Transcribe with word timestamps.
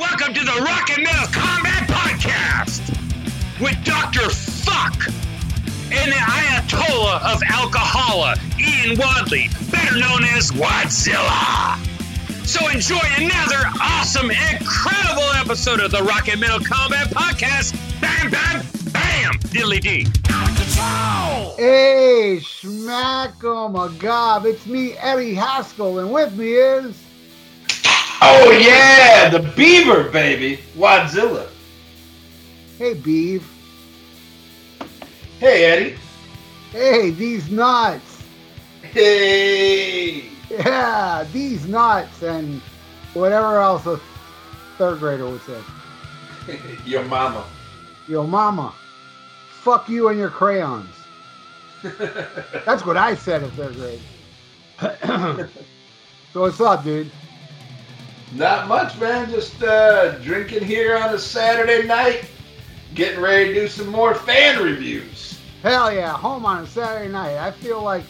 Welcome 0.00 0.34
to 0.34 0.40
the 0.40 0.62
Rock 0.64 0.90
and 0.90 1.04
Metal 1.04 1.28
Combat 1.30 1.88
Podcast 1.88 2.90
with 3.60 3.76
Dr. 3.84 4.28
Fuck 4.30 5.06
and 5.92 6.10
the 6.10 6.16
Ayatollah 6.16 7.22
of 7.32 7.40
Alcohola, 7.42 8.36
Ian 8.58 8.98
Wadley, 8.98 9.48
better 9.70 9.96
known 9.96 10.24
as 10.24 10.50
Wadzilla. 10.50 11.78
So 12.44 12.68
enjoy 12.68 12.98
another 13.16 13.62
awesome, 13.80 14.32
incredible 14.32 15.30
episode 15.36 15.78
of 15.78 15.92
the 15.92 16.02
Rock 16.02 16.28
and 16.28 16.40
Metal 16.40 16.58
Combat 16.58 17.10
Podcast. 17.10 17.74
Bam, 18.00 18.30
bam, 18.30 18.66
bam, 18.92 19.34
diddly 19.50 19.80
dee. 19.80 20.06
Hey, 20.76 22.38
Schmack, 22.40 23.34
oh 23.42 23.68
my 23.68 23.88
god, 23.98 24.44
it's 24.46 24.66
me, 24.66 24.92
Eddie 24.98 25.34
Haskell, 25.34 25.98
and 26.00 26.12
with 26.12 26.36
me 26.36 26.52
is. 26.52 27.02
Oh 28.20 28.50
yeah, 28.50 29.28
the 29.28 29.40
beaver 29.56 30.10
baby, 30.10 30.60
Wadzilla. 30.76 31.48
Hey, 32.78 32.94
Beeve. 32.94 33.48
Hey 35.38 35.64
Eddie. 35.64 35.96
Hey, 36.72 37.10
these 37.10 37.50
nuts. 37.50 38.22
Hey. 38.82 40.24
Yeah, 40.50 41.26
these 41.32 41.66
nuts, 41.66 42.22
and 42.22 42.60
whatever 43.14 43.60
else 43.60 43.86
a 43.86 44.00
third 44.76 44.98
grader 44.98 45.28
would 45.28 45.42
say. 45.42 45.60
Your 46.84 47.02
mama. 47.04 47.44
Your 48.08 48.26
mama, 48.26 48.74
fuck 49.66 49.88
you 49.88 50.10
and 50.10 50.16
your 50.16 50.30
crayons. 50.30 50.94
That's 52.64 52.86
what 52.86 52.96
I 52.96 53.16
said 53.16 53.42
in 53.42 53.50
third 53.50 53.74
grade. 53.74 54.00
so 56.32 56.42
what's 56.42 56.60
up, 56.60 56.84
dude? 56.84 57.10
Not 58.32 58.68
much, 58.68 58.96
man. 59.00 59.28
Just 59.28 59.60
uh, 59.64 60.18
drinking 60.18 60.64
here 60.64 60.96
on 60.96 61.12
a 61.12 61.18
Saturday 61.18 61.84
night. 61.84 62.30
Getting 62.94 63.20
ready 63.20 63.54
to 63.54 63.60
do 63.62 63.66
some 63.66 63.88
more 63.88 64.14
fan 64.14 64.62
reviews. 64.62 65.40
Hell 65.64 65.92
yeah, 65.92 66.12
home 66.12 66.46
on 66.46 66.62
a 66.62 66.66
Saturday 66.68 67.10
night. 67.10 67.36
I 67.36 67.50
feel 67.50 67.82
like, 67.82 68.04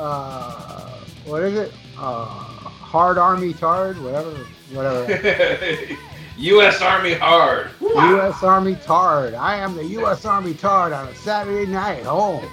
uh, 0.00 0.98
what 1.24 1.44
is 1.44 1.54
it? 1.54 1.72
Uh, 1.96 2.24
hard 2.24 3.18
army 3.18 3.52
tard, 3.52 4.02
whatever, 4.02 4.34
whatever. 4.72 5.96
U.S. 6.42 6.82
Army 6.82 7.14
hard. 7.14 7.70
U.S. 7.80 8.42
Army 8.42 8.74
tard. 8.74 9.34
I 9.34 9.58
am 9.58 9.76
the 9.76 9.84
U.S. 9.86 10.24
Army 10.24 10.54
tard 10.54 10.92
on 10.92 11.06
a 11.06 11.14
Saturday 11.14 11.70
night 11.70 12.02
home. 12.02 12.44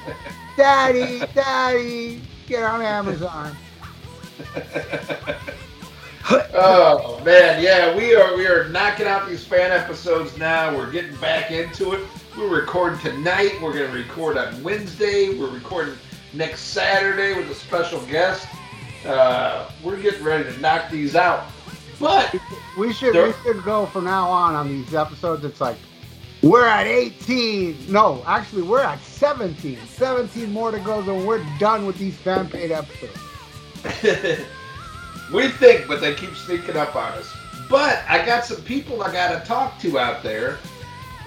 Daddy, 0.55 1.25
daddy, 1.33 2.21
get 2.45 2.61
on 2.61 2.83
Amazon. 2.83 3.55
oh 6.53 7.19
man, 7.25 7.63
yeah, 7.63 7.97
we 7.97 8.13
are 8.13 8.37
we 8.37 8.45
are 8.45 8.69
knocking 8.69 9.07
out 9.07 9.27
these 9.27 9.43
fan 9.43 9.71
episodes 9.71 10.37
now. 10.37 10.71
We're 10.77 10.91
getting 10.91 11.15
back 11.15 11.49
into 11.49 11.93
it. 11.93 12.01
We're 12.37 12.59
recording 12.59 12.99
tonight. 12.99 13.59
We're 13.59 13.73
gonna 13.73 13.91
record 13.91 14.37
on 14.37 14.61
Wednesday. 14.61 15.35
We're 15.35 15.49
recording 15.49 15.95
next 16.33 16.61
Saturday 16.61 17.33
with 17.33 17.49
a 17.49 17.55
special 17.55 18.01
guest. 18.01 18.47
Uh, 19.03 19.67
we're 19.83 19.99
getting 19.99 20.23
ready 20.23 20.43
to 20.43 20.59
knock 20.59 20.91
these 20.91 21.15
out. 21.15 21.47
But 21.99 22.33
We 22.77 22.93
should 22.93 23.13
There- 23.13 23.27
we 23.27 23.33
should 23.43 23.63
go 23.63 23.85
from 23.87 24.05
now 24.05 24.29
on 24.29 24.55
on 24.55 24.67
these 24.69 24.93
episodes. 24.93 25.43
It's 25.43 25.59
like 25.59 25.77
we're 26.41 26.65
at 26.65 26.87
18. 26.87 27.85
No, 27.89 28.23
actually 28.25 28.61
we're 28.61 28.81
at 28.81 29.03
17. 29.03 29.77
17 29.87 30.51
more 30.53 30.71
to 30.71 30.79
go, 30.79 31.01
then 31.01 31.25
we're 31.25 31.43
done 31.59 31.85
with 31.85 31.97
these 31.97 32.15
fan 32.15 32.47
paid 32.47 32.71
episodes. 32.71 33.17
we 35.33 35.49
think, 35.49 35.87
but 35.87 35.99
they 36.01 36.13
keep 36.15 36.35
sneaking 36.35 36.77
up 36.77 36.95
on 36.95 37.11
us. 37.13 37.33
But 37.69 38.03
I 38.07 38.25
got 38.25 38.45
some 38.45 38.61
people 38.63 39.03
I 39.03 39.11
got 39.11 39.37
to 39.39 39.45
talk 39.47 39.79
to 39.81 39.99
out 39.99 40.23
there 40.23 40.57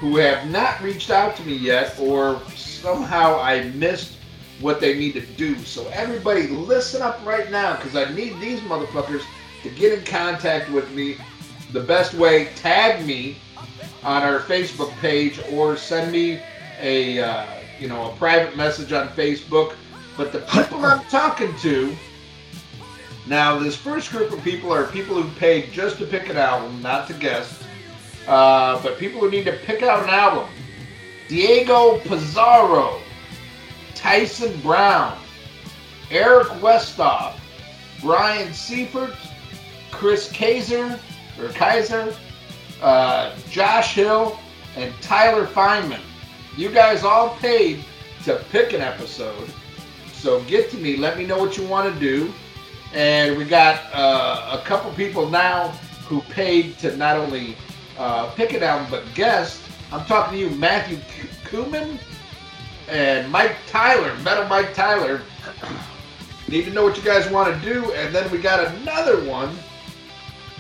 who 0.00 0.16
have 0.16 0.50
not 0.50 0.80
reached 0.82 1.10
out 1.10 1.36
to 1.36 1.42
me 1.44 1.54
yet, 1.54 1.96
or 2.00 2.40
somehow 2.56 3.38
I 3.40 3.64
missed 3.74 4.16
what 4.60 4.80
they 4.80 4.98
need 4.98 5.12
to 5.12 5.20
do. 5.20 5.56
So 5.58 5.86
everybody, 5.92 6.48
listen 6.48 7.02
up 7.02 7.24
right 7.24 7.50
now, 7.50 7.76
because 7.76 7.94
I 7.94 8.12
need 8.12 8.40
these 8.40 8.58
motherfuckers 8.60 9.22
to 9.62 9.70
get 9.70 9.96
in 9.96 10.04
contact 10.04 10.70
with 10.70 10.90
me. 10.92 11.16
The 11.72 11.80
best 11.80 12.14
way, 12.14 12.50
tag 12.56 13.04
me 13.06 13.38
on 14.02 14.22
our 14.22 14.40
Facebook 14.40 14.90
page, 14.98 15.40
or 15.50 15.76
send 15.76 16.12
me 16.12 16.40
a 16.80 17.20
uh, 17.20 17.46
you 17.78 17.88
know 17.88 18.12
a 18.12 18.16
private 18.16 18.56
message 18.56 18.92
on 18.92 19.08
Facebook. 19.08 19.74
But 20.16 20.32
the 20.32 20.40
people 20.40 20.84
I'm 20.84 21.04
talking 21.06 21.56
to. 21.58 21.96
Now, 23.26 23.56
this 23.56 23.76
first 23.76 24.10
group 24.10 24.32
of 24.32 24.42
people 24.42 24.72
are 24.72 24.84
people 24.84 25.14
who 25.20 25.30
paid 25.38 25.70
just 25.72 25.98
to 25.98 26.06
pick 26.06 26.28
an 26.28 26.36
album, 26.36 26.82
not 26.82 27.06
to 27.06 27.14
guess. 27.14 27.62
Uh, 28.26 28.82
but 28.82 28.98
people 28.98 29.20
who 29.20 29.30
need 29.30 29.44
to 29.44 29.52
pick 29.64 29.82
out 29.82 30.02
an 30.02 30.10
album. 30.10 30.48
Diego 31.28 31.98
Pizarro, 32.00 33.00
Tyson 33.94 34.60
Brown, 34.60 35.16
Eric 36.10 36.48
Westoff, 36.60 37.38
Brian 38.00 38.52
Seifert, 38.52 39.14
Chris 39.92 40.30
Kaiser, 40.32 40.98
or 41.40 41.48
Kaiser, 41.50 42.14
uh, 42.82 43.36
Josh 43.48 43.94
Hill, 43.94 44.38
and 44.76 44.92
Tyler 45.00 45.46
Feynman. 45.46 46.00
You 46.56 46.70
guys 46.70 47.04
all 47.04 47.36
paid 47.36 47.84
to 48.24 48.42
pick 48.50 48.72
an 48.72 48.80
episode. 48.80 49.48
So 50.12 50.42
get 50.44 50.70
to 50.70 50.76
me. 50.76 50.96
Let 50.96 51.16
me 51.16 51.26
know 51.26 51.38
what 51.38 51.56
you 51.56 51.66
want 51.66 51.92
to 51.92 52.00
do. 52.00 52.32
And 52.92 53.38
we 53.38 53.44
got 53.44 53.82
uh, 53.94 54.58
a 54.58 54.64
couple 54.64 54.90
people 54.92 55.28
now 55.28 55.68
who 56.06 56.20
paid 56.22 56.78
to 56.78 56.96
not 56.96 57.16
only 57.16 57.56
uh, 57.98 58.30
pick 58.32 58.52
an 58.52 58.62
album 58.62 58.86
but 58.90 59.02
guest. 59.14 59.62
I'm 59.90 60.04
talking 60.04 60.38
to 60.38 60.44
you, 60.44 60.50
Matthew 60.56 60.98
Kuman 61.44 61.98
and 62.88 63.30
Mike 63.30 63.56
Tyler, 63.66 64.14
Metal 64.18 64.46
Mike 64.46 64.74
Tyler. 64.74 65.22
Need 66.48 66.66
to 66.66 66.70
know 66.70 66.84
what 66.84 66.96
you 66.96 67.02
guys 67.02 67.30
want 67.30 67.54
to 67.54 67.60
do. 67.64 67.92
And 67.92 68.14
then 68.14 68.30
we 68.30 68.38
got 68.38 68.66
another 68.74 69.24
one, 69.24 69.54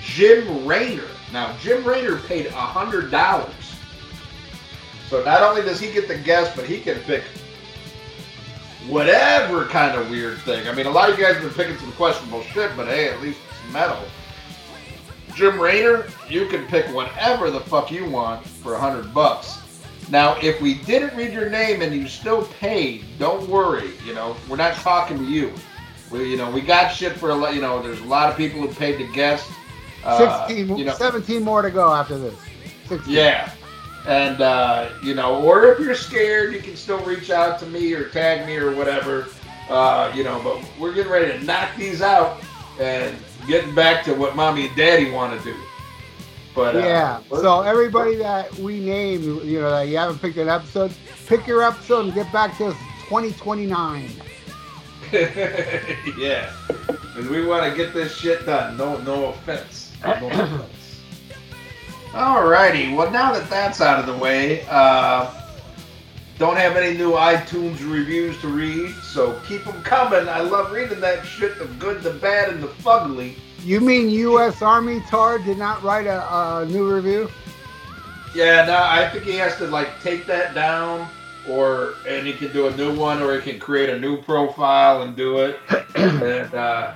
Jim 0.02 0.66
Rayner. 0.66 1.08
Now, 1.32 1.56
Jim 1.58 1.84
Rayner 1.84 2.16
paid 2.16 2.46
$100. 2.46 3.52
So 5.08 5.24
not 5.24 5.42
only 5.42 5.62
does 5.62 5.80
he 5.80 5.92
get 5.92 6.08
the 6.08 6.18
guest, 6.18 6.56
but 6.56 6.64
he 6.64 6.80
can 6.80 6.98
pick 7.00 7.22
whatever 8.88 9.66
kind 9.66 9.98
of 9.98 10.10
weird 10.10 10.38
thing. 10.38 10.68
I 10.68 10.72
mean, 10.72 10.86
a 10.86 10.90
lot 10.90 11.10
of 11.10 11.18
you 11.18 11.24
guys 11.24 11.34
have 11.34 11.42
been 11.44 11.54
picking 11.54 11.78
some 11.78 11.92
questionable 11.92 12.42
shit, 12.42 12.76
but 12.76 12.88
hey, 12.88 13.08
at 13.08 13.20
least 13.20 13.38
it's 13.48 13.72
metal. 13.72 14.02
Jim 15.34 15.58
Rayner, 15.58 16.06
you 16.28 16.46
can 16.46 16.66
pick 16.66 16.86
whatever 16.94 17.50
the 17.50 17.60
fuck 17.60 17.90
you 17.90 18.08
want 18.08 18.44
for 18.46 18.74
a 18.74 18.78
hundred 18.78 19.14
bucks. 19.14 19.60
Now, 20.10 20.36
if 20.42 20.60
we 20.60 20.74
didn't 20.74 21.16
read 21.16 21.32
your 21.32 21.48
name 21.48 21.80
and 21.80 21.94
you 21.94 22.06
still 22.06 22.44
paid, 22.60 23.04
don't 23.18 23.48
worry. 23.48 23.92
You 24.04 24.14
know, 24.14 24.36
we're 24.48 24.56
not 24.56 24.74
talking 24.74 25.16
to 25.18 25.24
you. 25.24 25.52
We, 26.10 26.30
you 26.30 26.36
know, 26.36 26.50
we 26.50 26.60
got 26.60 26.90
shit 26.90 27.12
for 27.12 27.30
a 27.30 27.34
lot. 27.34 27.54
You 27.54 27.62
know, 27.62 27.80
there's 27.80 28.00
a 28.00 28.04
lot 28.04 28.28
of 28.28 28.36
people 28.36 28.60
who 28.60 28.68
paid 28.68 28.98
to 28.98 29.10
guest. 29.12 29.48
Uh, 30.04 30.46
16, 30.46 30.76
you 30.78 30.84
know, 30.84 30.94
17 30.94 31.42
more 31.42 31.62
to 31.62 31.70
go 31.70 31.92
after 31.92 32.18
this. 32.18 32.34
16. 32.88 33.12
yeah. 33.12 33.52
And, 34.06 34.40
uh, 34.40 34.90
you 35.02 35.14
know, 35.14 35.40
or 35.42 35.64
if 35.66 35.78
you're 35.78 35.94
scared, 35.94 36.52
you 36.52 36.60
can 36.60 36.76
still 36.76 36.98
reach 37.04 37.30
out 37.30 37.58
to 37.60 37.66
me 37.66 37.92
or 37.92 38.08
tag 38.08 38.46
me 38.46 38.56
or 38.56 38.74
whatever. 38.74 39.28
Uh, 39.68 40.12
you 40.14 40.24
know, 40.24 40.40
but 40.42 40.60
we're 40.78 40.92
getting 40.92 41.12
ready 41.12 41.38
to 41.38 41.44
knock 41.44 41.70
these 41.76 42.02
out 42.02 42.42
and 42.80 43.16
getting 43.46 43.74
back 43.74 44.04
to 44.04 44.12
what 44.14 44.34
mommy 44.34 44.66
and 44.66 44.76
daddy 44.76 45.10
want 45.10 45.38
to 45.38 45.44
do. 45.44 45.56
But, 46.54 46.76
uh, 46.76 46.80
Yeah. 46.80 47.20
So 47.30 47.62
everybody 47.62 48.16
that 48.16 48.52
we 48.56 48.80
name, 48.80 49.40
you 49.44 49.60
know, 49.60 49.70
that 49.70 49.88
you 49.88 49.96
haven't 49.98 50.18
picked 50.20 50.36
an 50.36 50.48
episode, 50.48 50.92
pick 51.26 51.46
your 51.46 51.62
episode 51.62 52.06
and 52.06 52.14
get 52.14 52.30
back 52.32 52.56
to 52.58 52.66
us 52.66 52.76
2029. 53.08 54.10
yeah. 55.12 56.52
Because 56.66 57.28
we 57.28 57.46
want 57.46 57.70
to 57.70 57.76
get 57.76 57.94
this 57.94 58.16
shit 58.16 58.44
done. 58.46 58.76
No, 58.76 58.96
no 58.98 59.26
offense. 59.26 59.81
Alrighty. 62.12 62.94
Well, 62.94 63.10
now 63.10 63.32
that 63.32 63.48
that's 63.48 63.80
out 63.80 64.00
of 64.00 64.06
the 64.06 64.16
way, 64.16 64.66
uh, 64.68 65.32
don't 66.38 66.56
have 66.56 66.76
any 66.76 66.98
new 66.98 67.12
iTunes 67.12 67.78
reviews 67.88 68.40
to 68.40 68.48
read, 68.48 68.92
so 68.96 69.38
keep 69.46 69.64
them 69.64 69.80
coming. 69.82 70.28
I 70.28 70.40
love 70.40 70.72
reading 70.72 70.98
that 71.00 71.24
shit, 71.24 71.56
the 71.58 71.66
good, 71.78 72.02
the 72.02 72.14
bad, 72.14 72.48
and 72.50 72.60
the 72.60 72.66
fugly. 72.66 73.36
You 73.62 73.80
mean 73.80 74.10
U.S. 74.10 74.60
Army 74.60 75.00
Tar 75.08 75.38
did 75.38 75.56
not 75.56 75.84
write 75.84 76.06
a, 76.06 76.20
a 76.34 76.66
new 76.66 76.92
review? 76.92 77.30
Yeah, 78.34 78.64
no, 78.66 78.76
I 78.76 79.08
think 79.10 79.24
he 79.24 79.36
has 79.36 79.56
to 79.58 79.68
like 79.68 80.02
take 80.02 80.26
that 80.26 80.52
down, 80.52 81.08
or 81.48 81.94
and 82.08 82.26
he 82.26 82.32
can 82.32 82.52
do 82.52 82.66
a 82.66 82.76
new 82.76 82.92
one, 82.96 83.22
or 83.22 83.38
he 83.38 83.52
can 83.52 83.60
create 83.60 83.90
a 83.90 84.00
new 84.00 84.20
profile 84.20 85.02
and 85.02 85.14
do 85.14 85.38
it. 85.38 85.60
and 85.94 86.52
uh, 86.54 86.94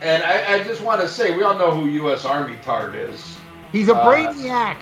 and 0.00 0.22
I, 0.22 0.54
I 0.54 0.62
just 0.64 0.82
want 0.82 1.00
to 1.00 1.08
say, 1.08 1.36
we 1.36 1.42
all 1.42 1.56
know 1.58 1.70
who 1.70 1.86
U.S. 1.88 2.24
Army 2.24 2.56
Tard 2.62 2.94
is. 2.94 3.36
He's 3.72 3.88
a 3.88 3.94
Uh, 3.94 4.04
brainiac. 4.04 4.78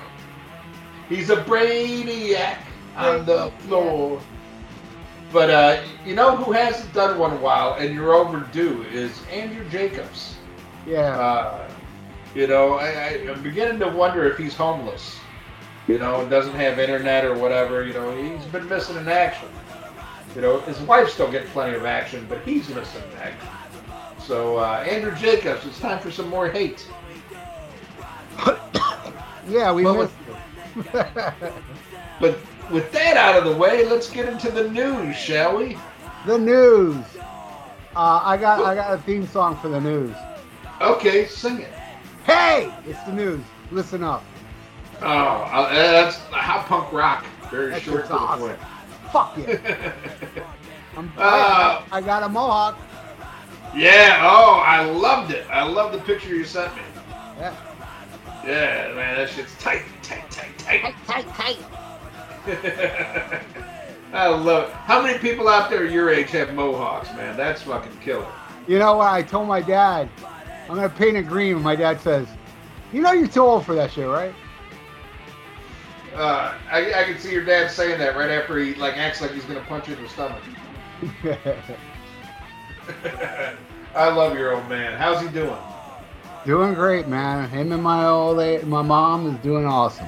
He's 1.08 1.30
a 1.30 1.36
brainiac 1.36 2.58
on 2.96 3.24
the 3.24 3.50
floor. 3.60 4.20
But 5.32 5.50
uh, 5.50 5.82
you 6.04 6.14
know 6.14 6.36
who 6.36 6.52
hasn't 6.52 6.92
done 6.92 7.18
one 7.18 7.32
in 7.32 7.38
a 7.38 7.40
while, 7.40 7.74
and 7.74 7.94
you're 7.94 8.14
overdue, 8.14 8.84
is 8.84 9.22
Andrew 9.32 9.68
Jacobs. 9.68 10.36
Yeah. 10.86 11.18
Uh, 11.18 11.68
you 12.34 12.46
know, 12.46 12.74
I, 12.74 12.86
I, 12.88 13.08
I'm 13.30 13.42
beginning 13.42 13.78
to 13.80 13.88
wonder 13.88 14.24
if 14.24 14.36
he's 14.38 14.54
homeless. 14.54 15.18
You 15.88 15.98
know, 15.98 16.26
doesn't 16.28 16.54
have 16.54 16.78
internet 16.78 17.24
or 17.24 17.36
whatever. 17.36 17.84
You 17.84 17.92
know, 17.94 18.16
he's 18.16 18.44
been 18.46 18.68
missing 18.68 18.96
in 18.96 19.08
action. 19.08 19.48
You 20.34 20.40
know, 20.42 20.60
his 20.60 20.80
wife's 20.80 21.12
still 21.12 21.30
getting 21.30 21.48
plenty 21.50 21.76
of 21.76 21.84
action, 21.84 22.26
but 22.28 22.40
he's 22.42 22.68
missing 22.68 23.02
in 23.12 23.18
action. 23.18 23.48
So, 24.26 24.56
uh, 24.58 24.84
Andrew 24.88 25.14
Jacobs, 25.14 25.66
it's 25.66 25.78
time 25.80 25.98
for 25.98 26.10
some 26.10 26.28
more 26.28 26.48
hate. 26.48 26.86
yeah, 29.48 29.72
we 29.72 29.84
Well, 29.84 29.94
missed 29.94 30.14
But 32.20 32.38
with 32.70 32.90
that 32.92 33.16
out 33.16 33.36
of 33.36 33.44
the 33.44 33.56
way, 33.56 33.84
let's 33.84 34.08
get 34.10 34.28
into 34.28 34.50
the 34.50 34.68
news, 34.70 35.16
shall 35.16 35.56
we? 35.56 35.76
the 36.26 36.38
news. 36.38 37.04
Uh, 37.94 38.20
I 38.24 38.36
got 38.38 38.64
I 38.64 38.74
got 38.74 38.94
a 38.94 38.98
theme 39.02 39.26
song 39.26 39.56
for 39.58 39.68
the 39.68 39.80
news. 39.80 40.14
Okay, 40.80 41.26
sing 41.26 41.60
it. 41.60 41.72
Hey, 42.24 42.72
it's 42.86 43.02
the 43.04 43.12
news. 43.12 43.40
Listen 43.70 44.02
up. 44.02 44.24
Oh, 45.02 45.06
uh, 45.06 45.72
that's 45.72 46.16
hot 46.18 46.66
punk 46.66 46.90
rock. 46.92 47.24
Very 47.50 47.70
That 47.72 47.82
short 47.82 48.08
the 48.08 48.14
awesome. 48.14 48.48
point. 48.48 48.58
Fuck 49.12 49.36
yeah. 49.36 49.92
I'm, 50.96 51.12
Uh, 51.18 51.82
I, 51.92 51.98
I 51.98 52.00
got 52.00 52.22
a 52.22 52.28
mohawk. 52.28 52.78
Yeah, 53.74 54.20
oh, 54.22 54.62
I 54.64 54.84
loved 54.84 55.32
it. 55.32 55.46
I 55.50 55.64
love 55.64 55.92
the 55.92 55.98
picture 55.98 56.34
you 56.34 56.44
sent 56.44 56.74
me. 56.76 56.82
Yeah. 57.38 57.54
Yeah, 58.44 58.92
man, 58.94 59.16
that 59.16 59.30
shit's 59.30 59.56
tight, 59.58 59.82
tight, 60.02 60.30
tight, 60.30 60.58
tight. 60.58 60.94
tight, 61.06 61.26
tight. 61.34 61.58
Tight. 62.46 63.42
I 64.12 64.28
love 64.28 64.68
it. 64.68 64.74
How 64.74 65.02
many 65.02 65.18
people 65.18 65.48
out 65.48 65.70
there 65.70 65.84
your 65.84 66.10
age 66.10 66.30
have 66.30 66.54
mohawks, 66.54 67.08
man? 67.14 67.36
That's 67.36 67.62
fucking 67.62 67.98
killer. 67.98 68.30
You 68.68 68.78
know 68.78 68.96
what? 68.96 69.08
I 69.08 69.22
told 69.22 69.48
my 69.48 69.60
dad, 69.60 70.08
I'm 70.68 70.76
gonna 70.76 70.88
paint 70.88 71.16
it 71.16 71.26
green. 71.26 71.60
My 71.60 71.74
dad 71.74 72.00
says, 72.00 72.28
"You 72.92 73.02
know 73.02 73.12
you're 73.12 73.26
too 73.26 73.42
old 73.42 73.66
for 73.66 73.74
that 73.74 73.90
shit, 73.90 74.06
right?" 74.06 74.34
Uh, 76.14 76.54
I, 76.70 76.94
I 76.94 77.04
can 77.04 77.18
see 77.18 77.32
your 77.32 77.44
dad 77.44 77.70
saying 77.70 77.98
that 77.98 78.16
right 78.16 78.30
after 78.30 78.58
he 78.58 78.74
like 78.74 78.96
acts 78.96 79.20
like 79.20 79.32
he's 79.32 79.44
gonna 79.44 79.64
punch 79.68 79.88
you 79.88 79.96
in 79.96 80.02
the 80.02 80.08
stomach. 80.08 80.42
I 83.94 84.08
love 84.10 84.36
your 84.38 84.54
old 84.56 84.68
man. 84.68 84.98
How's 84.98 85.20
he 85.20 85.28
doing? 85.28 85.56
doing 86.44 86.74
great, 86.74 87.08
man. 87.08 87.48
Him 87.48 87.72
and 87.72 87.82
my 87.82 88.04
old 88.06 88.38
a- 88.38 88.62
my 88.66 88.82
mom 88.82 89.34
is 89.34 89.40
doing 89.42 89.64
awesome. 89.64 90.06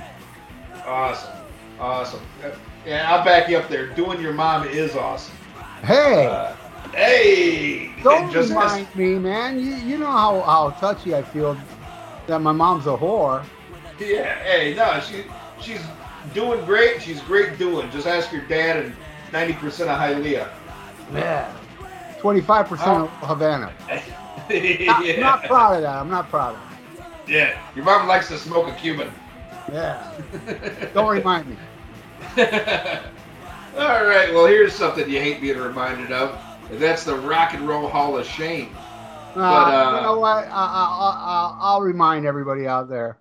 Awesome, 0.86 1.32
awesome. 1.80 2.20
Yeah, 2.84 3.10
I'll 3.10 3.24
back 3.24 3.48
you 3.48 3.56
up 3.56 3.68
there. 3.70 3.86
Doing 3.88 4.20
your 4.20 4.34
mom 4.34 4.66
is 4.68 4.94
awesome. 4.94 5.34
Hey, 5.82 6.26
Uh, 6.26 6.52
hey, 6.92 7.90
don't 8.02 8.30
just 8.30 8.50
remind 8.50 8.94
me, 8.94 9.14
man. 9.18 9.58
You 9.58 9.74
you 9.76 9.98
know 9.98 10.10
how 10.10 10.40
how 10.42 10.70
touchy 10.78 11.14
I 11.14 11.22
feel 11.22 11.56
that 12.26 12.40
my 12.40 12.52
mom's 12.52 12.86
a 12.86 12.90
whore. 12.96 13.42
Yeah, 13.98 14.34
hey, 14.44 14.74
no, 14.74 15.00
she 15.00 15.24
she's 15.60 15.80
doing 16.34 16.64
great. 16.66 17.00
She's 17.02 17.20
great 17.22 17.56
doing. 17.58 17.90
Just 17.90 18.06
ask 18.06 18.30
your 18.30 18.42
dad 18.42 18.76
and 18.84 18.94
ninety 19.32 19.54
percent 19.54 19.88
of 19.90 19.98
Hialeah. 19.98 20.48
Yeah. 21.14 21.50
Twenty 22.18 22.40
five 22.40 22.66
percent 22.68 23.02
of 23.04 23.10
Havana. 23.20 23.72
Yeah. 24.48 25.18
not 25.18 25.42
proud 25.42 25.76
of 25.76 25.82
that. 25.82 25.96
I'm 25.96 26.08
not 26.08 26.28
proud 26.28 26.54
of 26.54 26.60
yeah, 27.26 27.58
your 27.74 27.84
mom 27.84 28.06
likes 28.06 28.28
to 28.28 28.38
smoke 28.38 28.68
a 28.68 28.72
Cuban. 28.74 29.10
Yeah. 29.72 30.00
Don't 30.94 31.12
remind 31.12 31.48
me. 31.48 31.56
All 33.76 34.04
right, 34.04 34.32
well, 34.32 34.46
here's 34.46 34.72
something 34.72 35.08
you 35.10 35.20
hate 35.20 35.40
being 35.40 35.58
reminded 35.58 36.12
of. 36.12 36.38
and 36.70 36.78
That's 36.78 37.04
the 37.04 37.16
Rock 37.16 37.54
and 37.54 37.68
Roll 37.68 37.88
Hall 37.88 38.16
of 38.16 38.26
Shame. 38.26 38.74
Uh, 39.34 39.40
uh, 39.40 39.96
you 39.96 40.06
know 40.06 40.18
what? 40.18 40.46
I, 40.46 40.50
I, 40.50 40.50
I, 40.50 41.58
I'll 41.60 41.82
remind 41.82 42.26
everybody 42.26 42.66
out 42.66 42.88
there. 42.88 43.18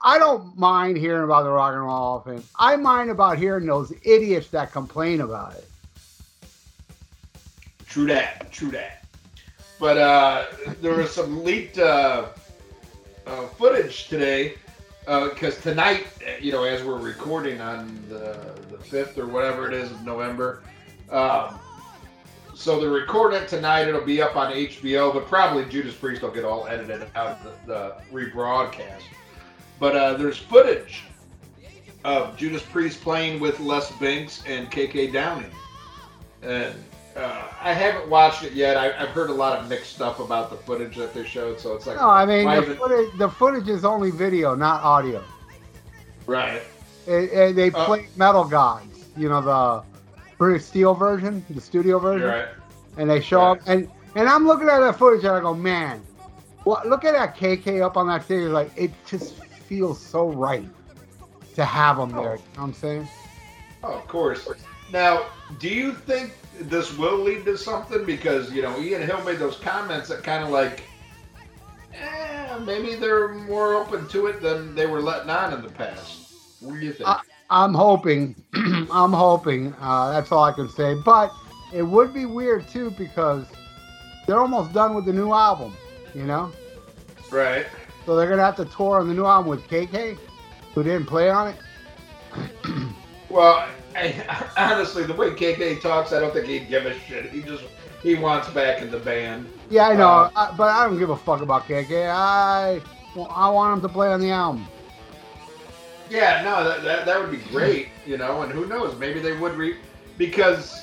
I 0.00 0.18
don't 0.18 0.56
mind 0.56 0.96
hearing 0.96 1.24
about 1.24 1.42
the 1.42 1.50
Rock 1.50 1.72
and 1.72 1.82
Roll 1.82 1.90
Hall 1.90 2.16
of 2.18 2.24
Fame. 2.24 2.42
I 2.58 2.76
mind 2.76 3.10
about 3.10 3.36
hearing 3.36 3.66
those 3.66 3.92
idiots 4.04 4.48
that 4.50 4.72
complain 4.72 5.20
about 5.20 5.54
it. 5.54 5.68
True 7.94 8.06
that, 8.06 8.50
true 8.50 8.72
that. 8.72 9.04
But 9.78 9.98
uh, 9.98 10.46
there 10.82 10.96
was 10.96 11.12
some 11.12 11.44
leaked 11.44 11.78
uh, 11.78 12.26
uh, 13.24 13.46
footage 13.46 14.08
today 14.08 14.54
because 15.04 15.60
tonight, 15.60 16.04
you 16.40 16.50
know, 16.50 16.64
as 16.64 16.82
we're 16.82 16.98
recording 16.98 17.60
on 17.60 18.04
the 18.08 18.36
the 18.68 18.78
fifth 18.78 19.16
or 19.16 19.28
whatever 19.28 19.68
it 19.68 19.74
is 19.74 19.92
of 19.92 20.04
November, 20.04 20.64
um, 21.12 21.56
so 22.52 22.80
they're 22.80 22.90
recording 22.90 23.40
it 23.40 23.48
tonight. 23.48 23.86
It'll 23.86 24.00
be 24.00 24.20
up 24.20 24.34
on 24.34 24.52
HBO, 24.52 25.14
but 25.14 25.28
probably 25.28 25.64
Judas 25.66 25.94
Priest 25.94 26.22
will 26.22 26.32
get 26.32 26.44
all 26.44 26.66
edited 26.66 27.06
out 27.14 27.38
of 27.38 27.44
the, 27.44 27.52
the 27.72 27.94
rebroadcast. 28.12 29.04
But 29.78 29.94
uh, 29.94 30.14
there's 30.14 30.38
footage 30.38 31.04
of 32.02 32.36
Judas 32.36 32.64
Priest 32.64 33.02
playing 33.02 33.38
with 33.38 33.60
Les 33.60 33.88
Binks 34.00 34.42
and 34.48 34.68
KK 34.68 35.12
Downing, 35.12 35.52
and 36.42 36.74
uh, 37.16 37.42
I 37.60 37.72
haven't 37.72 38.08
watched 38.08 38.42
it 38.44 38.52
yet. 38.52 38.76
I, 38.76 38.86
I've 39.00 39.10
heard 39.10 39.30
a 39.30 39.34
lot 39.34 39.58
of 39.58 39.68
mixed 39.68 39.94
stuff 39.94 40.18
about 40.20 40.50
the 40.50 40.56
footage 40.56 40.96
that 40.96 41.14
they 41.14 41.24
showed, 41.24 41.60
so 41.60 41.74
it's 41.74 41.86
like, 41.86 41.96
No, 41.96 42.08
I 42.10 42.26
mean 42.26 42.44
the 42.46 42.74
footage, 42.74 43.18
the 43.18 43.28
footage 43.28 43.68
is 43.68 43.84
only 43.84 44.10
video, 44.10 44.54
not 44.54 44.82
audio. 44.82 45.22
right? 46.26 46.62
It, 47.06 47.12
it- 47.32 47.56
they 47.56 47.70
Uh, 47.70 47.84
play 47.84 48.08
Metal 48.16 48.44
Gods, 48.44 49.04
you 49.16 49.28
know 49.28 49.40
the 49.40 49.82
British 50.38 50.64
Steel 50.64 50.94
version, 50.94 51.44
the 51.50 51.60
studio 51.60 51.98
version, 51.98 52.28
Right. 52.28 52.48
and 52.96 53.08
they 53.08 53.20
show 53.20 53.38
Right. 53.40 53.60
up. 53.60 53.68
And 53.68 53.88
and 54.16 54.28
I'm 54.28 54.46
looking 54.46 54.68
at 54.68 54.78
that 54.80 54.96
footage 54.98 55.24
and 55.24 55.34
I 55.36 55.40
go, 55.40 55.54
man, 55.54 56.00
what? 56.64 56.86
Look 56.88 57.04
at 57.04 57.12
that 57.14 57.36
KK 57.36 57.80
up 57.82 57.96
on 57.96 58.06
that 58.08 58.24
stage. 58.24 58.48
Like 58.48 58.70
it 58.76 58.90
just 59.06 59.34
feels 59.68 60.00
so 60.00 60.28
right 60.30 60.68
to 61.54 61.64
have 61.64 61.96
them 61.98 62.10
there. 62.10 62.18
Oh. 62.20 62.22
You 62.22 62.28
know 62.30 62.36
what 62.56 62.62
I'm 62.64 62.72
saying? 62.74 63.08
Oh, 63.82 63.92
of 63.94 64.06
course. 64.08 64.48
Now, 64.92 65.26
do 65.58 65.68
you 65.68 65.92
think 65.92 66.32
this 66.60 66.96
will 66.96 67.18
lead 67.18 67.44
to 67.44 67.56
something? 67.56 68.04
Because 68.04 68.52
you 68.52 68.62
know, 68.62 68.78
Ian 68.78 69.02
Hill 69.02 69.22
made 69.24 69.38
those 69.38 69.56
comments 69.56 70.08
that 70.08 70.22
kind 70.22 70.44
of 70.44 70.50
like, 70.50 70.82
eh, 71.94 72.58
maybe 72.58 72.94
they're 72.94 73.28
more 73.28 73.74
open 73.74 74.08
to 74.08 74.26
it 74.26 74.40
than 74.40 74.74
they 74.74 74.86
were 74.86 75.00
letting 75.00 75.30
on 75.30 75.52
in 75.52 75.62
the 75.62 75.70
past. 75.70 76.34
What 76.60 76.80
do 76.80 76.86
you 76.86 76.92
think? 76.92 77.08
Uh, 77.08 77.18
I'm 77.50 77.74
hoping. 77.74 78.34
I'm 78.54 79.12
hoping. 79.12 79.74
Uh, 79.80 80.12
that's 80.12 80.32
all 80.32 80.44
I 80.44 80.52
can 80.52 80.68
say. 80.68 80.94
But 80.94 81.32
it 81.72 81.82
would 81.82 82.14
be 82.14 82.26
weird 82.26 82.68
too 82.68 82.90
because 82.90 83.46
they're 84.26 84.40
almost 84.40 84.72
done 84.72 84.94
with 84.94 85.04
the 85.04 85.12
new 85.12 85.32
album. 85.32 85.74
You 86.14 86.24
know, 86.24 86.52
right. 87.32 87.66
so 88.06 88.14
they're 88.14 88.28
gonna 88.28 88.44
have 88.44 88.56
to 88.56 88.64
tour 88.66 89.00
on 89.00 89.08
the 89.08 89.14
new 89.14 89.26
album 89.26 89.50
with 89.50 89.66
KK, 89.66 90.16
who 90.74 90.82
didn't 90.84 91.06
play 91.06 91.28
on 91.28 91.48
it. 91.48 91.56
Well, 93.34 93.66
I, 93.96 94.48
honestly, 94.56 95.04
the 95.04 95.14
way 95.14 95.30
KK 95.30 95.80
talks, 95.80 96.12
I 96.12 96.20
don't 96.20 96.32
think 96.32 96.46
he'd 96.46 96.68
give 96.68 96.86
a 96.86 96.98
shit. 97.00 97.30
He 97.30 97.42
just 97.42 97.64
he 98.02 98.14
wants 98.14 98.48
back 98.50 98.82
in 98.82 98.90
the 98.90 98.98
band. 98.98 99.46
Yeah, 99.70 99.88
I 99.88 99.94
know, 99.94 100.08
Uh, 100.08 100.30
I, 100.36 100.54
but 100.56 100.68
I 100.68 100.86
don't 100.86 100.98
give 100.98 101.10
a 101.10 101.16
fuck 101.16 101.40
about 101.40 101.66
KK. 101.66 102.08
I 102.10 102.80
well, 103.16 103.28
I 103.30 103.48
want 103.48 103.76
him 103.76 103.88
to 103.88 103.92
play 103.92 104.08
on 104.08 104.20
the 104.20 104.30
album. 104.30 104.66
Yeah, 106.10 106.42
no, 106.42 106.62
that, 106.64 106.84
that, 106.84 107.06
that 107.06 107.18
would 107.20 107.30
be 107.30 107.38
great, 107.50 107.88
you 108.06 108.18
know, 108.18 108.42
and 108.42 108.52
who 108.52 108.66
knows, 108.66 108.96
maybe 108.98 109.20
they 109.20 109.32
would 109.32 109.54
re 109.54 109.76
because 110.18 110.82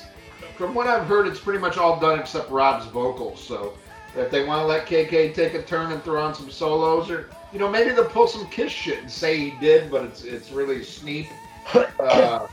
from 0.56 0.74
what 0.74 0.86
I've 0.86 1.06
heard, 1.06 1.26
it's 1.26 1.38
pretty 1.40 1.58
much 1.60 1.78
all 1.78 1.98
done 1.98 2.18
except 2.18 2.50
Rob's 2.50 2.86
vocals. 2.86 3.42
So 3.42 3.74
if 4.16 4.30
they 4.30 4.44
want 4.44 4.62
to 4.62 4.66
let 4.66 4.86
KK 4.86 5.34
take 5.34 5.54
a 5.54 5.62
turn 5.62 5.92
and 5.92 6.02
throw 6.02 6.20
on 6.22 6.34
some 6.34 6.50
solos, 6.50 7.10
or 7.10 7.30
you 7.52 7.58
know, 7.58 7.68
maybe 7.68 7.90
they'll 7.90 8.04
pull 8.08 8.26
some 8.26 8.46
Kiss 8.48 8.72
shit 8.72 8.98
and 8.98 9.10
say 9.10 9.36
he 9.38 9.50
did, 9.60 9.90
but 9.90 10.04
it's 10.04 10.24
it's 10.24 10.50
really 10.50 10.82
Sneap. 10.82 11.26
Uh, 12.00 12.48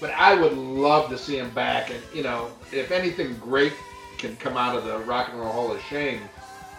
but 0.00 0.10
I 0.10 0.34
would 0.34 0.52
love 0.52 1.10
to 1.10 1.18
see 1.18 1.38
him 1.38 1.50
back, 1.50 1.90
and 1.90 2.00
you 2.14 2.22
know, 2.22 2.50
if 2.72 2.90
anything 2.90 3.36
great 3.38 3.72
can 4.18 4.36
come 4.36 4.56
out 4.56 4.76
of 4.76 4.84
the 4.84 4.98
Rock 5.00 5.28
and 5.30 5.40
Roll 5.40 5.52
Hall 5.52 5.72
of 5.72 5.80
Shame, 5.82 6.20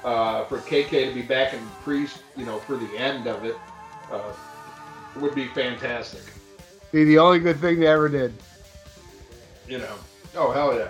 uh, 0.04 0.46
for 0.46 0.60
KK 0.60 1.10
to 1.10 1.14
be 1.14 1.22
back 1.22 1.54
in 1.54 1.60
Priest, 1.84 2.24
you 2.38 2.46
know, 2.46 2.60
for 2.60 2.76
the 2.78 2.98
end 2.98 3.28
of 3.28 3.44
it. 3.44 3.56
Uh, 4.12 4.34
would 5.16 5.36
be 5.36 5.48
fantastic. 5.48 6.22
Be 6.92 7.04
the 7.04 7.18
only 7.18 7.40
good 7.40 7.60
thing 7.60 7.80
they 7.80 7.88
ever 7.88 8.10
did. 8.10 8.34
You 9.68 9.80
know. 9.80 9.96
Oh 10.36 10.52
hell 10.52 10.76
yeah. 10.76 10.90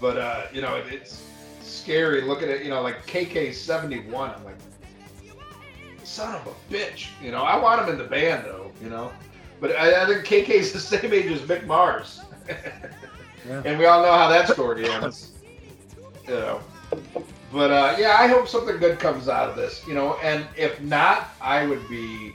But 0.00 0.18
uh, 0.18 0.46
you 0.52 0.60
know, 0.60 0.76
it, 0.76 0.86
it's 0.92 1.24
scary 1.62 2.22
looking 2.22 2.48
at 2.48 2.64
you 2.64 2.70
know 2.70 2.82
like 2.82 3.06
KK 3.06 3.54
seventy 3.54 4.00
one. 4.00 4.30
I'm 4.30 4.44
like, 4.44 4.56
son 6.04 6.34
of 6.34 6.46
a 6.46 6.72
bitch. 6.72 7.08
You 7.22 7.30
know, 7.30 7.42
I 7.42 7.58
want 7.58 7.82
him 7.82 7.88
in 7.88 7.98
the 7.98 8.04
band 8.04 8.44
though. 8.44 8.70
You 8.82 8.90
know, 8.90 9.12
but 9.60 9.72
I, 9.76 10.02
I 10.02 10.06
think 10.06 10.24
KK's 10.24 10.72
the 10.72 10.80
same 10.80 11.12
age 11.12 11.30
as 11.30 11.40
Mick 11.42 11.66
Mars. 11.66 12.20
Yeah. 13.46 13.62
And 13.64 13.78
we 13.78 13.84
all 13.84 14.02
know 14.02 14.12
how 14.12 14.28
that 14.28 14.48
story 14.48 14.88
ends. 14.88 15.32
you 16.26 16.34
know. 16.34 16.60
But 17.52 17.70
uh, 17.70 17.96
yeah, 17.98 18.16
I 18.18 18.26
hope 18.26 18.48
something 18.48 18.78
good 18.78 18.98
comes 18.98 19.28
out 19.28 19.50
of 19.50 19.56
this. 19.56 19.86
You 19.86 19.92
know, 19.94 20.14
and 20.22 20.46
if 20.56 20.80
not, 20.80 21.28
I 21.40 21.66
would 21.66 21.86
be 21.88 22.34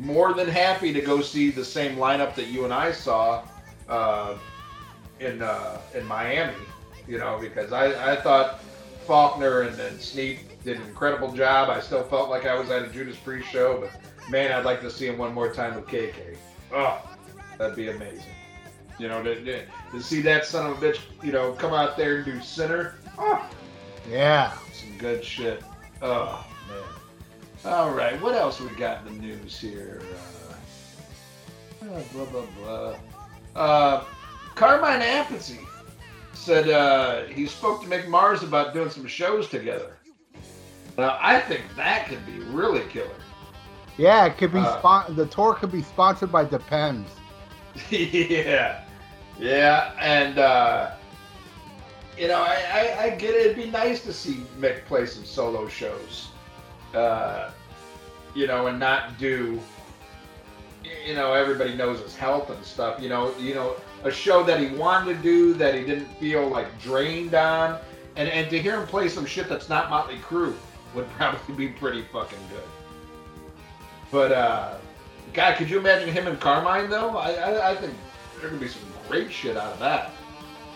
more 0.00 0.34
than 0.34 0.48
happy 0.48 0.92
to 0.92 1.00
go 1.00 1.20
see 1.20 1.50
the 1.50 1.64
same 1.64 1.96
lineup 1.96 2.34
that 2.34 2.48
you 2.48 2.64
and 2.64 2.72
I 2.74 2.92
saw 2.92 3.44
uh, 3.88 4.36
in 5.20 5.40
uh, 5.42 5.80
in 5.94 6.04
Miami. 6.06 6.52
You 7.08 7.18
know, 7.18 7.38
because 7.40 7.72
I, 7.72 8.12
I 8.12 8.16
thought 8.16 8.62
Faulkner 9.06 9.62
and, 9.62 9.80
and 9.80 9.98
Sneap 10.00 10.62
did 10.64 10.76
an 10.76 10.82
incredible 10.86 11.32
job. 11.32 11.70
I 11.70 11.80
still 11.80 12.04
felt 12.04 12.28
like 12.30 12.46
I 12.46 12.58
was 12.58 12.70
at 12.70 12.82
a 12.82 12.88
Judas 12.88 13.16
Priest 13.16 13.48
show, 13.48 13.80
but 13.80 14.30
man, 14.30 14.52
I'd 14.52 14.64
like 14.64 14.80
to 14.82 14.90
see 14.90 15.06
him 15.06 15.16
one 15.18 15.32
more 15.32 15.52
time 15.52 15.74
with 15.74 15.86
KK. 15.86 16.36
Oh, 16.72 17.02
that'd 17.58 17.76
be 17.76 17.88
amazing. 17.90 18.24
You 18.98 19.08
know, 19.08 19.22
to, 19.22 19.42
to, 19.44 19.64
to 19.92 20.02
see 20.02 20.20
that 20.22 20.44
son 20.46 20.70
of 20.70 20.82
a 20.82 20.86
bitch, 20.86 21.00
you 21.22 21.32
know, 21.32 21.52
come 21.52 21.72
out 21.72 21.96
there 21.96 22.16
and 22.16 22.24
do 22.24 22.40
center. 22.40 22.94
Oh, 23.18 23.48
Yeah. 24.08 24.52
some 24.72 24.96
good 24.98 25.24
shit. 25.24 25.62
Oh 26.00 26.44
man. 26.68 27.72
All 27.72 27.90
right, 27.92 28.20
what 28.20 28.34
else 28.34 28.60
we 28.60 28.68
got 28.70 29.06
in 29.06 29.14
the 29.14 29.20
news 29.20 29.58
here? 29.58 30.02
Uh, 31.82 32.00
blah 32.12 32.24
blah 32.26 32.44
blah. 32.58 32.94
Uh, 33.54 34.04
Carmine 34.54 35.00
Appice 35.00 35.58
said 36.34 36.68
uh, 36.68 37.24
he 37.26 37.46
spoke 37.46 37.82
to 37.82 37.88
Mick 37.88 38.08
Mars 38.08 38.42
about 38.42 38.72
doing 38.74 38.90
some 38.90 39.06
shows 39.06 39.48
together. 39.48 39.96
Now, 40.98 41.16
I 41.20 41.40
think 41.40 41.62
that 41.76 42.08
could 42.08 42.24
be 42.26 42.38
really 42.46 42.82
killer. 42.88 43.08
Yeah, 44.02 44.24
it 44.24 44.36
could 44.36 44.52
be 44.52 44.58
Uh, 44.58 44.80
spon- 44.80 45.14
the 45.14 45.26
tour 45.26 45.54
could 45.54 45.70
be 45.70 45.80
sponsored 45.80 46.32
by 46.32 46.44
Depends. 46.44 47.08
yeah, 47.90 48.80
yeah, 49.38 49.92
and 50.00 50.40
uh, 50.40 50.90
you 52.18 52.26
know, 52.26 52.42
I, 52.42 52.56
I, 52.72 53.02
I 53.04 53.10
get 53.10 53.30
it. 53.36 53.46
It'd 53.46 53.56
be 53.56 53.70
nice 53.70 54.02
to 54.02 54.12
see 54.12 54.44
Mick 54.58 54.86
play 54.86 55.06
some 55.06 55.24
solo 55.24 55.68
shows, 55.68 56.30
uh, 56.94 57.52
you 58.34 58.48
know, 58.48 58.66
and 58.66 58.80
not 58.80 59.18
do, 59.18 59.60
you 61.06 61.14
know, 61.14 61.32
everybody 61.34 61.76
knows 61.76 62.00
his 62.00 62.16
health 62.16 62.50
and 62.50 62.64
stuff. 62.64 63.00
You 63.00 63.08
know, 63.08 63.32
you 63.38 63.54
know, 63.54 63.76
a 64.02 64.10
show 64.10 64.42
that 64.42 64.58
he 64.58 64.74
wanted 64.74 65.14
to 65.14 65.22
do 65.22 65.54
that 65.54 65.76
he 65.76 65.84
didn't 65.84 66.12
feel 66.16 66.48
like 66.48 66.66
drained 66.82 67.34
on, 67.36 67.78
and 68.16 68.28
and 68.28 68.50
to 68.50 68.60
hear 68.60 68.80
him 68.80 68.88
play 68.88 69.08
some 69.08 69.26
shit 69.26 69.48
that's 69.48 69.68
not 69.68 69.90
Motley 69.90 70.18
Crue 70.18 70.56
would 70.92 71.08
probably 71.16 71.54
be 71.54 71.68
pretty 71.68 72.02
fucking 72.12 72.40
good. 72.50 72.81
But 74.12 74.30
uh, 74.30 74.74
God, 75.32 75.56
could 75.56 75.68
you 75.68 75.78
imagine 75.78 76.10
him 76.10 76.28
and 76.28 76.38
Carmine 76.38 76.90
though? 76.90 77.16
I, 77.16 77.32
I, 77.32 77.70
I 77.70 77.74
think 77.74 77.94
there 78.40 78.50
could 78.50 78.60
be 78.60 78.68
some 78.68 78.82
great 79.08 79.32
shit 79.32 79.56
out 79.56 79.72
of 79.72 79.78
that. 79.80 80.10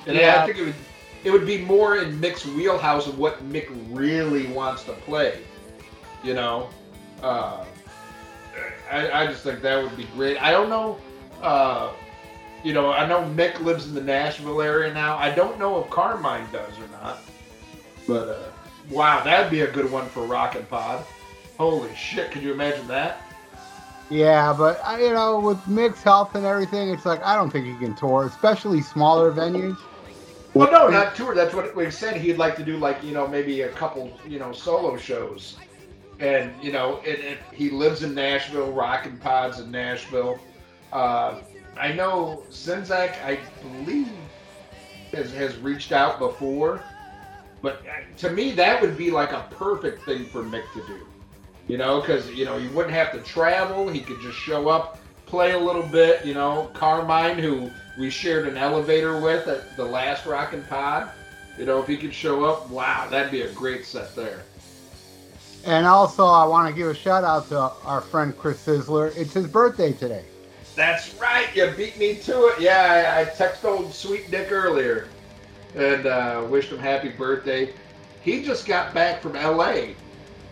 And 0.07 0.17
Yeah. 0.17 0.43
I 0.43 0.47
think 0.47 0.59
it 0.59 0.65
would 0.65 0.75
it 1.25 1.31
would 1.31 1.47
be 1.47 1.59
more 1.59 1.99
in 1.99 2.21
Mick's 2.21 2.47
wheelhouse 2.47 3.07
of 3.07 3.19
what 3.19 3.43
Mick 3.51 3.69
really 3.91 4.47
wants 4.47 4.85
to 4.85 4.93
play. 4.93 5.41
You 6.23 6.35
know, 6.35 6.71
uh, 7.23 7.65
I, 8.91 9.11
I 9.11 9.27
just 9.27 9.43
think 9.43 9.61
that 9.63 9.83
would 9.83 9.97
be 9.97 10.05
great. 10.17 10.41
I 10.41 10.51
don't 10.51 10.69
know. 10.71 10.99
Uh, 11.43 11.93
you 12.65 12.73
know, 12.73 12.93
I 12.93 13.07
know 13.07 13.21
Mick 13.23 13.61
lives 13.61 13.87
in 13.87 13.95
the 13.95 14.01
Nashville 14.01 14.63
area 14.63 14.93
now. 14.95 15.19
I 15.19 15.31
don't 15.31 15.59
know 15.59 15.83
if 15.83 15.91
Carmine 15.91 16.47
does 16.53 16.73
or 16.79 16.89
not. 17.03 17.19
But 18.07 18.29
uh, 18.29 18.51
wow, 18.91 19.23
that'd 19.23 19.51
be 19.51 19.61
a 19.63 19.71
good 19.71 19.91
one 19.91 20.07
for 20.07 20.25
Rockin' 20.25 20.65
Pod. 20.67 21.05
Holy 21.59 21.95
shit! 21.97 22.31
Could 22.31 22.43
you 22.43 22.53
imagine 22.53 22.87
that? 22.89 23.23
Yeah, 24.11 24.55
but 24.57 24.81
you 25.01 25.13
know, 25.13 25.41
with 25.41 25.59
Mick's 25.67 26.03
health 26.03 26.35
and 26.35 26.45
everything, 26.45 26.91
it's 26.91 27.05
like 27.05 27.23
I 27.25 27.35
don't 27.35 27.51
think 27.51 27.67
he 27.67 27.75
can 27.75 27.95
tour, 27.97 28.27
especially 28.27 28.81
smaller 28.81 29.33
venues. 29.33 29.77
Well, 30.55 30.71
no, 30.71 30.89
not 30.89 31.15
tour. 31.17 31.35
That's 31.35 31.55
what 31.55 31.75
we 31.75 31.91
said. 31.91 32.17
He'd 32.17 32.39
like 32.39 32.57
to 32.57 32.65
do, 32.65 32.79
like 32.79 33.03
you 33.03 33.13
know, 33.13 33.27
maybe 33.27 33.63
a 33.63 33.69
couple, 33.69 34.11
you 34.27 34.39
know, 34.39 34.53
solo 34.53 34.97
shows, 34.97 35.57
and 36.21 36.53
you 36.63 36.73
know, 36.73 37.01
and, 37.07 37.19
and 37.19 37.39
he 37.53 37.69
lives 37.69 38.05
in 38.05 38.15
Nashville, 38.15 38.73
rocking 38.73 39.17
pods 39.19 39.59
in 39.59 39.71
Nashville. 39.71 40.39
Uh, 40.93 41.41
I 41.77 41.93
know 41.93 42.43
Sinzak, 42.49 43.23
I 43.25 43.41
believe, 43.61 44.09
has 45.13 45.33
has 45.35 45.59
reached 45.59 45.91
out 45.91 46.21
before, 46.21 46.81
but 47.61 47.83
uh, 47.87 48.17
to 48.19 48.31
me, 48.31 48.53
that 48.53 48.81
would 48.81 48.97
be 48.97 49.11
like 49.11 49.33
a 49.33 49.47
perfect 49.51 50.05
thing 50.05 50.27
for 50.27 50.43
Mick 50.43 50.73
to 50.75 50.87
do. 50.87 51.07
You 51.69 51.79
know, 51.79 52.01
because 52.01 52.31
you 52.31 52.45
know, 52.45 52.59
he 52.59 52.69
wouldn't 52.69 52.95
have 52.95 53.13
to 53.13 53.21
travel. 53.21 53.89
He 53.89 54.01
could 54.01 54.21
just 54.21 54.39
show 54.39 54.69
up, 54.69 54.99
play 55.27 55.53
a 55.53 55.59
little 55.59 55.83
bit. 55.83 56.25
You 56.25 56.35
know, 56.35 56.71
Carmine, 56.75 57.39
who 57.39 57.71
we 57.99 58.11
shared 58.11 58.47
an 58.47 58.57
elevator 58.57 59.21
with 59.21 59.49
at 59.49 59.77
the 59.77 59.85
last 59.85 60.27
Rockin' 60.27 60.63
Pod. 60.65 61.11
You 61.59 61.65
know, 61.65 61.81
if 61.81 61.87
he 61.87 61.97
could 61.97 62.15
show 62.15 62.45
up, 62.45 62.69
wow, 62.71 63.09
that'd 63.09 63.33
be 63.33 63.43
a 63.43 63.53
great 63.53 63.87
set 63.87 64.15
there. 64.15 64.43
And 65.65 65.87
also, 65.87 66.25
I 66.25 66.47
want 66.47 66.69
to 66.69 66.75
give 66.75 66.89
a 66.89 66.95
shout 66.95 67.25
out 67.25 67.49
to 67.49 67.59
our 67.85 68.01
friend 68.01 68.37
Chris 68.39 68.65
Sizzler. 68.65 69.17
It's 69.17 69.33
his 69.33 69.47
birthday 69.49 69.93
today. 69.93 70.25
That's 70.77 71.15
right, 71.15 71.49
you 71.57 71.73
beat 71.77 71.99
me 71.99 72.17
to 72.17 72.49
it. 72.49 72.61
Yeah, 72.61 73.17
I, 73.17 73.23
I 73.23 73.25
texted 73.25 73.65
old 73.65 73.93
Sweet 73.93 74.31
Dick 74.31 74.53
earlier 74.53 75.09
and 75.75 76.07
uh, 76.07 76.47
wished 76.49 76.71
him 76.71 76.79
happy 76.79 77.09
birthday. 77.09 77.73
He 78.23 78.43
just 78.43 78.67
got 78.67 78.93
back 78.93 79.23
from 79.23 79.33
LA 79.33 79.95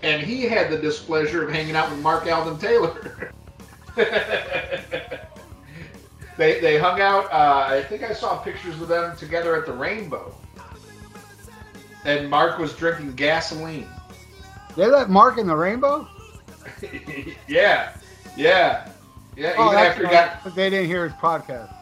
and 0.04 0.22
he 0.22 0.42
had 0.42 0.70
the 0.70 0.76
displeasure 0.76 1.46
of 1.46 1.50
hanging 1.50 1.74
out 1.74 1.90
with 1.90 1.98
Mark 2.00 2.30
Alden 2.30 2.58
Taylor. 2.58 3.32
they, 6.36 6.60
they 6.60 6.78
hung 6.78 7.00
out, 7.00 7.24
uh, 7.32 7.68
I 7.70 7.82
think 7.82 8.02
I 8.02 8.12
saw 8.12 8.36
pictures 8.36 8.78
of 8.82 8.88
them 8.88 9.16
together 9.16 9.56
at 9.56 9.64
the 9.64 9.72
Rainbow. 9.72 10.34
And 12.04 12.28
Mark 12.28 12.58
was 12.58 12.74
drinking 12.74 13.14
gasoline. 13.14 13.88
They 14.76 14.86
let 14.86 15.08
Mark 15.08 15.38
in 15.38 15.46
the 15.46 15.56
Rainbow? 15.56 16.06
yeah, 17.48 17.96
yeah, 18.36 18.90
yeah. 19.36 19.54
Oh, 19.56 19.68
even 19.68 19.78
after 19.78 20.02
right. 20.02 20.12
got 20.12 20.44
But 20.44 20.54
they 20.54 20.68
didn't 20.68 20.86
hear 20.86 21.08
his 21.08 21.14
podcast. 21.14 21.72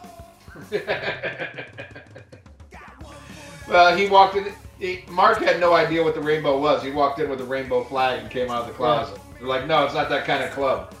well, 3.67 3.97
he 3.97 4.07
walked 4.07 4.37
in. 4.37 4.53
He, 4.83 5.05
Mark 5.09 5.37
had 5.39 5.61
no 5.61 5.71
idea 5.73 6.03
what 6.03 6.13
the 6.13 6.19
rainbow 6.19 6.59
was. 6.59 6.83
He 6.83 6.91
walked 6.91 7.17
in 7.21 7.29
with 7.29 7.39
a 7.39 7.45
rainbow 7.45 7.85
flag 7.85 8.19
and 8.19 8.29
came 8.29 8.51
out 8.51 8.63
of 8.63 8.67
the 8.67 8.73
closet. 8.73 9.17
They're 9.39 9.47
like, 9.47 9.65
no, 9.65 9.85
it's 9.85 9.93
not 9.93 10.09
that 10.09 10.25
kind 10.25 10.43
of 10.43 10.51
club, 10.51 10.93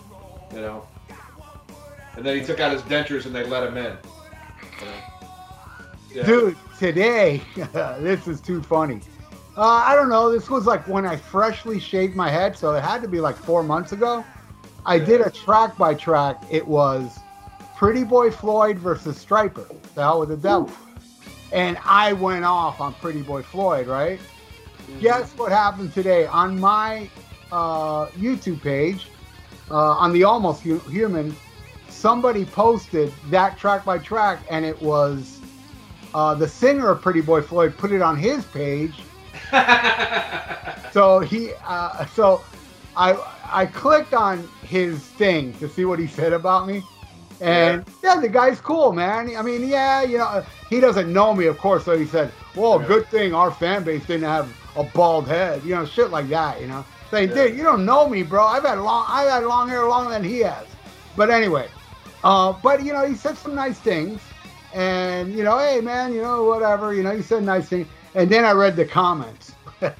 you 0.53 0.61
know. 0.61 0.87
And 2.15 2.25
then 2.25 2.39
he 2.39 2.45
took 2.45 2.61
out 2.61 2.71
his 2.71 2.81
dentures 2.83 3.25
and 3.25 3.35
they 3.35 3.43
let 3.45 3.67
him 3.67 3.75
in. 3.75 3.97
you 4.79 4.85
know. 4.85 4.93
Yeah. 6.13 6.23
Dude, 6.23 6.55
today, 6.79 7.41
this 7.99 8.25
is 8.25 8.39
too 8.39 8.61
funny. 8.63 9.01
Uh, 9.57 9.61
I 9.63 9.95
don't 9.97 10.07
know. 10.07 10.31
This 10.31 10.49
was 10.49 10.65
like 10.65 10.87
when 10.87 11.05
I 11.05 11.17
freshly 11.17 11.77
shaved 11.77 12.15
my 12.15 12.29
head, 12.29 12.57
so 12.57 12.73
it 12.73 12.81
had 12.81 13.01
to 13.01 13.09
be 13.09 13.19
like 13.19 13.35
four 13.35 13.63
months 13.63 13.91
ago. 13.91 14.23
I 14.85 14.95
Yeah. 14.95 15.05
did 15.05 15.21
a 15.21 15.29
track 15.29 15.77
by 15.77 15.93
track. 15.93 16.41
It 16.49 16.65
was 16.65 17.19
Pretty 17.75 18.05
Boy 18.05 18.31
Floyd 18.31 18.77
versus 18.79 19.21
Stryper, 19.23 19.67
the 19.93 20.03
hell 20.03 20.21
with 20.21 20.29
the 20.29 20.37
devil. 20.37 20.71
And 21.53 21.77
I 21.85 22.13
went 22.13 22.43
off 22.43 22.81
on 22.81 22.93
Pretty 22.95 23.21
Boy 23.21 23.41
Floyd, 23.43 23.87
right? 23.87 24.19
Guess 24.99 25.37
what 25.37 25.51
happened 25.51 25.93
today 25.93 26.25
on 26.27 26.59
my 26.59 27.09
uh, 27.51 28.07
YouTube 28.07 28.61
page, 28.61 29.07
uh, 29.71 29.75
on 29.75 30.11
the 30.11 30.23
Almost 30.23 30.63
Hu- 30.63 30.79
Human? 30.79 31.33
Somebody 31.87 32.43
posted 32.43 33.13
that 33.29 33.57
track 33.57 33.85
by 33.85 33.99
track, 33.99 34.39
and 34.49 34.65
it 34.65 34.81
was 34.81 35.39
uh, 36.13 36.33
the 36.35 36.47
singer 36.47 36.89
of 36.89 37.01
Pretty 37.01 37.21
Boy 37.21 37.41
Floyd 37.41 37.77
put 37.77 37.91
it 37.91 38.01
on 38.01 38.17
his 38.17 38.43
page. 38.45 38.95
So 40.93 41.19
he, 41.21 41.53
uh, 41.65 42.05
so 42.05 42.43
I, 42.95 43.17
I 43.51 43.65
clicked 43.65 44.13
on 44.13 44.47
his 44.61 44.99
thing 44.99 45.51
to 45.55 45.67
see 45.67 45.85
what 45.85 45.97
he 45.97 46.05
said 46.05 46.33
about 46.33 46.67
me, 46.67 46.83
and 47.43 47.85
yeah, 48.01 48.19
the 48.19 48.29
guy's 48.29 48.61
cool, 48.61 48.93
man. 48.93 49.35
I 49.35 49.41
mean, 49.41 49.67
yeah, 49.67 50.01
you 50.01 50.17
know, 50.17 50.45
he 50.69 50.79
doesn't 50.79 51.11
know 51.11 51.33
me, 51.35 51.47
of 51.47 51.57
course. 51.57 51.83
So 51.83 51.97
he 51.97 52.05
said, 52.05 52.31
"Well, 52.55 52.79
Yeah. 52.79 52.87
good 52.87 53.07
thing 53.09 53.33
our 53.33 53.51
fan 53.51 53.83
base 53.83 54.05
didn't 54.05 54.23
have 54.23 54.47
a 54.77 54.83
bald 54.83 55.27
head," 55.27 55.61
you 55.63 55.75
know, 55.75 55.85
shit 55.85 56.09
like 56.09 56.29
that, 56.29 56.61
you 56.61 56.67
know. 56.67 56.85
Saying, 57.11 57.29
Yeah. 57.29 57.47
dude, 57.47 57.57
you 57.57 57.63
don't 57.63 57.85
know 57.85 58.07
me, 58.07 58.23
bro. 58.23 58.45
I've 58.45 58.63
had 58.63 58.79
long, 58.79 59.05
I've 59.09 59.29
had 59.29 59.43
long 59.43 59.67
hair 59.67 59.85
longer 59.85 60.09
than 60.11 60.23
he 60.23 60.39
has. 60.39 60.65
But 61.17 61.29
anyway, 61.29 61.67
uh, 62.23 62.53
but 62.53 62.83
you 62.83 62.93
know, 62.93 63.05
he 63.05 63.15
said 63.15 63.37
some 63.37 63.53
nice 63.55 63.77
things, 63.77 64.21
and 64.73 65.35
you 65.35 65.43
know, 65.43 65.59
hey, 65.59 65.81
man, 65.81 66.13
you 66.13 66.21
know, 66.21 66.45
whatever, 66.45 66.93
you 66.93 67.03
know, 67.03 67.15
he 67.15 67.21
said 67.21 67.43
nice 67.43 67.67
things, 67.67 67.87
and 68.15 68.29
then 68.29 68.45
I 68.45 68.51
read 68.53 68.75
the 68.77 68.85
comments. 68.85 69.51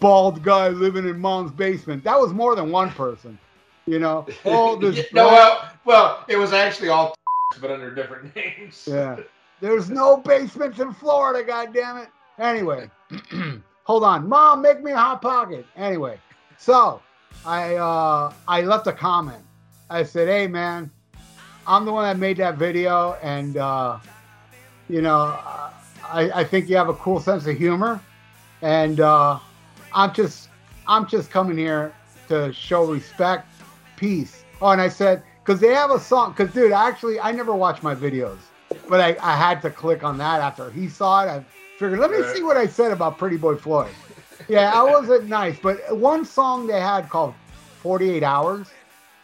Bald 0.00 0.42
guy 0.42 0.68
living 0.68 1.08
in 1.08 1.18
mom's 1.18 1.50
basement. 1.50 2.04
That 2.04 2.18
was 2.18 2.32
more 2.32 2.54
than 2.54 2.70
one 2.70 2.90
person, 2.90 3.38
you 3.88 3.98
know. 3.98 4.26
Oh, 4.44 4.76
this 4.76 5.12
no, 5.12 5.26
well, 5.26 5.70
well, 5.84 6.24
it 6.28 6.36
was 6.36 6.52
actually 6.52 6.90
all 6.90 7.14
but 7.60 7.70
under 7.70 7.94
different 7.94 8.34
names. 8.36 8.86
Yeah. 8.90 9.16
There's 9.60 9.90
no 9.90 10.18
basements 10.18 10.78
in 10.78 10.92
Florida, 10.92 11.42
God 11.44 11.74
damn 11.74 11.96
it. 11.96 12.08
Anyway, 12.38 12.88
hold 13.84 14.04
on. 14.04 14.28
Mom, 14.28 14.62
make 14.62 14.82
me 14.82 14.92
a 14.92 14.96
hot 14.96 15.20
pocket. 15.20 15.66
Anyway, 15.76 16.20
so 16.58 17.02
I 17.44 17.74
uh 17.74 18.32
I 18.46 18.62
left 18.62 18.86
a 18.86 18.92
comment. 18.92 19.42
I 19.90 20.04
said, 20.04 20.28
hey 20.28 20.46
man, 20.46 20.90
I'm 21.66 21.84
the 21.84 21.92
one 21.92 22.04
that 22.04 22.18
made 22.18 22.36
that 22.36 22.56
video 22.56 23.14
and 23.22 23.56
uh 23.56 23.98
you 24.88 25.02
know, 25.02 25.36
I, 26.04 26.30
I 26.34 26.44
think 26.44 26.68
you 26.68 26.76
have 26.76 26.88
a 26.88 26.94
cool 26.94 27.20
sense 27.20 27.46
of 27.46 27.56
humor. 27.56 28.00
And 28.62 29.00
uh 29.00 29.40
I'm 29.92 30.14
just 30.14 30.50
I'm 30.86 31.08
just 31.08 31.30
coming 31.30 31.58
here 31.58 31.92
to 32.28 32.52
show 32.52 32.84
respect, 32.84 33.47
peace. 33.98 34.44
Oh, 34.60 34.70
and 34.70 34.80
I 34.80 34.88
said, 34.88 35.22
because 35.44 35.60
they 35.60 35.74
have 35.74 35.90
a 35.90 36.00
song, 36.00 36.32
because 36.36 36.52
dude, 36.54 36.72
actually 36.72 37.20
I 37.20 37.32
never 37.32 37.54
watch 37.54 37.82
my 37.82 37.94
videos 37.94 38.38
but 38.88 39.00
I, 39.00 39.16
I 39.22 39.36
had 39.36 39.60
to 39.62 39.70
click 39.70 40.02
on 40.02 40.18
that 40.18 40.40
after 40.40 40.70
he 40.70 40.88
saw 40.88 41.22
it. 41.24 41.28
I 41.28 41.44
figured, 41.78 41.98
let 41.98 42.10
me 42.10 42.22
see 42.22 42.42
what 42.42 42.56
I 42.56 42.66
said 42.66 42.90
about 42.90 43.18
Pretty 43.18 43.36
Boy 43.36 43.54
Floyd. 43.56 43.92
yeah, 44.48 44.72
I 44.74 44.82
wasn't 44.82 45.28
nice. 45.40 45.58
But 45.58 45.78
one 45.96 46.24
song 46.24 46.66
they 46.66 46.80
had 46.80 47.08
called 47.10 47.34
48 47.82 48.22
Hours, 48.22 48.68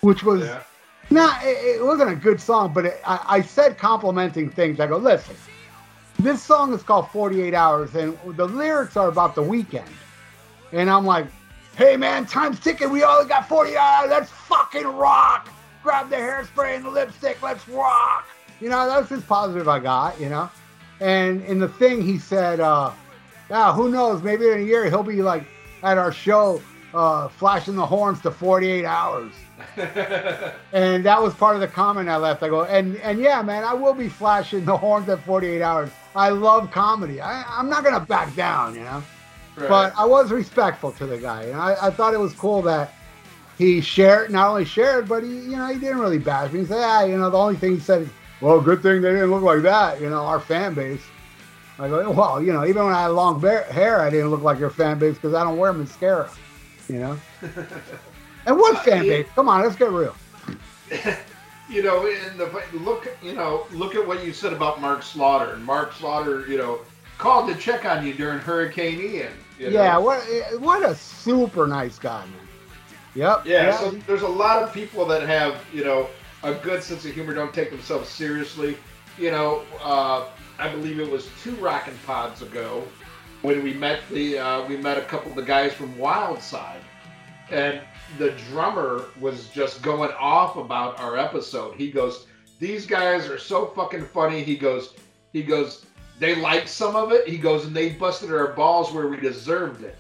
which 0.03 0.23
was 0.23 0.43
Yeah. 0.43 0.63
not, 1.11 1.43
it, 1.45 1.79
it 1.79 1.85
wasn't 1.85 2.11
a 2.11 2.17
good 2.17 2.41
song, 2.41 2.73
but 2.75 2.85
it, 2.87 3.01
I, 3.07 3.25
I 3.27 3.41
said 3.41 3.79
complimenting 3.79 4.51
things. 4.51 4.81
I 4.81 4.87
go, 4.87 4.99
listen, 4.99 5.35
this 6.19 6.43
song 6.43 6.75
is 6.75 6.83
called 6.83 7.11
48 7.11 7.55
Hours, 7.55 7.95
and 7.95 8.19
the 8.37 8.47
lyrics 8.47 8.97
are 8.97 9.09
about 9.09 9.35
the 9.35 9.43
weekend. 9.43 9.89
And 10.73 10.91
I'm 10.91 11.07
like, 11.07 11.27
hey 11.77 11.97
man, 11.97 12.27
time's 12.27 12.61
ticking. 12.61 12.91
We 12.91 13.03
only 13.05 13.29
got 13.29 13.49
40 13.49 13.77
hours. 13.77 14.11
Let's 14.11 14.31
fucking 14.31 14.87
rock. 14.87 15.49
Grab 15.83 16.09
the 16.09 16.17
hairspray 16.17 16.77
and 16.77 16.85
the 16.85 16.91
lipstick. 16.91 17.43
Let's 17.43 17.69
rock. 17.69 18.27
You 18.61 18.69
know, 18.69 18.89
that's 18.89 19.11
as 19.13 19.23
positive 19.25 19.69
I 19.69 19.81
got, 19.81 20.19
you 20.21 20.29
know. 20.29 20.49
And 21.01 21.43
in 21.45 21.59
the 21.59 21.69
thing, 21.69 22.01
he 22.01 22.19
said, 22.19 22.61
uh, 22.61 22.93
yeah, 23.51 23.73
who 23.73 23.91
knows? 23.91 24.23
Maybe 24.23 24.49
in 24.49 24.59
a 24.59 24.63
year 24.63 24.89
he'll 24.89 25.03
be 25.03 25.23
like 25.23 25.45
at 25.83 25.99
our 25.99 26.13
show, 26.13 26.63
uh, 26.95 27.29
flashing 27.29 27.75
the 27.75 27.85
horns 27.85 28.21
to 28.23 28.31
48 28.31 28.85
hours. 28.85 29.33
And 30.73 31.05
that 31.05 31.23
was 31.23 31.33
part 31.35 31.55
of 31.55 31.61
the 31.61 31.69
comment 31.69 32.09
I 32.09 32.17
left. 32.17 32.43
I 32.43 32.49
go, 32.49 32.65
and 32.65 32.97
and 32.97 33.21
yeah, 33.21 33.41
man, 33.43 33.63
I 33.63 33.73
will 33.73 33.95
be 33.95 34.09
flashing 34.09 34.65
the 34.65 34.77
horns 34.77 35.09
at 35.09 35.23
48 35.25 35.63
hours. 35.63 35.91
I 36.17 36.31
love 36.31 36.73
comedy. 36.73 37.21
I, 37.21 37.45
I'm 37.49 37.69
not 37.69 37.85
gonna 37.85 38.01
back 38.01 38.35
down, 38.35 38.75
you 38.75 38.81
know. 38.81 39.03
Right. 39.57 39.69
But 39.69 39.95
I 39.97 40.05
was 40.05 40.33
respectful 40.33 40.93
to 40.93 41.07
the 41.07 41.19
guy, 41.19 41.45
and 41.45 41.57
I, 41.57 41.77
I 41.81 41.91
thought 41.91 42.13
it 42.13 42.21
was 42.21 42.33
cool 42.35 42.63
that 42.63 42.95
he 43.57 43.81
shared, 43.81 44.31
not 44.31 44.49
only 44.49 44.65
shared, 44.65 45.09
but 45.09 45.23
he, 45.23 45.31
you 45.31 45.57
know, 45.57 45.67
he 45.67 45.79
didn't 45.79 45.99
really 45.99 46.19
bash 46.19 46.53
me. 46.53 46.61
He 46.61 46.67
said, 46.67 46.83
ah, 46.83 47.05
you 47.05 47.17
know, 47.17 47.31
the 47.31 47.39
only 47.39 47.57
thing 47.57 47.75
he 47.75 47.81
said 47.81 48.03
is, 48.03 48.09
well, 48.41 48.61
good 48.61 48.83
thing 48.83 49.01
they 49.01 49.13
didn't 49.13 49.31
look 49.31 49.43
like 49.43 49.63
that, 49.63 50.01
you 50.01 50.11
know, 50.11 50.25
our 50.25 50.41
fan 50.41 50.75
base. 50.75 51.03
I 51.79 51.89
go, 51.89 52.11
well, 52.11 52.43
you 52.43 52.53
know, 52.53 52.65
even 52.67 52.85
when 52.85 52.95
I 52.95 53.03
had 53.03 53.09
long 53.09 53.41
bear- 53.41 53.65
hair, 53.65 54.01
I 54.01 54.11
didn't 54.11 54.31
look 54.31 54.43
like 54.43 54.59
your 54.59 54.71
fan 54.71 54.99
base 54.99 55.15
because 55.15 55.35
I 55.35 55.43
don't 55.43 55.57
wear 55.57 55.73
mascara, 55.73 56.31
you 56.89 56.99
know. 56.99 57.19
and 58.47 58.57
what 58.57 58.85
fan 58.85 59.03
base? 59.03 59.27
Come 59.35 59.49
on, 59.49 59.63
let's 59.63 59.77
get 59.77 59.91
real. 59.91 60.15
you 61.69 61.83
know, 61.83 62.07
in 62.07 62.37
the 62.37 62.63
look, 62.75 63.09
you 63.23 63.33
know, 63.33 63.67
look 63.73 63.95
at 63.95 64.07
what 64.07 64.25
you 64.25 64.33
said 64.33 64.53
about 64.53 64.81
Mark 64.81 65.03
Slaughter. 65.03 65.55
And 65.55 65.65
Mark 65.65 65.93
Slaughter, 65.93 66.47
you 66.47 66.59
know, 66.59 66.81
called 67.19 67.49
to 67.49 67.57
check 67.57 67.85
on 67.85 68.07
you 68.07 68.15
during 68.15 68.39
Hurricane 68.39 69.01
Ian. 69.01 69.33
You 69.59 69.71
know? 69.71 69.83
Yeah, 69.83 69.99
what 69.99 70.21
what 70.61 70.89
a 70.89 70.95
super 70.95 71.67
nice 71.67 71.99
guy, 71.99 72.25
man. 72.27 72.49
Yep. 73.15 73.47
Yeah, 73.47 73.77
so 73.79 73.91
there's 73.93 74.23
a 74.23 74.29
lot 74.29 74.63
of 74.63 74.73
people 74.73 75.07
that 75.07 75.23
have, 75.23 75.65
you 75.73 75.85
know, 75.85 76.09
a 76.43 76.55
good 76.55 76.83
sense 76.83 77.05
of 77.05 77.15
humor, 77.15 77.33
don't 77.33 77.55
take 77.55 77.71
themselves 77.71 78.09
seriously. 78.09 78.77
You 79.19 79.31
know, 79.31 79.63
uh, 79.83 80.27
I 80.59 80.69
believe 80.69 80.99
it 80.99 81.09
was 81.09 81.29
two 81.43 81.55
Rockin' 81.57 81.97
Pods 82.05 82.43
ago 82.43 82.83
when 83.43 83.63
we 83.63 83.73
met 83.75 84.01
the 84.11 84.39
uh, 84.39 84.67
we 84.67 84.77
met 84.77 84.99
a 84.99 85.03
couple 85.03 85.31
of 85.31 85.37
the 85.37 85.43
guys 85.43 85.73
from 85.73 85.95
Wildside, 85.95 86.81
and 87.51 87.81
the 88.19 88.31
drummer 88.51 89.05
was 89.21 89.49
just 89.49 89.83
going 89.83 90.11
off 90.19 90.57
about 90.57 90.99
our 90.99 91.17
episode. 91.17 91.77
He 91.77 91.93
goes, 91.93 92.27
"These 92.59 92.87
guys 92.87 93.29
are 93.29 93.39
so 93.39 93.67
fucking 93.67 94.07
funny." 94.07 94.43
He 94.43 94.57
goes, 94.57 94.95
he 95.33 95.43
goes, 95.43 95.85
they 96.19 96.37
liked 96.37 96.69
some 96.69 96.97
of 96.97 97.13
it. 97.13 97.29
He 97.29 97.39
goes, 97.39 97.67
and 97.67 97.75
they 97.75 97.91
busted 97.91 98.33
our 98.33 98.53
balls 98.53 98.93
where 98.93 99.09
we 99.09 99.17
deserved 99.17 99.83
it, 99.83 99.97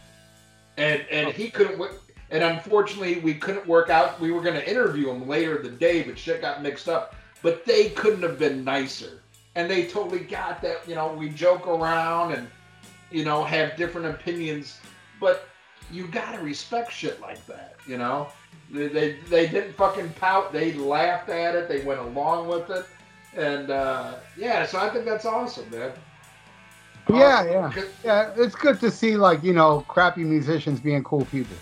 and 0.76 1.04
and 1.10 1.28
he 1.28 1.50
couldn't. 1.50 1.82
and 2.30 2.42
unfortunately, 2.42 3.20
we 3.20 3.34
couldn't 3.34 3.66
work 3.66 3.90
out. 3.90 4.20
We 4.20 4.30
were 4.30 4.42
going 4.42 4.54
to 4.54 4.68
interview 4.68 5.10
him 5.10 5.28
later 5.28 5.62
the 5.62 5.70
day, 5.70 6.02
but 6.02 6.18
shit 6.18 6.40
got 6.40 6.62
mixed 6.62 6.88
up. 6.88 7.14
But 7.42 7.66
they 7.66 7.90
couldn't 7.90 8.22
have 8.22 8.38
been 8.38 8.64
nicer. 8.64 9.20
And 9.54 9.70
they 9.70 9.86
totally 9.86 10.20
got 10.20 10.62
that. 10.62 10.88
You 10.88 10.94
know, 10.94 11.12
we 11.12 11.28
joke 11.28 11.68
around 11.68 12.32
and, 12.32 12.48
you 13.10 13.24
know, 13.24 13.44
have 13.44 13.76
different 13.76 14.06
opinions. 14.06 14.78
But 15.20 15.46
you 15.92 16.06
got 16.08 16.32
to 16.32 16.40
respect 16.40 16.90
shit 16.90 17.20
like 17.20 17.44
that, 17.46 17.76
you 17.86 17.98
know? 17.98 18.28
They, 18.70 18.88
they, 18.88 19.12
they 19.28 19.46
didn't 19.46 19.74
fucking 19.74 20.08
pout. 20.14 20.52
They 20.52 20.72
laughed 20.72 21.28
at 21.28 21.54
it. 21.54 21.68
They 21.68 21.84
went 21.84 22.00
along 22.00 22.48
with 22.48 22.70
it. 22.70 22.86
And, 23.36 23.70
uh, 23.70 24.14
yeah, 24.36 24.64
so 24.64 24.78
I 24.78 24.90
think 24.90 25.04
that's 25.04 25.24
awesome, 25.24 25.68
man. 25.70 25.92
Yeah, 27.08 27.16
Awesome. 27.16 27.52
yeah. 27.52 27.84
Yeah, 28.04 28.32
it's 28.36 28.54
good 28.54 28.80
to 28.80 28.90
see 28.90 29.16
like 29.16 29.42
you 29.42 29.52
know 29.52 29.80
crappy 29.88 30.24
musicians 30.24 30.80
being 30.80 31.04
cool 31.04 31.26
people. 31.26 31.56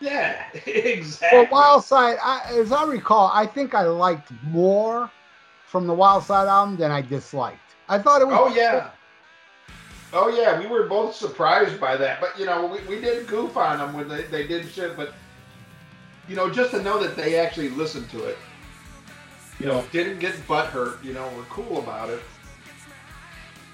Yeah, 0.00 0.42
exactly. 0.66 1.38
Well, 1.38 1.48
Wild 1.50 1.84
Side, 1.84 2.16
I, 2.22 2.54
as 2.56 2.72
I 2.72 2.84
recall, 2.84 3.30
I 3.32 3.46
think 3.46 3.74
I 3.74 3.82
liked 3.82 4.32
more 4.44 5.10
from 5.66 5.86
the 5.86 5.94
Wild 5.94 6.24
Side 6.24 6.48
album 6.48 6.76
than 6.76 6.90
I 6.90 7.02
disliked. 7.02 7.58
I 7.88 7.98
thought 7.98 8.22
it 8.22 8.26
was. 8.26 8.38
Oh 8.38 8.54
yeah. 8.54 8.90
Oh 10.12 10.28
yeah, 10.28 10.60
we 10.60 10.66
were 10.66 10.86
both 10.86 11.14
surprised 11.14 11.80
by 11.80 11.96
that. 11.96 12.20
But 12.20 12.38
you 12.38 12.46
know, 12.46 12.66
we, 12.66 12.80
we 12.86 13.00
did 13.00 13.26
goof 13.26 13.56
on 13.56 13.78
them 13.78 13.92
when 13.92 14.08
they, 14.08 14.22
they 14.22 14.46
did 14.46 14.68
shit, 14.70 14.96
but 14.96 15.12
you 16.28 16.36
know, 16.36 16.48
just 16.48 16.70
to 16.70 16.82
know 16.82 17.02
that 17.02 17.16
they 17.16 17.38
actually 17.38 17.68
listened 17.68 18.08
to 18.10 18.24
it, 18.24 18.38
you 19.58 19.66
know, 19.66 19.84
didn't 19.92 20.18
get 20.18 20.34
butt 20.46 20.66
hurt, 20.66 21.02
you 21.04 21.12
know, 21.12 21.30
we're 21.36 21.44
cool 21.44 21.78
about 21.78 22.10
it. 22.10 22.22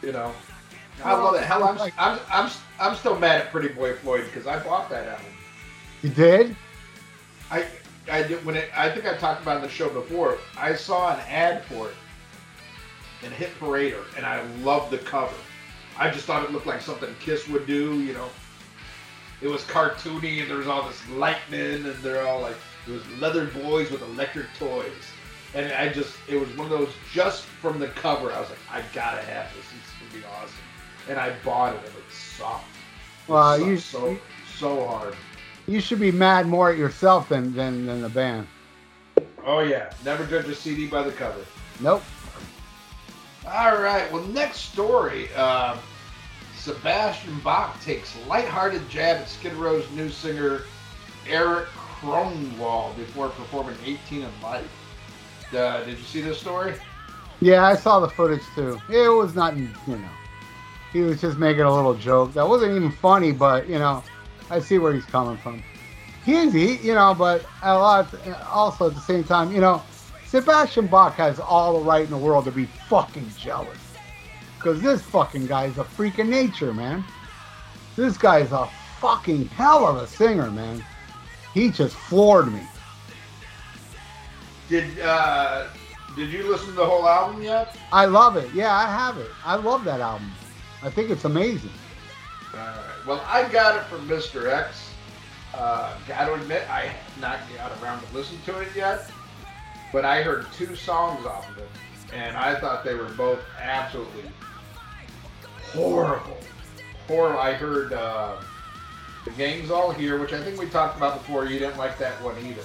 You 0.02 0.12
know. 0.12 0.32
I 1.04 1.14
love 1.14 1.34
it. 1.34 1.42
Hell, 1.42 1.64
I'm, 1.64 1.78
I'm, 1.98 2.18
I'm, 2.30 2.50
I'm 2.78 2.94
still 2.94 3.18
mad 3.18 3.40
at 3.40 3.50
Pretty 3.50 3.68
Boy 3.68 3.94
Floyd 3.94 4.24
because 4.26 4.46
I 4.46 4.62
bought 4.62 4.90
that 4.90 5.08
album. 5.08 5.26
You 6.02 6.10
did? 6.10 6.56
I 7.50 7.66
I 8.10 8.22
did 8.22 8.44
when 8.44 8.56
it. 8.56 8.70
I 8.76 8.90
think 8.90 9.06
I 9.06 9.16
talked 9.16 9.42
about 9.42 9.56
it 9.56 9.56
in 9.56 9.62
the 9.62 9.68
show 9.68 9.88
before. 9.88 10.38
I 10.58 10.74
saw 10.74 11.12
an 11.14 11.20
ad 11.28 11.64
for 11.64 11.88
it 11.88 11.94
in 13.22 13.30
Hit 13.32 13.50
Parader, 13.58 14.04
and 14.16 14.24
I 14.24 14.42
loved 14.62 14.90
the 14.90 14.98
cover. 14.98 15.34
I 15.98 16.10
just 16.10 16.24
thought 16.24 16.44
it 16.44 16.52
looked 16.52 16.66
like 16.66 16.80
something 16.80 17.14
Kiss 17.20 17.48
would 17.48 17.66
do. 17.66 18.00
You 18.00 18.14
know, 18.14 18.28
it 19.42 19.48
was 19.48 19.62
cartoony, 19.62 20.40
and 20.40 20.50
there 20.50 20.58
was 20.58 20.66
all 20.66 20.86
this 20.86 21.08
lightning, 21.10 21.84
and 21.86 21.94
they're 21.96 22.26
all 22.26 22.40
like 22.40 22.56
it 22.86 22.92
was 22.92 23.06
leather 23.18 23.46
boys 23.46 23.90
with 23.90 24.02
electric 24.02 24.46
toys. 24.58 24.92
And 25.54 25.72
I 25.72 25.88
just, 25.92 26.16
it 26.28 26.36
was 26.36 26.48
one 26.56 26.70
of 26.72 26.78
those 26.78 26.90
just 27.12 27.42
from 27.44 27.78
the 27.80 27.88
cover. 27.88 28.32
I 28.32 28.40
was 28.40 28.50
like, 28.50 28.58
I 28.70 28.82
gotta 28.94 29.22
have 29.22 29.52
this. 29.54 29.64
This 29.64 29.74
is 29.74 30.10
gonna 30.12 30.20
be 30.22 30.26
awesome. 30.40 30.54
And 31.08 31.18
I 31.18 31.32
bought 31.44 31.74
it, 31.74 31.78
and 31.80 31.88
it 31.88 32.12
sucked. 32.12 32.64
It 33.28 33.32
Well, 33.32 33.56
sucked 33.58 33.68
you- 33.68 33.78
so 33.78 34.18
so 34.58 34.86
hard. 34.86 35.16
You 35.66 35.80
should 35.80 36.00
be 36.00 36.10
mad 36.12 36.46
more 36.46 36.70
at 36.70 36.78
yourself 36.78 37.28
than 37.28 37.54
than, 37.54 37.86
than 37.86 38.00
the 38.02 38.08
band. 38.08 38.46
Oh 39.44 39.60
yeah, 39.60 39.92
never 40.04 40.24
judge 40.26 40.46
a 40.48 40.54
CD 40.54 40.86
by 40.86 41.02
the 41.02 41.12
cover. 41.12 41.40
Nope. 41.80 42.02
All 43.46 43.78
right, 43.80 44.10
well, 44.12 44.22
next 44.24 44.58
story. 44.72 45.28
Uh, 45.34 45.76
Sebastian 46.56 47.38
Bach 47.40 47.80
takes 47.82 48.14
lighthearted 48.26 48.86
jab 48.90 49.16
at 49.18 49.28
Skid 49.28 49.54
Row's 49.54 49.88
new 49.92 50.10
singer 50.10 50.62
Eric 51.26 51.66
Kronwall 52.00 52.94
before 52.96 53.30
performing 53.30 53.76
18 53.84 54.22
and 54.22 54.42
Life. 54.42 54.68
Uh, 55.52 55.82
did 55.84 55.98
you 55.98 56.04
see 56.04 56.20
this 56.20 56.38
story? 56.38 56.74
Yeah, 57.40 57.64
I 57.66 57.74
saw 57.74 58.00
the 58.00 58.08
footage 58.08 58.42
too. 58.54 58.80
It 58.88 59.08
was 59.08 59.34
not, 59.34 59.56
you 59.56 59.68
know, 59.86 60.08
he 60.92 61.00
was 61.00 61.20
just 61.20 61.38
making 61.38 61.62
a 61.62 61.74
little 61.74 61.94
joke. 61.94 62.34
That 62.34 62.48
wasn't 62.48 62.76
even 62.76 62.92
funny, 62.92 63.32
but 63.32 63.68
you 63.68 63.78
know, 63.78 64.04
I 64.50 64.60
see 64.60 64.78
where 64.78 64.92
he's 64.92 65.06
coming 65.06 65.36
from. 65.38 65.62
He 66.24 66.34
is, 66.34 66.52
he, 66.52 66.76
you 66.76 66.94
know, 66.94 67.14
but 67.14 67.44
a 67.62 67.76
lot, 67.76 68.14
also 68.48 68.88
at 68.88 68.94
the 68.94 69.00
same 69.00 69.24
time, 69.24 69.52
you 69.52 69.60
know, 69.60 69.82
Sebastian 70.26 70.86
Bach 70.86 71.14
has 71.14 71.40
all 71.40 71.80
the 71.80 71.84
right 71.84 72.04
in 72.04 72.10
the 72.10 72.18
world 72.18 72.44
to 72.44 72.52
be 72.52 72.66
fucking 72.66 73.28
jealous. 73.38 73.78
Because 74.56 74.82
this 74.82 75.00
fucking 75.02 75.46
guy 75.46 75.64
is 75.64 75.78
a 75.78 75.84
freak 75.84 76.18
of 76.18 76.26
nature, 76.26 76.74
man. 76.74 77.02
This 77.96 78.18
guy's 78.18 78.52
a 78.52 78.68
fucking 79.00 79.46
hell 79.48 79.86
of 79.86 79.96
a 79.96 80.06
singer, 80.06 80.50
man. 80.50 80.84
He 81.54 81.70
just 81.70 81.96
floored 81.96 82.52
me. 82.52 82.60
Did 84.70 85.00
uh, 85.00 85.66
Did 86.14 86.30
you 86.30 86.48
listen 86.48 86.68
to 86.68 86.74
the 86.74 86.87
whole 86.87 87.06
album 87.09 87.42
yet? 87.42 87.76
I 87.92 88.04
love 88.04 88.37
it. 88.37 88.48
Yeah, 88.54 88.72
I 88.72 88.87
have 88.87 89.18
it. 89.18 89.30
I 89.44 89.56
love 89.56 89.83
that 89.85 90.00
album. 90.00 90.30
I 90.80 90.88
think 90.88 91.11
it's 91.11 91.24
amazing. 91.24 91.72
All 92.52 92.61
right. 92.61 93.06
Well, 93.06 93.24
I 93.26 93.48
got 93.48 93.76
it 93.76 93.83
from 93.85 94.09
Mr. 94.09 94.48
X. 94.48 94.92
Uh, 95.52 95.92
got 96.06 96.26
to 96.26 96.35
admit, 96.35 96.62
I 96.70 96.83
have 96.83 97.20
not 97.20 97.40
got 97.56 97.72
around 97.83 98.00
to 98.06 98.14
listen 98.14 98.38
to 98.46 98.61
it 98.61 98.68
yet, 98.76 99.11
but 99.92 100.04
I 100.04 100.22
heard 100.22 100.46
two 100.52 100.76
songs 100.76 101.26
off 101.26 101.50
of 101.50 101.59
it, 101.59 101.68
and 102.14 102.37
I 102.37 102.54
thought 102.54 102.85
they 102.85 102.94
were 102.94 103.09
both 103.11 103.40
absolutely 103.61 104.30
horrible. 105.72 106.38
Horrible. 107.09 107.40
I 107.40 107.54
heard 107.54 107.92
uh, 107.92 108.37
the 109.24 109.33
gang's 109.33 109.72
all 109.72 109.90
here, 109.90 110.20
which 110.20 110.33
I 110.33 110.40
think 110.40 110.61
we 110.61 110.68
talked 110.68 110.96
about 110.96 111.18
before. 111.18 111.46
You 111.46 111.59
didn't 111.59 111.78
like 111.78 111.98
that 111.98 112.22
one 112.22 112.37
either. 112.46 112.62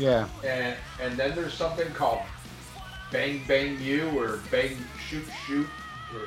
Yeah. 0.00 0.26
And 0.44 0.76
and 1.00 1.16
then 1.18 1.34
there's 1.34 1.52
something 1.52 1.90
called 1.92 2.20
Bang 3.12 3.42
Bang 3.46 3.78
You 3.80 4.08
or 4.18 4.38
Bang 4.50 4.76
Shoot 5.08 5.26
Shoot 5.46 5.66
or 6.14 6.26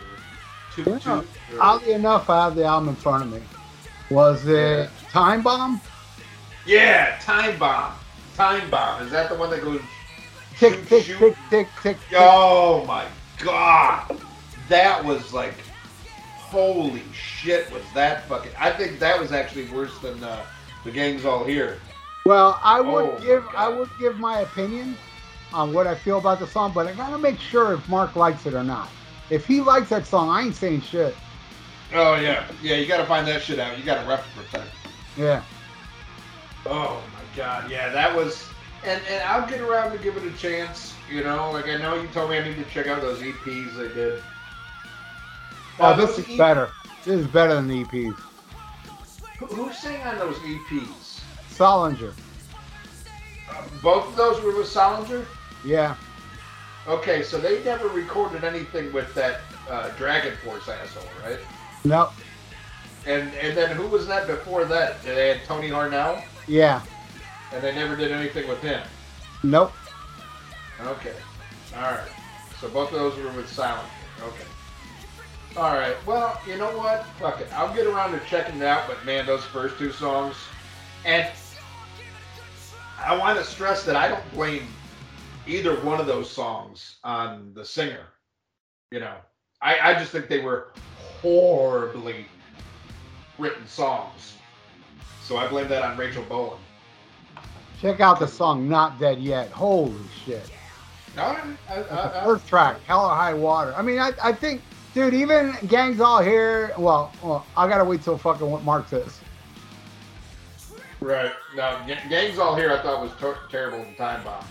Toot 0.75 0.87
Yeah. 0.87 0.99
Toot. 0.99 1.27
or- 1.55 1.61
Oddly 1.61 1.93
enough, 1.93 2.29
I 2.29 2.43
have 2.45 2.55
the 2.55 2.65
album 2.65 2.89
in 2.89 2.95
front 2.95 3.23
of 3.23 3.31
me. 3.31 3.41
Was 4.11 4.45
it 4.47 4.89
Time 5.09 5.41
Bomb? 5.41 5.81
Yeah, 6.67 7.17
Time 7.21 7.57
Bomb. 7.57 7.93
Time 8.37 8.69
Bomb. 8.69 9.01
Is 9.01 9.11
that 9.11 9.29
the 9.29 9.35
one 9.35 9.49
that 9.49 9.61
goes? 9.61 9.81
Tick, 10.59 10.73
shoot, 10.75 10.87
tick, 10.87 11.03
shoot? 11.05 11.17
tick, 11.19 11.35
tick, 11.49 11.67
tick, 11.81 11.97
tick. 12.09 12.17
Oh 12.19 12.85
my 12.85 13.05
God, 13.39 14.17
that 14.69 15.03
was 15.03 15.33
like 15.33 15.55
holy 16.37 17.01
shit, 17.11 17.71
was 17.73 17.81
that 17.95 18.27
fucking? 18.27 18.51
I 18.59 18.69
think 18.71 18.99
that 18.99 19.19
was 19.19 19.31
actually 19.31 19.65
worse 19.69 19.97
than 19.99 20.23
uh, 20.23 20.45
the 20.83 20.91
gang's 20.91 21.25
all 21.25 21.43
here. 21.43 21.79
Well, 22.25 22.59
I 22.63 22.79
would 22.79 23.05
Oh, 23.05 23.19
give 23.19 23.45
I 23.55 23.67
would 23.67 23.89
give 23.99 24.17
my 24.17 24.39
opinion 24.39 24.97
on 25.53 25.73
what 25.73 25.87
I 25.87 25.95
feel 25.95 26.17
about 26.17 26.39
the 26.39 26.47
song, 26.47 26.71
but 26.73 26.87
I 26.87 26.93
gotta 26.93 27.17
make 27.17 27.39
sure 27.39 27.73
if 27.73 27.87
Mark 27.89 28.15
likes 28.15 28.45
it 28.45 28.53
or 28.53 28.63
not. 28.63 28.89
If 29.29 29.45
he 29.45 29.61
likes 29.61 29.89
that 29.89 30.05
song, 30.05 30.29
I 30.29 30.41
ain't 30.43 30.55
saying 30.55 30.81
shit. 30.81 31.15
Oh 31.93 32.15
yeah, 32.15 32.45
yeah. 32.61 32.75
You 32.75 32.85
got 32.87 32.97
to 32.97 33.05
find 33.05 33.27
that 33.27 33.41
shit 33.41 33.59
out. 33.59 33.77
You 33.77 33.83
got 33.83 34.01
to 34.01 34.07
rep 34.07 34.23
protect. 34.35 34.69
Yeah. 35.17 35.43
Oh 36.65 37.03
my 37.13 37.35
god, 37.35 37.69
yeah, 37.69 37.89
that 37.89 38.15
was. 38.15 38.47
And 38.85 39.01
and 39.09 39.23
I'll 39.23 39.47
get 39.47 39.61
around 39.61 39.91
to 39.91 39.97
give 39.97 40.17
it 40.17 40.23
a 40.23 40.35
chance. 40.37 40.93
You 41.11 41.23
know, 41.23 41.51
like 41.51 41.67
I 41.67 41.77
know 41.77 42.01
you 42.01 42.07
told 42.07 42.31
me 42.31 42.37
I 42.37 42.43
need 42.43 42.55
to 42.55 42.65
check 42.65 42.87
out 42.87 43.01
those 43.01 43.19
EPs 43.19 43.75
they 43.75 43.89
did. 43.89 44.23
Oh, 45.79 45.95
this 45.95 46.17
is 46.17 46.37
better. 46.37 46.69
This 47.03 47.19
is 47.19 47.27
better 47.27 47.55
than 47.55 47.67
the 47.67 47.83
EPs. 47.83 48.17
Who, 49.39 49.45
who 49.47 49.73
sang 49.73 50.01
on 50.03 50.17
those 50.17 50.37
EPs? 50.37 51.02
Solinger. 51.57 52.13
Uh, 53.49 53.63
both 53.81 54.07
of 54.07 54.15
those 54.15 54.41
were 54.43 54.55
with 54.55 54.67
Solinger. 54.67 55.25
Yeah. 55.65 55.95
Okay, 56.87 57.23
so 57.23 57.37
they 57.39 57.63
never 57.63 57.87
recorded 57.87 58.43
anything 58.43 58.91
with 58.91 59.13
that 59.15 59.41
uh, 59.69 59.89
Dragon 59.91 60.33
Force 60.43 60.67
asshole, 60.67 61.03
right? 61.25 61.39
Nope. 61.85 62.11
And 63.05 63.33
and 63.35 63.55
then 63.57 63.75
who 63.75 63.87
was 63.87 64.07
that 64.07 64.27
before 64.27 64.65
that? 64.65 65.01
They 65.03 65.29
had 65.29 65.43
Tony 65.45 65.69
Harnell, 65.69 66.23
Yeah. 66.47 66.81
and 67.53 67.61
they 67.63 67.73
never 67.75 67.95
did 67.95 68.11
anything 68.11 68.47
with 68.47 68.59
him. 68.61 68.81
Nope. 69.43 69.71
Okay. 70.81 71.13
All 71.75 71.81
right. 71.83 72.07
So 72.59 72.69
both 72.69 72.91
of 72.91 72.99
those 72.99 73.17
were 73.17 73.31
with 73.31 73.49
Silent. 73.49 73.87
Okay. 74.21 74.45
All 75.57 75.73
right. 75.73 75.95
Well, 76.05 76.39
you 76.47 76.57
know 76.57 76.75
what? 76.77 77.05
Fuck 77.19 77.41
it. 77.41 77.47
I'll 77.53 77.73
get 77.75 77.85
around 77.87 78.11
to 78.13 78.19
checking 78.25 78.57
it 78.57 78.63
out. 78.63 78.87
But 78.87 79.05
man, 79.05 79.25
those 79.25 79.43
first 79.45 79.77
two 79.77 79.91
songs, 79.91 80.35
and 81.05 81.27
I 82.97 83.17
want 83.17 83.37
to 83.37 83.43
stress 83.43 83.83
that 83.85 83.95
I 83.95 84.07
don't 84.07 84.31
blame 84.33 84.63
either 85.47 85.75
one 85.81 85.99
of 85.99 86.07
those 86.07 86.29
songs 86.29 86.97
on 87.03 87.53
the 87.53 87.65
singer. 87.65 88.07
You 88.91 88.99
know, 88.99 89.15
I, 89.61 89.91
I 89.91 89.93
just 89.95 90.11
think 90.11 90.27
they 90.27 90.39
were 90.39 90.67
horribly 91.21 92.25
written 93.37 93.65
songs. 93.67 94.35
So 95.23 95.37
I 95.37 95.47
blame 95.47 95.67
that 95.69 95.83
on 95.83 95.97
Rachel 95.97 96.23
Bolan. 96.23 96.59
Check 97.81 97.99
out 97.99 98.19
the 98.19 98.27
song 98.27 98.69
"Not 98.69 98.99
Dead 98.99 99.19
Yet." 99.19 99.49
Holy 99.49 99.93
shit. 100.25 100.49
No, 101.15 101.23
I, 101.23 101.41
I, 101.69 101.75
That's 101.75 101.89
the 101.89 102.21
I, 102.21 102.23
first 102.23 102.47
track, 102.47 102.77
Hell 102.85 103.05
or 103.05 103.15
High 103.15 103.33
Water. 103.33 103.73
I 103.75 103.81
mean, 103.81 103.99
I, 103.99 104.11
I 104.21 104.33
think, 104.33 104.61
dude, 104.93 105.13
even 105.13 105.55
Gang's 105.67 105.99
All 105.99 106.21
Here. 106.21 106.73
Well, 106.77 107.11
well, 107.21 107.45
I 107.55 107.67
gotta 107.67 107.83
wait 107.83 108.01
till 108.01 108.17
fucking 108.17 108.49
what 108.49 108.63
Mark 108.63 108.87
says. 108.87 109.19
Right. 111.03 111.33
No, 111.53 111.77
Gangs 112.07 112.39
All 112.39 112.55
Here 112.55 112.71
I 112.71 112.81
thought 112.81 113.01
was 113.01 113.11
ter- 113.19 113.37
terrible 113.49 113.79
in 113.79 113.93
Time 113.95 114.23
Bomb. 114.23 114.45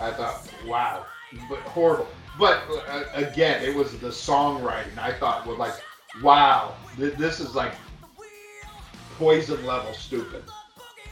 I 0.00 0.10
thought, 0.10 0.48
wow, 0.66 1.06
but 1.48 1.60
horrible. 1.60 2.08
But 2.38 2.64
uh, 2.88 3.04
again, 3.14 3.62
it 3.64 3.72
was 3.74 3.96
the 3.98 4.08
songwriting 4.08 4.98
I 4.98 5.12
thought 5.12 5.46
was 5.46 5.58
like, 5.58 5.74
wow, 6.22 6.74
th- 6.96 7.14
this 7.14 7.38
is 7.38 7.54
like 7.54 7.72
poison 9.16 9.64
level 9.64 9.92
stupid. 9.94 10.42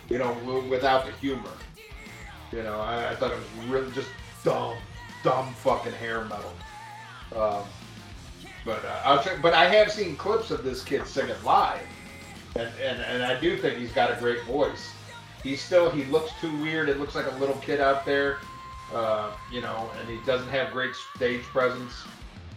You 0.08 0.18
know, 0.18 0.32
without 0.68 1.06
the 1.06 1.12
humor. 1.12 1.52
You 2.50 2.64
know, 2.64 2.80
I, 2.80 3.10
I 3.12 3.14
thought 3.14 3.30
it 3.30 3.38
was 3.38 3.68
really 3.68 3.92
just 3.92 4.10
dumb, 4.42 4.76
dumb 5.22 5.54
fucking 5.54 5.92
hair 5.92 6.24
metal. 6.24 6.52
Um, 7.34 7.62
but 8.64 8.84
uh, 8.84 9.02
I'll 9.04 9.22
check, 9.22 9.40
but 9.40 9.54
I 9.54 9.68
have 9.68 9.92
seen 9.92 10.16
clips 10.16 10.50
of 10.50 10.64
this 10.64 10.82
kid 10.82 11.06
singing 11.06 11.36
live, 11.44 11.80
and, 12.56 12.68
and 12.80 13.00
and 13.02 13.22
I 13.22 13.38
do 13.38 13.56
think 13.56 13.78
he's 13.78 13.92
got 13.92 14.10
a 14.10 14.16
great 14.20 14.42
voice. 14.44 14.90
He's 15.42 15.60
still 15.60 15.90
he 15.90 16.04
looks 16.04 16.32
too 16.40 16.56
weird. 16.60 16.88
It 16.88 16.98
looks 16.98 17.14
like 17.14 17.26
a 17.26 17.34
little 17.36 17.56
kid 17.56 17.80
out 17.80 18.04
there, 18.06 18.38
uh, 18.92 19.32
you 19.52 19.60
know, 19.60 19.90
and 20.00 20.08
he 20.08 20.24
doesn't 20.24 20.48
have 20.48 20.72
great 20.72 20.94
stage 21.16 21.42
presence. 21.42 21.92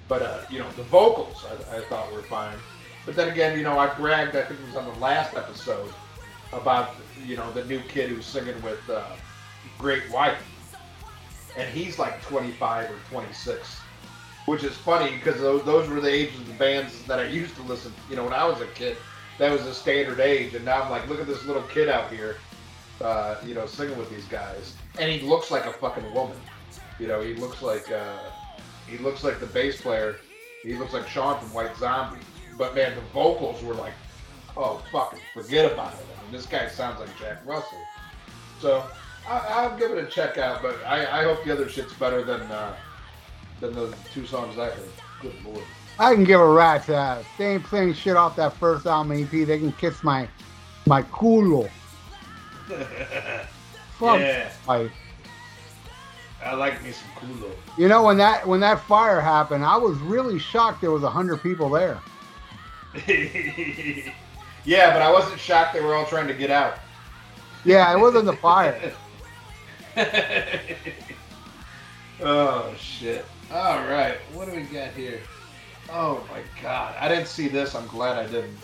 But 0.08 0.22
uh, 0.22 0.42
you 0.50 0.60
know, 0.60 0.70
the 0.72 0.84
vocals 0.84 1.46
I, 1.50 1.78
I 1.78 1.82
thought 1.82 2.12
were 2.14 2.22
fine. 2.22 2.58
But 3.06 3.16
then 3.16 3.30
again, 3.30 3.58
you 3.58 3.64
know, 3.64 3.78
I 3.78 3.94
bragged. 3.96 4.36
I 4.36 4.44
think 4.44 4.60
it 4.60 4.66
was 4.68 4.76
on 4.76 4.86
the 4.86 5.00
last 5.00 5.36
episode 5.36 5.94
about 6.54 6.92
you 7.26 7.36
know 7.36 7.52
the 7.52 7.66
new 7.66 7.80
kid 7.82 8.10
who's 8.10 8.26
singing 8.26 8.62
with 8.62 8.90
uh, 8.90 9.04
Great 9.78 10.04
White, 10.12 10.38
and 11.58 11.68
he's 11.70 12.00
like 12.00 12.22
25 12.22 12.92
or 12.92 12.98
26 13.10 13.82
which 14.46 14.64
is 14.64 14.78
funny 14.78 15.12
because 15.12 15.42
those, 15.42 15.62
those 15.66 15.90
were 15.90 16.00
the 16.00 16.10
ages 16.10 16.40
of 16.40 16.48
the 16.48 16.54
bands 16.54 17.04
that 17.04 17.20
I 17.20 17.28
used 17.28 17.54
to 17.58 17.62
listen. 17.64 17.94
You 18.10 18.16
know, 18.16 18.24
when 18.24 18.32
I 18.32 18.46
was 18.46 18.62
a 18.62 18.68
kid, 18.68 18.96
that 19.38 19.52
was 19.52 19.64
the 19.64 19.74
standard 19.74 20.20
age, 20.20 20.54
and 20.56 20.66
now 20.66 20.84
I'm 20.84 20.90
like, 20.90 21.08
look 21.08 21.20
at 21.20 21.28
this 21.28 21.46
little 21.46 21.64
kid 21.64 21.90
out 21.90 22.12
here, 22.12 22.38
uh, 23.02 23.36
you 23.46 23.54
know, 23.54 23.66
singing 23.66 23.98
with 23.98 24.10
these 24.10 24.26
guys, 24.26 24.76
and 25.00 25.12
he 25.12 25.20
looks 25.28 25.52
like 25.52 25.66
a 25.66 25.74
fucking 25.74 26.14
woman. 26.14 26.38
You 27.00 27.08
know, 27.08 27.22
he 27.22 27.34
looks 27.36 27.62
like 27.62 27.92
uh, 27.92 28.18
he 28.90 28.98
looks 28.98 29.24
like 29.24 29.40
the 29.40 29.46
bass 29.48 29.82
player. 29.82 30.16
He 30.64 30.76
looks 30.76 30.94
like 30.94 31.08
Sean 31.08 31.40
from 31.40 31.54
White 31.54 31.76
Zombie. 31.78 32.22
But 32.58 32.74
man, 32.74 32.96
the 32.96 33.02
vocals 33.14 33.64
were 33.64 33.76
like, 33.76 33.94
oh 34.56 34.84
fucking 34.92 35.20
forget 35.34 35.72
about 35.72 35.94
it. 35.94 36.06
I 36.18 36.24
mean, 36.24 36.32
this 36.32 36.48
guy 36.48 36.68
sounds 36.68 37.00
like 37.00 37.10
Jack 37.20 37.46
Russell. 37.46 37.84
So 38.60 38.84
I, 39.30 39.38
I'll 39.50 39.78
give 39.78 39.92
it 39.92 40.04
a 40.04 40.08
check 40.08 40.40
out, 40.40 40.64
but 40.64 40.76
I, 40.84 41.22
I 41.22 41.24
hope 41.24 41.44
the 41.44 41.52
other 41.52 41.70
shit's 41.70 41.94
better 41.94 42.24
than. 42.24 42.42
Uh, 42.42 42.76
than 43.60 43.74
the 43.74 43.94
two 44.14 44.26
songs 44.26 44.58
I 44.58 44.70
heard. 44.70 44.90
Good 45.22 45.34
lord. 45.44 45.64
I 46.00 46.14
can 46.14 46.24
give 46.24 46.40
a 46.40 46.48
rat's 46.48 46.90
ass. 46.90 47.26
They 47.38 47.54
ain't 47.54 47.64
playing 47.64 47.94
shit 47.94 48.16
off 48.16 48.36
that 48.36 48.54
first 48.54 48.86
album 48.86 49.24
EP. 49.24 49.30
They 49.30 49.58
can 49.60 49.72
kiss 49.74 50.04
my 50.04 50.28
my 50.86 51.02
culo. 51.04 51.70
Fuck. 53.98 54.20
yeah, 54.20 54.52
Like, 54.68 54.92
I 56.44 56.54
like 56.54 56.84
me 56.84 56.92
some 56.92 57.10
culo. 57.16 57.50
you 57.78 57.88
know, 57.88 58.04
when 58.04 58.18
that 58.18 58.48
when 58.48 58.60
that 58.60 58.82
fire 58.82 59.20
happened, 59.20 59.66
I 59.66 59.78
was 59.78 59.98
really 60.00 60.38
shocked. 60.38 60.82
There 60.82 60.92
was 60.92 61.04
a 61.04 61.10
hundred 61.10 61.42
people 61.42 61.70
there. 61.70 62.00
yeah, 64.66 64.94
but 64.94 65.02
I 65.02 65.12
wasn't 65.12 65.40
shocked 65.40 65.74
they 65.74 65.82
were 65.82 65.96
all 65.96 66.06
trying 66.06 66.28
to 66.28 66.34
get 66.34 66.52
out. 66.52 66.78
Yeah, 67.66 67.92
it 67.92 68.00
wasn't 68.00 68.26
the 68.26 68.34
fire. 68.34 68.94
oh 72.22 72.74
shit. 72.78 73.26
All 73.52 73.80
right, 73.88 74.18
what 74.34 74.50
do 74.50 74.56
we 74.56 74.64
got 74.64 74.92
here? 74.92 75.22
Oh 75.90 76.26
my 76.30 76.42
god, 76.62 76.96
I 77.00 77.08
didn't 77.08 77.28
see 77.28 77.48
this. 77.48 77.76
I'm 77.76 77.88
glad 77.88 78.18
I 78.18 78.28
didn't. 78.28 78.58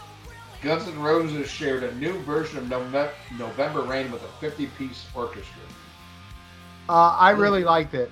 Guns 0.62 0.88
N' 0.88 1.00
Roses 1.02 1.50
shared 1.50 1.84
a 1.84 1.94
new 1.96 2.14
version 2.22 2.58
of 2.58 2.66
Nove- 2.66 3.12
November 3.38 3.82
Rain 3.82 4.12
with 4.12 4.24
a 4.24 4.46
50-piece 4.46 5.06
orchestra. 5.14 5.62
Uh, 6.88 7.18
I 7.20 7.32
really 7.32 7.64
liked 7.64 7.94
it. 7.94 8.12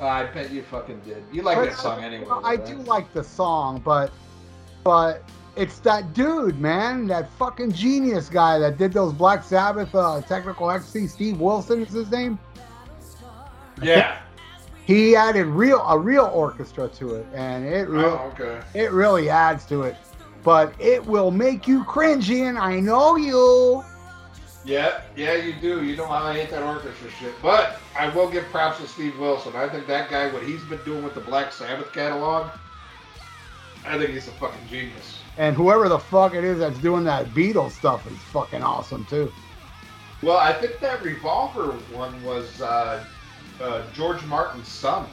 Uh, 0.00 0.06
I 0.06 0.24
bet 0.26 0.50
you 0.50 0.62
fucking 0.62 1.00
did. 1.00 1.22
You 1.30 1.42
like 1.42 1.56
But, 1.56 1.66
that 1.66 1.78
song 1.78 2.02
anyway. 2.02 2.24
Well, 2.26 2.44
I 2.44 2.56
right? 2.56 2.66
do 2.66 2.76
like 2.78 3.12
the 3.12 3.22
song, 3.22 3.80
but 3.84 4.10
but 4.84 5.22
it's 5.54 5.78
that 5.80 6.12
dude, 6.14 6.58
man, 6.58 7.06
that 7.06 7.30
fucking 7.32 7.72
genius 7.72 8.28
guy 8.28 8.58
that 8.58 8.78
did 8.78 8.92
those 8.92 9.12
Black 9.12 9.44
Sabbath 9.44 9.94
uh, 9.94 10.20
Technical 10.22 10.70
Ecstasy. 10.70 11.06
Steve 11.06 11.40
Wilson 11.40 11.82
is 11.82 11.92
his 11.92 12.10
name. 12.10 12.38
Yeah. 13.82 14.18
He 14.86 15.14
added 15.14 15.46
real 15.46 15.80
a 15.86 15.98
real 15.98 16.30
orchestra 16.34 16.88
to 16.88 17.14
it, 17.14 17.26
and 17.34 17.64
it 17.64 17.88
really 17.88 18.04
Oh, 18.04 18.32
okay. 18.38 18.60
it 18.74 18.90
really 18.90 19.28
adds 19.30 19.64
to 19.66 19.82
it. 19.82 19.96
But 20.42 20.74
it 20.80 21.04
will 21.06 21.30
make 21.30 21.68
you 21.68 21.84
cringy, 21.84 22.48
and 22.48 22.58
I 22.58 22.80
know 22.80 23.16
you. 23.16 23.84
Yeah, 24.64 25.00
yeah, 25.16 25.34
you 25.34 25.54
do. 25.60 25.84
You 25.84 25.96
know 25.96 26.06
how 26.06 26.24
I 26.24 26.34
hate 26.34 26.50
that 26.50 26.62
orchestra 26.62 27.10
shit. 27.20 27.34
But 27.40 27.78
I 27.98 28.08
will 28.08 28.28
give 28.30 28.44
props 28.46 28.78
to 28.80 28.88
Steve 28.88 29.18
Wilson. 29.18 29.54
I 29.54 29.68
think 29.68 29.86
that 29.86 30.10
guy, 30.10 30.32
what 30.32 30.42
he's 30.42 30.62
been 30.64 30.80
doing 30.84 31.02
with 31.04 31.14
the 31.14 31.20
Black 31.20 31.52
Sabbath 31.52 31.92
catalog, 31.92 32.50
I 33.86 33.98
think 33.98 34.10
he's 34.10 34.28
a 34.28 34.32
fucking 34.32 34.66
genius. 34.68 35.18
And 35.38 35.56
whoever 35.56 35.88
the 35.88 35.98
fuck 35.98 36.34
it 36.34 36.44
is 36.44 36.58
that's 36.58 36.78
doing 36.78 37.04
that 37.04 37.26
Beatles 37.28 37.70
stuff 37.72 38.06
is 38.10 38.18
fucking 38.32 38.62
awesome 38.62 39.04
too. 39.06 39.32
Well, 40.22 40.36
I 40.38 40.52
think 40.52 40.78
that 40.80 41.02
Revolver 41.02 41.72
one 41.92 42.22
was 42.22 42.60
uh, 42.60 43.04
uh, 43.62 43.82
George 43.92 44.22
Martin's 44.24 44.68
son. 44.68 45.06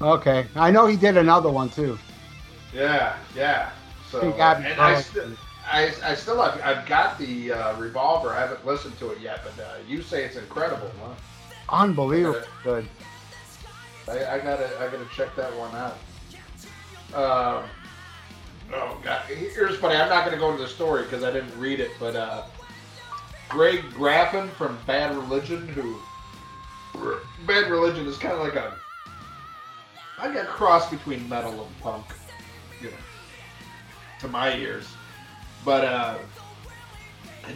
Okay, 0.00 0.46
I 0.54 0.70
know 0.70 0.86
he 0.86 0.96
did 0.96 1.16
another 1.16 1.50
one 1.50 1.68
too. 1.68 1.98
Yeah, 2.74 3.16
yeah. 3.34 3.70
So, 4.10 4.18
I 4.18 4.20
think 4.22 4.38
Abbey 4.38 4.64
and 4.66 4.80
I, 4.80 5.00
st- 5.00 5.38
I, 5.66 5.92
I 6.04 6.14
still 6.14 6.40
have, 6.42 6.60
I've 6.62 6.86
got 6.86 7.18
the 7.18 7.52
uh, 7.52 7.76
Revolver. 7.76 8.30
I 8.30 8.40
haven't 8.40 8.64
listened 8.64 8.98
to 8.98 9.10
it 9.10 9.20
yet, 9.20 9.40
but 9.44 9.62
uh, 9.62 9.68
you 9.86 10.02
say 10.02 10.24
it's 10.24 10.36
incredible, 10.36 10.90
huh? 11.02 11.14
Unbelievable 11.68 12.40
good. 12.64 12.86
I, 14.08 14.34
I 14.34 14.38
gotta 14.40 14.68
I 14.80 14.90
gotta 14.90 15.06
check 15.14 15.34
that 15.36 15.54
one 15.56 15.72
out. 15.76 15.98
Um, 17.14 17.64
oh 18.72 18.98
god, 19.04 19.22
here's 19.26 19.76
funny. 19.78 19.94
I'm 19.94 20.08
not 20.08 20.24
gonna 20.24 20.38
go 20.38 20.50
into 20.50 20.62
the 20.62 20.68
story 20.68 21.04
because 21.04 21.22
I 21.22 21.30
didn't 21.30 21.56
read 21.58 21.78
it, 21.78 21.92
but 22.00 22.16
uh, 22.16 22.42
Greg 23.48 23.82
Graffin 23.90 24.48
from 24.50 24.78
Bad 24.86 25.16
Religion, 25.16 25.68
who 25.68 25.96
Bad 27.46 27.70
Religion 27.70 28.06
is 28.06 28.18
kind 28.18 28.34
of 28.34 28.40
like 28.40 28.54
a 28.56 28.74
like 30.18 30.36
a 30.36 30.44
cross 30.44 30.90
between 30.90 31.26
metal 31.28 31.64
and 31.64 31.80
punk, 31.80 32.04
you 32.82 32.90
know. 32.90 32.96
to 34.20 34.28
my 34.28 34.54
ears. 34.56 34.86
But 35.64 35.84
uh, 35.84 36.18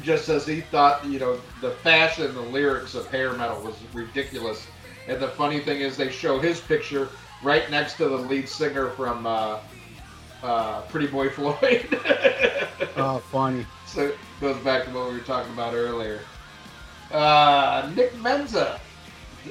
just 0.02 0.24
says 0.24 0.46
he 0.46 0.60
thought, 0.62 1.04
you 1.04 1.18
know, 1.18 1.38
the 1.60 1.70
fashion 1.70 2.34
the 2.34 2.40
lyrics 2.40 2.94
of 2.94 3.06
hair 3.08 3.32
metal 3.34 3.60
was 3.62 3.76
ridiculous. 3.92 4.66
And 5.08 5.20
the 5.20 5.28
funny 5.28 5.60
thing 5.60 5.80
is, 5.80 5.96
they 5.96 6.10
show 6.10 6.38
his 6.40 6.60
picture 6.60 7.08
right 7.42 7.70
next 7.70 7.94
to 7.98 8.08
the 8.08 8.16
lead 8.16 8.48
singer 8.48 8.90
from 8.90 9.26
uh, 9.26 9.58
uh, 10.42 10.80
Pretty 10.82 11.06
Boy 11.06 11.28
Floyd. 11.30 11.86
Oh, 12.96 13.18
funny. 13.30 13.66
so 13.86 14.06
it 14.06 14.18
goes 14.40 14.56
back 14.64 14.84
to 14.84 14.90
what 14.90 15.08
we 15.08 15.14
were 15.14 15.24
talking 15.24 15.52
about 15.52 15.74
earlier. 15.74 16.20
Uh, 17.10 17.90
Nick 17.94 18.14
Menza, 18.14 18.80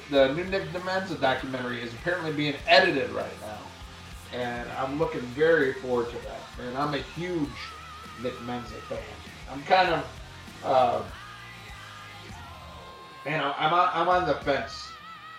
the 0.10 0.34
new 0.34 0.43
Nick 0.45 0.71
Menza 0.84 1.15
documentary 1.19 1.82
is 1.82 1.93
apparently 1.93 2.32
being 2.32 2.56
edited 2.67 3.10
right 3.12 3.32
now, 3.41 4.38
and 4.38 4.69
I'm 4.71 4.97
looking 4.99 5.21
very 5.21 5.73
forward 5.73 6.10
to 6.10 6.15
that. 6.17 6.65
And 6.67 6.77
I'm 6.77 6.93
a 6.93 6.97
huge 6.97 7.49
Nick 8.21 8.34
Menza 8.41 8.75
fan. 8.88 8.99
I'm 9.51 9.62
kind 9.63 9.89
of, 9.89 10.06
uh, 10.63 11.01
you 13.25 13.32
know, 13.32 13.53
I'm 13.58 13.73
on, 13.73 13.89
I'm 13.93 14.10
on 14.10 14.27
the 14.27 14.36
fence, 14.36 14.89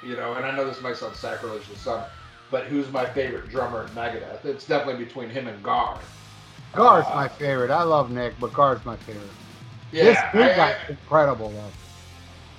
you 0.02 0.16
know, 0.16 0.34
and 0.34 0.44
I 0.44 0.54
know 0.54 0.64
this 0.66 0.80
might 0.80 0.96
sound 0.96 1.16
sacrilegious 1.16 1.68
to 1.68 1.76
some, 1.76 2.02
but 2.50 2.64
who's 2.64 2.90
my 2.90 3.04
favorite 3.06 3.48
drummer 3.48 3.84
in 3.84 3.88
Megadeth? 3.90 4.44
It's 4.44 4.66
definitely 4.66 5.04
between 5.04 5.28
him 5.30 5.48
and 5.48 5.62
Gar. 5.62 5.98
Gar's 6.72 7.06
Uh, 7.08 7.14
my 7.14 7.28
favorite. 7.28 7.70
I 7.70 7.82
love 7.82 8.10
Nick, 8.10 8.34
but 8.40 8.52
Gar's 8.52 8.84
my 8.84 8.96
favorite. 8.96 9.30
Yeah, 9.92 10.04
this 10.04 10.18
new 10.34 10.42
I- 10.42 10.70
I- 10.70 10.76
incredible 10.88 11.50
though. 11.50 11.70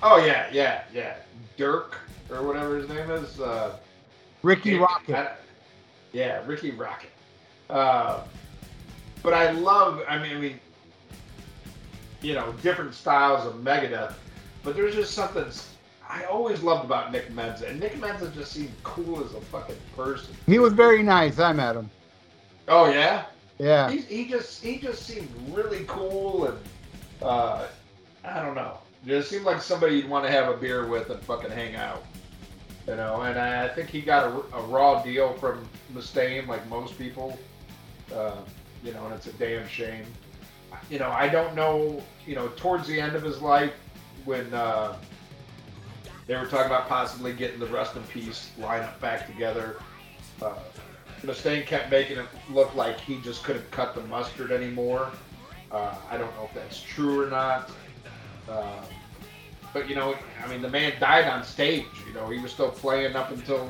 Oh 0.02 0.24
yeah, 0.24 0.46
yeah, 0.52 0.82
yeah. 0.92 1.14
Dirk 1.56 1.96
or 2.30 2.42
whatever 2.42 2.76
his 2.76 2.88
name 2.88 3.10
is. 3.10 3.40
Uh, 3.40 3.76
Ricky 4.42 4.72
yeah, 4.72 4.78
Rocket. 4.78 5.16
I- 5.16 5.36
yeah, 6.12 6.42
Rikki 6.46 6.72
Rockett. 6.72 7.10
Uh, 7.68 8.22
but 9.22 9.34
I 9.34 9.50
love. 9.50 10.02
I 10.08 10.18
mean, 10.18 10.36
I 10.36 10.40
mean, 10.40 10.60
you 12.22 12.34
know, 12.34 12.52
different 12.62 12.94
styles 12.94 13.46
of 13.46 13.60
Megadeth. 13.62 14.14
But 14.62 14.76
there's 14.76 14.94
just 14.94 15.14
something 15.14 15.44
I 16.08 16.24
always 16.24 16.62
loved 16.62 16.84
about 16.84 17.12
Nick 17.12 17.30
Menza, 17.32 17.68
and 17.68 17.80
Nick 17.80 17.94
Menza 18.00 18.32
just 18.34 18.52
seemed 18.52 18.72
cool 18.82 19.24
as 19.24 19.34
a 19.34 19.40
fucking 19.40 19.76
person. 19.96 20.34
He 20.46 20.58
was 20.58 20.72
very 20.72 21.02
nice. 21.02 21.38
I 21.38 21.52
met 21.52 21.76
him. 21.76 21.90
Oh 22.68 22.90
yeah. 22.90 23.24
Yeah. 23.58 23.90
He, 23.90 23.98
he 23.98 24.28
just 24.28 24.62
he 24.62 24.78
just 24.78 25.06
seemed 25.06 25.28
really 25.50 25.84
cool 25.86 26.46
and 26.46 26.58
uh, 27.22 27.66
I 28.24 28.42
don't 28.42 28.54
know. 28.54 28.78
Just 29.06 29.30
seemed 29.30 29.44
like 29.44 29.62
somebody 29.62 29.96
you'd 29.96 30.08
want 30.08 30.24
to 30.24 30.30
have 30.30 30.52
a 30.52 30.56
beer 30.56 30.86
with 30.86 31.10
and 31.10 31.20
fucking 31.22 31.50
hang 31.50 31.76
out. 31.76 32.04
You 32.88 32.96
know, 32.96 33.22
and 33.22 33.38
I, 33.38 33.68
think 33.68 33.88
he 33.88 34.00
got 34.00 34.24
a, 34.24 34.56
a 34.56 34.62
raw 34.66 35.02
deal 35.02 35.32
from 35.34 35.68
Mustaine, 35.94 36.46
like 36.46 36.68
most 36.68 36.98
people. 36.98 37.38
Uh, 38.14 38.36
you 38.82 38.92
know, 38.92 39.06
and 39.06 39.14
it's 39.14 39.26
a 39.26 39.32
damn 39.34 39.66
shame. 39.68 40.04
You 40.90 40.98
know, 40.98 41.10
I 41.10 41.28
don't 41.28 41.54
know. 41.54 42.02
You 42.26 42.34
know, 42.34 42.48
towards 42.56 42.86
the 42.88 43.00
end 43.00 43.14
of 43.14 43.22
his 43.22 43.40
life, 43.40 43.72
when 44.24 44.52
uh, 44.52 44.96
they 46.26 46.36
were 46.36 46.46
talking 46.46 46.66
about 46.66 46.88
possibly 46.88 47.32
getting 47.32 47.60
the 47.60 47.66
Rust 47.66 47.96
in 47.96 48.02
Peace 48.04 48.50
lineup 48.58 48.98
back 49.00 49.26
together, 49.26 49.76
uh, 50.42 50.54
Mustaine 51.22 51.64
kept 51.64 51.90
making 51.90 52.18
it 52.18 52.26
look 52.50 52.74
like 52.74 53.00
he 53.00 53.20
just 53.20 53.44
couldn't 53.44 53.68
cut 53.70 53.94
the 53.94 54.02
mustard 54.02 54.50
anymore. 54.50 55.10
Uh, 55.70 55.94
I 56.10 56.16
don't 56.16 56.34
know 56.36 56.44
if 56.44 56.54
that's 56.54 56.80
true 56.80 57.22
or 57.24 57.30
not. 57.30 57.70
Uh, 58.48 58.82
but 59.76 59.90
you 59.90 59.94
know, 59.94 60.16
I 60.42 60.48
mean, 60.48 60.62
the 60.62 60.70
man 60.70 60.94
died 60.98 61.28
on 61.28 61.44
stage. 61.44 61.84
You 62.08 62.14
know, 62.14 62.30
he 62.30 62.38
was 62.38 62.50
still 62.50 62.70
playing 62.70 63.14
up 63.14 63.30
until 63.30 63.68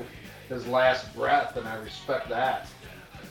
his 0.49 0.65
last 0.69 1.13
breath, 1.17 1.57
and 1.57 1.67
I 1.67 1.75
respect 1.79 2.29
that. 2.29 2.69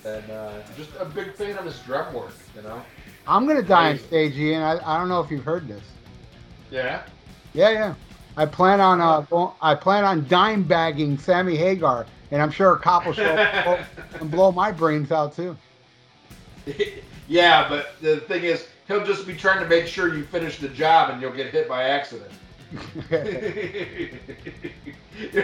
And 0.03 0.29
uh, 0.29 0.51
just 0.75 0.89
a 0.99 1.05
big 1.05 1.33
fan 1.35 1.57
of 1.57 1.63
his 1.63 1.79
drum 1.79 2.13
work. 2.13 2.33
You 2.53 2.63
know. 2.63 2.81
I'm 3.27 3.47
gonna 3.47 3.61
die 3.61 3.91
on 3.91 3.97
stage, 3.99 4.35
Ian. 4.35 4.61
I, 4.61 4.77
I 4.85 4.99
don't 4.99 5.07
know 5.07 5.21
if 5.21 5.31
you've 5.31 5.45
heard 5.45 5.69
this. 5.69 5.83
Yeah. 6.69 7.03
Yeah, 7.53 7.69
yeah. 7.69 7.93
I 8.35 8.45
plan 8.45 8.81
on 8.81 8.99
uh, 8.99 9.51
I 9.61 9.73
plan 9.73 10.03
on 10.03 10.27
dime 10.27 10.63
bagging 10.63 11.17
Sammy 11.17 11.55
Hagar, 11.55 12.05
and 12.31 12.41
I'm 12.41 12.51
sure 12.51 12.73
a 12.73 12.79
cop 12.79 13.05
will 13.05 13.13
show 13.13 13.35
up 13.35 13.79
and 14.19 14.29
blow 14.29 14.51
my 14.51 14.73
brains 14.73 15.13
out 15.13 15.33
too. 15.33 15.55
yeah, 17.29 17.69
but 17.69 17.93
the 18.01 18.17
thing 18.17 18.43
is, 18.43 18.67
he'll 18.89 19.05
just 19.05 19.25
be 19.25 19.33
trying 19.33 19.63
to 19.63 19.69
make 19.69 19.87
sure 19.87 20.13
you 20.13 20.25
finish 20.25 20.59
the 20.59 20.67
job, 20.67 21.11
and 21.11 21.21
you'll 21.21 21.31
get 21.31 21.51
hit 21.51 21.69
by 21.69 21.83
accident. 21.83 22.31
it 23.11 24.11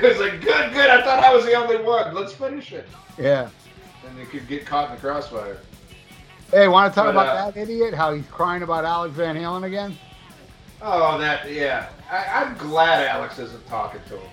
was 0.01 0.17
like, 0.19 0.41
good, 0.41 0.73
good. 0.73 0.89
I 0.89 1.01
thought 1.03 1.23
I 1.23 1.33
was 1.33 1.45
the 1.45 1.53
only 1.53 1.77
one. 1.77 2.13
Let's 2.13 2.33
finish 2.33 2.71
it. 2.73 2.87
yeah. 3.17 3.49
And 4.07 4.17
you 4.19 4.25
could 4.25 4.47
get 4.47 4.65
caught 4.65 4.89
in 4.89 4.95
the 4.95 5.01
crossfire. 5.01 5.57
Hey, 6.51 6.67
want 6.67 6.91
to 6.91 6.95
talk 6.95 7.05
But, 7.05 7.11
about 7.11 7.27
uh, 7.27 7.51
that 7.51 7.59
idiot? 7.59 7.93
How 7.93 8.13
he's 8.13 8.25
crying 8.27 8.63
about 8.63 8.83
Alex 8.83 9.15
Van 9.15 9.35
Halen 9.35 9.63
again? 9.63 9.95
Oh, 10.81 11.17
that, 11.19 11.49
yeah. 11.51 11.89
I, 12.11 12.25
I'm 12.43 12.57
glad 12.57 13.07
Alex 13.07 13.39
isn't 13.39 13.65
talking 13.67 14.01
to 14.09 14.17
him. 14.17 14.29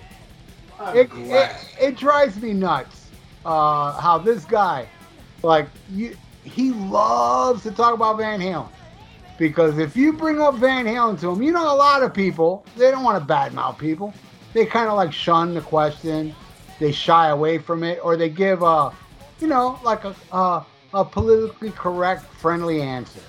I'm 0.79 0.97
It, 0.97 1.09
glad. 1.09 1.55
it, 1.79 1.89
it 1.89 1.95
drives 1.97 2.41
me 2.41 2.51
nuts. 2.53 3.05
Uh, 3.45 3.93
how 4.01 4.17
this 4.17 4.43
guy, 4.43 4.85
like 5.43 5.67
you, 5.89 6.17
he 6.43 6.71
loves 6.71 7.63
to 7.63 7.71
talk 7.71 7.93
about 7.93 8.17
Van 8.17 8.41
Halen. 8.41 8.67
Because 9.39 9.79
if 9.79 9.95
you 9.95 10.11
bring 10.11 10.41
up 10.41 10.55
Van 10.55 10.85
Halen 10.85 11.19
to 11.21 11.31
him, 11.31 11.41
you 11.41 11.51
know 11.53 11.73
a 11.73 11.75
lot 11.75 12.03
of 12.03 12.13
people 12.13 12.65
they 12.77 12.91
don't 12.91 13.03
want 13.03 13.25
to 13.25 13.33
badmouth 13.33 13.79
people. 13.79 14.13
They 14.53 14.65
kind 14.65 14.89
of 14.89 14.95
like 14.97 15.13
shun 15.13 15.53
the 15.53 15.61
question, 15.61 16.35
they 16.79 16.91
shy 16.91 17.29
away 17.29 17.57
from 17.57 17.83
it, 17.83 17.99
or 18.03 18.17
they 18.17 18.29
give 18.29 18.61
a, 18.61 18.91
you 19.39 19.47
know, 19.47 19.79
like 19.83 20.03
a 20.03 20.13
a, 20.33 20.65
a 20.93 21.05
politically 21.05 21.71
correct, 21.71 22.25
friendly 22.25 22.81
answer. 22.81 23.21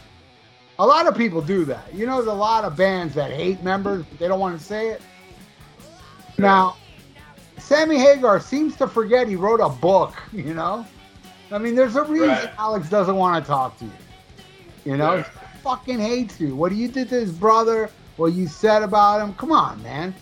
A 0.81 0.87
lot 0.87 1.07
of 1.07 1.17
people 1.17 1.41
do 1.41 1.65
that. 1.67 1.95
You 1.95 2.07
know, 2.07 2.17
there's 2.17 2.27
a 2.27 2.33
lot 2.33 2.65
of 2.65 2.77
bands 2.77 3.15
that 3.15 3.31
hate 3.31 3.63
members, 3.63 4.05
but 4.05 4.19
they 4.19 4.27
don't 4.27 4.41
want 4.41 4.59
to 4.59 4.65
say 4.65 4.89
it. 4.89 5.03
Now, 6.39 6.77
Sammy 7.59 7.99
Hagar 7.99 8.41
seems 8.41 8.75
to 8.77 8.89
forget 8.89 9.29
he 9.29 9.37
wrote 9.37 9.61
a 9.61 9.69
book, 9.69 10.15
you 10.33 10.55
know? 10.55 10.87
I 11.53 11.59
mean, 11.59 11.75
there's 11.75 11.97
a 11.97 12.05
reason 12.05 12.29
Right. 12.29 12.51
Alex 12.59 12.89
doesn't 12.89 13.17
want 13.17 13.45
to 13.45 13.47
talk 13.47 13.79
to 13.79 13.85
you. 13.85 13.93
You 14.87 14.97
know? 14.97 15.17
Yeah. 15.17 15.29
He 15.61 15.65
fucking 15.65 15.99
hates 15.99 16.41
you. 16.41 16.57
What 16.57 16.71
do 16.71 16.75
you 16.75 16.89
did 16.89 17.11
to 17.11 17.17
his 17.17 17.33
brother, 17.33 17.91
what 18.17 18.33
you 18.33 18.47
said 18.47 18.83
about 18.83 19.21
him. 19.21 19.35
Come 19.35 19.53
on, 19.53 19.83
man. 19.83 20.15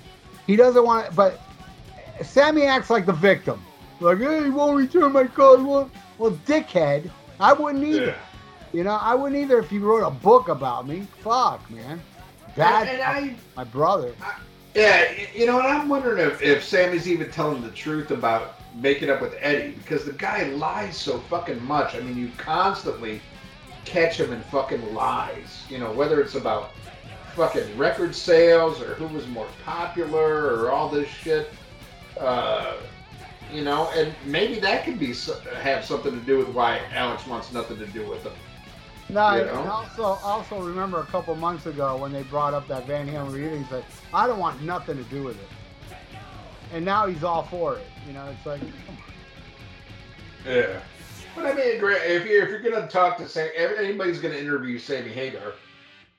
He 0.49 0.57
doesn't 0.57 0.85
want 0.85 1.07
to, 1.07 1.13
but 1.13 1.41
Sammy 2.23 2.65
acts 2.65 2.91
like 2.91 3.07
the 3.07 3.13
victim. 3.13 3.63
Like, 4.01 4.19
hey, 4.19 4.45
he 4.45 4.51
won't 4.51 4.77
return 4.77 5.13
my 5.13 5.27
car. 5.27 5.59
he 5.59 5.63
won't." 5.63 5.93
Well, 6.19 6.33
dickhead, 6.47 7.11
I 7.39 7.53
wouldn't 7.53 7.85
either. 7.85 8.07
Yeah. 8.07 8.15
You 8.73 8.85
know, 8.85 8.99
I 9.01 9.15
wouldn't 9.15 9.41
either 9.41 9.59
if 9.61 9.71
he 9.71 9.79
wrote 9.79 10.05
a 10.05 10.11
book 10.11 10.49
about 10.49 10.89
me. 10.89 11.07
Fuck, 11.23 11.71
man. 11.71 12.01
Bad. 12.57 12.89
And, 12.89 13.01
and 13.01 13.03
I, 13.03 13.37
my 13.57 13.65
brother. 13.65 14.13
Yeah, 14.75 15.13
you 15.35 15.47
know, 15.47 15.59
and 15.59 15.69
I'm 15.69 15.89
wondering 15.89 16.19
if, 16.19 16.43
if 16.43 16.65
Sammy's 16.65 17.09
even 17.09 17.31
telling 17.31 17.63
the 17.63 17.71
truth 17.71 18.11
about 18.11 18.55
making 18.75 19.09
up 19.09 19.21
with 19.21 19.35
Eddie 19.41 19.73
because 19.73 20.05
the 20.05 20.13
guy 20.13 20.45
lies 20.49 20.97
so 20.97 21.19
fucking 21.21 21.65
much. 21.65 21.95
I 21.95 22.01
mean, 22.01 22.17
you 22.19 22.31
constantly 22.37 23.21
catch 23.89 24.21
him 24.21 24.33
in 24.33 24.41
fucking 24.43 24.95
lies. 24.95 25.65
You 25.69 25.79
know, 25.79 25.93
whether 25.93 26.21
it's 26.21 26.35
about 26.35 26.71
fucking 27.35 27.79
record 27.79 28.15
sales 28.15 28.81
or 28.83 28.95
who 28.95 29.07
was 29.07 29.27
more 29.29 29.49
popular 29.65 30.55
or 30.55 30.71
all 30.71 30.89
this 30.89 31.09
shit. 31.09 31.51
Uh, 32.19 32.75
you 33.53 33.63
know, 33.63 33.89
and 33.95 34.13
maybe 34.27 34.59
that 34.61 34.85
could 34.85 34.99
be 34.99 35.15
have 35.55 35.85
something 35.85 36.13
to 36.13 36.27
do 36.27 36.37
with 36.37 36.49
why 36.49 36.81
Alex 36.93 37.27
wants 37.27 37.53
nothing 37.53 37.79
to 37.79 37.87
do 37.87 38.07
with 38.07 38.23
him. 38.23 38.33
No, 39.09 39.37
You 39.37 39.43
and 39.43 39.69
also 39.69 40.03
also 40.03 40.61
remember 40.61 41.01
a 41.01 41.07
couple 41.07 41.35
months 41.35 41.65
ago 41.65 41.97
when 41.97 42.13
they 42.13 42.25
brought 42.25 42.53
up 42.53 42.69
that 42.69 42.87
Van 42.87 43.09
Halen 43.09 43.33
reunion, 43.33 43.65
he 43.65 43.71
said, 43.71 43.85
"I 44.13 44.27
don't 44.27 44.39
want 44.39 44.61
nothing 44.63 44.99
to 44.99 45.05
do 45.05 45.23
with 45.23 45.37
it," 45.41 45.49
and 46.75 46.85
now 46.85 47.07
he's 47.07 47.25
all 47.25 47.45
for 47.45 47.77
it. 47.77 47.87
You 48.07 48.13
know, 48.13 48.27
it's 48.27 48.45
like, 48.45 48.61
come 48.61 48.99
on. 48.99 50.53
Yeah. 50.53 50.81
But 51.43 51.53
I 51.53 51.55
mean. 51.55 51.67
If 51.67 51.81
you're 51.81 51.93
if 51.93 52.51
you're 52.51 52.61
gonna 52.61 52.89
talk 52.89 53.17
to 53.19 53.29
Sam, 53.29 53.49
anybody's 53.57 54.21
gonna 54.21 54.35
interview 54.35 54.79
Sammy 54.79 55.11
Hagar, 55.11 55.55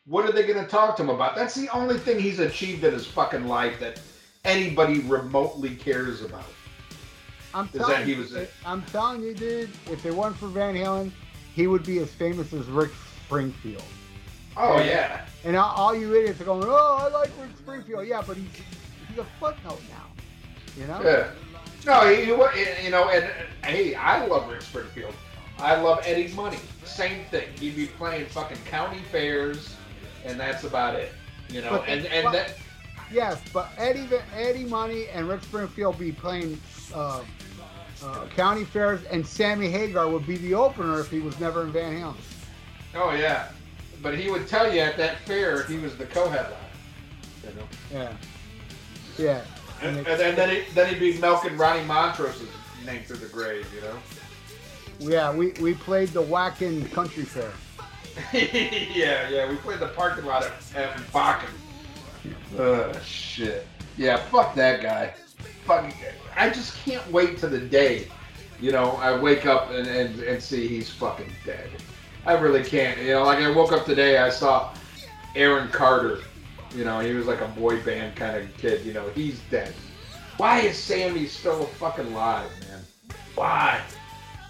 what 0.06 0.26
are 0.26 0.32
they 0.32 0.46
gonna 0.46 0.68
talk 0.68 0.96
to 0.98 1.04
him 1.04 1.10
about? 1.10 1.36
That's 1.36 1.56
the 1.56 1.70
only 1.70 1.98
thing 1.98 2.20
he's 2.20 2.40
achieved 2.40 2.84
in 2.84 2.94
his 2.94 3.06
fucking 3.06 3.48
life 3.48 3.80
that 3.80 4.02
anybody 4.46 5.00
remotely 5.02 5.76
cares 5.76 6.24
about. 6.24 6.46
I'm 7.54 7.68
telling 7.70 7.92
that 7.94 8.08
he 8.08 8.14
you, 8.14 8.48
I'm 8.66 8.84
telling 8.84 9.24
you, 9.24 9.34
dude. 9.34 9.70
If 9.90 10.06
it 10.06 10.14
weren't 10.14 10.38
for 10.38 10.48
Van 10.48 10.76
Halen, 10.76 11.12
he 11.56 11.68
would 11.68 11.84
be 11.84 11.98
as 12.00 12.10
famous 12.12 12.54
as 12.54 12.68
Rick 12.68 12.92
Springfield. 13.26 13.84
Oh 14.56 14.80
yeah. 14.80 15.26
And 15.44 15.56
all, 15.56 15.76
all 15.76 15.96
you 15.96 16.14
idiots 16.16 16.42
are 16.42 16.46
going, 16.46 16.64
"Oh, 16.66 16.98
I 17.00 17.08
like 17.08 17.32
Rick 17.40 17.58
Springfield." 17.58 18.08
Yeah, 18.08 18.22
but 18.26 18.38
he's 18.38 18.50
he's 19.08 19.18
a 19.18 19.26
footnote 19.40 19.82
now. 19.90 20.06
You 20.78 20.88
know? 20.88 21.02
Yeah. 21.04 21.32
No, 21.90 22.08
he, 22.08 22.24
you 22.84 22.92
know, 22.92 23.10
and 23.10 23.26
uh, 23.26 23.68
hey, 23.68 23.96
I 23.96 24.24
love 24.26 24.48
Rick 24.50 24.62
Springfield. 24.62 25.14
I 25.58 25.76
love 25.82 26.02
Eddie 26.06 26.32
Money. 26.34 26.60
Same 26.86 27.26
thing. 27.26 27.48
He'd 27.60 27.76
be 27.76 27.88
playing 27.88 28.28
fucking 28.28 28.60
county 28.66 29.00
fairs, 29.12 29.76
and 30.24 30.40
that's 30.40 30.64
about 30.64 30.96
it. 30.96 31.12
You 31.50 31.62
know, 31.62 31.72
But- 31.72 31.88
and 31.90 32.06
and 32.06 32.26
but- 32.26 32.34
that. 32.34 32.56
Yes, 33.12 33.42
but 33.52 33.72
Eddie 33.80 34.08
Eddie 34.36 34.66
Money 34.66 35.08
and 35.08 35.28
Rick 35.28 35.42
Springfield 35.42 35.98
be 35.98 36.12
playing 36.12 36.62
uh, 36.94 37.24
uh, 38.04 38.26
county 38.36 38.64
fairs, 38.64 39.04
and 39.06 39.26
Sammy 39.26 39.68
Hagar 39.68 40.08
would 40.08 40.28
be 40.28 40.38
the 40.38 40.54
opener 40.54 41.00
if 41.00 41.10
he 41.10 41.20
was 41.20 41.40
never 41.40 41.64
in 41.64 41.72
Van 41.72 42.00
Halen. 42.00 42.16
Oh 42.94 43.16
yeah, 43.16 43.50
but 44.04 44.16
he 44.16 44.30
would 44.30 44.48
tell 44.48 44.72
you 44.72 44.82
at 44.82 44.96
that 44.98 45.18
fair 45.22 45.64
he 45.64 45.78
was 45.80 45.98
the 45.98 46.06
co-headliner. 46.06 46.56
You 47.44 47.50
know. 47.56 47.68
Yeah. 47.92 48.14
Yeah. 49.18 49.42
And, 49.82 49.98
and 49.98 50.06
then 50.06 50.36
then, 50.36 50.50
he, 50.50 50.72
then 50.74 50.90
he'd 50.90 51.00
be 51.00 51.20
milking 51.20 51.58
Ronnie 51.58 51.86
Montrose's 51.86 52.50
name 52.86 53.04
through 53.04 53.18
the 53.18 53.28
grave. 53.28 53.68
You 53.74 53.82
know. 53.82 53.98
Yeah, 55.00 55.34
we, 55.34 55.52
we 55.62 55.74
played 55.74 56.10
the 56.10 56.22
Whackin' 56.22 56.90
Country 56.90 57.24
Fair. 57.24 57.52
yeah, 58.34 59.30
yeah, 59.30 59.50
we 59.50 59.56
played 59.58 59.80
the 59.80 59.88
parking 59.88 60.26
lot 60.26 60.44
at, 60.44 60.76
at 60.76 60.98
Bakken. 61.14 61.50
Uh, 62.58 63.00
shit. 63.00 63.66
Yeah, 63.98 64.18
fuck 64.18 64.56
that 64.56 64.82
guy. 64.82 65.14
Fuck. 65.66 65.94
I 66.36 66.50
just 66.50 66.76
can't 66.84 67.10
wait 67.12 67.38
to 67.40 67.48
the 67.48 67.60
day, 67.60 68.08
you 68.62 68.72
know, 68.72 68.92
I 68.94 69.18
wake 69.18 69.46
up 69.46 69.72
and, 69.72 69.88
and, 69.88 70.20
and 70.22 70.42
see 70.42 70.68
he's 70.68 70.90
fucking 70.90 71.32
dead. 71.46 71.70
I 72.26 72.34
really 72.34 72.64
can't. 72.64 73.00
You 73.00 73.14
know, 73.14 73.24
like 73.24 73.40
I 73.40 73.50
woke 73.50 73.72
up 73.72 73.86
today, 73.86 74.18
I 74.18 74.30
saw 74.30 74.74
Aaron 75.36 75.70
Carter. 75.70 76.20
You 76.74 76.84
know, 76.86 77.00
he 77.00 77.14
was 77.14 77.26
like 77.28 77.42
a 77.42 77.48
boy 77.48 77.82
band 77.84 78.16
kind 78.16 78.38
of 78.38 78.56
kid. 78.58 78.86
You 78.86 78.94
know, 78.94 79.10
he's 79.10 79.40
dead. 79.50 79.74
Why 80.38 80.60
is 80.62 80.78
Sammy 80.78 81.26
still 81.26 81.66
fucking 81.66 82.08
alive, 82.08 82.52
man? 82.62 82.86
Why? 83.36 83.82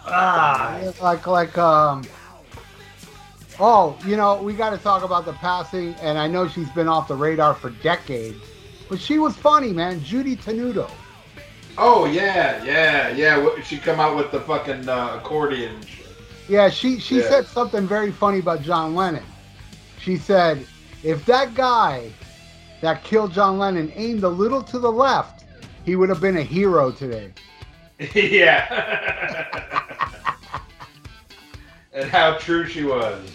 Ah, 0.05 0.81
like 1.01 1.27
like 1.27 1.57
um. 1.57 2.03
Oh, 3.59 3.97
you 4.05 4.15
know, 4.15 4.41
we 4.41 4.53
got 4.53 4.69
to 4.69 4.77
talk 4.77 5.03
about 5.03 5.25
the 5.25 5.33
passing, 5.33 5.93
and 5.95 6.17
I 6.17 6.27
know 6.27 6.47
she's 6.47 6.69
been 6.69 6.87
off 6.87 7.07
the 7.07 7.15
radar 7.15 7.53
for 7.53 7.69
decades, 7.69 8.37
but 8.87 8.99
she 8.99 9.19
was 9.19 9.35
funny, 9.35 9.73
man. 9.73 10.01
Judy 10.01 10.35
Tenuta. 10.35 10.89
Oh 11.77 12.05
yeah, 12.05 12.63
yeah, 12.63 13.09
yeah. 13.09 13.61
She 13.63 13.77
come 13.77 13.99
out 13.99 14.15
with 14.15 14.31
the 14.31 14.39
fucking 14.41 14.87
uh, 14.87 15.17
accordion. 15.17 15.79
Yeah, 16.47 16.69
she 16.69 16.99
she 16.99 17.19
Yeah. 17.19 17.21
said 17.21 17.47
something 17.47 17.87
very 17.87 18.11
funny 18.11 18.39
about 18.39 18.61
John 18.61 18.95
Lennon. 18.95 19.23
She 19.99 20.17
said, 20.17 20.65
if 21.03 21.25
that 21.25 21.53
guy 21.55 22.11
that 22.81 23.03
killed 23.03 23.33
John 23.33 23.57
Lennon 23.57 23.91
aimed 23.95 24.23
a 24.23 24.29
little 24.29 24.61
to 24.63 24.79
the 24.79 24.91
left, 24.91 25.45
he 25.85 25.95
would 25.95 26.09
have 26.09 26.21
been 26.21 26.37
a 26.37 26.43
hero 26.43 26.91
today. 26.91 27.31
yeah. 28.15 29.45
and 31.93 32.09
how 32.09 32.37
true 32.37 32.65
she 32.65 32.83
was. 32.83 33.29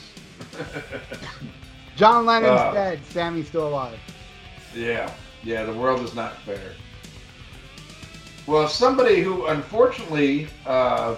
John 1.96 2.26
Lennon's 2.26 2.60
Uh. 2.60 2.72
dead. 2.72 3.00
Sammy's 3.10 3.48
still 3.48 3.68
alive. 3.68 3.98
yeah, 4.74 5.10
yeah. 5.42 5.64
The 5.64 5.72
world 5.72 6.00
is 6.02 6.14
not 6.14 6.36
fair. 6.42 6.72
Well, 8.46 8.68
somebody 8.68 9.20
who 9.22 9.46
unfortunately, 9.46 10.48
uh, 10.66 11.16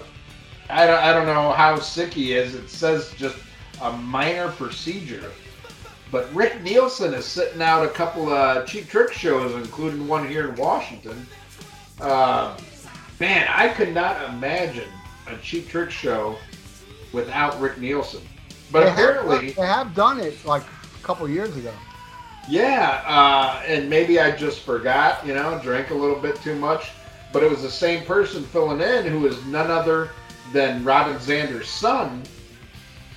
I 0.69 0.85
don't, 0.85 0.99
I 0.99 1.13
don't 1.13 1.25
know 1.25 1.51
how 1.51 1.77
sick 1.79 2.13
he 2.13 2.33
is. 2.33 2.55
It 2.55 2.69
says 2.69 3.13
just 3.17 3.37
a 3.81 3.91
minor 3.93 4.49
procedure. 4.51 5.31
But 6.11 6.33
Rick 6.33 6.61
Nielsen 6.63 7.13
is 7.13 7.25
sitting 7.25 7.61
out 7.61 7.83
a 7.83 7.89
couple 7.89 8.29
of 8.29 8.65
cheap 8.65 8.87
trick 8.87 9.11
shows, 9.11 9.53
including 9.55 10.07
one 10.07 10.27
here 10.27 10.49
in 10.49 10.55
Washington. 10.55 11.27
Uh, 11.99 12.57
man, 13.19 13.47
I 13.49 13.69
could 13.69 13.93
not 13.93 14.29
imagine 14.29 14.87
a 15.27 15.35
cheap 15.37 15.67
trick 15.67 15.91
show 15.91 16.37
without 17.11 17.59
Rick 17.59 17.77
Nielsen. 17.79 18.21
But 18.71 18.81
They 18.83 18.89
have- 18.91 18.99
apparently, 18.99 19.51
they 19.51 19.65
have 19.65 19.93
done 19.95 20.19
it 20.19 20.43
like 20.45 20.63
a 20.63 21.03
couple 21.05 21.27
years 21.29 21.55
ago. 21.57 21.73
yeah, 22.49 23.01
uh, 23.05 23.61
and 23.65 23.89
maybe 23.89 24.19
I 24.21 24.31
just 24.31 24.61
forgot, 24.61 25.25
you 25.25 25.33
know, 25.33 25.59
drank 25.61 25.89
a 25.89 25.93
little 25.93 26.19
bit 26.19 26.41
too 26.41 26.55
much. 26.55 26.91
But 27.33 27.43
it 27.43 27.49
was 27.49 27.61
the 27.61 27.69
same 27.69 28.05
person 28.05 28.43
filling 28.45 28.79
in 28.79 29.05
who 29.05 29.27
is 29.27 29.43
none 29.45 29.69
other 29.69 30.11
than 30.53 30.83
Robin 30.85 31.17
Zander's 31.19 31.67
son, 31.67 32.23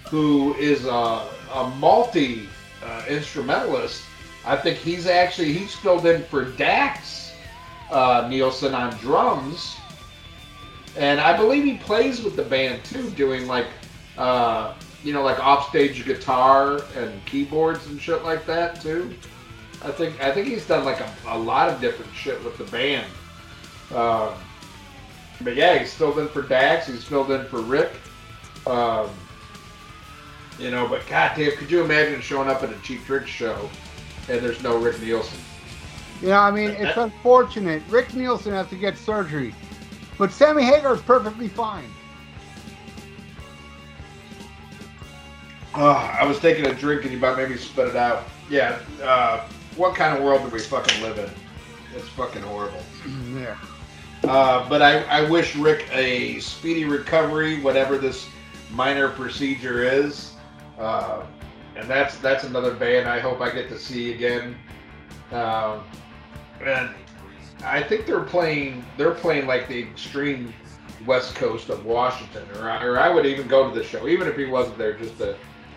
who 0.09 0.55
is 0.55 0.85
a, 0.85 1.23
a 1.55 1.73
multi 1.79 2.49
uh, 2.83 3.05
instrumentalist. 3.09 4.03
I 4.45 4.57
think 4.57 4.79
he's 4.79 5.07
actually 5.07 5.53
he's 5.53 5.75
filled 5.75 6.07
in 6.07 6.23
for 6.25 6.47
Daxx 6.47 7.33
uh, 7.91 8.27
Nielsen 8.29 8.75
on 8.75 8.97
drums, 8.97 9.77
and 10.97 11.21
I 11.21 11.37
believe 11.37 11.65
he 11.65 11.77
plays 11.79 12.23
with 12.23 12.37
the 12.37 12.43
band 12.43 12.85
too, 12.85 13.11
doing 13.11 13.47
like 13.47 13.67
uh, 14.17 14.75
you 15.05 15.13
know 15.13 15.23
like 15.23 15.39
offstage 15.39 16.05
guitar 16.05 16.81
and 16.97 17.25
keyboards 17.27 17.87
and 17.87 18.01
shit 18.01 18.23
like 18.25 18.47
that 18.47 18.81
too. 18.81 19.15
I 19.83 19.91
think 19.91 20.23
I 20.23 20.33
think 20.33 20.47
he's 20.47 20.67
done 20.67 20.85
like 20.85 21.01
a, 21.01 21.13
a 21.29 21.39
lot 21.39 21.69
of 21.69 21.81
different 21.81 22.13
shit 22.15 22.43
with 22.45 22.57
the 22.57 22.65
band. 22.65 23.07
Um, 23.95 24.35
but 25.43 25.57
yeah, 25.57 25.79
he's 25.79 25.93
filled 25.93 26.19
in 26.19 26.29
for 26.29 26.43
Daxx. 26.43 26.85
He's 26.85 27.05
filled 27.05 27.31
in 27.31 27.45
for 27.47 27.61
Rick. 27.61 27.93
Um, 28.67 29.11
you 30.61 30.71
know, 30.71 30.87
but 30.87 31.07
goddamn, 31.09 31.53
could 31.57 31.71
you 31.71 31.83
imagine 31.83 32.21
showing 32.21 32.49
up 32.49 32.63
at 32.63 32.71
a 32.71 32.79
Cheap 32.83 33.05
Trick 33.05 33.27
show 33.27 33.69
and 34.29 34.41
there's 34.41 34.63
no 34.63 34.77
Rick 34.77 35.01
Nielsen? 35.01 35.39
You 36.21 36.29
know, 36.29 36.39
I 36.39 36.51
mean, 36.51 36.71
it's 36.71 36.99
unfortunate. 36.99 37.83
Rick 37.89 38.15
Nielsen 38.15 38.53
has 38.53 38.69
to 38.69 38.77
get 38.77 38.99
surgery, 38.99 39.55
but 40.19 40.31
Sammy 40.31 40.63
Hagar 40.63 40.95
is 40.95 41.01
perfectly 41.01 41.49
fine. 41.49 41.89
Oh, 45.75 45.93
I 46.21 46.27
was 46.27 46.39
taking 46.41 46.67
a 46.67 46.75
drink 46.75 47.05
and 47.05 47.13
you 47.13 47.19
about 47.19 47.39
maybe 47.39 47.57
spit 47.57 47.89
it 47.89 47.97
out. 47.97 48.25
Yeah. 48.51 48.81
Uh, 49.03 49.47
what 49.77 49.95
kind 49.95 50.17
of 50.17 50.23
world 50.23 50.43
do 50.43 50.49
we 50.49 50.59
fucking 50.59 51.01
live 51.03 51.19
in? 51.19 51.31
It's 51.97 52.09
fucking 52.09 52.43
horrible. 52.43 52.83
yeah. 53.35 53.57
Uh, 54.25 54.69
but 54.69 54.83
I, 54.83 55.03
I 55.05 55.31
wish 55.31 55.57
Rick 55.57 55.89
a 55.93 56.41
speedy 56.41 56.85
recovery, 56.85 57.63
whatever 57.63 57.97
this 57.97 58.29
minor 58.71 59.09
procedure 59.09 59.83
is. 59.83 60.30
Uh, 60.81 61.25
and 61.77 61.89
that's 61.89 62.17
that's 62.19 62.45
another 62.45 62.75
band 62.75 63.09
I 63.09 63.21
hope 63.21 63.41
I 63.41 63.51
get 63.51 63.69
to 63.69 63.79
see 63.79 64.13
again. 64.13 64.57
Um, 65.31 65.85
and 66.65 66.91
I 67.65 67.83
think 67.83 68.07
they're 68.07 68.21
playing 68.21 68.85
they're 68.97 69.15
playing 69.15 69.47
like 69.47 69.69
the 69.69 69.79
extreme 69.79 70.53
west 71.07 71.35
coast 71.35 71.69
of 71.69 71.85
Washington, 71.85 72.45
or 72.57 72.71
I, 72.71 72.85
or 72.85 72.99
I 72.99 73.09
would 73.09 73.27
even 73.27 73.47
go 73.47 73.71
to 73.71 73.79
the 73.79 73.85
show, 73.85 74.09
even 74.09 74.27
if 74.27 74.37
he 74.37 74.47
wasn't 74.47 74.79
there, 74.79 74.95
just 74.95 75.19
to 75.19 75.37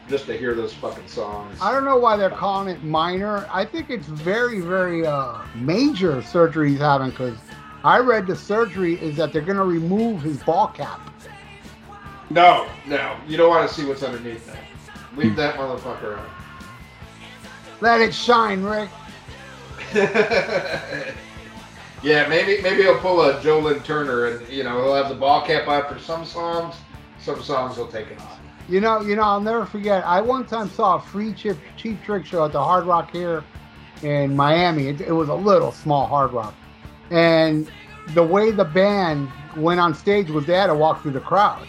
just 0.09 0.25
to 0.25 0.37
hear 0.37 0.53
those 0.53 0.73
fucking 0.73 1.07
songs. 1.07 1.57
I 1.61 1.71
don't 1.71 1.85
know 1.85 1.97
why 1.97 2.17
they're 2.17 2.29
calling 2.29 2.73
it 2.73 2.83
minor. 2.83 3.47
I 3.51 3.65
think 3.65 3.89
it's 3.89 4.07
very, 4.07 4.59
very 4.59 5.05
uh, 5.05 5.37
major 5.55 6.21
surgery 6.21 6.71
he's 6.71 6.79
having 6.79 7.11
because 7.11 7.37
I 7.83 7.99
read 7.99 8.27
the 8.27 8.35
surgery 8.35 8.95
is 8.95 9.15
that 9.17 9.31
they're 9.31 9.41
going 9.41 9.57
to 9.57 9.63
remove 9.63 10.21
his 10.21 10.43
ball 10.43 10.67
cap. 10.67 10.99
No, 12.29 12.67
no, 12.85 13.15
you 13.27 13.37
don't 13.37 13.49
want 13.49 13.69
to 13.69 13.73
see 13.73 13.85
what's 13.85 14.03
underneath 14.03 14.45
that. 14.47 14.57
Leave 15.15 15.35
that 15.35 15.55
motherfucker 15.55 16.17
out. 16.17 16.29
Let 17.81 18.01
it 18.01 18.13
shine, 18.13 18.63
Rick. 18.63 18.89
yeah, 19.93 21.13
maybe 22.27 22.61
maybe 22.61 22.83
he'll 22.83 22.99
pull 22.99 23.21
a 23.21 23.41
Joe 23.41 23.59
Lynn 23.59 23.81
Turner 23.81 24.27
and 24.27 24.49
you 24.49 24.63
know 24.63 24.81
he'll 24.81 24.95
have 24.95 25.09
the 25.09 25.15
ball 25.15 25.45
cap 25.45 25.67
on 25.67 25.93
for 25.93 25.99
some 25.99 26.25
songs. 26.25 26.75
Some 27.19 27.41
songs 27.43 27.75
he'll 27.75 27.87
take 27.87 28.07
it 28.07 28.19
off. 28.19 28.39
You 28.67 28.79
know, 28.79 29.01
you 29.01 29.15
know, 29.15 29.23
I'll 29.23 29.41
never 29.41 29.65
forget. 29.65 30.05
I 30.05 30.21
one 30.21 30.45
time 30.45 30.69
saw 30.69 30.95
a 30.95 31.01
free 31.01 31.33
chip, 31.33 31.57
cheap 31.75 32.01
trick 32.03 32.25
show 32.25 32.45
at 32.45 32.53
the 32.53 32.63
Hard 32.63 32.85
Rock 32.85 33.11
here 33.11 33.43
in 34.01 34.35
Miami. 34.35 34.87
It, 34.87 35.01
it 35.01 35.11
was 35.11 35.29
a 35.29 35.35
little 35.35 35.71
small 35.71 36.07
Hard 36.07 36.31
Rock, 36.31 36.55
and 37.11 37.69
the 38.13 38.23
way 38.23 38.51
the 38.51 38.65
band 38.65 39.29
went 39.57 39.79
on 39.79 39.93
stage 39.93 40.29
was 40.29 40.45
they 40.45 40.55
had 40.55 40.67
to 40.67 40.75
walk 40.75 41.01
through 41.01 41.11
the 41.11 41.19
crowd, 41.19 41.67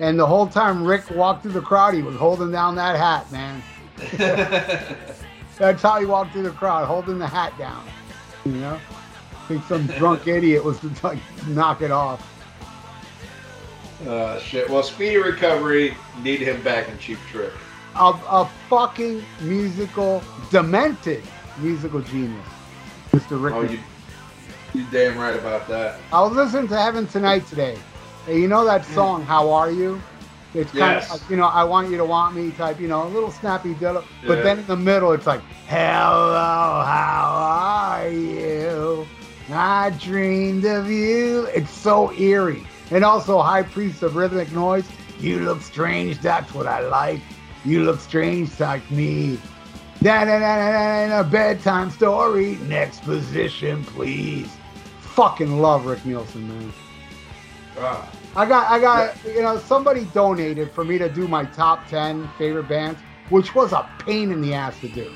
and 0.00 0.18
the 0.18 0.26
whole 0.26 0.46
time 0.46 0.84
Rick 0.84 1.10
walked 1.10 1.42
through 1.42 1.52
the 1.52 1.60
crowd, 1.60 1.94
he 1.94 2.02
was 2.02 2.16
holding 2.16 2.50
down 2.50 2.74
that 2.76 2.96
hat, 2.96 3.30
man. 3.30 3.62
That's 5.58 5.82
how 5.82 6.00
he 6.00 6.06
walked 6.06 6.32
through 6.32 6.44
the 6.44 6.50
crowd, 6.50 6.86
holding 6.86 7.18
the 7.18 7.26
hat 7.26 7.56
down. 7.58 7.86
You 8.44 8.52
know, 8.52 8.80
I 9.32 9.46
think 9.46 9.64
some 9.64 9.86
drunk 9.86 10.26
idiot 10.26 10.64
was 10.64 10.80
to 10.80 10.90
like 11.02 11.18
knock 11.48 11.82
it 11.82 11.90
off. 11.90 12.26
uh, 14.06 14.38
shit. 14.40 14.68
Well, 14.70 14.82
speedy 14.82 15.18
recovery. 15.18 15.94
Need 16.22 16.40
him 16.40 16.62
back 16.62 16.88
in 16.88 16.98
Cheap 16.98 17.18
Trick. 17.30 17.52
a, 17.96 18.12
a 18.28 18.50
fucking 18.70 19.22
musical, 19.42 20.22
demented 20.50 21.22
musical 21.58 22.00
genius, 22.00 22.46
Mr. 23.12 23.42
Rick. 23.42 23.54
Oh, 23.54 23.62
you 23.62 23.78
you 24.72 24.86
damn 24.92 25.18
right 25.18 25.36
about 25.36 25.66
that. 25.68 25.98
I 26.12 26.22
was 26.22 26.32
listening 26.32 26.68
to 26.68 26.76
Heaven 26.78 27.06
Tonight 27.08 27.46
today. 27.48 27.76
And 28.26 28.38
you 28.40 28.48
know 28.48 28.64
that 28.64 28.84
song, 28.84 29.24
How 29.24 29.50
Are 29.50 29.70
You? 29.70 30.00
It's 30.54 30.72
kind 30.72 30.96
Yes. 30.96 31.04
of 31.10 31.20
like, 31.20 31.30
you 31.30 31.36
know, 31.36 31.46
I 31.46 31.62
want 31.64 31.90
you 31.90 31.96
to 31.96 32.04
want 32.04 32.34
me 32.34 32.50
type, 32.50 32.80
you 32.80 32.88
know, 32.88 33.04
a 33.04 33.08
little 33.08 33.30
snappy 33.30 33.72
diddle. 33.74 34.04
But 34.26 34.42
then 34.42 34.58
in 34.58 34.66
the 34.66 34.76
middle, 34.76 35.12
it's 35.12 35.26
like, 35.26 35.40
Hello, 35.68 36.82
how 36.84 37.32
are 37.36 38.08
you? 38.08 39.06
I 39.52 39.90
dreamed 39.98 40.64
of 40.64 40.90
you. 40.90 41.46
It's 41.54 41.70
so 41.70 42.12
eerie. 42.12 42.64
And 42.90 43.04
also, 43.04 43.40
High 43.40 43.62
Priest 43.62 44.02
of 44.02 44.16
Rhythmic 44.16 44.50
Noise. 44.52 44.88
You 45.20 45.40
look 45.40 45.60
strange, 45.62 46.18
that's 46.20 46.52
what 46.54 46.66
I 46.66 46.80
like. 46.80 47.20
You 47.64 47.84
look 47.84 48.00
strange 48.00 48.58
like 48.58 48.88
me. 48.90 49.38
Da 50.02 50.24
da 50.24 50.38
da 50.38 50.56
da 50.56 50.72
da 50.72 51.22
da, 51.22 51.28
bedtime 51.28 51.90
story. 51.90 52.56
Next 52.62 53.02
position, 53.04 53.84
please. 53.84 54.50
Fucking 55.00 55.60
love 55.60 55.84
Rick 55.86 56.04
Nielsen, 56.06 56.48
man. 56.48 56.72
I 58.36 58.46
got, 58.46 58.70
I 58.70 58.78
got, 58.78 59.16
you 59.24 59.42
know, 59.42 59.58
somebody 59.58 60.04
donated 60.06 60.70
for 60.72 60.84
me 60.84 60.98
to 60.98 61.08
do 61.08 61.26
my 61.26 61.44
top 61.46 61.88
ten 61.88 62.28
favorite 62.38 62.68
bands, 62.68 63.00
which 63.28 63.54
was 63.54 63.72
a 63.72 63.88
pain 63.98 64.30
in 64.30 64.40
the 64.40 64.54
ass 64.54 64.78
to 64.80 64.88
do. 64.88 65.12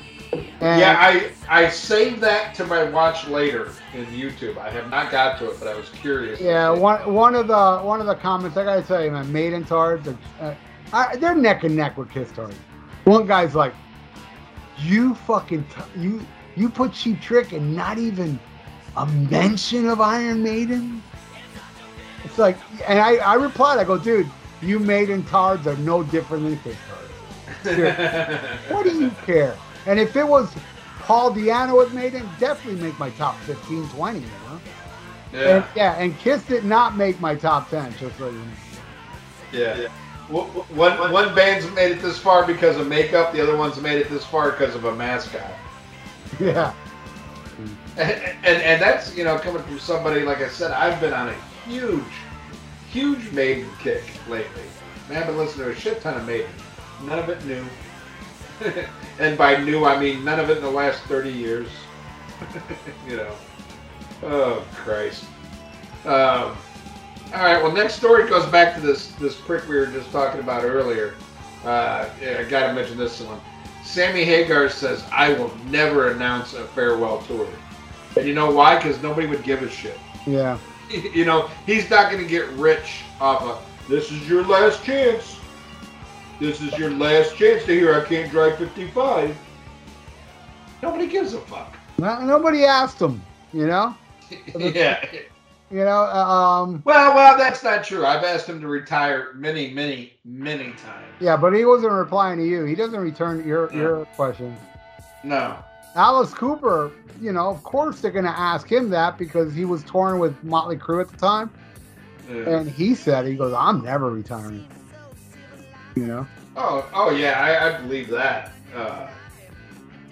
And 0.59 0.79
yeah, 0.79 0.97
I 0.99 1.31
I 1.49 1.69
saved 1.69 2.19
that 2.21 2.53
to 2.55 2.65
my 2.65 2.83
watch 2.89 3.27
later 3.27 3.71
in 3.93 4.05
YouTube. 4.07 4.57
I 4.57 4.69
have 4.69 4.89
not 4.89 5.11
got 5.11 5.37
to 5.39 5.49
it, 5.51 5.59
but 5.59 5.67
I 5.67 5.75
was 5.75 5.89
curious. 5.89 6.41
yeah, 6.41 6.69
one 6.69 7.13
one 7.13 7.35
of 7.35 7.47
the 7.47 7.79
one 7.79 8.01
of 8.01 8.07
the 8.07 8.15
comments 8.15 8.57
I 8.57 8.65
gotta 8.65 8.81
tell 8.81 9.03
you, 9.03 9.11
man, 9.11 9.31
Maiden 9.31 9.63
Tards, 9.63 10.07
uh, 10.41 10.55
they're 11.17 11.35
neck 11.35 11.63
and 11.63 11.75
neck 11.75 11.97
with 11.97 12.09
Kiss 12.09 12.31
Tards. 12.31 12.57
One 13.05 13.25
guy's 13.27 13.55
like, 13.55 13.73
"You 14.79 15.15
fucking 15.15 15.63
t- 15.65 15.99
you 16.01 16.25
you 16.55 16.69
put 16.69 16.91
Cheap 16.93 17.21
Trick 17.21 17.53
and 17.53 17.75
not 17.75 17.97
even 17.97 18.39
a 18.97 19.05
mention 19.05 19.87
of 19.87 20.01
Iron 20.01 20.43
Maiden." 20.43 21.01
It's 22.25 22.37
like, 22.39 22.57
and 22.87 22.99
I 22.99 23.17
I 23.17 23.35
replied, 23.35 23.79
I 23.79 23.85
go, 23.85 23.97
"Dude, 23.97 24.33
you 24.61 24.79
Maiden 24.79 25.23
cards 25.23 25.67
are 25.67 25.77
no 25.77 26.03
different 26.03 26.43
than 26.45 26.59
Kiss 26.59 26.77
cards. 26.89 27.13
What 28.67 28.83
do 28.85 28.91
you 28.91 29.11
care?" 29.25 29.61
And 29.85 29.99
if 29.99 30.15
it 30.15 30.27
was 30.27 30.57
Paul 30.99 31.33
Di'Anno 31.33 31.77
with 31.77 31.93
Maiden, 31.93 32.35
definitely 32.39 32.81
make 32.81 32.97
my 32.99 33.11
top 33.11 33.43
15, 33.43 33.89
20, 33.89 34.19
you 34.21 34.25
know. 34.41 34.61
yeah, 35.31 35.39
And, 35.49 35.65
yeah, 35.75 35.93
and 35.99 36.17
Kiss 36.19 36.43
did 36.45 36.65
not 36.65 36.95
make 36.97 37.19
my 37.19 37.35
top 37.35 37.69
10, 37.69 37.95
just 37.97 38.17
so 38.17 38.29
you 38.29 38.39
know. 38.39 38.59
yeah. 39.51 39.87
W- 40.29 40.47
One 40.69 41.11
one 41.11 41.35
band's 41.35 41.69
made 41.71 41.91
it 41.91 42.01
this 42.01 42.17
far 42.17 42.45
because 42.47 42.77
of 42.77 42.87
makeup. 42.87 43.31
The 43.33 43.41
other 43.41 43.55
one's 43.57 43.79
made 43.79 43.99
it 43.99 44.09
this 44.09 44.25
far 44.25 44.51
because 44.51 44.75
of 44.75 44.85
a 44.85 44.95
mascot. 44.95 45.59
Yeah. 46.39 46.73
And, 47.97 48.11
and 48.43 48.61
and 48.61 48.81
that's 48.81 49.15
you 49.15 49.23
know 49.23 49.37
coming 49.39 49.63
from 49.63 49.79
somebody 49.79 50.21
like 50.23 50.41
I 50.41 50.49
said, 50.49 50.71
I've 50.71 50.99
been 50.99 51.13
on 51.13 51.29
a 51.29 51.35
huge, 51.65 52.03
huge 52.91 53.31
Maiden 53.31 53.69
kick 53.79 54.03
lately. 54.29 54.63
Man, 55.09 55.19
I've 55.19 55.27
been 55.27 55.37
listening 55.37 55.65
to 55.65 55.71
a 55.71 55.75
shit 55.75 56.01
ton 56.01 56.17
of 56.17 56.25
Maiden. 56.25 56.49
None 57.03 57.19
of 57.19 57.29
it 57.29 57.43
new. 57.45 57.63
and 59.19 59.37
by 59.37 59.57
new, 59.57 59.85
I 59.85 59.99
mean 59.99 60.23
none 60.23 60.39
of 60.39 60.49
it 60.49 60.57
in 60.57 60.63
the 60.63 60.69
last 60.69 61.01
thirty 61.03 61.31
years. 61.31 61.67
you 63.07 63.17
know. 63.17 63.35
Oh 64.23 64.65
Christ. 64.73 65.25
Um, 66.05 66.55
all 67.33 67.43
right. 67.43 67.61
Well, 67.61 67.71
next 67.71 67.95
story 67.95 68.27
goes 68.29 68.45
back 68.47 68.75
to 68.75 68.81
this 68.81 69.07
this 69.13 69.35
prick 69.35 69.67
we 69.67 69.75
were 69.75 69.87
just 69.87 70.11
talking 70.11 70.39
about 70.39 70.63
earlier. 70.63 71.15
Uh, 71.63 72.07
yeah, 72.21 72.37
I 72.39 72.43
got 72.43 72.67
to 72.67 72.73
mention 72.73 72.97
this 72.97 73.19
one. 73.21 73.39
Sammy 73.83 74.23
Hagar 74.23 74.69
says, 74.69 75.03
"I 75.11 75.33
will 75.33 75.51
never 75.69 76.11
announce 76.11 76.53
a 76.53 76.63
farewell 76.65 77.21
tour." 77.23 77.47
And 78.15 78.25
you 78.25 78.33
know 78.33 78.51
why? 78.51 78.77
Because 78.77 79.01
nobody 79.03 79.27
would 79.27 79.43
give 79.43 79.61
a 79.61 79.69
shit. 79.69 79.99
Yeah. 80.25 80.57
You 81.13 81.25
know, 81.25 81.49
he's 81.65 81.89
not 81.89 82.11
going 82.11 82.23
to 82.23 82.29
get 82.29 82.47
rich 82.51 83.01
off 83.19 83.41
of 83.41 83.65
this 83.89 84.11
is 84.11 84.27
your 84.29 84.43
last 84.43 84.83
chance. 84.83 85.39
This 86.39 86.61
is 86.61 86.77
your 86.77 86.91
last 86.91 87.35
chance 87.37 87.63
to 87.65 87.71
hear 87.73 87.99
I 87.99 88.03
can't 88.05 88.29
drive 88.31 88.57
55. 88.57 89.35
Nobody 90.83 91.07
gives 91.07 91.33
a 91.33 91.39
fuck. 91.41 91.75
No, 91.97 92.19
nobody 92.25 92.65
asked 92.65 93.01
him, 93.01 93.21
you 93.53 93.67
know? 93.67 93.95
yeah. 94.57 95.03
You 95.71 95.79
know, 95.79 96.01
uh, 96.03 96.61
um, 96.63 96.81
Well, 96.85 97.15
well, 97.15 97.37
that's 97.37 97.63
not 97.63 97.83
true. 97.83 98.05
I've 98.05 98.23
asked 98.23 98.47
him 98.47 98.61
to 98.61 98.67
retire 98.67 99.33
many, 99.35 99.73
many, 99.73 100.13
many 100.23 100.71
times. 100.73 101.05
yeah, 101.19 101.35
but 101.37 101.53
he 101.53 101.65
wasn't 101.65 101.93
replying 101.93 102.37
to 102.37 102.45
you. 102.45 102.65
He 102.65 102.75
doesn't 102.75 102.99
return 102.99 103.47
your, 103.47 103.71
Yeah. 103.71 103.79
your 103.79 104.05
questions. 104.17 104.57
No. 105.23 105.57
Alice 105.95 106.33
Cooper, 106.33 106.91
you 107.21 107.31
know, 107.31 107.49
of 107.49 107.63
course 107.63 108.01
they're 108.01 108.11
going 108.11 108.25
to 108.25 108.37
ask 108.37 108.69
him 108.69 108.89
that 108.89 109.17
because 109.17 109.53
he 109.53 109.63
was 109.63 109.83
touring 109.83 110.19
with 110.19 110.41
Motley 110.43 110.75
Crue 110.75 111.01
at 111.01 111.09
the 111.09 111.17
time. 111.17 111.49
Yeah. 112.29 112.57
And 112.57 112.69
he 112.69 112.95
said, 112.95 113.25
he 113.25 113.35
goes, 113.35 113.53
I'm 113.53 113.81
never 113.81 114.11
retiring. 114.11 114.67
You 115.95 116.07
know? 116.07 116.27
Oh, 116.57 116.89
oh 116.93 117.11
yeah, 117.11 117.41
I, 117.41 117.77
I 117.77 117.81
believe 117.81 118.09
that. 118.09 118.51
Uh, 118.75 119.07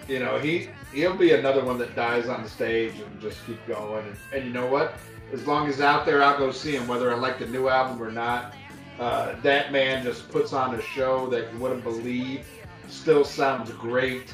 you 0.08 0.18
know, 0.18 0.38
he 0.38 0.68
he'll 0.92 1.16
be 1.16 1.32
another 1.32 1.64
one 1.64 1.78
that 1.78 1.94
dies 1.96 2.28
on 2.28 2.42
the 2.42 2.48
stage 2.48 2.94
and 3.00 3.20
just 3.20 3.44
keep 3.46 3.64
going. 3.66 4.06
And, 4.06 4.16
and 4.32 4.46
you 4.46 4.52
know 4.52 4.66
what? 4.66 4.94
As 5.32 5.46
long 5.46 5.68
as 5.68 5.80
out 5.80 6.06
there, 6.06 6.22
I'll 6.22 6.38
go 6.38 6.50
see 6.50 6.76
him, 6.76 6.86
whether 6.86 7.12
I 7.12 7.16
like 7.16 7.38
the 7.38 7.46
new 7.46 7.68
album 7.68 8.02
or 8.02 8.10
not. 8.10 8.54
Uh, 8.98 9.34
that 9.42 9.72
man 9.72 10.04
just 10.04 10.30
puts 10.30 10.52
on 10.52 10.74
a 10.74 10.80
show 10.80 11.26
that 11.28 11.52
you 11.52 11.58
wouldn't 11.58 11.82
believe. 11.82 12.46
Still 12.88 13.24
sounds 13.24 13.70
great. 13.72 14.32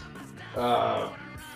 Uh, 0.56 1.10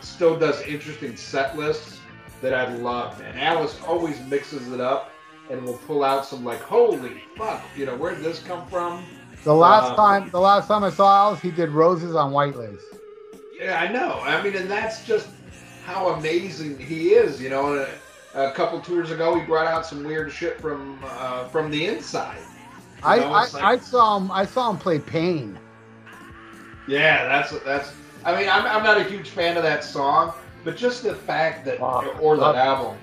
still 0.05 0.39
does 0.39 0.61
interesting 0.63 1.17
set 1.17 1.57
lists 1.57 1.99
that 2.43 2.55
I 2.55 2.73
love. 2.77 3.19
Man, 3.21 3.39
Alice 3.39 3.81
always 3.87 4.21
mixes 4.23 4.71
it 4.73 4.81
up 4.81 5.11
and 5.51 5.65
will 5.65 5.79
pull 5.87 6.05
out 6.05 6.25
some 6.27 6.45
like, 6.45 6.61
holy 6.61 7.23
fuck, 7.37 7.63
you 7.77 7.87
know, 7.87 7.97
where 7.97 8.15
did 8.15 8.25
this 8.25 8.43
come 8.43 8.67
from? 8.69 9.05
The 9.45 9.55
last 9.55 9.93
Uh, 9.93 9.97
time, 9.97 10.31
the 10.31 10.41
last 10.41 10.69
time 10.69 10.85
I 10.85 10.91
saw 10.91 11.27
Alice, 11.27 11.41
he 11.41 11.51
did 11.51 11.71
roses 11.71 12.15
on 12.15 12.33
white 12.33 12.57
lace. 12.57 12.81
Yeah, 13.59 13.79
I 13.79 13.93
know. 13.93 14.21
I 14.21 14.43
mean, 14.43 14.57
and 14.57 14.71
that's 14.71 15.05
just 15.07 15.29
how 15.85 16.09
amazing 16.11 16.79
he 16.79 17.11
is. 17.11 17.41
You 17.41 17.51
know, 17.51 17.75
and 17.75 17.87
a, 18.35 18.49
a 18.49 18.53
couple 18.53 18.81
tours 18.81 19.11
ago, 19.11 19.39
he 19.39 19.45
brought 19.45 19.67
out 19.67 19.85
some 19.87 20.03
weird 20.03 20.33
shit 20.33 20.61
from 20.61 20.99
uh, 21.05 21.45
from 21.49 21.71
the 21.71 21.87
inside. 21.87 22.39
I, 23.03 23.19
I, 23.21 23.29
like- 23.29 23.55
I 23.55 23.79
saw 23.79 24.17
him. 24.17 24.31
I 24.31 24.47
saw 24.47 24.71
him 24.71 24.79
play 24.79 24.99
Pain. 24.99 25.59
Yeah, 26.87 27.27
that's 27.27 27.51
that's. 27.61 27.93
I 28.25 28.39
mean, 28.39 28.49
I'm, 28.49 28.65
I'm 28.67 28.83
not 28.83 28.97
a 28.97 29.05
huge 29.05 29.31
fan 29.31 29.57
of 29.57 29.63
that 29.63 29.85
song, 29.85 30.33
but 30.65 30.77
just 30.77 31.03
the 31.03 31.15
fact 31.15 31.65
that 31.67 31.81
or 31.81 32.37
that 32.37 32.55
Fuck. 32.55 32.57
album, 32.57 32.99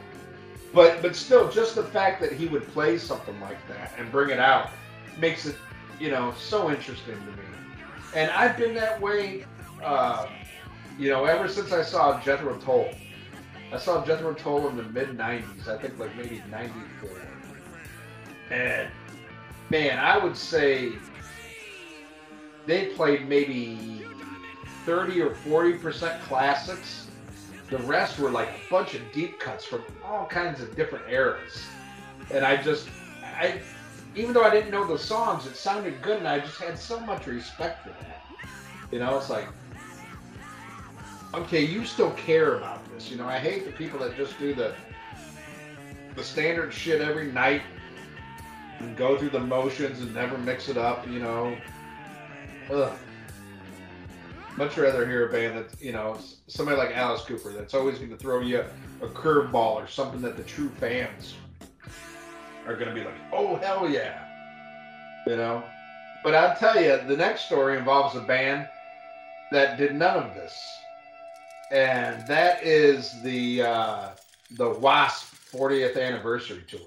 but 0.73 1.01
but 1.01 1.15
still, 1.15 1.49
just 1.49 1.75
the 1.75 1.83
fact 1.83 2.21
that 2.21 2.31
he 2.31 2.47
would 2.47 2.67
play 2.69 2.97
something 2.97 3.39
like 3.39 3.65
that 3.67 3.93
and 3.97 4.11
bring 4.11 4.31
it 4.31 4.39
out 4.39 4.71
makes 5.19 5.45
it, 5.45 5.55
you 5.99 6.09
know, 6.09 6.33
so 6.39 6.71
interesting 6.71 7.13
to 7.13 7.31
me. 7.31 7.43
And 8.15 8.31
I've 8.31 8.57
been 8.57 8.73
that 8.75 8.99
way, 8.99 9.45
uh, 9.83 10.27
you 10.97 11.09
know, 11.09 11.25
ever 11.25 11.47
since 11.47 11.71
I 11.71 11.83
saw 11.83 12.19
Jethro 12.21 12.57
Tull. 12.57 12.89
I 13.71 13.77
saw 13.77 14.03
Jethro 14.03 14.33
Tull 14.33 14.67
in 14.69 14.75
the 14.75 14.83
mid 14.83 15.17
'90s. 15.17 15.67
I 15.67 15.77
think 15.77 15.99
like 15.99 16.15
maybe 16.17 16.41
'94. 16.49 17.09
And 18.49 18.89
man, 19.69 19.99
I 19.99 20.17
would 20.17 20.35
say 20.35 20.93
they 22.65 22.87
played 22.87 23.29
maybe 23.29 24.05
30 24.85 25.21
or 25.21 25.35
40 25.35 25.73
percent 25.77 26.21
classics. 26.23 27.07
The 27.69 27.77
rest 27.79 28.19
were 28.19 28.29
like 28.29 28.49
a 28.49 28.69
bunch 28.69 28.95
of 28.95 29.01
deep 29.13 29.39
cuts 29.39 29.63
from 29.63 29.83
all 30.03 30.25
kinds 30.25 30.61
of 30.61 30.75
different 30.75 31.09
eras. 31.09 31.65
And 32.29 32.45
I 32.45 32.61
just, 32.61 32.89
I, 33.23 33.61
even 34.15 34.33
though 34.33 34.43
I 34.43 34.49
didn't 34.49 34.71
know 34.71 34.85
the 34.85 34.99
songs, 34.99 35.45
it 35.45 35.55
sounded 35.55 36.01
good, 36.01 36.17
and 36.17 36.27
I 36.27 36.39
just 36.39 36.59
had 36.59 36.77
so 36.77 36.99
much 36.99 37.27
respect 37.27 37.83
for 37.83 37.89
that. 37.89 38.21
You 38.91 38.99
know, 38.99 39.17
it's 39.17 39.29
like, 39.29 39.47
okay, 41.33 41.63
you 41.63 41.85
still 41.85 42.11
care 42.11 42.57
about 42.57 42.81
this. 42.91 43.09
You 43.09 43.17
know, 43.17 43.25
I 43.25 43.37
hate 43.37 43.65
the 43.65 43.71
people 43.71 43.99
that 43.99 44.17
just 44.17 44.37
do 44.37 44.53
the 44.53 44.73
the 46.15 46.23
standard 46.23 46.73
shit 46.73 46.99
every 46.99 47.31
night 47.31 47.61
and 48.79 48.97
go 48.97 49.17
through 49.17 49.29
the 49.29 49.39
motions 49.39 50.01
and 50.01 50.13
never 50.13 50.37
mix 50.39 50.67
it 50.67 50.77
up. 50.77 51.07
You 51.07 51.19
know, 51.19 51.57
ugh. 52.69 52.97
Much 54.57 54.77
rather 54.77 55.07
hear 55.07 55.27
a 55.27 55.31
band 55.31 55.57
that 55.57 55.81
you 55.81 55.91
know 55.91 56.17
somebody 56.47 56.77
like 56.77 56.95
Alice 56.95 57.23
Cooper 57.23 57.53
that's 57.53 57.73
always 57.73 57.97
going 57.97 58.09
to 58.09 58.17
throw 58.17 58.41
you 58.41 58.63
a 59.01 59.07
curveball 59.07 59.75
or 59.75 59.87
something 59.87 60.21
that 60.21 60.35
the 60.35 60.43
true 60.43 60.69
fans 60.79 61.35
are 62.67 62.75
going 62.75 62.89
to 62.89 62.93
be 62.93 63.03
like, 63.03 63.15
oh 63.31 63.55
hell 63.55 63.89
yeah, 63.89 64.25
you 65.25 65.35
know. 65.35 65.63
But 66.23 66.35
I'll 66.35 66.55
tell 66.55 66.79
you, 66.79 66.99
the 67.07 67.17
next 67.17 67.45
story 67.45 67.77
involves 67.77 68.15
a 68.15 68.21
band 68.21 68.67
that 69.51 69.77
did 69.77 69.95
none 69.95 70.17
of 70.17 70.35
this, 70.35 70.53
and 71.71 72.25
that 72.27 72.63
is 72.63 73.21
the 73.23 73.63
uh, 73.63 74.09
the 74.51 74.69
Wasp 74.69 75.33
40th 75.51 75.99
anniversary 75.99 76.63
tour. 76.67 76.79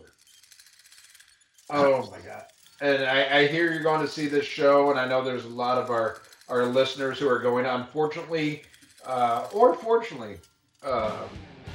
Oh 1.70 2.08
my 2.10 2.18
god! 2.18 2.44
And 2.80 3.04
I, 3.04 3.40
I 3.40 3.46
hear 3.46 3.72
you're 3.72 3.82
going 3.82 4.02
to 4.02 4.08
see 4.08 4.28
this 4.28 4.46
show, 4.46 4.90
and 4.90 5.00
I 5.00 5.08
know 5.08 5.24
there's 5.24 5.46
a 5.46 5.48
lot 5.48 5.78
of 5.78 5.90
our 5.90 6.18
our 6.49 6.66
listeners 6.66 7.18
who 7.18 7.28
are 7.28 7.38
going. 7.38 7.66
Unfortunately, 7.66 8.62
uh, 9.07 9.49
or 9.53 9.74
fortunately, 9.74 10.38
um, 10.84 11.28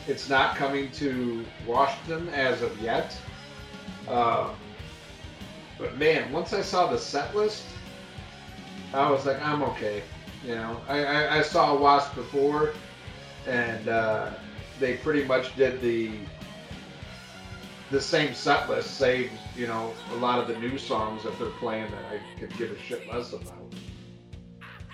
it's 0.07 0.29
not 0.29 0.55
coming 0.55 0.91
to 0.91 1.45
Washington 1.65 2.29
as 2.29 2.61
of 2.61 2.79
yet. 2.81 3.15
Um, 4.07 4.51
but 5.77 5.97
man, 5.97 6.31
once 6.31 6.53
I 6.53 6.61
saw 6.61 6.87
the 6.87 6.97
set 6.97 7.35
list, 7.35 7.63
I 8.93 9.09
was 9.09 9.25
like, 9.25 9.41
I'm 9.45 9.63
okay. 9.63 10.03
You 10.45 10.55
know, 10.55 10.81
I, 10.87 11.03
I, 11.03 11.37
I 11.39 11.41
saw 11.41 11.77
Wasp 11.77 12.15
before, 12.15 12.73
and 13.47 13.87
uh, 13.87 14.31
they 14.79 14.97
pretty 14.97 15.23
much 15.25 15.55
did 15.55 15.81
the 15.81 16.11
the 17.91 17.99
same 17.99 18.35
set 18.35 18.69
list, 18.69 18.97
save 18.97 19.31
you 19.55 19.67
know 19.67 19.93
a 20.11 20.15
lot 20.15 20.39
of 20.39 20.47
the 20.47 20.57
new 20.59 20.77
songs 20.77 21.23
that 21.23 21.37
they're 21.39 21.49
playing 21.49 21.89
that 21.91 22.05
I 22.05 22.39
could 22.39 22.55
give 22.57 22.71
a 22.71 22.79
shit 22.79 23.07
less 23.11 23.33
about. 23.33 23.58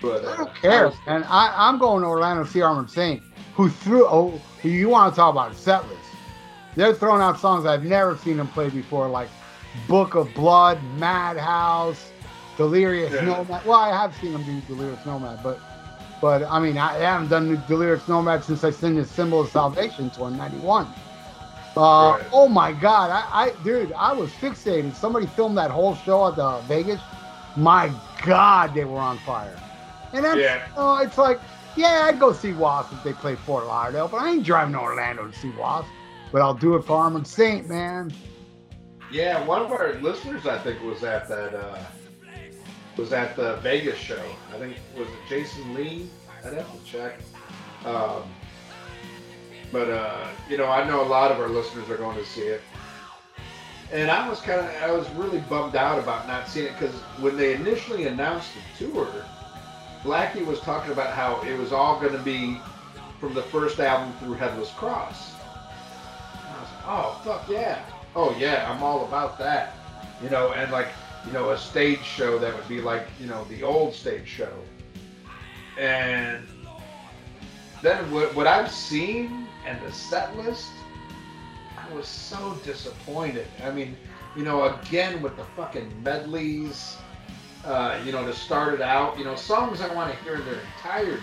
But 0.00 0.24
uh, 0.24 0.30
I 0.30 0.36
don't 0.36 0.54
care, 0.56 0.92
and 1.06 1.24
I, 1.24 1.52
I'm 1.56 1.78
going 1.78 2.02
to 2.02 2.08
Orlando 2.08 2.44
to 2.44 2.50
see 2.50 2.60
Armored 2.60 2.90
Saint, 2.90 3.22
who 3.54 3.68
threw. 3.68 4.06
Oh, 4.06 4.40
you 4.62 4.88
want 4.88 5.12
to 5.12 5.16
talk 5.16 5.32
about 5.32 5.54
set 5.56 5.86
list? 5.88 6.00
They're 6.74 6.94
throwing 6.94 7.22
out 7.22 7.38
songs 7.40 7.64
I've 7.64 7.84
never 7.84 8.16
seen 8.18 8.36
them 8.36 8.48
play 8.48 8.68
before, 8.68 9.08
like 9.08 9.28
Book 9.88 10.14
of 10.14 10.32
Blood, 10.34 10.82
Madhouse, 10.98 12.12
Delirious 12.56 13.12
Yeah. 13.12 13.22
Nomad. 13.22 13.64
Well, 13.64 13.78
I 13.78 13.88
have 13.88 14.14
seen 14.16 14.32
them 14.32 14.42
do 14.44 14.60
Delirious 14.74 15.04
Nomad, 15.06 15.42
but 15.42 15.58
but 16.20 16.42
I 16.44 16.58
mean, 16.58 16.76
I 16.76 16.98
haven't 16.98 17.28
done 17.28 17.62
Delirious 17.66 18.06
Nomad 18.08 18.44
since 18.44 18.64
I 18.64 18.70
seen 18.70 18.96
the 18.96 19.04
Symbol 19.04 19.40
of 19.40 19.48
Salvation 19.48 20.10
tour 20.10 20.28
in 20.28 20.36
'91. 20.36 20.86
Uh, 21.76 22.16
Right. 22.18 22.22
Oh 22.32 22.48
my 22.48 22.72
God, 22.72 23.10
I, 23.10 23.46
I 23.46 23.50
dude, 23.62 23.92
I 23.92 24.12
was 24.12 24.30
fixated. 24.32 24.94
Somebody 24.94 25.26
filmed 25.26 25.56
that 25.58 25.70
whole 25.70 25.94
show 25.94 26.26
at 26.28 26.36
the 26.36 26.58
Vegas. 26.66 27.00
My 27.54 27.90
God, 28.22 28.74
they 28.74 28.84
were 28.84 28.98
on 28.98 29.18
fire. 29.18 29.56
And 30.12 30.24
that's, 30.24 30.38
Yeah. 30.38 30.66
uh, 30.76 31.00
it's 31.02 31.18
like, 31.18 31.40
yeah, 31.76 32.02
I'd 32.04 32.18
go 32.18 32.32
see 32.32 32.52
Wasp 32.52 32.92
if 32.92 33.02
they 33.04 33.12
play 33.12 33.34
Fort 33.34 33.66
Lauderdale, 33.66 34.08
but 34.08 34.18
I 34.18 34.30
ain't 34.30 34.44
driving 34.44 34.72
to 34.74 34.80
Orlando 34.80 35.26
to 35.26 35.38
see 35.38 35.50
Wasp. 35.50 35.88
But 36.32 36.42
I'll 36.42 36.54
do 36.54 36.74
it 36.74 36.82
for 36.84 36.96
Armored 36.96 37.26
Saint, 37.26 37.68
man. 37.68 38.12
Yeah, 39.12 39.44
one 39.44 39.62
of 39.62 39.70
our 39.70 39.94
listeners, 40.00 40.46
I 40.46 40.58
think, 40.58 40.82
was 40.82 41.04
at 41.04 41.28
that. 41.28 41.54
Uh, 41.54 41.78
was 42.96 43.12
at 43.12 43.36
the 43.36 43.56
Vegas 43.56 43.98
show. 43.98 44.22
I 44.54 44.58
think 44.58 44.76
was 44.96 45.06
it 45.06 45.14
Jason 45.28 45.74
Lee. 45.74 46.08
I'd 46.44 46.54
have 46.54 46.72
to 46.72 46.84
check. 46.90 47.18
Um, 47.84 48.22
but 49.70 49.90
uh, 49.90 50.26
you 50.48 50.56
know, 50.56 50.66
I 50.66 50.86
know 50.86 51.02
a 51.02 51.08
lot 51.08 51.30
of 51.30 51.38
our 51.38 51.48
listeners 51.48 51.88
are 51.90 51.96
going 51.96 52.16
to 52.16 52.24
see 52.24 52.42
it, 52.42 52.62
and 53.92 54.10
I 54.10 54.28
was 54.28 54.40
kind 54.40 54.60
of, 54.60 54.66
I 54.82 54.90
was 54.90 55.08
really 55.10 55.40
bummed 55.40 55.76
out 55.76 55.98
about 55.98 56.26
not 56.26 56.48
seeing 56.48 56.66
it 56.66 56.72
because 56.78 56.94
when 57.20 57.36
they 57.36 57.54
initially 57.54 58.06
announced 58.06 58.50
the 58.78 58.86
tour, 58.86 59.08
Blackie 60.06 60.46
was 60.46 60.60
talking 60.60 60.92
about 60.92 61.12
how 61.12 61.42
it 61.42 61.58
was 61.58 61.72
all 61.72 61.98
going 61.98 62.12
to 62.12 62.22
be 62.22 62.60
from 63.18 63.34
the 63.34 63.42
first 63.42 63.80
album 63.80 64.14
through 64.20 64.34
Headless 64.34 64.70
Cross. 64.70 65.32
And 66.32 66.56
I 66.56 66.60
was 66.60 66.70
like, 66.70 66.84
oh 66.86 67.20
fuck 67.24 67.48
yeah, 67.50 67.84
oh 68.14 68.36
yeah, 68.38 68.70
I'm 68.70 68.84
all 68.84 69.04
about 69.04 69.36
that, 69.40 69.74
you 70.22 70.30
know, 70.30 70.52
and 70.52 70.70
like 70.70 70.86
you 71.26 71.32
know 71.32 71.50
a 71.50 71.58
stage 71.58 72.04
show 72.04 72.38
that 72.38 72.54
would 72.54 72.68
be 72.68 72.80
like 72.80 73.02
you 73.18 73.26
know 73.26 73.42
the 73.46 73.64
old 73.64 73.94
stage 73.94 74.28
show, 74.28 74.52
and 75.76 76.46
then 77.82 78.08
what, 78.12 78.32
what 78.36 78.46
I've 78.46 78.70
seen 78.70 79.48
and 79.66 79.76
the 79.84 79.90
set 79.90 80.36
list, 80.36 80.70
I 81.76 81.92
was 81.92 82.06
so 82.06 82.56
disappointed. 82.64 83.48
I 83.64 83.72
mean, 83.72 83.96
you 84.36 84.44
know, 84.44 84.62
again 84.62 85.20
with 85.20 85.36
the 85.36 85.44
fucking 85.56 85.92
medleys, 86.04 86.96
uh, 87.66 88.00
you 88.04 88.12
know, 88.12 88.24
to 88.24 88.32
start 88.32 88.74
it 88.74 88.80
out, 88.80 89.18
you 89.18 89.24
know, 89.24 89.34
songs 89.34 89.80
I 89.80 89.92
want 89.92 90.12
to 90.12 90.24
hear 90.24 90.36
in 90.36 90.44
their 90.44 90.60
entirety. 90.76 91.22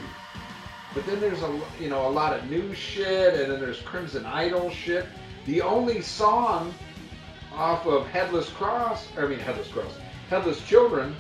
But 0.94 1.06
then 1.06 1.20
there's 1.20 1.42
a 1.42 1.62
you 1.80 1.90
know 1.90 2.08
a 2.08 2.10
lot 2.10 2.38
of 2.38 2.50
new 2.50 2.74
shit, 2.76 3.34
and 3.40 3.52
then 3.52 3.60
there's 3.60 3.82
Crimson 3.82 4.26
Idol 4.26 4.70
shit. 4.70 5.06
The 5.46 5.62
only 5.62 6.02
song 6.02 6.74
off 7.54 7.86
of 7.88 8.06
Headless 8.08 8.50
Cross, 8.50 9.08
I 9.18 9.26
mean 9.26 9.40
Headless 9.40 9.70
Cross, 9.70 9.98
Headless 10.30 10.64
Children, 10.68 11.16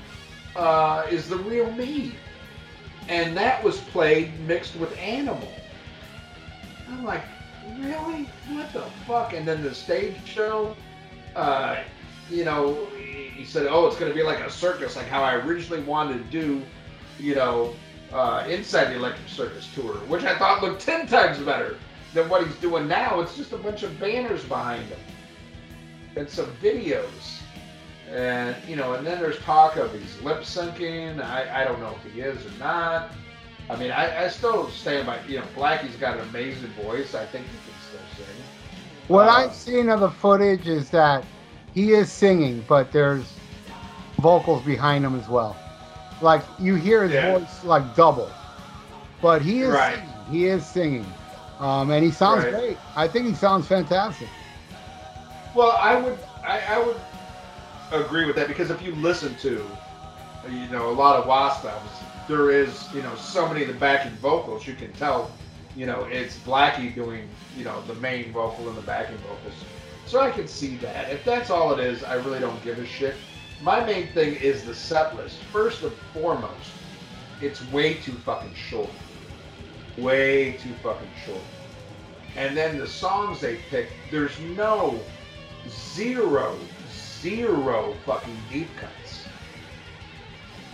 uh, 0.55 1.07
is 1.09 1.27
the 1.27 1.37
real 1.37 1.71
me, 1.71 2.15
and 3.07 3.35
that 3.35 3.63
was 3.63 3.79
played 3.79 4.39
mixed 4.41 4.75
with 4.75 4.95
Animal. 4.97 5.51
I'm 6.89 7.03
like, 7.03 7.23
really? 7.79 8.29
What 8.49 8.71
the 8.73 8.83
fuck? 9.07 9.33
And 9.33 9.47
then 9.47 9.63
the 9.63 9.73
stage 9.73 10.15
show, 10.25 10.75
uh, 11.35 11.77
you 12.29 12.43
know, 12.45 12.85
he- 12.97 13.43
said, 13.45 13.67
oh, 13.69 13.85
it's 13.87 13.97
going 13.97 14.09
to 14.09 14.15
be 14.15 14.23
like 14.23 14.39
a 14.39 14.49
circus, 14.49 14.95
like 14.95 15.07
how 15.07 15.21
I 15.21 15.35
originally 15.35 15.83
wanted 15.83 16.17
to 16.19 16.31
do, 16.31 16.61
you 17.19 17.35
know, 17.35 17.73
uh, 18.13 18.45
inside 18.49 18.85
the 18.85 18.95
Electric 18.95 19.27
Circus 19.27 19.67
tour, 19.75 19.95
which 20.07 20.23
I 20.23 20.37
thought 20.37 20.63
looked 20.63 20.81
ten 20.81 21.07
times 21.07 21.39
better 21.39 21.77
than 22.13 22.29
what 22.29 22.45
he's 22.45 22.55
doing 22.57 22.87
now. 22.87 23.19
It's 23.19 23.35
just 23.35 23.51
a 23.51 23.57
bunch 23.57 23.83
of 23.83 23.99
banners 23.99 24.43
behind 24.45 24.83
him 24.85 24.99
and 26.15 26.29
some 26.29 26.45
videos. 26.61 27.39
And 28.09 28.55
you 28.67 28.75
know, 28.75 28.93
and 28.93 29.05
then 29.05 29.19
there's 29.19 29.39
talk 29.39 29.75
of 29.75 29.91
he's 29.93 30.21
lip 30.21 30.41
syncing. 30.41 31.21
I, 31.23 31.61
I 31.61 31.65
don't 31.65 31.79
know 31.79 31.95
if 32.05 32.13
he 32.13 32.21
is 32.21 32.45
or 32.45 32.57
not. 32.59 33.11
I 33.69 33.75
mean, 33.75 33.91
I, 33.91 34.25
I 34.25 34.27
still 34.29 34.69
stand 34.69 35.07
by. 35.07 35.19
You 35.27 35.39
know, 35.39 35.45
Blackie's 35.55 35.95
got 35.95 36.17
an 36.17 36.27
amazing 36.29 36.69
voice. 36.81 37.15
I 37.15 37.25
think 37.25 37.45
he 37.47 37.51
can 37.51 37.79
still 37.81 38.25
sing. 38.25 38.43
What 39.07 39.27
Uh, 39.27 39.31
I've 39.31 39.53
seen 39.53 39.89
of 39.89 39.99
the 40.01 40.11
footage 40.11 40.67
is 40.67 40.89
that 40.91 41.25
he 41.73 41.91
is 41.93 42.11
singing, 42.11 42.63
but 42.67 42.91
there's 42.91 43.39
vocals 44.19 44.61
behind 44.63 45.05
him 45.05 45.15
as 45.15 45.27
well. 45.27 45.55
Like 46.21 46.43
you 46.59 46.75
hear 46.75 47.03
his 47.03 47.13
Yeah. 47.13 47.21
voice 47.21 47.63
like 47.63 47.95
double, 47.95 48.29
but 49.21 49.41
he 49.41 49.61
is 49.61 49.73
Right. 49.73 49.99
singing. 49.99 50.13
He 50.29 50.45
is 50.45 50.65
singing, 50.65 51.05
um, 51.59 51.89
and 51.91 52.03
he 52.03 52.11
sounds 52.11 52.45
Right. 52.45 52.53
great. 52.53 52.77
I 52.95 53.07
think 53.07 53.27
he 53.27 53.33
sounds 53.33 53.67
fantastic. 53.67 54.29
Well, 55.53 55.77
I 55.79 55.95
would 55.95 56.17
I, 56.43 56.59
I 56.59 56.79
would 56.79 56.97
agree 57.91 58.25
with 58.25 58.35
that 58.35 58.47
because 58.47 58.69
if 58.69 58.81
you 58.81 58.93
listen 58.95 59.35
to 59.37 59.77
you 60.49 60.67
know 60.69 60.89
a 60.89 60.91
lot 60.93 61.15
of 61.17 61.25
Wasp 61.27 61.65
albums, 61.65 62.03
there 62.27 62.49
is 62.51 62.91
you 62.93 63.01
know 63.01 63.15
so 63.15 63.47
many 63.47 63.61
of 63.61 63.67
the 63.67 63.73
backing 63.73 64.11
vocals 64.17 64.67
you 64.67 64.73
can 64.75 64.93
tell 64.93 65.31
you 65.75 65.85
know 65.85 66.05
it's 66.05 66.37
Blackie 66.39 66.93
doing 66.93 67.29
you 67.55 67.63
know 67.63 67.81
the 67.87 67.95
main 67.95 68.31
vocal 68.31 68.67
and 68.69 68.77
the 68.77 68.81
backing 68.81 69.17
vocals. 69.17 69.65
So 70.05 70.19
I 70.19 70.29
can 70.31 70.47
see 70.47 70.75
that. 70.77 71.11
If 71.11 71.25
that's 71.25 71.49
all 71.49 71.73
it 71.73 71.79
is, 71.79 72.03
I 72.03 72.15
really 72.15 72.39
don't 72.39 72.63
give 72.63 72.77
a 72.77 72.85
shit. 72.85 73.15
My 73.61 73.83
main 73.83 74.07
thing 74.09 74.35
is 74.35 74.63
the 74.63 74.73
set 74.73 75.15
list. 75.15 75.37
First 75.51 75.83
and 75.83 75.91
foremost, 76.13 76.71
it's 77.41 77.67
way 77.71 77.95
too 77.95 78.11
fucking 78.11 78.53
short. 78.53 78.89
Way 79.97 80.53
too 80.53 80.73
fucking 80.83 81.09
short. 81.25 81.41
And 82.35 82.57
then 82.57 82.77
the 82.77 82.87
songs 82.87 83.39
they 83.39 83.57
pick, 83.69 83.89
there's 84.11 84.37
no 84.39 84.99
zero, 85.69 86.55
zero 87.21 87.95
fucking 88.05 88.37
deep 88.51 88.67
cuts. 88.75 89.25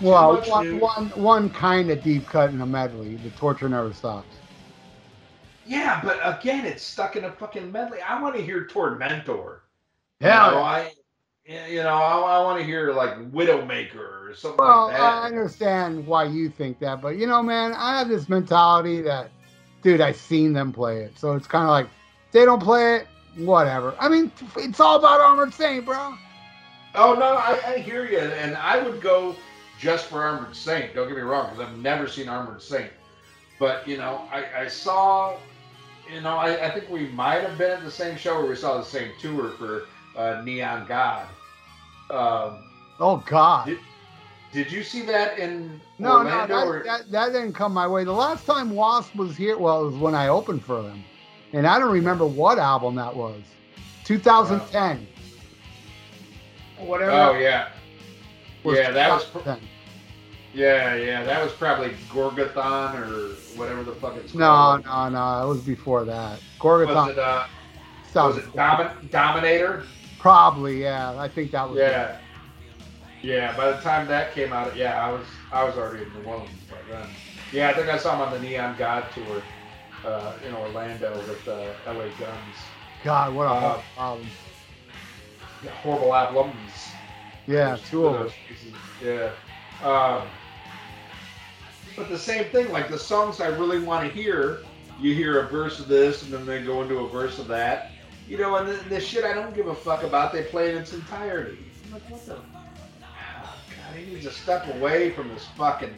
Well, 0.02 0.42
one, 0.48 0.64
new- 0.64 0.80
one, 0.80 1.10
one 1.16 1.50
kind 1.50 1.92
of 1.92 2.02
deep 2.02 2.26
cut 2.28 2.52
in 2.52 2.62
a 2.62 2.66
medley. 2.66 3.18
The 3.18 3.30
torture 3.32 3.68
never 3.68 3.92
stops. 3.94 4.39
Yeah, 5.70 6.02
but 6.04 6.20
again, 6.24 6.66
it's 6.66 6.82
stuck 6.82 7.16
in 7.16 7.26
a 7.26 7.32
fucking 7.32 7.72
medley. 7.72 8.02
I 8.02 8.20
want 8.20 8.36
to 8.36 8.42
hear 8.42 8.66
Tormentor. 8.66 9.62
Yeah. 10.20 10.48
You 10.48 10.56
know, 10.56 10.62
I, 10.64 10.94
you 11.70 11.84
know, 11.84 11.94
I, 11.94 12.38
I 12.38 12.44
want 12.44 12.60
to 12.60 12.66
hear 12.66 12.92
like 12.92 13.32
Widowmaker 13.32 14.30
or 14.30 14.34
something 14.36 14.58
Well, 14.58 14.88
like 14.88 14.98
that. 14.98 15.02
I 15.02 15.28
understand 15.28 16.08
why 16.08 16.24
you 16.26 16.50
think 16.50 16.80
that, 16.80 17.02
but 17.02 17.18
you 17.18 17.28
know, 17.28 17.44
man, 17.44 17.74
I 17.74 18.00
have 18.00 18.10
this 18.10 18.28
mentality 18.28 19.02
that, 19.04 19.30
dude, 19.84 20.02
I've 20.02 20.16
seen 20.18 20.54
them 20.54 20.74
play 20.74 21.04
it, 21.04 21.18
so 21.18 21.36
it's 21.36 21.48
kind 21.48 21.66
of 21.66 21.70
like 21.70 21.88
they 22.32 22.46
don't 22.46 22.62
play 22.62 22.96
it, 22.96 23.08
whatever. 23.38 23.96
I 24.00 24.10
mean, 24.10 24.32
it's 24.58 24.80
all 24.80 24.98
about 24.98 25.22
Armored 25.22 25.54
Saint, 25.54 25.86
bro. 25.86 26.16
Oh 26.96 27.14
no, 27.14 27.36
I, 27.36 27.60
I 27.66 27.78
hear 27.78 28.10
you, 28.10 28.18
and 28.18 28.56
I 28.58 28.82
would 28.82 29.02
go 29.02 29.36
just 29.80 30.08
for 30.08 30.24
Armored 30.24 30.56
Saint. 30.56 30.96
Don't 30.96 31.08
get 31.08 31.16
me 31.16 31.22
wrong, 31.22 31.52
because 31.52 31.68
I've 31.68 31.78
never 31.78 32.08
seen 32.08 32.28
Armored 32.28 32.62
Saint. 32.62 32.92
But 33.60 33.88
you 33.88 33.98
know, 33.98 34.28
I, 34.32 34.62
I 34.62 34.68
saw, 34.68 35.38
you 36.14 36.22
know, 36.22 36.36
I, 36.38 36.68
I 36.68 36.72
think 36.72 36.90
we 36.90 37.08
might 37.08 37.42
have 37.44 37.58
been 37.58 37.72
at 37.72 37.84
the 37.84 37.92
same 37.92 38.18
show 38.18 38.40
where 38.40 38.50
we 38.50 38.56
saw 38.56 38.78
the 38.78 38.84
same 38.86 39.12
tour 39.20 39.50
for 39.52 39.84
uh, 40.18 40.42
Neon 40.44 40.86
God. 40.88 41.28
Um, 42.10 42.66
Oh 43.02 43.24
God, 43.26 43.68
Did- 43.68 43.80
did 44.52 44.72
you 44.72 44.84
see 44.84 45.04
that 45.04 45.40
in 45.40 45.80
no, 46.00 46.22
no, 46.22 46.48
that, 46.48 46.52
or- 46.52 46.84
that 46.84 47.10
that 47.12 47.32
didn't 47.32 47.54
come 47.54 47.74
my 47.74 47.88
way. 47.88 48.04
The 48.04 48.12
last 48.12 48.46
time 48.46 48.72
Wasp 48.72 49.16
was 49.16 49.38
here, 49.38 49.58
well, 49.58 49.84
it 49.84 49.92
was 49.92 49.96
when 49.96 50.16
I 50.16 50.28
opened 50.28 50.66
for 50.66 50.82
them, 50.82 51.04
and 51.54 51.66
I 51.66 51.80
don't 51.80 51.92
remember 51.92 52.26
what 52.26 52.58
album 52.60 52.96
that 52.96 53.16
was. 53.16 53.42
2010. 54.04 55.08
Whatever. 56.80 57.12
oh 57.12 57.38
yeah, 57.38 57.70
yeah, 58.66 58.92
that 58.92 59.10
was. 59.12 59.26
Pr- 59.26 59.50
yeah, 60.54 60.96
yeah, 60.96 61.24
that 61.24 61.44
was 61.44 61.54
probably 61.54 61.92
Gorgathon 62.10 62.96
or 63.08 63.36
whatever 63.60 63.84
the 63.84 63.94
fuck 63.94 64.16
it's 64.16 64.34
No, 64.34 64.48
called. 64.48 64.86
no, 64.86 65.10
no. 65.10 65.44
It 65.46 65.54
was 65.54 65.62
before 65.62 66.06
that. 66.06 66.40
Was 66.40 66.40
Gorgathon. 66.60 67.10
it, 67.12 67.20
uh, 67.20 67.44
was 68.16 68.38
it 68.38 68.46
Domin- 68.54 69.12
Dominator? 69.12 69.84
Probably, 70.18 70.82
yeah. 70.82 71.16
I 71.20 71.28
think 71.28 71.52
that 71.52 71.70
was. 71.70 71.78
it. 71.78 71.82
Yeah. 71.84 72.18
Yeah, 73.22 73.56
by 73.58 73.72
the 73.72 73.78
time 73.82 74.08
that 74.08 74.34
came 74.34 74.54
out, 74.54 74.78
yeah, 74.78 75.06
I 75.06 75.12
was 75.12 75.26
I 75.52 75.64
was 75.66 75.76
already 75.76 76.06
in 76.06 76.14
New 76.14 76.24
Orleans 76.30 76.50
by 76.72 76.78
then. 76.90 77.06
Yeah, 77.52 77.70
I 77.70 77.74
think 77.74 77.90
I 77.90 77.98
saw 77.98 78.14
him 78.16 78.22
on 78.22 78.32
the 78.32 78.40
Neon 78.40 78.78
God 78.78 79.04
tour 79.14 79.44
uh, 80.06 80.34
in 80.48 80.54
Orlando 80.54 81.14
with 81.28 81.46
uh, 81.46 81.74
LA 81.86 82.06
Guns. 82.18 82.56
God, 83.04 83.34
what 83.34 83.48
a 83.48 83.50
Uh, 83.50 83.60
horrible 83.60 83.84
album. 83.98 84.28
Yeah, 85.66 85.72
horrible 85.72 86.16
albums. 86.16 86.92
Yeah, 87.46 87.78
two 87.90 88.06
of 88.08 88.14
those 88.14 88.32
pieces, 88.48 88.74
Yeah. 89.04 89.32
Um, 89.86 90.28
but 91.96 92.10
the 92.10 92.18
same 92.18 92.46
thing, 92.46 92.72
like 92.72 92.90
the 92.90 93.00
songs 93.00 93.40
I 93.42 93.48
really 93.48 93.80
want 93.80 94.08
to 94.08 94.14
hear, 94.14 94.60
you 95.00 95.14
hear 95.14 95.40
a 95.40 95.48
verse 95.48 95.80
of 95.80 95.88
this 95.88 96.24
and 96.24 96.34
then 96.34 96.46
they 96.46 96.62
go 96.62 96.82
into 96.82 97.00
a 97.00 97.10
verse 97.10 97.40
of 97.40 97.48
that. 97.48 97.92
You 98.28 98.38
know, 98.38 98.56
and 98.58 98.70
the, 98.70 98.90
the 98.90 99.00
shit 99.00 99.24
I 99.24 99.34
don't 99.34 99.56
give 99.56 99.68
a 99.68 99.76
fuck 99.76 100.04
about, 100.04 100.32
they 100.32 100.44
play 100.44 100.72
in 100.72 100.78
its 100.78 100.94
entirety. 100.94 101.58
I'm 101.86 101.94
like, 101.94 102.10
what 102.10 102.26
the? 102.26 102.36
Oh, 102.36 102.40
God, 103.02 103.98
he 103.98 104.14
needs 104.14 104.26
to 104.26 104.32
step 104.32 104.68
away 104.76 105.12
from 105.12 105.30
this 105.30 105.48
fucking 105.58 105.94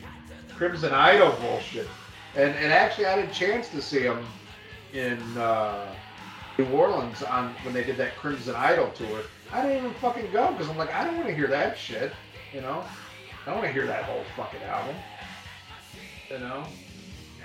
Crimson 0.55 0.93
Idol 0.93 1.35
bullshit. 1.41 1.87
And 2.35 2.55
and 2.55 2.71
actually, 2.71 3.07
I 3.07 3.17
had 3.17 3.29
a 3.29 3.33
chance 3.33 3.67
to 3.69 3.81
see 3.81 3.99
him 3.99 4.25
in 4.93 5.19
uh, 5.37 5.93
New 6.57 6.65
Orleans 6.67 7.23
on 7.23 7.53
when 7.63 7.73
they 7.73 7.83
did 7.83 7.97
that 7.97 8.15
Crimson 8.15 8.55
Idol 8.55 8.89
tour, 8.91 9.21
I 9.51 9.61
didn't 9.61 9.77
even 9.77 9.93
fucking 9.95 10.31
go 10.31 10.51
because 10.51 10.69
I'm 10.69 10.77
like, 10.77 10.93
I 10.93 11.03
don't 11.03 11.17
want 11.17 11.27
to 11.27 11.35
hear 11.35 11.47
that 11.47 11.77
shit. 11.77 12.11
You 12.53 12.61
know, 12.61 12.83
I 13.43 13.45
don't 13.45 13.55
want 13.55 13.67
to 13.67 13.73
hear 13.73 13.87
that 13.87 14.03
whole 14.03 14.23
fucking 14.35 14.61
album. 14.63 14.95
You 16.32 16.39
know, 16.39 16.63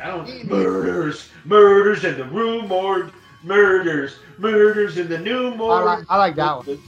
I 0.01 0.07
don't. 0.07 0.45
Murders, 0.49 1.28
murders 1.45 2.05
in 2.05 2.16
the 2.16 2.24
room 2.24 2.68
morgue, 2.68 3.12
murders, 3.43 4.16
murders 4.39 4.97
in 4.97 5.09
the 5.09 5.18
new 5.18 5.49
I 5.49 5.82
like, 5.82 6.05
I 6.09 6.16
like 6.16 6.37
that 6.37 6.57
one. 6.57 6.78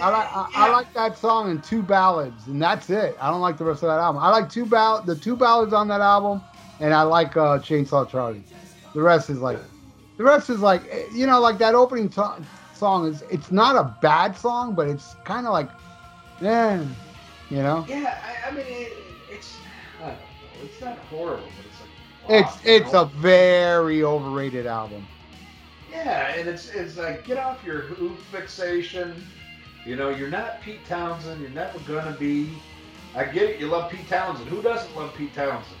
I 0.00 0.08
like 0.08 0.28
I, 0.34 0.48
I 0.54 0.72
like 0.72 0.94
that 0.94 1.18
song 1.18 1.50
and 1.50 1.62
two 1.62 1.82
ballads, 1.82 2.46
and 2.46 2.62
that's 2.62 2.88
it. 2.88 3.14
I 3.20 3.30
don't 3.30 3.42
like 3.42 3.58
the 3.58 3.64
rest 3.64 3.82
of 3.82 3.88
that 3.88 3.98
album. 3.98 4.22
I 4.22 4.30
like 4.30 4.48
two 4.48 4.64
ball 4.64 5.02
the 5.02 5.14
two 5.14 5.36
ballads 5.36 5.74
on 5.74 5.86
that 5.88 6.00
album, 6.00 6.40
and 6.80 6.94
I 6.94 7.02
like 7.02 7.36
uh, 7.36 7.58
Chainsaw 7.58 8.08
Charlie. 8.08 8.42
The 8.94 9.02
rest 9.02 9.28
is 9.28 9.38
like, 9.40 9.58
the 10.16 10.24
rest 10.24 10.48
is 10.48 10.60
like, 10.60 10.82
eh, 10.90 11.04
you 11.14 11.26
know, 11.26 11.40
like 11.40 11.58
that 11.58 11.74
opening 11.74 12.08
to- 12.10 12.42
song 12.72 13.06
is. 13.06 13.22
It's 13.30 13.50
not 13.50 13.76
a 13.76 13.94
bad 14.00 14.34
song, 14.34 14.74
but 14.74 14.88
it's 14.88 15.14
kind 15.24 15.46
of 15.46 15.52
like, 15.52 15.68
yeah, 16.40 16.82
you 17.50 17.58
know. 17.58 17.84
Yeah, 17.86 18.18
I, 18.24 18.48
I 18.48 18.50
mean, 18.52 18.64
it, 18.66 19.05
it's. 20.62 20.72
It's 20.72 20.80
not 20.80 20.98
horrible, 21.10 21.42
but 21.56 21.66
it's 22.38 22.50
like—it's—it's 22.60 22.92
know? 22.92 23.02
a 23.02 23.04
very 23.06 24.02
overrated 24.02 24.66
album. 24.66 25.06
Yeah, 25.90 26.34
and 26.34 26.48
it's 26.48 26.70
it's 26.70 26.96
like 26.96 27.24
get 27.24 27.38
off 27.38 27.64
your 27.64 27.80
who 27.80 28.14
fixation. 28.30 29.14
You 29.84 29.96
know, 29.96 30.10
you're 30.10 30.30
not 30.30 30.60
Pete 30.62 30.84
Townshend. 30.86 31.40
You're 31.40 31.50
never 31.50 31.78
gonna 31.80 32.16
be. 32.18 32.50
I 33.14 33.24
get 33.24 33.44
it. 33.50 33.60
You 33.60 33.68
love 33.68 33.90
Pete 33.90 34.08
Townshend. 34.08 34.48
Who 34.48 34.60
doesn't 34.60 34.94
love 34.96 35.14
Pete 35.14 35.34
Townshend? 35.34 35.76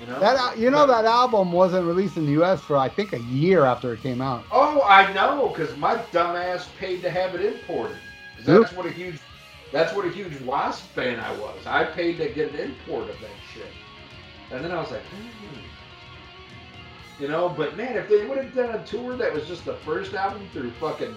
You 0.00 0.06
know. 0.06 0.18
That 0.18 0.36
uh, 0.36 0.54
you 0.56 0.70
know 0.70 0.86
But- 0.86 1.02
that 1.02 1.04
album 1.04 1.52
wasn't 1.52 1.86
released 1.86 2.16
in 2.16 2.26
the 2.26 2.32
U.S. 2.32 2.60
for 2.60 2.76
I 2.76 2.88
think 2.88 3.12
a 3.12 3.20
year 3.20 3.64
after 3.64 3.92
it 3.92 4.02
came 4.02 4.20
out. 4.20 4.44
Oh, 4.50 4.82
I 4.82 5.12
know, 5.12 5.48
because 5.48 5.76
my 5.76 5.96
dumbass 6.12 6.66
paid 6.78 7.02
to 7.02 7.10
have 7.10 7.34
it 7.34 7.44
imported. 7.44 7.96
That's 8.44 8.72
what 8.72 8.86
a 8.86 8.90
huge. 8.90 9.18
That's 9.72 9.94
what 9.94 10.04
a 10.04 10.10
huge 10.10 10.38
Wasp 10.42 10.84
fan 10.94 11.18
I 11.18 11.32
was. 11.38 11.66
I 11.66 11.84
paid 11.84 12.18
to 12.18 12.28
get 12.28 12.52
an 12.52 12.60
import 12.60 13.08
of 13.08 13.18
that 13.20 13.30
shit, 13.52 13.66
and 14.50 14.62
then 14.62 14.70
I 14.70 14.80
was 14.80 14.90
like, 14.90 15.00
hmm. 15.02 15.60
you 17.22 17.28
know. 17.28 17.48
But 17.48 17.76
man, 17.76 17.96
if 17.96 18.08
they 18.08 18.26
would 18.26 18.38
have 18.38 18.54
done 18.54 18.74
a 18.74 18.84
tour 18.84 19.16
that 19.16 19.32
was 19.32 19.46
just 19.46 19.64
the 19.64 19.76
first 19.76 20.14
album 20.14 20.46
through 20.52 20.70
fucking 20.72 21.14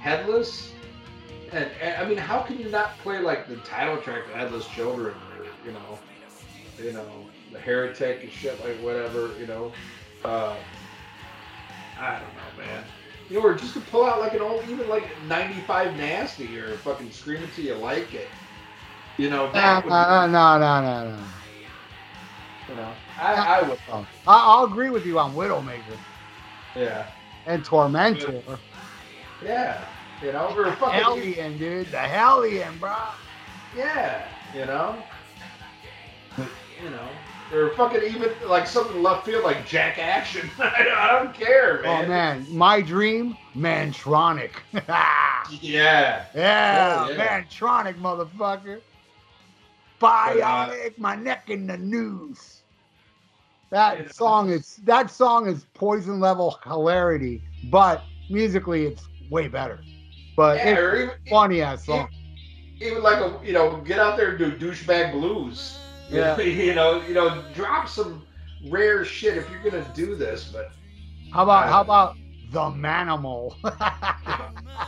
Headless, 0.00 0.72
and, 1.50 1.68
and 1.82 1.96
I 2.00 2.08
mean, 2.08 2.18
how 2.18 2.40
can 2.42 2.56
you 2.58 2.68
not 2.68 2.96
play 2.98 3.18
like 3.18 3.48
the 3.48 3.56
title 3.56 3.96
track, 3.96 4.28
the 4.30 4.38
Headless 4.38 4.68
Children, 4.68 5.16
or 5.36 5.46
you 5.66 5.72
know, 5.72 5.98
you 6.78 6.92
know, 6.92 7.26
the 7.52 7.58
Heretic 7.58 8.22
and 8.22 8.30
shit 8.30 8.62
like 8.64 8.76
whatever, 8.76 9.30
you 9.40 9.46
know. 9.46 9.72
Uh, 10.24 10.54
I 11.98 12.20
don't 12.20 12.20
know, 12.20 12.64
man. 12.64 12.84
You 13.30 13.36
know, 13.36 13.42
or 13.44 13.54
just 13.54 13.74
to 13.74 13.80
pull 13.80 14.04
out 14.04 14.20
like 14.20 14.32
an 14.34 14.40
old, 14.40 14.64
even 14.68 14.88
like 14.88 15.04
95 15.26 15.96
Nasty 15.96 16.58
or 16.58 16.76
fucking 16.78 17.10
Scream 17.10 17.42
Until 17.42 17.64
You 17.64 17.74
Like 17.74 18.14
It. 18.14 18.28
You 19.18 19.28
know, 19.30 19.50
No, 19.52 19.80
no, 19.80 19.90
uh, 19.90 20.26
no, 20.26 20.58
no, 20.58 20.80
no, 20.80 21.10
no. 21.10 21.24
you 22.68 22.74
know, 22.76 22.92
I, 23.18 23.34
I 23.34 23.68
would, 23.68 23.78
Oh, 23.90 24.06
I, 24.26 24.42
I'll 24.44 24.64
agree 24.64 24.90
with 24.90 25.04
you 25.04 25.18
on 25.18 25.34
Widowmaker 25.34 25.98
yeah, 26.76 27.06
and 27.46 27.64
Tormentor. 27.64 28.42
yeah, 29.44 29.84
you 30.22 30.32
know, 30.32 30.54
or 30.56 30.72
fucking, 30.72 31.00
Hellion, 31.00 31.58
dude. 31.58 31.90
The 31.90 31.98
Hellion, 31.98 32.78
bro. 32.78 32.94
yeah, 33.76 34.28
you 34.54 34.66
know, 34.66 35.02
or 37.52 37.70
fucking 37.74 38.02
even 38.02 38.30
like 38.46 38.66
something 38.66 39.02
left 39.02 39.24
field 39.26 39.44
like 39.44 39.66
Jack 39.66 39.98
Action. 39.98 40.50
I, 40.58 40.82
don't, 40.84 40.98
I 40.98 41.12
don't 41.22 41.34
care, 41.34 41.80
Oh, 41.84 42.02
man. 42.02 42.08
man. 42.08 42.46
My 42.50 42.80
dream, 42.80 43.36
Mantronic. 43.56 44.52
Yeah, 45.62 46.26
yeah, 46.34 47.06
Oh, 47.06 47.10
yeah. 47.10 47.40
Mantronic, 47.42 47.98
motherfucker. 47.98 48.82
Bionic, 50.00 50.98
my 50.98 51.14
neck 51.16 51.50
in 51.50 51.66
the 51.66 51.76
noose. 51.76 52.62
That 53.70 53.98
Yeah. 53.98 54.08
song 54.08 54.50
is 54.50 54.76
that 54.84 55.10
song 55.10 55.46
is 55.48 55.64
poison 55.74 56.20
level 56.20 56.58
hilarity, 56.64 57.42
but 57.64 58.04
musically 58.28 58.86
it's 58.86 59.08
way 59.30 59.48
better. 59.48 59.84
But 60.36 60.56
yeah, 60.58 60.74
it's 60.74 60.94
even, 60.94 61.10
funny 61.28 61.62
ass 61.62 61.84
song. 61.86 62.08
even 62.80 63.02
like 63.02 63.18
a 63.20 63.38
you 63.44 63.52
know 63.52 63.80
get 63.82 63.98
out 63.98 64.16
there 64.16 64.30
and 64.30 64.38
do 64.38 64.52
douchebag 64.52 65.12
blues 65.12 65.78
Yeah. 66.10 66.38
you 66.40 66.74
know 66.74 67.02
you 67.02 67.14
know 67.14 67.44
drop 67.54 67.88
some 67.88 68.26
rare 68.68 69.04
shit 69.04 69.36
if 69.36 69.48
you're 69.50 69.62
gonna 69.62 69.86
do 69.94 70.14
this 70.16 70.50
but 70.52 70.70
How 71.32 71.42
about 71.44 71.68
how 71.68 71.80
about 71.80 72.16
the 72.50 72.60
Manimal? 72.60 73.54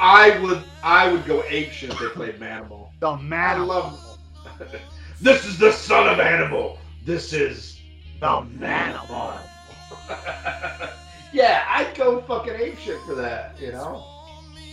i 0.00 0.38
would 0.42 0.62
i 0.82 1.10
would 1.12 1.24
go 1.26 1.44
ape 1.48 1.70
shit 1.70 1.90
if 1.90 1.98
they 1.98 2.06
played 2.08 2.40
manimal 2.40 2.88
the 3.00 3.10
i 3.10 3.18
Manimal. 3.20 3.66
love 3.66 4.18
this 5.20 5.44
is 5.44 5.58
the 5.58 5.70
son 5.72 6.08
of 6.08 6.20
animal 6.20 6.78
this 7.04 7.32
is 7.32 7.78
the 8.20 8.26
Manimal. 8.26 9.38
yeah 11.32 11.64
i'd 11.68 11.94
go 11.96 12.20
fucking 12.22 12.54
ape 12.54 12.78
shit 12.78 12.98
for 13.02 13.14
that 13.14 13.54
you 13.60 13.72
know 13.72 14.04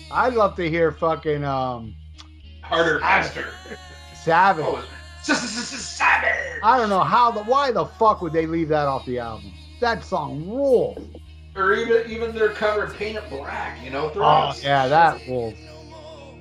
I'd 0.09 0.33
love 0.35 0.55
to 0.55 0.69
hear 0.69 0.93
fucking 0.93 1.43
um 1.43 1.93
harder 2.61 2.99
faster 3.01 3.47
Savage. 4.15 4.63
oh 4.65 4.85
savage 5.23 6.59
I 6.63 6.77
don't 6.77 6.89
know 6.89 7.03
how 7.03 7.31
the 7.31 7.43
why 7.43 7.71
the 7.71 7.85
fuck 7.85 8.21
would 8.21 8.33
they 8.33 8.45
leave 8.45 8.69
that 8.69 8.87
off 8.87 9.05
the 9.05 9.19
album? 9.19 9.51
That 9.81 10.03
song 10.03 10.47
rules. 10.47 10.97
or 11.55 11.73
even 11.73 12.09
even 12.09 12.35
their 12.35 12.49
cover 12.49 12.87
paint 12.93 13.17
it 13.17 13.29
black 13.29 13.83
you 13.83 13.89
know 13.91 14.11
Oh 14.15 14.53
yeah, 14.61 14.87
that 14.87 15.25
rules. 15.27 15.55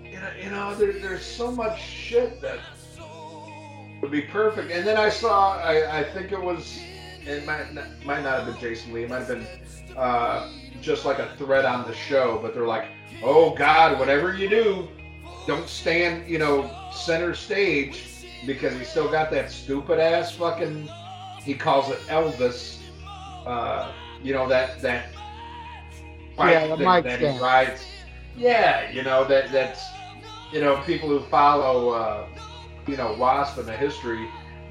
you 0.02 0.12
know, 0.20 0.30
you 0.42 0.50
know 0.50 0.74
there, 0.74 0.92
there's 0.92 1.24
so 1.24 1.50
much 1.50 1.80
shit 1.80 2.40
that 2.42 2.60
would 4.00 4.10
be 4.10 4.22
perfect. 4.22 4.70
And 4.70 4.86
then 4.86 4.96
I 4.96 5.08
saw, 5.08 5.58
I, 5.58 6.00
I 6.00 6.04
think 6.04 6.32
it 6.32 6.40
was, 6.40 6.78
it 7.24 7.46
might 7.46 7.72
not, 7.72 7.86
might 8.04 8.22
not 8.22 8.38
have 8.40 8.46
been 8.46 8.60
Jason 8.60 8.92
Lee. 8.92 9.04
It 9.04 9.10
might 9.10 9.20
have 9.20 9.28
been 9.28 9.46
uh, 9.96 10.52
just 10.80 11.04
like 11.04 11.18
a 11.18 11.34
thread 11.36 11.64
on 11.64 11.86
the 11.86 11.94
show. 11.94 12.38
But 12.40 12.54
they're 12.54 12.66
like, 12.66 12.88
oh 13.22 13.54
God, 13.54 13.98
whatever 13.98 14.34
you 14.36 14.48
do, 14.48 14.88
don't 15.46 15.68
stand, 15.68 16.28
you 16.28 16.38
know, 16.38 16.70
center 16.92 17.34
stage 17.34 18.04
because 18.44 18.74
he 18.74 18.84
still 18.84 19.10
got 19.10 19.30
that 19.30 19.50
stupid 19.50 19.98
ass 19.98 20.32
fucking. 20.32 20.88
He 21.42 21.54
calls 21.54 21.90
it 21.90 21.98
Elvis. 22.08 22.78
Uh, 23.46 23.92
you 24.22 24.32
know 24.32 24.48
that 24.48 24.80
that. 24.82 25.06
Yeah, 26.38 26.66
the 26.66 26.76
thing 26.76 26.86
mic 26.86 27.04
that 27.04 27.18
stand. 27.18 27.36
he 27.36 27.42
rides. 27.42 27.86
Yeah, 28.36 28.90
you 28.90 29.02
know 29.02 29.24
that 29.24 29.50
that's 29.52 29.82
you 30.52 30.60
know 30.60 30.82
people 30.82 31.08
who 31.08 31.20
follow 31.20 31.90
uh, 31.90 32.26
you 32.86 32.96
know 32.96 33.14
Wasp 33.14 33.58
and 33.58 33.66
the 33.66 33.76
history. 33.76 34.28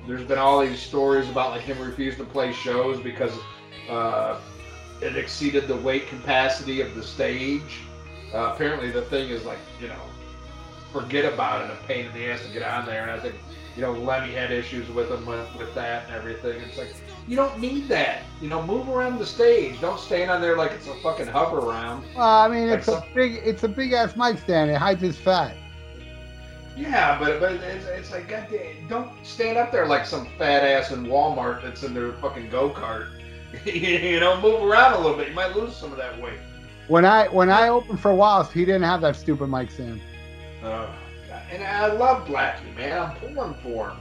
There's 0.07 0.23
been 0.23 0.37
all 0.37 0.59
these 0.63 0.79
stories 0.79 1.29
about 1.29 1.51
like 1.51 1.61
him 1.61 1.79
refusing 1.79 2.25
to 2.25 2.31
play 2.31 2.53
shows 2.53 2.99
because 2.99 3.33
uh, 3.89 4.39
it 5.01 5.17
exceeded 5.17 5.67
the 5.67 5.77
weight 5.77 6.07
capacity 6.07 6.81
of 6.81 6.93
the 6.93 7.01
stage. 7.01 7.81
Uh, 8.33 8.51
apparently, 8.53 8.91
the 8.91 9.01
thing 9.03 9.29
is 9.29 9.45
like 9.45 9.59
you 9.81 9.87
know 9.87 10.01
forget 10.99 11.31
about 11.31 11.61
it, 11.69 11.71
a 11.71 11.87
pain 11.87 12.05
in 12.05 12.13
the 12.13 12.31
ass 12.31 12.41
to 12.45 12.51
get 12.53 12.63
on 12.63 12.85
there. 12.85 13.01
And 13.03 13.11
I 13.11 13.19
think 13.19 13.35
you 13.75 13.81
know 13.81 13.91
Lemmy 13.91 14.31
had 14.33 14.51
issues 14.51 14.89
with 14.89 15.11
him 15.11 15.25
with, 15.25 15.47
with 15.57 15.73
that 15.75 16.05
and 16.05 16.15
everything. 16.15 16.61
It's 16.61 16.77
like 16.77 16.93
you 17.27 17.35
don't 17.35 17.59
need 17.59 17.87
that. 17.89 18.21
You 18.41 18.49
know, 18.49 18.63
move 18.63 18.87
around 18.89 19.17
the 19.19 19.25
stage. 19.25 19.79
Don't 19.81 19.99
stand 19.99 20.29
on 20.31 20.41
there 20.41 20.55
like 20.57 20.71
it's 20.71 20.87
a 20.87 20.95
fucking 20.95 21.27
Hoveround. 21.27 22.03
Well, 22.15 22.27
I 22.27 22.47
mean, 22.47 22.69
Like 22.69 22.79
it's 22.79 22.87
a 22.87 22.91
some- 22.91 23.03
big, 23.13 23.41
it's 23.43 23.63
a 23.63 23.67
big 23.67 23.93
ass 23.93 24.15
mic 24.15 24.37
stand. 24.39 24.71
It 24.71 24.77
hides 24.77 25.01
his 25.01 25.17
fat. 25.17 25.55
Yeah, 26.77 27.17
but 27.19 27.39
but 27.39 27.53
it's, 27.53 27.85
it's 27.85 28.11
like 28.11 28.27
goddamn, 28.27 28.87
don't 28.89 29.09
stand 29.25 29.57
up 29.57 29.71
there 29.71 29.85
like 29.87 30.05
some 30.05 30.27
fat 30.37 30.63
ass 30.63 30.91
in 30.91 31.05
Walmart 31.05 31.63
that's 31.63 31.83
in 31.83 31.93
their 31.93 32.11
fucking 32.13 32.49
go 32.49 32.69
kart. 32.69 33.07
you 33.65 34.19
know, 34.19 34.39
move 34.41 34.61
around 34.61 34.93
a 34.93 34.97
little 34.99 35.15
bit. 35.17 35.29
You 35.29 35.35
might 35.35 35.55
lose 35.55 35.75
some 35.75 35.91
of 35.91 35.97
that 35.97 36.21
weight. 36.21 36.39
When 36.87 37.05
I 37.05 37.27
when 37.29 37.49
I 37.49 37.69
opened 37.69 37.99
for 38.01 38.13
Wasp, 38.13 38.51
he 38.51 38.65
didn't 38.65 38.83
have 38.83 39.01
that 39.01 39.15
stupid 39.15 39.47
mic 39.47 39.71
stand. 39.71 40.01
God. 40.65 40.89
and 41.51 41.63
I 41.63 41.93
love 41.93 42.27
Blackie, 42.27 42.75
man. 42.75 42.99
I'm 42.99 43.15
pulling 43.17 43.53
for 43.61 43.91
him. 43.91 43.97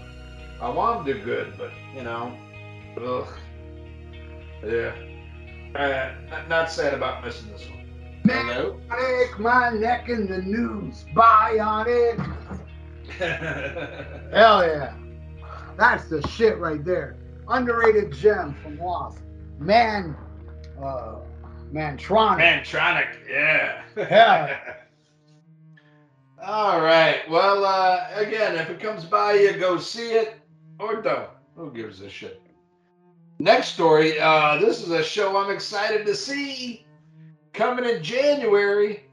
I 0.62 0.70
want 0.70 1.00
him 1.00 1.06
to 1.06 1.14
do 1.14 1.24
good, 1.24 1.58
but 1.58 1.70
you 1.94 2.02
know, 2.02 2.34
ugh, 2.96 3.28
yeah. 4.64 4.94
Uh, 5.74 6.14
not, 6.30 6.48
not 6.48 6.72
sad 6.72 6.94
about 6.94 7.22
missing 7.22 7.50
this 7.50 7.68
one. 7.68 7.80
Hello. 8.24 8.80
Bionic, 8.88 9.38
my 9.38 9.70
neck 9.70 10.08
in 10.08 10.26
the 10.26 10.38
news. 10.38 11.04
Bionic. 11.14 12.18
Hell 14.32 14.66
yeah. 14.66 14.94
That's 15.76 16.08
the 16.08 16.26
shit 16.28 16.56
right 16.58 16.82
there. 16.82 17.16
Underrated 17.46 18.12
gem 18.14 18.54
from 18.62 18.78
Wasp. 18.78 19.20
Man, 19.58 20.16
uh, 20.82 21.16
Mantronic. 21.74 22.38
Mantronic, 22.38 23.08
yeah. 23.28 23.82
Yeah. 23.96 24.76
All 26.46 26.82
right. 26.82 27.28
Well, 27.30 27.64
uh, 27.64 28.06
again, 28.14 28.56
if 28.56 28.68
it 28.68 28.78
comes 28.78 29.06
by, 29.06 29.32
you 29.32 29.54
go 29.54 29.78
see 29.78 30.12
it 30.12 30.36
or 30.78 31.00
don't. 31.00 31.30
Who 31.56 31.72
gives 31.72 32.02
a 32.02 32.10
shit? 32.10 32.42
Next 33.38 33.68
story. 33.68 34.20
Uh, 34.20 34.58
this 34.58 34.82
is 34.82 34.90
a 34.90 35.02
show 35.02 35.38
I'm 35.38 35.50
excited 35.50 36.04
to 36.04 36.14
see. 36.14 36.84
Coming 37.54 37.88
in 37.88 38.02
January, 38.02 39.04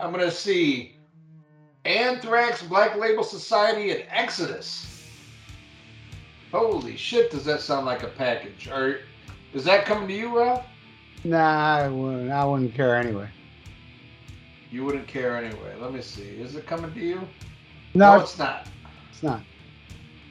I'm 0.00 0.12
going 0.12 0.24
to 0.24 0.32
see 0.32 0.96
Anthrax, 1.84 2.62
Black 2.64 2.96
Label 2.96 3.22
Society, 3.22 3.92
and 3.92 4.04
Exodus. 4.10 5.06
Holy 6.50 6.96
shit, 6.96 7.30
does 7.30 7.44
that 7.44 7.60
sound 7.60 7.86
like 7.86 8.02
a 8.02 8.08
package? 8.08 8.68
Are, 8.68 8.98
is 9.52 9.62
that 9.64 9.84
coming 9.84 10.08
to 10.08 10.14
you, 10.14 10.36
Ralph? 10.36 10.64
Nah, 11.22 11.76
I 11.76 11.88
wouldn't. 11.88 12.32
I 12.32 12.44
wouldn't 12.44 12.74
care 12.74 12.96
anyway. 12.96 13.28
You 14.74 14.84
wouldn't 14.84 15.06
care 15.06 15.36
anyway. 15.36 15.76
Let 15.78 15.92
me 15.92 16.02
see. 16.02 16.30
Is 16.30 16.56
it 16.56 16.66
coming 16.66 16.92
to 16.92 17.00
you? 17.00 17.20
No, 17.94 18.16
No, 18.16 18.20
it's, 18.20 18.36
not. 18.36 18.66
it's 19.08 19.22
not. 19.22 19.40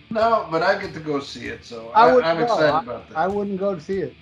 No, 0.10 0.50
but 0.52 0.62
I 0.62 0.78
get 0.78 0.94
to 0.96 1.00
go 1.00 1.22
see 1.22 1.48
it, 1.48 1.64
so 1.64 1.92
I 1.96 2.10
I 2.10 2.34
no, 2.34 2.44
excited 2.44 2.76
I, 2.76 2.80
about 2.82 3.08
that. 3.08 3.18
I 3.18 3.28
wouldn't 3.28 3.58
go 3.58 3.74
to 3.74 3.80
see 3.80 4.00
it. 4.00 4.18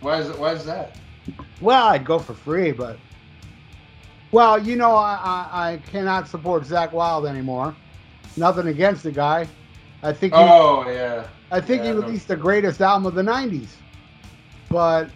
why 0.00 0.18
is 0.20 0.28
it? 0.28 0.38
Why 0.38 0.52
is 0.52 0.66
that? 0.66 0.98
Well, 1.60 1.86
I'd 1.86 2.04
go 2.04 2.18
for 2.18 2.34
free, 2.34 2.72
but 2.72 3.00
well, 4.32 4.58
you 4.62 4.76
know, 4.76 4.94
I 4.94 5.14
I, 5.14 5.72
I 5.72 5.76
cannot 5.78 6.28
support 6.28 6.64
Zakk 6.64 6.92
Wylde 6.92 7.24
anymore. 7.26 7.74
Nothing 8.36 8.66
against 8.68 9.02
the 9.02 9.12
guy. 9.12 9.48
I 10.02 10.12
think 10.12 10.34
he, 10.34 10.44
Oh 10.44 10.84
yeah. 10.86 11.28
I 11.50 11.60
think 11.60 11.82
yeah, 11.82 11.84
he 11.84 11.90
I 11.90 11.92
released 11.92 12.28
the 12.28 12.36
greatest 12.36 12.82
album 12.82 13.06
of 13.06 13.14
the 13.14 13.22
'90s, 13.22 13.80
but 14.68 15.10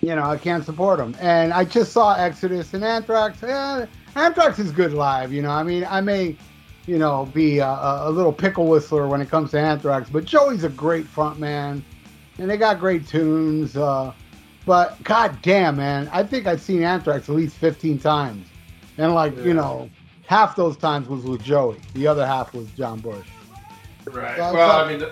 you 0.00 0.14
know, 0.14 0.22
I 0.24 0.36
can't 0.36 0.64
support 0.64 0.98
them. 0.98 1.14
And 1.20 1.52
I 1.52 1.64
just 1.64 1.92
saw 1.92 2.14
Exodus 2.14 2.72
and 2.74 2.84
Anthrax. 2.84 3.38
Yeah, 3.42 3.86
Anthrax 4.16 4.58
is 4.58 4.72
good 4.72 4.92
live. 4.92 5.32
You 5.32 5.42
know, 5.42 5.50
I 5.50 5.62
mean, 5.62 5.86
I 5.88 6.00
may, 6.00 6.36
you 6.86 6.98
know, 6.98 7.26
be 7.34 7.58
a, 7.58 7.66
a 7.68 8.10
little 8.10 8.32
pickle 8.32 8.66
whistler 8.66 9.06
when 9.08 9.20
it 9.20 9.28
comes 9.30 9.50
to 9.52 9.60
Anthrax, 9.60 10.08
but 10.10 10.24
Joey's 10.24 10.64
a 10.64 10.68
great 10.70 11.06
front 11.06 11.38
man, 11.38 11.84
and 12.38 12.48
they 12.50 12.56
got 12.56 12.78
great 12.80 13.06
tunes. 13.06 13.76
Uh, 13.76 14.12
but 14.66 15.02
god 15.04 15.38
damn, 15.42 15.76
man, 15.76 16.08
I 16.12 16.22
think 16.22 16.46
I've 16.46 16.60
seen 16.60 16.82
Anthrax 16.82 17.28
at 17.28 17.34
least 17.34 17.56
15 17.56 17.98
times, 17.98 18.46
and 18.98 19.14
like 19.14 19.36
Yeah. 19.36 19.42
you 19.44 19.54
know, 19.54 19.90
half 20.26 20.54
those 20.56 20.76
times 20.76 21.08
was 21.08 21.24
with 21.24 21.42
Joey. 21.42 21.78
The 21.94 22.06
other 22.06 22.26
half 22.26 22.54
was 22.54 22.66
John 22.72 23.00
Bush 23.00 23.26
Right. 24.06 24.38
Well, 24.38 24.54
Well, 24.54 24.70
so- 24.70 24.84
I 24.86 24.96
mean, 24.96 25.06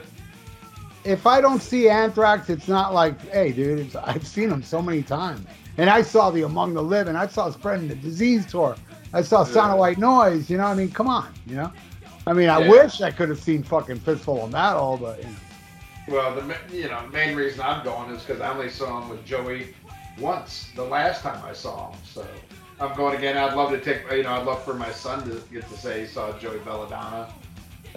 if 1.04 1.26
I 1.26 1.40
don't 1.40 1.60
see 1.62 1.88
Anthrax, 1.88 2.50
it's 2.50 2.68
not 2.68 2.92
like, 2.94 3.20
hey, 3.30 3.52
dude, 3.52 3.78
it's, 3.80 3.96
I've 3.96 4.26
seen 4.26 4.48
them 4.50 4.62
so 4.62 4.82
many 4.82 5.02
times. 5.02 5.46
And 5.78 5.88
I 5.88 6.02
saw 6.02 6.30
the 6.30 6.42
Among 6.42 6.74
the 6.74 6.82
Living. 6.82 7.16
I 7.16 7.26
saw 7.26 7.50
Spreading 7.50 7.88
the 7.88 7.94
Disease 7.94 8.46
tour. 8.46 8.76
I 9.12 9.22
saw 9.22 9.44
Sound 9.44 9.72
of 9.72 9.78
White 9.78 9.98
Noise. 9.98 10.50
You 10.50 10.58
know, 10.58 10.64
I 10.66 10.74
mean, 10.74 10.90
come 10.90 11.08
on, 11.08 11.32
you 11.46 11.56
know. 11.56 11.72
I 12.26 12.32
mean, 12.34 12.48
I 12.50 12.58
Yeah. 12.58 12.68
wish 12.68 13.00
I 13.00 13.10
could 13.10 13.28
have 13.30 13.40
seen 13.40 13.62
fucking 13.62 14.00
Fistful 14.00 14.44
of 14.44 14.50
Metal, 14.50 14.98
but 14.98 15.22
you 15.22 15.30
know. 15.30 15.38
well, 16.08 16.34
the 16.34 16.56
you 16.70 16.88
know 16.88 17.06
main 17.12 17.36
reason 17.36 17.60
I'm 17.62 17.84
going 17.84 18.10
is 18.10 18.22
because 18.24 18.40
I 18.40 18.50
only 18.52 18.68
saw 18.70 19.00
him 19.00 19.08
with 19.08 19.24
Joey 19.24 19.74
once 20.18 20.70
the 20.74 20.84
last 20.84 21.22
time 21.22 21.42
I 21.44 21.52
saw 21.52 21.90
him. 21.90 21.98
So 22.04 22.26
I'm 22.80 22.94
going 22.96 23.16
again. 23.16 23.36
I'd 23.36 23.54
love 23.54 23.70
to 23.70 23.80
take 23.80 24.02
you 24.10 24.22
know 24.24 24.30
I'd 24.32 24.46
love 24.46 24.62
for 24.64 24.74
my 24.74 24.90
son 24.90 25.24
to 25.28 25.42
get 25.52 25.68
to 25.68 25.76
say 25.76 26.00
he 26.02 26.06
saw 26.06 26.32
Joey 26.38 26.58
Belladonna 26.58 27.28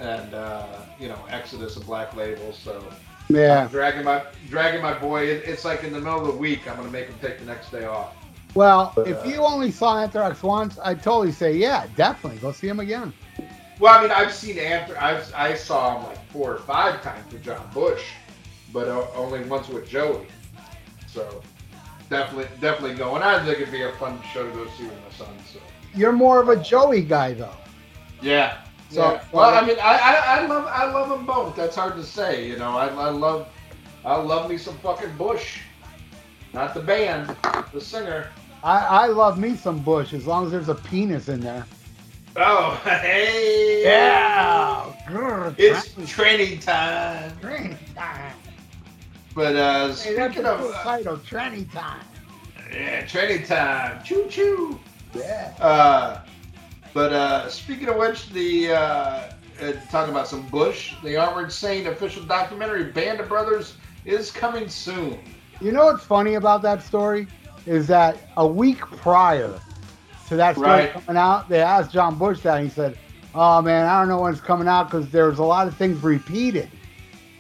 and 0.01 0.33
uh, 0.33 0.65
you 0.99 1.07
know 1.07 1.19
Exodus 1.29 1.77
and 1.77 1.85
Black 1.85 2.15
Label. 2.15 2.51
So 2.51 2.83
yeah. 3.29 3.63
I'm 3.63 3.67
dragging 3.69 4.03
my 4.03 4.23
dragging 4.49 4.81
my 4.81 4.97
boy. 4.97 5.23
It, 5.27 5.43
it's 5.45 5.63
like 5.63 5.83
in 5.83 5.93
the 5.93 5.99
middle 5.99 6.19
of 6.21 6.27
the 6.27 6.39
week. 6.39 6.69
I'm 6.69 6.75
gonna 6.75 6.89
make 6.91 7.07
him 7.07 7.15
take 7.21 7.39
the 7.39 7.45
next 7.45 7.71
day 7.71 7.85
off. 7.85 8.15
Well, 8.53 8.91
But, 8.95 9.07
if 9.07 9.17
uh, 9.23 9.29
you 9.29 9.37
only 9.37 9.71
saw 9.71 9.99
Anthrax 10.01 10.43
once, 10.43 10.77
I'd 10.83 11.01
totally 11.01 11.31
say, 11.31 11.55
yeah, 11.55 11.87
definitely 11.95 12.39
go 12.39 12.51
see 12.51 12.67
him 12.67 12.81
again. 12.81 13.13
Well, 13.79 13.97
I 13.97 14.01
mean, 14.01 14.11
I've 14.11 14.33
seen 14.33 14.57
Anthrax. 14.59 15.01
I've, 15.01 15.33
I 15.33 15.55
saw 15.55 15.97
him 15.97 16.07
like 16.07 16.29
four 16.31 16.51
or 16.55 16.59
five 16.59 17.01
times 17.01 17.31
with 17.31 17.43
John 17.43 17.65
Bush, 17.73 18.03
but 18.73 18.89
uh, 18.89 19.07
only 19.15 19.41
once 19.45 19.69
with 19.69 19.87
Joey. 19.87 20.27
So 21.07 21.41
definitely, 22.09 22.47
definitely 22.59 22.97
going. 22.97 23.23
I 23.23 23.43
think 23.45 23.59
it'd 23.61 23.71
be 23.71 23.83
a 23.83 23.93
fun 23.93 24.19
show 24.33 24.45
to 24.45 24.53
go 24.53 24.67
see 24.77 24.83
with 24.83 25.01
my 25.01 25.15
son. 25.17 25.33
So 25.51 25.59
You're 25.95 26.11
more 26.11 26.41
of 26.41 26.49
a 26.49 26.61
Joey 26.61 27.03
guy, 27.03 27.33
though. 27.33 27.55
yeah. 28.21 28.57
So- 28.91 29.13
yeah. 29.13 29.23
well, 29.31 29.53
I 29.55 29.65
mean, 29.65 29.77
I, 29.81 29.93
I, 29.97 30.39
I 30.41 30.45
love 30.47 30.65
I 30.67 30.91
love 30.91 31.09
them 31.09 31.25
both. 31.25 31.55
That's 31.55 31.75
hard 31.75 31.95
to 31.95 32.03
say. 32.03 32.47
You 32.47 32.57
know, 32.57 32.77
I, 32.77 32.87
I 32.87 33.09
love 33.09 33.47
I 34.03 34.15
love 34.17 34.49
me 34.49 34.57
some 34.57 34.77
fucking 34.79 35.15
Bush, 35.17 35.59
not 36.53 36.73
the 36.73 36.81
band, 36.81 37.35
the 37.73 37.79
singer. 37.79 38.29
I, 38.63 38.77
I 39.03 39.07
love 39.07 39.39
me 39.39 39.55
some 39.55 39.79
Bush 39.79 40.13
as 40.13 40.27
long 40.27 40.45
as 40.45 40.51
there's 40.51 40.69
a 40.69 40.75
penis 40.75 41.29
in 41.29 41.39
there. 41.39 41.65
Oh, 42.35 42.79
hey. 42.83 43.83
Yeah! 43.83 44.85
Grr, 45.07 45.53
It's 45.57 45.95
training 46.11 46.59
time. 46.59 47.37
training 47.39 47.77
time. 47.95 48.33
But 49.33 49.55
uh, 49.55 49.87
Hey, 49.89 49.93
speaking 49.93 50.45
of 50.45 50.59
cool 50.59 50.73
uh, 50.73 50.83
title, 50.83 51.17
training 51.19 51.65
time. 51.69 52.01
yeah, 52.73 53.05
training 53.05 53.45
time. 53.45 54.03
Choo 54.03 54.27
choo. 54.29 54.79
Yeah. 55.15 55.53
Uh, 55.59 56.21
but 56.93 57.13
uh, 57.13 57.49
speaking 57.49 57.87
of 57.89 57.95
which, 57.97 58.29
the 58.29 58.71
uh, 58.71 58.77
uh, 58.77 59.73
talking 59.89 60.11
about 60.13 60.27
some 60.27 60.47
Bush, 60.47 60.95
the 61.03 61.15
Armored 61.17 61.51
Saint 61.51 61.87
official 61.87 62.23
documentary 62.23 62.85
Band 62.85 63.19
of 63.19 63.27
Brothers 63.29 63.77
is 64.05 64.31
coming 64.31 64.67
soon. 64.67 65.19
You 65.59 65.71
know 65.71 65.85
what's 65.85 66.03
funny 66.03 66.35
about 66.35 66.61
that 66.63 66.81
story 66.81 67.27
is 67.67 67.87
that 67.87 68.17
a 68.37 68.47
week 68.47 68.79
prior 68.79 69.59
to 70.27 70.35
that 70.35 70.55
story 70.55 70.69
Right. 70.69 70.93
coming 70.93 71.17
out, 71.17 71.47
they 71.49 71.61
asked 71.61 71.91
John 71.91 72.15
Bush 72.15 72.39
that, 72.41 72.57
and 72.57 72.67
he 72.67 72.73
said, 72.73 72.97
"Oh 73.35 73.61
man, 73.61 73.85
I 73.87 73.99
don't 73.99 74.07
know 74.09 74.19
when 74.21 74.31
it's 74.31 74.41
coming 74.41 74.67
out 74.67 74.89
because 74.89 75.09
there's 75.11 75.39
a 75.39 75.43
lot 75.43 75.67
of 75.67 75.75
things 75.77 76.01
repeated 76.03 76.69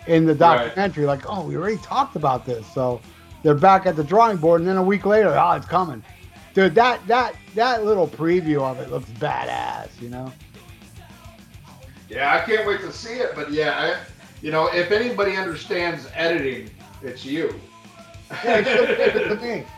in 0.07 0.25
the 0.25 0.33
Right. 0.33 0.59
documentary. 0.59 1.05
Like, 1.05 1.23
oh, 1.27 1.43
we 1.45 1.55
already 1.57 1.77
talked 1.77 2.15
about 2.15 2.45
this, 2.45 2.65
so 2.67 3.01
they're 3.43 3.55
back 3.55 3.85
at 3.87 3.95
the 3.95 4.03
drawing 4.03 4.37
board, 4.37 4.61
and 4.61 4.69
then 4.69 4.77
a 4.77 4.83
week 4.83 5.05
later, 5.05 5.29
oh, 5.35 5.51
it's 5.53 5.65
coming." 5.65 6.03
Dude, 6.53 6.75
that 6.75 7.05
that 7.07 7.35
that 7.55 7.85
little 7.85 8.07
preview 8.07 8.61
of 8.61 8.79
it 8.79 8.89
looks 8.89 9.09
badass. 9.11 9.89
You 10.01 10.09
know? 10.09 10.31
Yeah, 12.09 12.35
I 12.35 12.45
can't 12.45 12.67
wait 12.67 12.81
to 12.81 12.91
see 12.91 13.13
it. 13.13 13.31
But 13.35 13.51
yeah, 13.51 13.71
I, 13.77 13.99
you 14.41 14.51
know, 14.51 14.67
if 14.67 14.91
anybody 14.91 15.37
understands 15.37 16.07
editing, 16.13 16.69
it's 17.01 17.23
you. 17.23 17.53
Yeah, 18.43 18.61
just 18.61 18.87
give 18.87 19.15
it 19.15 19.27
to 19.29 19.35
me. 19.35 19.65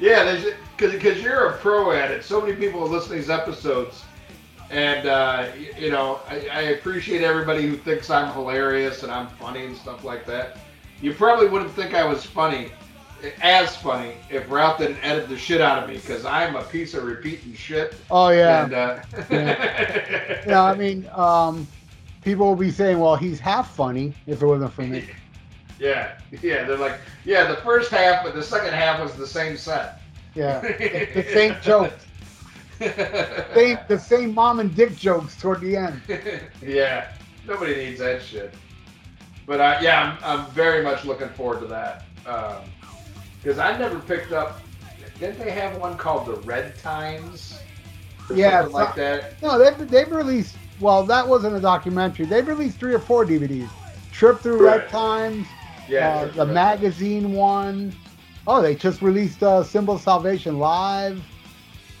Yeah, 0.00 0.40
because 0.76 0.92
because 0.92 1.20
you're 1.20 1.48
a 1.48 1.56
pro 1.56 1.90
at 1.90 2.12
it. 2.12 2.22
So 2.22 2.40
many 2.40 2.54
people 2.54 2.86
listen 2.86 3.08
to 3.10 3.14
these 3.16 3.30
episodes, 3.30 4.04
and 4.70 5.08
uh, 5.08 5.48
you 5.76 5.90
know, 5.90 6.20
I, 6.28 6.46
I 6.52 6.60
appreciate 6.76 7.22
everybody 7.22 7.66
who 7.66 7.76
thinks 7.76 8.08
I'm 8.08 8.32
hilarious 8.32 9.02
and 9.02 9.10
I'm 9.10 9.26
funny 9.26 9.66
and 9.66 9.76
stuff 9.76 10.04
like 10.04 10.24
that. 10.26 10.58
You 11.00 11.14
probably 11.14 11.48
wouldn't 11.48 11.72
think 11.72 11.94
I 11.94 12.04
was 12.04 12.24
funny, 12.24 12.70
as 13.40 13.76
funny, 13.76 14.14
if 14.30 14.50
Ralph 14.50 14.78
didn't 14.78 15.02
edit 15.02 15.28
the 15.28 15.36
shit 15.36 15.60
out 15.60 15.82
of 15.82 15.88
me, 15.88 15.96
because 15.96 16.24
I'm 16.24 16.56
a 16.56 16.62
piece 16.62 16.94
of 16.94 17.04
repeating 17.04 17.54
shit. 17.54 17.94
Oh 18.10 18.28
yeah. 18.30 18.64
And, 18.64 18.74
uh, 18.74 19.00
You 20.44 20.50
know, 20.50 20.64
I 20.64 20.74
mean, 20.76 21.08
um, 21.14 21.66
people 22.22 22.46
will 22.46 22.56
be 22.56 22.70
saying, 22.70 22.98
"Well, 22.98 23.16
he's 23.16 23.40
half 23.40 23.74
funny." 23.74 24.14
If 24.26 24.42
it 24.42 24.46
wasn't 24.46 24.72
for 24.72 24.82
me. 24.82 25.08
yeah, 25.78 26.18
yeah, 26.42 26.64
they're 26.64 26.76
like, 26.76 26.98
yeah, 27.24 27.44
the 27.46 27.56
first 27.56 27.90
half, 27.90 28.24
but 28.24 28.34
the 28.34 28.42
second 28.42 28.72
half 28.74 29.00
was 29.00 29.14
the 29.14 29.26
same 29.26 29.56
set. 29.56 30.00
Yeah, 30.34 30.60
the 31.14 31.24
same 31.32 31.56
jokes, 31.62 32.06
same 32.78 33.78
the 33.88 33.98
same 33.98 34.34
mom 34.34 34.60
and 34.60 34.74
dick 34.74 34.96
jokes 34.96 35.36
toward 35.40 35.60
the 35.60 35.76
end. 35.76 36.00
yeah, 36.62 37.12
nobody 37.46 37.74
needs 37.74 37.98
that 37.98 38.22
shit. 38.22 38.54
But 39.46 39.60
uh, 39.60 39.78
yeah, 39.80 40.18
I'm, 40.22 40.40
I'm 40.40 40.50
very 40.50 40.84
much 40.84 41.04
looking 41.04 41.30
forward 41.30 41.60
to 41.60 41.66
that 41.68 42.04
because 43.48 43.58
I 43.58 43.78
never 43.78 43.98
picked 44.00 44.32
up. 44.32 44.60
Didn't 45.18 45.38
they 45.38 45.50
have 45.50 45.78
one 45.78 45.96
called 45.96 46.26
the 46.26 46.34
Red 46.46 46.78
Times? 46.78 47.58
Yeah, 48.34 48.60
like 48.60 48.94
that. 48.96 49.40
No, 49.42 49.58
they've 49.58 49.88
they've 49.90 50.10
released. 50.12 50.54
Well, 50.80 51.02
that 51.04 51.26
wasn't 51.26 51.56
a 51.56 51.60
documentary. 51.60 52.26
They've 52.26 52.46
released 52.46 52.78
three 52.78 52.92
or 52.92 52.98
four 52.98 53.24
DVDs. 53.24 53.70
Trip 54.12 54.38
through 54.40 54.66
Right. 54.66 54.80
Red 54.80 54.88
Times, 54.90 55.46
Yeah, 55.88 56.10
uh, 56.10 56.24
the 56.26 56.32
Times. 56.44 56.52
magazine 56.52 57.32
one. 57.32 57.94
Oh, 58.46 58.60
they 58.60 58.74
just 58.74 59.00
released 59.00 59.42
uh, 59.42 59.62
Symbol 59.64 59.98
Salvation 59.98 60.58
live. 60.58 61.16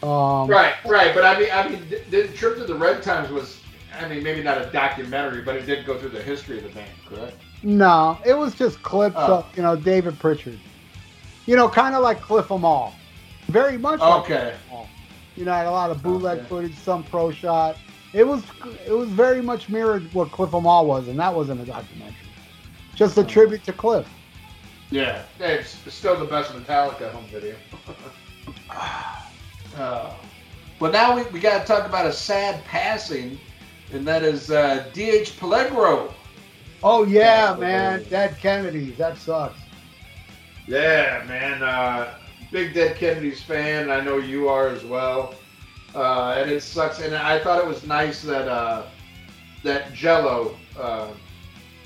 Um, 0.02 0.48
Right, 0.48 0.74
right. 0.84 1.14
But 1.14 1.24
I 1.24 1.40
mean, 1.40 1.48
I 1.50 1.66
mean, 1.68 1.82
the, 1.88 2.24
the 2.24 2.28
Trip 2.28 2.58
to 2.58 2.64
the 2.64 2.74
Red 2.74 3.02
Times 3.02 3.30
was, 3.30 3.58
I 3.98 4.06
mean, 4.06 4.22
maybe 4.22 4.42
not 4.42 4.58
a 4.60 4.66
documentary, 4.70 5.40
but 5.42 5.56
it 5.56 5.64
did 5.64 5.86
go 5.86 5.98
through 5.98 6.10
the 6.10 6.22
history 6.22 6.58
of 6.58 6.64
the 6.64 6.70
band, 6.70 6.90
correct? 7.08 7.36
No, 7.62 8.18
it 8.26 8.34
was 8.36 8.54
just 8.54 8.82
clips 8.82 9.16
Oh. 9.18 9.38
of 9.38 9.56
you 9.56 9.62
know 9.62 9.76
David 9.76 10.18
Prichard. 10.18 10.58
You 11.48 11.56
know, 11.56 11.66
kind 11.66 11.94
of 11.94 12.02
like 12.02 12.20
Cliff 12.20 12.52
'Em 12.52 12.62
All. 12.62 12.92
Very 13.46 13.78
much. 13.78 14.00
like 14.00 14.24
Okay. 14.24 14.54
Cliff 14.68 14.80
'Em 14.82 14.86
You 15.34 15.46
know, 15.46 15.52
had 15.52 15.66
a 15.66 15.70
lot 15.70 15.90
of 15.90 16.02
bootleg 16.02 16.40
Okay. 16.40 16.46
footage, 16.46 16.74
some 16.74 17.02
pro 17.04 17.30
shot. 17.30 17.78
It 18.12 18.26
was 18.26 18.42
it 18.86 18.92
was 18.92 19.08
very 19.08 19.40
much 19.40 19.70
mirrored 19.70 20.12
what 20.12 20.30
Cliff 20.30 20.52
'Em 20.54 20.66
All 20.66 20.84
was, 20.84 21.08
and 21.08 21.18
that 21.18 21.34
wasn't 21.34 21.62
a 21.62 21.64
documentary. 21.64 22.14
Just 22.94 23.16
a 23.16 23.24
tribute 23.24 23.64
to 23.64 23.72
Cliff. 23.72 24.06
Yeah, 24.90 25.22
it's 25.40 25.78
still 25.88 26.18
the 26.18 26.26
best 26.26 26.52
Metallica 26.52 27.10
home 27.12 27.24
video. 27.32 27.54
uh, 29.78 30.10
well, 30.80 30.92
now 30.92 31.16
we, 31.16 31.22
we 31.30 31.40
got 31.40 31.62
to 31.62 31.66
talk 31.66 31.86
about 31.86 32.04
a 32.04 32.12
sad 32.12 32.62
passing, 32.66 33.38
and 33.94 34.06
that 34.06 34.22
is 34.22 34.50
uh, 34.50 34.84
D.H. 34.92 35.38
Peligro. 35.40 36.12
Oh 36.82 37.04
yeah, 37.04 37.56
man, 37.58 38.00
okay. 38.00 38.10
Dead 38.10 38.36
Kennedys. 38.38 38.98
That 38.98 39.16
sucks. 39.16 39.58
Yeah, 40.68 41.24
man. 41.26 41.62
Uh, 41.62 42.14
big 42.52 42.74
Dead 42.74 42.96
Kennedys 42.96 43.42
fan. 43.42 43.90
I 43.90 44.00
know 44.00 44.18
you 44.18 44.48
are 44.48 44.68
as 44.68 44.84
well. 44.84 45.34
uh, 45.94 46.36
and 46.38 46.50
it 46.50 46.62
sucks. 46.62 47.00
And 47.00 47.14
I 47.16 47.40
thought 47.40 47.60
it 47.60 47.66
was 47.66 47.84
nice 47.86 48.22
that 48.22 48.48
uh, 48.48 48.86
that 49.64 49.92
Jello 49.94 50.60
uh, 50.78 51.14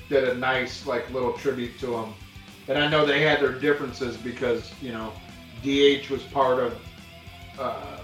did 0.09 0.28
a 0.28 0.35
nice 0.37 0.87
like 0.87 1.11
little 1.11 1.33
tribute 1.35 1.78
to 1.80 1.97
him. 1.97 2.14
And 2.68 2.78
I 2.78 2.89
know 2.89 3.07
they 3.07 3.22
had 3.22 3.41
their 3.41 3.59
differences 3.59 4.16
because 4.18 4.72
you 4.83 4.93
know 4.93 5.12
DH 5.62 6.11
was 6.11 6.22
part 6.24 6.61
of 6.61 6.80
uh, 7.59 7.99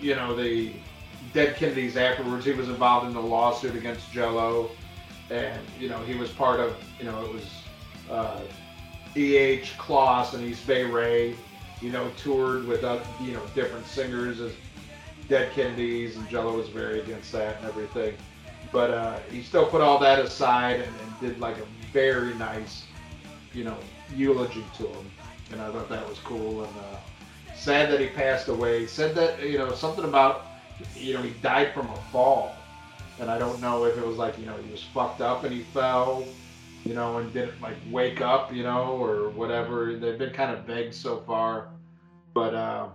you 0.00 0.16
know 0.16 0.34
the 0.36 0.74
Dead 1.34 1.56
Kennedys 1.56 1.96
afterwards. 1.96 2.46
He 2.46 2.52
was 2.52 2.68
involved 2.68 3.06
in 3.06 3.14
the 3.14 3.20
lawsuit 3.22 3.76
against 3.76 4.12
Jello, 4.12 4.76
and 5.30 5.60
you 5.78 5.88
know 5.88 6.02
he 6.04 6.14
was 6.16 6.30
part 6.30 6.60
of 6.60 6.76
you 6.98 7.06
know 7.06 7.24
it 7.24 7.32
was 7.34 7.64
uh, 8.10 8.40
DH 9.14 9.76
Klaus 9.78 10.34
and 10.34 10.44
East 10.44 10.66
Bay 10.66 10.84
Ray. 10.84 11.36
You 11.80 11.90
know 11.90 12.10
toured 12.16 12.66
with 12.66 12.84
uh, 12.84 13.00
you 13.22 13.32
know 13.32 13.42
different 13.54 13.86
singers 13.86 14.40
as 14.40 14.52
Dead 15.28 15.52
Kennedys, 15.52 16.16
and 16.16 16.28
Jello 16.28 16.56
was 16.56 16.68
very 16.68 17.00
against 17.00 17.32
that 17.32 17.56
and 17.58 17.66
everything. 17.66 18.14
But 18.72 18.90
uh, 18.90 19.18
he 19.30 19.42
still 19.42 19.66
put 19.66 19.80
all 19.80 19.98
that 20.00 20.18
aside 20.18 20.80
and, 20.80 20.94
and 21.02 21.20
did 21.20 21.40
like 21.40 21.56
a 21.58 21.66
very 21.92 22.34
nice, 22.34 22.84
you 23.52 23.64
know, 23.64 23.76
eulogy 24.14 24.64
to 24.76 24.86
him, 24.86 25.10
and 25.52 25.60
I 25.60 25.70
thought 25.72 25.88
that 25.88 26.06
was 26.08 26.18
cool. 26.18 26.64
And 26.64 26.76
uh, 26.76 26.98
sad 27.60 27.90
that 27.92 28.00
he 28.00 28.06
passed 28.08 28.48
away. 28.48 28.86
Said 28.86 29.14
that 29.14 29.42
you 29.42 29.58
know 29.58 29.72
something 29.74 30.04
about 30.04 30.46
you 30.96 31.14
know 31.14 31.22
he 31.22 31.30
died 31.42 31.72
from 31.74 31.88
a 31.90 31.96
fall, 32.12 32.54
and 33.20 33.30
I 33.30 33.38
don't 33.38 33.60
know 33.60 33.84
if 33.84 33.96
it 33.96 34.06
was 34.06 34.16
like 34.16 34.38
you 34.38 34.46
know 34.46 34.56
he 34.56 34.70
was 34.70 34.82
fucked 34.82 35.20
up 35.20 35.44
and 35.44 35.52
he 35.52 35.62
fell, 35.62 36.24
you 36.84 36.94
know, 36.94 37.18
and 37.18 37.32
didn't 37.32 37.60
like 37.60 37.76
wake 37.90 38.20
up, 38.20 38.52
you 38.52 38.62
know, 38.62 38.96
or 39.00 39.30
whatever. 39.30 39.96
They've 39.96 40.18
been 40.18 40.32
kind 40.32 40.56
of 40.56 40.64
vague 40.64 40.92
so 40.92 41.20
far, 41.26 41.68
but 42.34 42.54
uh, 42.54 42.88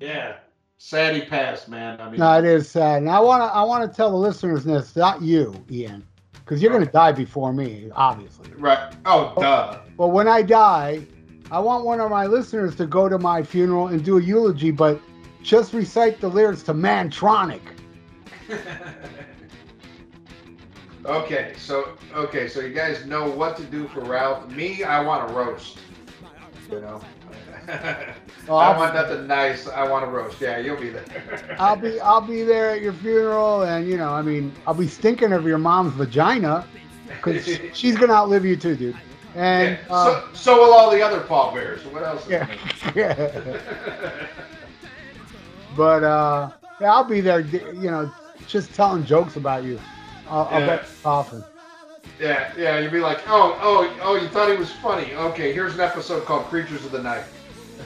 yeah, 0.00 0.36
sad 0.78 1.14
he 1.14 1.22
passed, 1.22 1.68
man. 1.68 2.00
I 2.00 2.10
mean, 2.10 2.20
No, 2.20 2.38
it 2.38 2.44
is 2.44 2.68
sad. 2.68 3.02
And 3.02 3.10
I 3.10 3.20
want 3.20 3.42
to 3.42 3.46
I 3.46 3.62
want 3.62 3.90
to 3.90 3.96
tell 3.96 4.10
the 4.10 4.16
listeners 4.16 4.64
this, 4.64 4.96
not 4.96 5.22
you, 5.22 5.54
Ian, 5.70 6.06
because 6.32 6.62
you're 6.62 6.72
going 6.72 6.84
to 6.84 6.92
die 6.92 7.12
before 7.12 7.52
me, 7.52 7.90
obviously. 7.94 8.50
right? 8.54 8.92
Oh, 9.06 9.34
duh. 9.38 9.78
But 9.96 10.08
when 10.08 10.26
I 10.28 10.42
die, 10.42 11.06
I 11.50 11.58
want 11.58 11.84
one 11.84 12.00
of 12.00 12.10
my 12.10 12.26
listeners 12.26 12.74
to 12.76 12.86
go 12.86 13.08
to 13.08 13.18
my 13.18 13.42
funeral 13.42 13.88
and 13.88 14.04
do 14.04 14.18
a 14.18 14.22
eulogy, 14.22 14.70
but 14.70 15.00
just 15.42 15.72
recite 15.72 16.20
the 16.20 16.28
lyrics 16.28 16.62
to 16.64 16.74
Mantronic. 16.74 17.60
okay, 21.04 21.54
so 21.56 21.96
okay, 22.14 22.48
so 22.48 22.60
you 22.60 22.72
guys 22.72 23.06
know 23.06 23.28
what 23.30 23.56
to 23.56 23.64
do 23.64 23.88
for 23.88 24.00
Ralph. 24.00 24.48
Me, 24.50 24.82
I 24.84 25.02
want 25.02 25.30
a 25.30 25.34
roast. 25.34 25.78
You 26.70 26.80
know. 26.80 27.00
Oh, 28.48 28.56
I 28.56 28.76
want 28.76 28.94
nothing 28.94 29.26
nice. 29.28 29.68
I 29.68 29.88
want 29.88 30.04
a 30.04 30.08
roast. 30.08 30.40
Yeah, 30.40 30.58
you'll 30.58 30.80
be 30.80 30.88
there. 30.88 31.04
I'll 31.60 31.76
be 31.76 32.00
I'll 32.00 32.20
be 32.20 32.42
there 32.42 32.70
at 32.70 32.80
your 32.80 32.94
funeral, 32.94 33.62
and 33.62 33.86
you 33.88 33.96
know, 33.96 34.12
I 34.12 34.22
mean, 34.22 34.52
I'll 34.66 34.74
be 34.74 34.88
stinking 34.88 35.32
of 35.32 35.46
your 35.46 35.58
mom's 35.58 35.92
vagina, 35.94 36.66
because 37.06 37.44
she's 37.74 37.96
gonna 37.96 38.14
outlive 38.14 38.44
you 38.44 38.56
too, 38.56 38.74
dude. 38.74 38.96
And 39.36 39.78
Yeah, 39.78 39.94
uh, 39.94 40.04
so, 40.04 40.28
so 40.32 40.56
will 40.56 40.72
all 40.74 40.90
the 40.90 41.00
other 41.00 41.20
pallbearers. 41.20 41.84
What 41.86 42.02
else? 42.02 42.28
yeah, 42.28 42.48
yeah. 42.96 44.26
but 45.76 46.02
uh, 46.02 46.50
yeah, 46.80 46.92
I'll 46.92 47.04
be 47.04 47.20
there. 47.20 47.40
You 47.40 47.90
know, 47.90 48.10
just 48.48 48.74
telling 48.74 49.04
jokes 49.04 49.36
about 49.36 49.62
you. 49.62 49.78
I'll, 50.30 50.48
I'll 50.50 50.60
Yeah. 50.60 50.66
bet 50.66 50.88
coffin. 51.02 51.44
yeah, 52.20 52.52
yeah. 52.56 52.78
You'd 52.78 52.92
be 52.92 53.00
like, 53.00 53.20
oh, 53.28 53.58
oh, 53.60 53.92
oh, 54.02 54.14
you 54.16 54.28
thought 54.28 54.50
he 54.50 54.56
was 54.56 54.70
funny. 54.72 55.12
Okay, 55.14 55.52
here's 55.52 55.74
an 55.74 55.80
episode 55.80 56.24
called 56.24 56.44
Creatures 56.46 56.84
of 56.84 56.92
the 56.92 57.02
Night. 57.02 57.24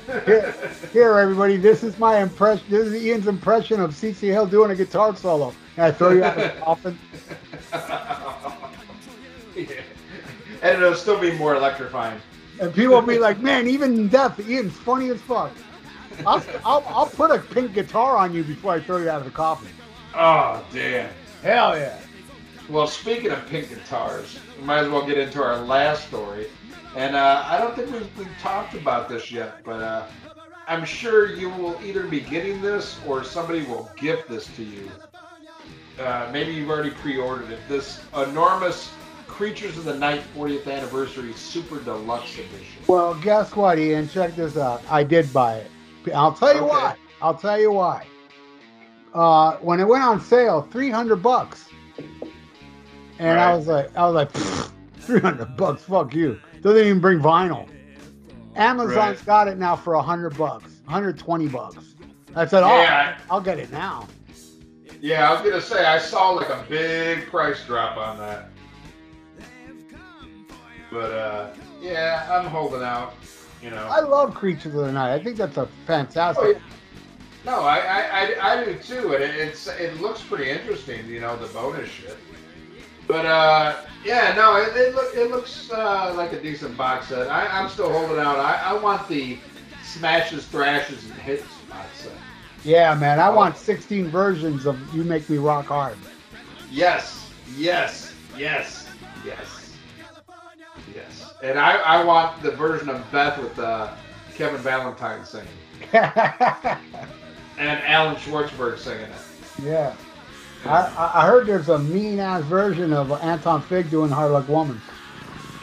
Here, 0.26 0.53
here, 0.92 1.18
everybody. 1.18 1.57
This 1.57 1.84
is 1.84 1.97
my 2.01 2.18
impression. 2.20 2.64
This 2.68 2.88
is 2.88 2.95
Ian's 3.05 3.28
impression 3.28 3.80
of 3.80 3.92
CC 3.92 4.22
Hill 4.32 4.45
doing 4.45 4.72
a 4.72 4.74
guitar 4.74 5.14
solo. 5.14 5.55
And 5.76 5.86
I 5.86 5.92
throw 5.92 6.11
you 6.11 6.24
out 6.24 6.36
of 6.36 6.42
the 6.53 6.61
coffin. 6.64 6.99
yeah. 9.57 9.66
And 10.62 10.82
it'll 10.82 10.95
still 10.97 11.18
be 11.20 11.32
more 11.38 11.55
electrifying. 11.55 12.20
And 12.61 12.74
people 12.74 12.95
will 12.95 13.03
be 13.03 13.18
like, 13.20 13.38
man, 13.40 13.68
even 13.68 13.95
in 13.95 14.09
death, 14.09 14.38
Ian's 14.49 14.76
funny 14.76 15.11
as 15.11 15.20
fuck. 15.22 15.53
I'll, 16.26 16.45
I'll, 16.64 16.84
I'll 16.88 17.07
put 17.07 17.30
a 17.30 17.38
pink 17.38 17.72
guitar 17.74 18.16
on 18.16 18.34
you 18.34 18.42
before 18.42 18.72
I 18.74 18.80
throw 18.80 18.97
you 18.99 19.09
out 19.09 19.18
of 19.20 19.24
the 19.24 19.30
coffin. 19.30 19.68
Oh, 20.14 20.64
damn. 20.72 21.09
Hell 21.42 21.76
yeah. 21.78 21.99
Well, 22.68 22.86
speaking 22.86 23.30
of 23.30 23.46
pink 23.46 23.68
guitars, 23.68 24.38
we 24.58 24.64
might 24.64 24.78
as 24.80 24.88
well 24.88 25.06
get 25.06 25.18
into 25.18 25.42
our 25.42 25.58
last 25.58 26.06
story. 26.08 26.46
And 26.96 27.14
uh, 27.16 27.44
I 27.46 27.58
don't 27.58 27.74
think 27.76 27.90
we've, 27.90 28.18
we've 28.18 28.38
talked 28.40 28.74
about 28.74 29.08
this 29.08 29.30
yet, 29.30 29.62
but 29.64 29.82
uh, 29.82 30.06
I'm 30.66 30.84
sure 30.84 31.34
you 31.34 31.50
will 31.50 31.78
either 31.84 32.06
be 32.06 32.20
getting 32.20 32.62
this 32.62 32.98
or 33.06 33.22
somebody 33.24 33.64
will 33.64 33.90
gift 33.96 34.28
this 34.28 34.46
to 34.56 34.62
you. 34.62 34.90
Uh, 36.00 36.28
maybe 36.32 36.52
you've 36.52 36.70
already 36.70 36.90
pre-ordered 36.90 37.50
it. 37.50 37.60
This 37.68 38.00
enormous 38.16 38.90
Creatures 39.26 39.76
of 39.76 39.84
the 39.84 39.96
Night 39.98 40.22
40th 40.36 40.68
Anniversary 40.72 41.32
Super 41.32 41.80
Deluxe 41.80 42.34
Edition. 42.34 42.82
Well, 42.86 43.14
guess 43.14 43.56
what, 43.56 43.80
Ian? 43.80 44.08
Check 44.08 44.36
this 44.36 44.56
out. 44.56 44.80
I 44.88 45.02
did 45.02 45.32
buy 45.32 45.56
it. 45.56 45.70
I'll 46.14 46.32
tell 46.32 46.54
you 46.54 46.60
Okay. 46.60 46.68
why. 46.68 46.96
I'll 47.20 47.34
tell 47.34 47.58
you 47.60 47.72
why. 47.72 48.06
Uh, 49.12 49.56
when 49.56 49.80
it 49.80 49.88
went 49.88 50.04
on 50.04 50.20
sale, 50.20 50.62
three 50.70 50.90
hundred 50.90 51.16
bucks, 51.16 51.68
and 53.18 53.38
I 53.40 53.54
was 53.54 53.66
like, 53.66 53.96
I 53.96 54.06
was 54.08 54.14
like, 54.14 54.30
three 55.00 55.20
hundred 55.20 55.56
bucks. 55.56 55.82
Fuck 55.82 56.14
you. 56.14 56.40
Doesn't 56.62 56.78
even 56.84 57.00
bring 57.00 57.20
vinyl. 57.20 57.68
Amazon's 58.56 58.96
Right. 59.18 59.26
got 59.26 59.48
it 59.48 59.58
now 59.58 59.76
for 59.76 59.94
hundred 60.00 60.36
bucks, 60.38 60.70
hundred 60.86 61.18
twenty 61.18 61.48
bucks. 61.48 61.76
I 62.36 62.46
said, 62.46 62.62
oh, 62.62 62.68
Yeah. 62.82 63.18
I'll 63.30 63.40
get 63.40 63.58
it 63.58 63.70
now. 63.70 64.08
Yeah, 65.00 65.28
I 65.28 65.32
was 65.34 65.42
gonna 65.42 65.60
say 65.60 65.84
I 65.84 65.98
saw 65.98 66.30
like 66.30 66.48
a 66.48 66.64
big 66.68 67.26
price 67.26 67.64
drop 67.66 67.96
on 67.98 68.16
that, 68.18 68.48
but 70.90 71.12
uh, 71.12 71.50
yeah, 71.80 72.26
I'm 72.30 72.46
holding 72.48 72.82
out. 72.82 73.14
You 73.62 73.70
know. 73.70 73.86
I 73.90 74.00
love 74.00 74.34
Creatures 74.34 74.74
of 74.74 74.86
the 74.86 74.92
Night. 74.92 75.14
I 75.14 75.22
think 75.22 75.36
that's 75.36 75.56
a 75.56 75.68
fantastic. 75.86 76.44
Oh, 76.44 76.50
yeah. 76.50 76.58
No, 77.46 77.60
I, 77.60 77.78
I, 77.78 78.00
I, 78.40 78.52
I 78.60 78.64
do 78.64 78.74
too, 78.78 79.14
and 79.14 79.22
it, 79.22 79.34
it's 79.36 79.66
it 79.66 80.00
looks 80.00 80.22
pretty 80.22 80.48
interesting, 80.50 81.06
you 81.06 81.20
know, 81.20 81.36
the 81.36 81.46
bonus 81.48 81.88
shit. 81.88 82.16
But 83.07 83.26
uh, 83.26 83.76
yeah, 84.05 84.34
no, 84.34 84.57
it, 84.57 84.76
it 84.76 84.94
look 84.94 85.14
it 85.14 85.30
looks 85.30 85.70
uh, 85.70 86.14
like 86.16 86.32
a 86.32 86.40
decent 86.40 86.76
box 86.76 87.09
set. 87.09 87.28
I, 87.28 87.46
I'm 87.46 87.68
still 87.68 87.90
holding 87.90 88.18
out. 88.18 88.38
I, 88.38 88.55
I 88.64 88.72
want 88.74 89.07
the 89.09 89.38
smashes, 89.82 90.46
thrashes, 90.46 91.05
and 91.05 91.14
hits 91.14 91.46
box 91.68 92.00
set. 92.00 92.12
Yeah, 92.64 92.94
man. 92.94 93.20
I 93.20 93.28
want 93.28 93.59
16 93.59 94.09
versions 94.09 94.64
of 94.64 94.78
You 94.94 95.05
Make 95.05 95.28
Me 95.28 95.36
Rock 95.36 95.66
Hard. 95.66 95.98
Yes, 96.70 97.30
yes, 97.57 98.14
yes, 98.36 98.88
yes, 99.24 99.76
yes. 100.94 101.34
And 101.42 101.59
I, 101.59 101.76
I 101.76 102.05
want 102.05 102.42
the 102.42 102.52
version 102.52 102.88
of 102.88 103.05
Beth 103.12 103.38
with 103.38 103.59
uh, 103.59 103.92
Kevin 104.34 104.61
Valentine 104.62 105.24
singing 105.26 105.48
and 105.92 106.80
Alan 107.59 108.16
Schwartzberg 108.16 108.78
singing 108.78 109.02
it. 109.02 109.12
I, 109.62 109.94
I- 110.66 111.10
I 111.14 111.26
heard 111.26 111.46
there's 111.46 111.68
a 111.68 111.78
mean 111.78 112.18
ass 112.20 112.42
version 112.44 112.92
of 112.92 113.10
Anton 113.22 113.62
Fig 113.62 113.90
doing 113.90 114.10
Hard 114.10 114.32
Luck 114.32 114.48
Woman. 114.48 114.80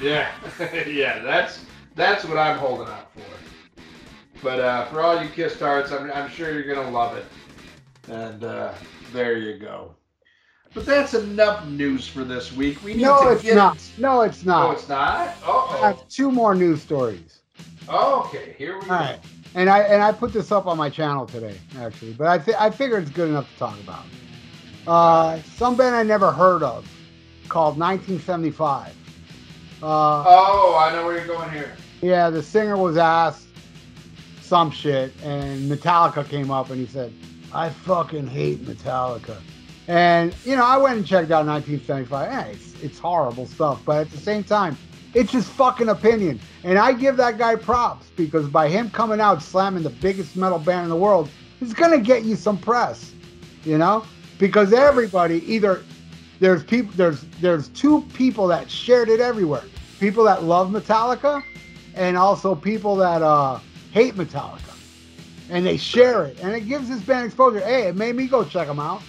Yeah, 0.02 0.28
yeah, 0.88 1.20
that's 1.20 1.64
that's 1.96 2.24
what 2.26 2.38
I'm 2.38 2.58
holding 2.58 2.88
out 2.88 3.12
for. 3.14 3.22
But 4.44 4.60
uh, 4.60 4.86
for 4.86 5.02
all 5.02 5.22
you 5.22 5.30
Kiss 5.30 5.58
Tarts, 5.60 5.92
I'm, 5.92 6.12
I'm 6.12 6.30
sure 6.30 6.52
you're 6.52 6.74
gonna 6.74 6.90
love 6.90 7.16
it. 7.18 7.26
And 8.10 8.44
uh, 8.44 8.74
there 9.14 9.38
you 9.38 9.58
go. 9.60 9.94
But 10.74 10.86
that's 10.86 11.14
enough 11.14 11.66
news 11.68 12.08
for 12.08 12.24
this 12.24 12.52
week. 12.54 12.82
We 12.84 12.94
need 12.94 13.02
No, 13.04 13.24
to 13.24 13.30
it's 13.34 13.44
get. 13.44 13.56
not. 13.56 13.84
No, 13.98 14.22
it's 14.22 14.46
not. 14.46 14.68
No, 14.68 14.72
it's 14.72 14.88
not. 14.90 15.28
I 15.28 15.34
Oh, 15.46 15.80
have 15.84 16.08
two 16.08 16.32
more 16.32 16.56
news 16.56 16.82
stories. 16.82 17.40
okay. 17.90 18.56
Here 18.58 18.80
we 18.80 18.86
go. 18.86 18.94
All 18.94 19.00
right. 19.02 19.20
And 19.54 19.70
I 19.70 19.80
and 19.82 20.02
I 20.02 20.12
put 20.14 20.32
this 20.34 20.52
up 20.52 20.66
on 20.68 20.78
my 20.78 20.90
channel 20.90 21.26
today, 21.26 21.58
actually. 21.80 22.14
But 22.14 22.28
I 22.28 22.38
th- 22.38 22.58
I 22.60 22.70
figured 22.70 23.04
it's 23.04 23.12
good 23.12 23.30
enough 23.30 23.52
to 23.52 23.60
talk 23.60 23.80
about. 23.82 24.04
Uh, 24.88 25.40
some 25.56 25.76
band 25.76 25.96
I 25.96 26.04
never 26.04 26.32
heard 26.32 26.64
of, 26.64 26.90
called 27.48 27.78
1975. 27.78 28.96
Uh, 29.84 30.24
Oh, 30.26 30.78
I 30.80 30.92
know 30.94 31.06
where 31.06 31.18
you're 31.18 31.28
going 31.28 31.50
here. 31.52 31.76
Yeah, 32.02 32.30
the 32.30 32.42
singer 32.42 32.78
was 32.78 32.98
asked 32.98 33.48
some 34.42 34.72
shit, 34.72 35.14
and 35.24 35.70
Metallica 35.72 36.28
came 36.28 36.52
up 36.52 36.70
and 36.70 36.80
he 36.80 36.88
said, 36.88 37.14
I 37.54 37.70
fucking 37.70 38.28
hate 38.28 38.66
Metallica. 38.66 39.38
And, 39.88 40.34
you 40.46 40.56
know, 40.56 40.66
I 40.66 40.78
went 40.78 40.98
and 40.98 41.06
checked 41.06 41.32
out 41.32 41.46
1975. 41.46 42.32
Eh, 42.32 42.52
it's, 42.52 42.82
it's 42.82 43.00
horrible 43.00 43.46
stuff, 43.48 43.82
but 43.86 43.98
at 43.98 44.12
the 44.12 44.18
same 44.18 44.44
time, 44.44 44.78
it's 45.14 45.32
his 45.32 45.48
fucking 45.48 45.90
opinion. 45.90 46.40
And 46.64 46.78
I 46.80 46.94
give 46.94 47.18
that 47.18 47.38
guy 47.38 47.56
props 47.56 48.08
because 48.16 48.48
by 48.48 48.70
him 48.70 48.90
coming 48.90 49.20
out 49.20 49.42
slamming 49.42 49.84
the 49.84 49.90
biggest 49.90 50.36
metal 50.38 50.60
band 50.60 50.84
in 50.84 50.90
the 50.90 50.96
world, 50.96 51.30
it's 51.60 51.74
going 51.74 51.92
to 51.92 52.00
get 52.04 52.24
you 52.24 52.36
some 52.36 52.58
press, 52.58 53.12
you 53.64 53.78
know? 53.78 54.06
Because 54.42 54.74
everybody 54.74 55.46
either 55.46 55.84
there's 56.40 56.64
people 56.64 56.92
there's 56.96 57.22
there's 57.40 57.70
two 57.70 58.02
people 58.16 58.48
that 58.48 58.70
shared 58.72 59.08
it 59.08 59.20
everywhere. 59.20 59.62
People 60.00 60.24
that 60.24 60.44
love 60.44 60.72
Metallica 60.72 61.44
and 61.94 62.18
also 62.18 62.56
people 62.56 62.96
that 62.96 63.22
uh, 63.22 63.60
hate 63.92 64.16
Metallica. 64.16 64.76
and 65.52 65.64
they 65.64 65.78
share 65.78 66.26
it, 66.26 66.40
and 66.40 66.56
it 66.56 66.62
gives 66.62 66.90
this 66.90 67.02
band 67.02 67.28
exposure. 67.28 67.60
Hey, 67.60 67.84
it 67.84 67.96
made 67.96 68.16
me 68.16 68.26
go 68.26 68.44
check 68.44 68.68
them 68.68 68.80
out. 68.80 69.04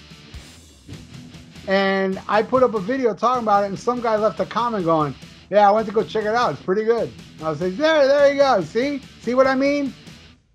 And 1.66 2.20
I 2.28 2.42
put 2.42 2.62
up 2.62 2.74
a 2.74 2.80
video 2.80 3.14
talking 3.14 3.44
about 3.44 3.64
it, 3.64 3.68
and 3.68 3.78
some 3.78 4.02
guy 4.02 4.16
left 4.16 4.38
a 4.40 4.44
comment 4.44 4.84
going, 4.84 5.14
"Yeah, 5.48 5.66
I 5.66 5.72
went 5.72 5.86
to 5.86 5.94
go 5.94 6.02
check 6.04 6.24
it 6.24 6.34
out. 6.34 6.52
It's 6.52 6.62
pretty 6.62 6.84
good." 6.84 7.10
I 7.42 7.48
was 7.48 7.62
like, 7.62 7.78
"There, 7.78 8.06
there 8.06 8.32
you 8.32 8.38
go. 8.38 8.60
See, 8.60 9.00
see 9.22 9.34
what 9.34 9.46
I 9.46 9.54
mean?" 9.54 9.94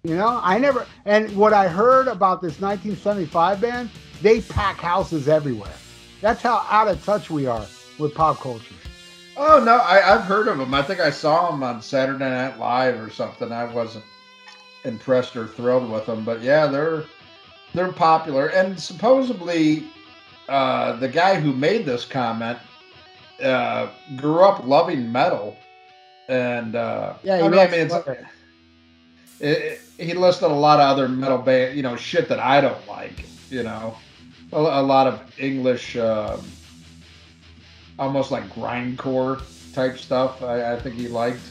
You 0.04 0.16
know, 0.16 0.40
I 0.44 0.60
never. 0.60 0.86
And 1.06 1.36
what 1.36 1.52
I 1.52 1.68
heard 1.68 2.08
about 2.08 2.42
this 2.42 2.62
1975 2.62 3.60
band, 3.60 3.90
they 4.22 4.42
pack 4.42 4.78
houses 4.78 5.28
everywhere. 5.28 5.74
That's 6.22 6.42
how 6.42 6.66
out 6.70 6.88
of 6.88 7.04
touch 7.06 7.30
we 7.30 7.46
are 7.46 7.66
with 8.00 8.14
pop 8.16 8.40
culture. 8.40 8.76
Oh 9.36 9.64
no, 9.64 9.76
I, 9.78 10.14
I've 10.16 10.24
heard 10.24 10.48
of 10.48 10.58
them. 10.58 10.74
I 10.74 10.82
think 10.82 11.00
I 11.00 11.12
saw 11.12 11.52
them 11.52 11.62
on 11.64 11.82
Saturday 11.82 12.26
Night 12.28 12.58
Live 12.58 13.00
or 13.00 13.10
something. 13.12 13.52
I 13.52 13.66
wasn't 13.66 14.06
impressed 14.84 15.36
or 15.36 15.48
thrilled 15.48 15.92
with 15.92 16.06
them, 16.08 16.24
but 16.24 16.42
yeah, 16.42 16.66
they're 16.68 17.04
they're 17.74 17.92
popular. 17.92 18.48
And 18.48 18.80
supposedly, 18.80 19.86
uh, 20.50 20.96
the 20.96 21.08
guy 21.08 21.40
who 21.40 21.54
made 21.54 21.86
this 21.86 22.04
comment 22.06 22.58
uh, 23.44 23.90
grew 24.16 24.40
up 24.40 24.66
loving 24.66 25.12
metal, 25.12 25.56
and 26.30 26.76
uh, 26.76 27.14
Yeah, 27.22 27.46
I 27.46 27.50
mean, 27.50 27.60
I 27.60 27.68
mean, 27.68 27.92
it, 29.40 29.50
it- 29.50 29.82
he 30.00 30.14
listed 30.14 30.52
a 30.52 30.54
lot 30.54 30.80
of 30.80 30.86
other 30.88 31.08
metal 31.10 31.40
band, 31.40 31.76
you 31.76 31.82
know, 31.82 31.96
shit 31.96 32.30
that 32.30 32.40
I 32.40 32.62
don't 32.62 32.88
like. 32.88 33.26
You 33.50 33.64
know, 33.64 33.96
a, 34.52 34.58
a 34.58 34.84
lot 34.84 35.08
of 35.08 35.40
English, 35.40 35.96
um 35.98 36.42
almost 38.00 38.32
like 38.32 38.44
grindcore 38.50 39.42
type 39.74 39.98
stuff. 39.98 40.44
I, 40.44 40.74
I 40.74 40.80
think 40.80 40.96
he 40.96 41.08
liked. 41.08 41.42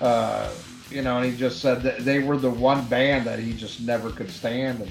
Uh, 0.00 0.52
you 0.90 1.02
know, 1.02 1.18
and 1.18 1.30
he 1.30 1.36
just 1.36 1.60
said 1.60 1.82
that 1.82 2.00
they 2.00 2.20
were 2.20 2.36
the 2.36 2.50
one 2.50 2.84
band 2.86 3.26
that 3.26 3.38
he 3.38 3.52
just 3.52 3.80
never 3.80 4.10
could 4.10 4.30
stand. 4.30 4.80
And 4.80 4.90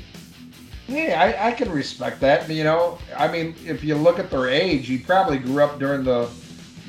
hey, 0.88 1.14
I, 1.14 1.50
I 1.50 1.52
can 1.52 1.72
respect 1.72 2.20
that. 2.22 2.50
You 2.50 2.64
know, 2.64 2.98
I 3.16 3.28
mean, 3.28 3.56
if 3.66 3.84
you 3.84 3.96
look 3.96 4.20
at 4.20 4.30
their 4.30 4.50
age, 4.50 4.88
he 4.88 4.98
probably 4.98 5.38
grew 5.38 5.64
up 5.64 5.80
during 5.80 6.04
the 6.04 6.30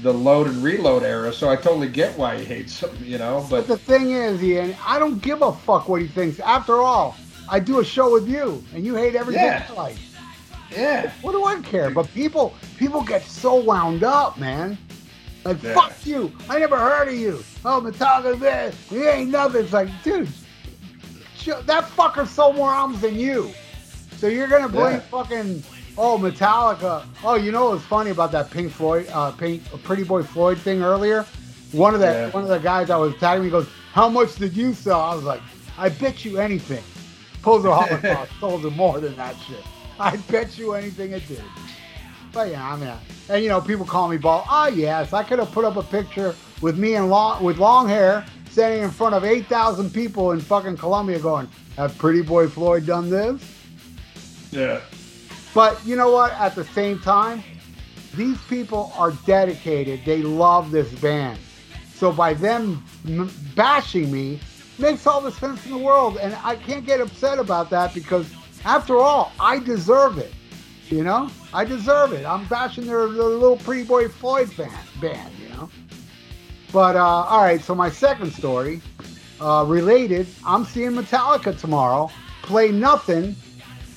the 0.03 0.13
load 0.13 0.47
and 0.47 0.63
reload 0.63 1.03
era, 1.05 1.33
so 1.33 1.49
I 1.49 1.57
totally 1.57 1.89
get 1.89 2.17
why 2.19 2.37
he 2.37 2.45
hates 2.45 2.81
them. 2.81 2.97
You 3.03 3.19
know, 3.19 3.47
but 3.49 3.67
But 3.67 3.69
the 3.69 3.79
thing 3.79 4.11
is, 4.11 4.43
Ian, 4.43 4.77
I 4.85 4.99
don't 4.99 5.23
give 5.23 5.43
a 5.43 5.53
fuck 5.53 5.89
what 5.89 6.03
he 6.03 6.09
thinks. 6.09 6.41
After 6.41 6.83
all, 6.83 7.17
I 7.49 7.61
do 7.61 7.81
a 7.81 7.85
show 7.85 8.13
with 8.13 8.29
you, 8.29 8.63
and 8.75 8.85
you 8.85 8.95
hate 8.95 9.15
everything 9.15 9.45
Yeah. 9.45 9.67
I 9.71 9.73
like. 9.73 9.97
Yeah. 10.73 11.11
What 11.23 11.33
do 11.33 11.45
I 11.45 11.61
care? 11.61 11.91
But 11.91 12.12
people, 12.14 12.55
people 12.79 13.03
get 13.03 13.23
so 13.23 13.55
wound 13.57 14.03
up, 14.05 14.39
man. 14.39 14.79
Like 15.45 15.62
Yeah. 15.62 15.75
fuck 15.75 15.95
you! 16.05 16.33
I 16.49 16.59
never 16.59 16.77
heard 16.77 17.09
of 17.09 17.14
you. 17.14 17.43
Oh, 17.64 17.81
Metallica, 17.81 18.39
this, 18.39 18.75
he 18.89 19.05
ain't 19.05 19.31
nothing. 19.31 19.62
It's 19.64 19.73
like, 19.73 19.89
dude, 20.03 20.29
that 21.67 21.85
fucker 21.85 22.27
sold 22.27 22.57
more 22.57 22.71
albums 22.73 23.01
than 23.01 23.14
you. 23.17 23.51
So 24.19 24.27
you're 24.29 24.49
gonna 24.49 24.69
blame 24.69 24.95
Yeah. 24.95 25.01
fucking 25.01 25.62
oh 25.97 26.19
Metallica? 26.19 27.05
Oh, 27.23 27.35
you 27.35 27.53
know 27.53 27.71
what's 27.71 27.85
funny 27.85 28.11
about 28.11 28.33
that 28.33 28.51
Pink 28.51 28.73
Floyd, 28.73 29.09
uh, 29.12 29.31
Pink 29.33 29.62
Pretty 29.85 30.03
Boy 30.03 30.23
Floyd 30.23 30.59
thing 30.59 30.83
earlier? 30.83 31.25
One 31.73 31.95
of 31.95 32.01
the 32.01 32.07
Yeah. 32.07 32.31
one 32.31 32.43
of 32.43 32.49
the 32.49 32.59
guys 32.59 32.89
that 32.89 32.97
was 32.97 33.14
tagging 33.17 33.45
me 33.45 33.51
goes, 33.51 33.67
"How 33.93 34.09
much 34.09 34.35
did 34.37 34.57
you 34.57 34.73
sell?" 34.75 35.01
I 35.01 35.14
was 35.14 35.25
like, 35.25 35.41
"I 35.79 35.89
bet 35.91 36.25
you 36.25 36.39
anything." 36.39 36.83
Pulls 37.43 37.64
a 37.64 37.73
Holocaust 37.81 38.33
sold 38.41 38.64
him 38.64 38.75
more 38.75 38.99
than 38.99 39.14
that 39.17 39.37
shit. 39.47 39.62
I 40.01 40.16
bet 40.16 40.59
you 40.59 40.72
anything 40.74 41.12
it 41.12 41.26
did. 41.26 41.42
But 42.32 42.51
yeah, 42.51 42.70
I 42.70 42.76
mean, 42.76 42.92
and 43.28 43.42
you 43.42 43.49
know, 43.49 43.61
people 43.61 43.86
call 43.86 44.09
me 44.09 44.18
bald. 44.18 44.44
Ah, 44.49 44.68
yes, 44.68 45.12
I 45.12 45.22
could 45.22 45.38
have 45.38 45.51
put 45.53 45.64
up 45.64 45.76
a 45.76 45.82
picture 45.82 46.34
with 46.61 46.76
me 46.78 46.94
and 46.94 47.09
long 47.09 47.42
with 47.42 47.59
long 47.59 47.88
hair, 47.88 48.26
standing 48.51 48.82
in 48.82 48.90
front 48.90 49.14
of 49.14 49.24
eight 49.24 49.47
thousand 49.47 49.92
people 49.92 50.32
in 50.32 50.40
fucking 50.40 50.76
Colombia, 50.76 51.18
going, 51.18 51.49
"Have 51.76 51.97
Pretty 51.97 52.22
Boy 52.22 52.47
Floyd 52.49 52.84
done 52.86 53.09
this?" 53.09 53.42
Yeah. 54.51 54.80
But 55.55 55.80
you 55.86 55.97
know 55.97 56.11
what? 56.11 56.32
At 56.32 56.55
the 56.55 56.64
same 56.64 56.99
time, 56.99 57.42
these 58.14 58.38
people 58.42 58.92
are 58.97 59.12
dedicated. 59.24 60.05
They 60.05 60.20
love 60.22 60.70
this 60.70 60.92
band. 61.01 61.38
So 61.94 62.12
by 62.12 62.34
them 62.34 62.84
m- 63.07 63.30
bashing 63.55 64.12
me, 64.12 64.40
makes 64.78 65.07
all 65.07 65.22
the 65.22 65.32
sense 65.32 65.64
in 65.64 65.72
the 65.72 65.78
world. 65.78 66.18
And 66.18 66.36
I 66.44 66.57
can't 66.57 66.84
get 66.84 67.01
upset 67.01 67.38
about 67.38 67.70
that 67.70 67.94
because, 67.94 68.26
after 68.67 68.99
all, 68.99 69.33
I 69.41 69.59
deserve 69.61 70.19
it. 70.19 70.33
You 70.89 71.03
know, 71.03 71.31
I 71.55 71.64
deserve 71.64 72.12
it. 72.12 72.27
I'm 72.27 72.47
bashing 72.47 72.87
their, 72.87 73.09
their 73.09 73.25
little 73.25 73.57
Pretty 73.57 73.85
Boy 73.85 74.09
Floyd 74.09 74.55
band, 74.57 74.73
band. 75.01 75.33
You 75.41 75.49
know. 75.51 75.71
But 76.73 76.97
uh, 76.97 77.01
all 77.05 77.43
right. 77.43 77.61
So 77.61 77.75
my 77.75 77.91
second 77.91 78.33
story, 78.33 78.81
uh, 79.41 79.64
related. 79.67 80.27
I'm 80.45 80.64
seeing 80.64 80.91
Metallica 80.91 81.59
tomorrow. 81.59 82.11
Play 82.43 82.71
nothing 82.71 83.35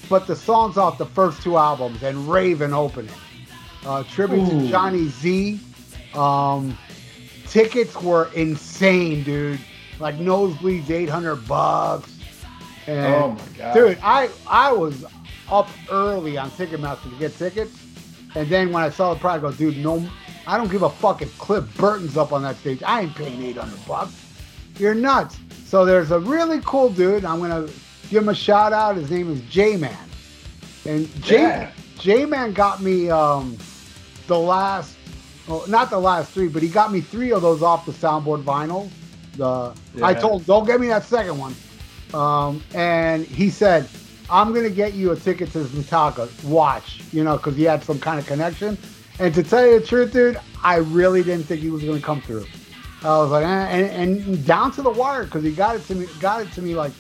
but 0.10 0.26
the 0.26 0.36
songs 0.36 0.78
off 0.78 0.98
the 0.98 1.06
first 1.06 1.42
two 1.44 1.58
albums 1.58 2.02
and 2.02 2.28
Raven 2.28 2.74
opening. 2.74 3.14
Uh, 3.86 4.04
tribute 4.04 4.48
Ooh. 4.48 4.62
to 4.62 4.68
Johnny 4.68 5.08
Z. 5.08 5.60
Um, 6.16 6.78
tickets 7.48 7.96
were 8.02 8.30
insane, 8.34 9.24
dude. 9.24 9.60
Like 10.00 10.16
nosebleeds, 10.16 10.90
eight 10.90 11.10
hundred 11.10 11.48
bucks. 11.48 12.19
And, 12.90 13.06
Oh 13.06 13.30
my 13.30 13.42
god. 13.56 13.74
dude, 13.76 13.98
I 14.02 14.30
I 14.48 14.72
was 14.72 15.06
up 15.52 15.70
early 15.92 16.38
on 16.38 16.50
Ticketmaster 16.52 17.04
to 17.12 17.16
get 17.20 17.38
tickets, 17.38 17.78
and 18.34 18.50
then 18.50 18.72
when 18.72 18.82
I 18.82 18.90
saw 18.90 19.14
the 19.14 19.20
price, 19.20 19.38
I 19.38 19.42
go, 19.42 19.52
dude, 19.52 19.78
no, 19.78 20.04
I 20.48 20.58
don't 20.58 20.72
give 20.72 20.82
a 20.82 20.90
fuck 20.90 21.22
if 21.22 21.38
Cliff 21.38 21.66
Burton's 21.78 22.18
up 22.18 22.34
on 22.34 22.42
that 22.44 22.56
stage. 22.58 22.82
I 22.84 23.02
ain't 23.02 23.16
paying 23.16 23.44
eight 23.44 23.58
hundred 23.58 23.86
bucks. 23.88 24.14
You're 24.80 24.96
nuts. 24.96 25.38
So 25.66 25.86
there's 25.86 26.10
a 26.10 26.20
really 26.20 26.62
cool 26.66 26.90
dude. 26.90 27.26
I'm 27.26 27.40
gonna 27.40 27.68
give 28.10 28.24
him 28.24 28.30
a 28.30 28.36
shout 28.36 28.74
out. 28.74 28.96
His 28.96 29.12
name 29.12 29.32
is 29.32 29.42
J 29.42 29.78
Man, 29.78 29.96
and 30.86 31.08
J 31.24 31.42
Yeah. 31.44 31.72
J 32.00 32.26
Man 32.26 32.54
got 32.54 32.82
me 32.82 33.12
um, 33.12 33.56
the 34.26 34.40
last, 34.40 34.96
well, 35.48 35.64
not 35.68 35.92
the 35.92 36.00
last 36.00 36.32
three, 36.32 36.48
but 36.48 36.64
he 36.64 36.70
got 36.70 36.92
me 36.92 37.02
three 37.02 37.32
of 37.34 37.44
those 37.44 37.62
off 37.62 37.86
the 37.86 37.92
soundboard 37.92 38.44
vinyl. 38.44 38.90
The 39.36 39.74
I 40.04 40.14
told, 40.16 40.46
don't 40.48 40.66
get 40.66 40.80
me 40.82 40.88
that 40.88 41.04
second 41.04 41.38
one. 41.38 41.54
Um, 42.14 42.64
and 42.74 43.26
he 43.26 43.50
said, 43.50 43.88
I'm 44.30 44.54
gonna 44.54 44.70
get 44.70 44.94
you 44.94 45.12
a 45.12 45.16
ticket 45.16 45.52
to 45.54 45.60
Metallica. 45.60 46.44
Watch, 46.44 47.02
you 47.12 47.24
know, 47.24 47.38
because 47.38 47.56
he 47.56 47.64
had 47.64 47.84
some 47.84 48.00
kind 48.00 48.20
of 48.20 48.26
connection. 48.26 48.78
And 49.20 49.34
to 49.34 49.44
tell 49.44 49.66
you 49.66 49.80
the 49.80 49.86
truth, 49.86 50.14
dude, 50.14 50.40
I 50.64 50.78
really 50.78 51.24
didn't 51.24 51.46
think 51.46 51.62
he 51.62 51.70
was 51.70 51.84
gonna 51.84 52.00
come 52.00 52.22
through. 52.22 52.46
I 53.04 53.18
was 53.18 53.32
like, 53.32 53.46
eh, 53.46 53.48
and, 53.48 54.18
and 54.22 54.46
down 54.46 54.72
to 54.74 54.82
the 54.82 54.90
wire 54.90 55.24
because 55.24 55.44
he 55.44 55.52
got 55.52 55.76
it 55.76 55.86
to 55.86 55.96
me, 55.96 56.08
got 56.20 56.42
it 56.42 56.52
to 56.54 56.62
me 56.62 56.76
like 56.76 56.92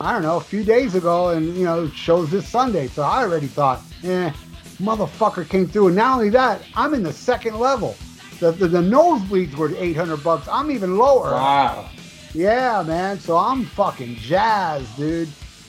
I 0.00 0.14
don't 0.14 0.22
know, 0.22 0.38
a 0.38 0.40
few 0.40 0.64
days 0.64 0.94
ago, 0.94 1.28
and 1.30 1.54
you 1.54 1.64
know, 1.64 1.88
shows 1.90 2.30
this 2.30 2.48
Sunday. 2.48 2.88
So 2.88 3.02
I 3.02 3.22
already 3.22 3.46
thought, 3.46 3.82
eh, 4.02 4.32
motherfucker 4.80 5.46
came 5.46 5.68
through. 5.68 5.88
And 5.88 5.96
not 5.96 6.14
only 6.14 6.30
that, 6.30 6.62
I'm 6.74 6.94
in 6.94 7.02
the 7.02 7.12
second 7.12 7.58
level. 7.58 7.96
The, 8.40 8.52
the, 8.52 8.68
the 8.68 8.78
nosebleeds 8.78 9.54
were 9.56 9.74
800 9.76 10.24
bucks. 10.24 10.48
I'm 10.48 10.70
even 10.70 10.96
lower. 10.96 11.32
Wow. 11.32 11.90
Yeah, 12.34 12.82
man. 12.86 13.18
So 13.18 13.36
I'm 13.36 13.64
fucking 13.64 14.16
jazzed, 14.16 14.96
dude. 14.96 15.28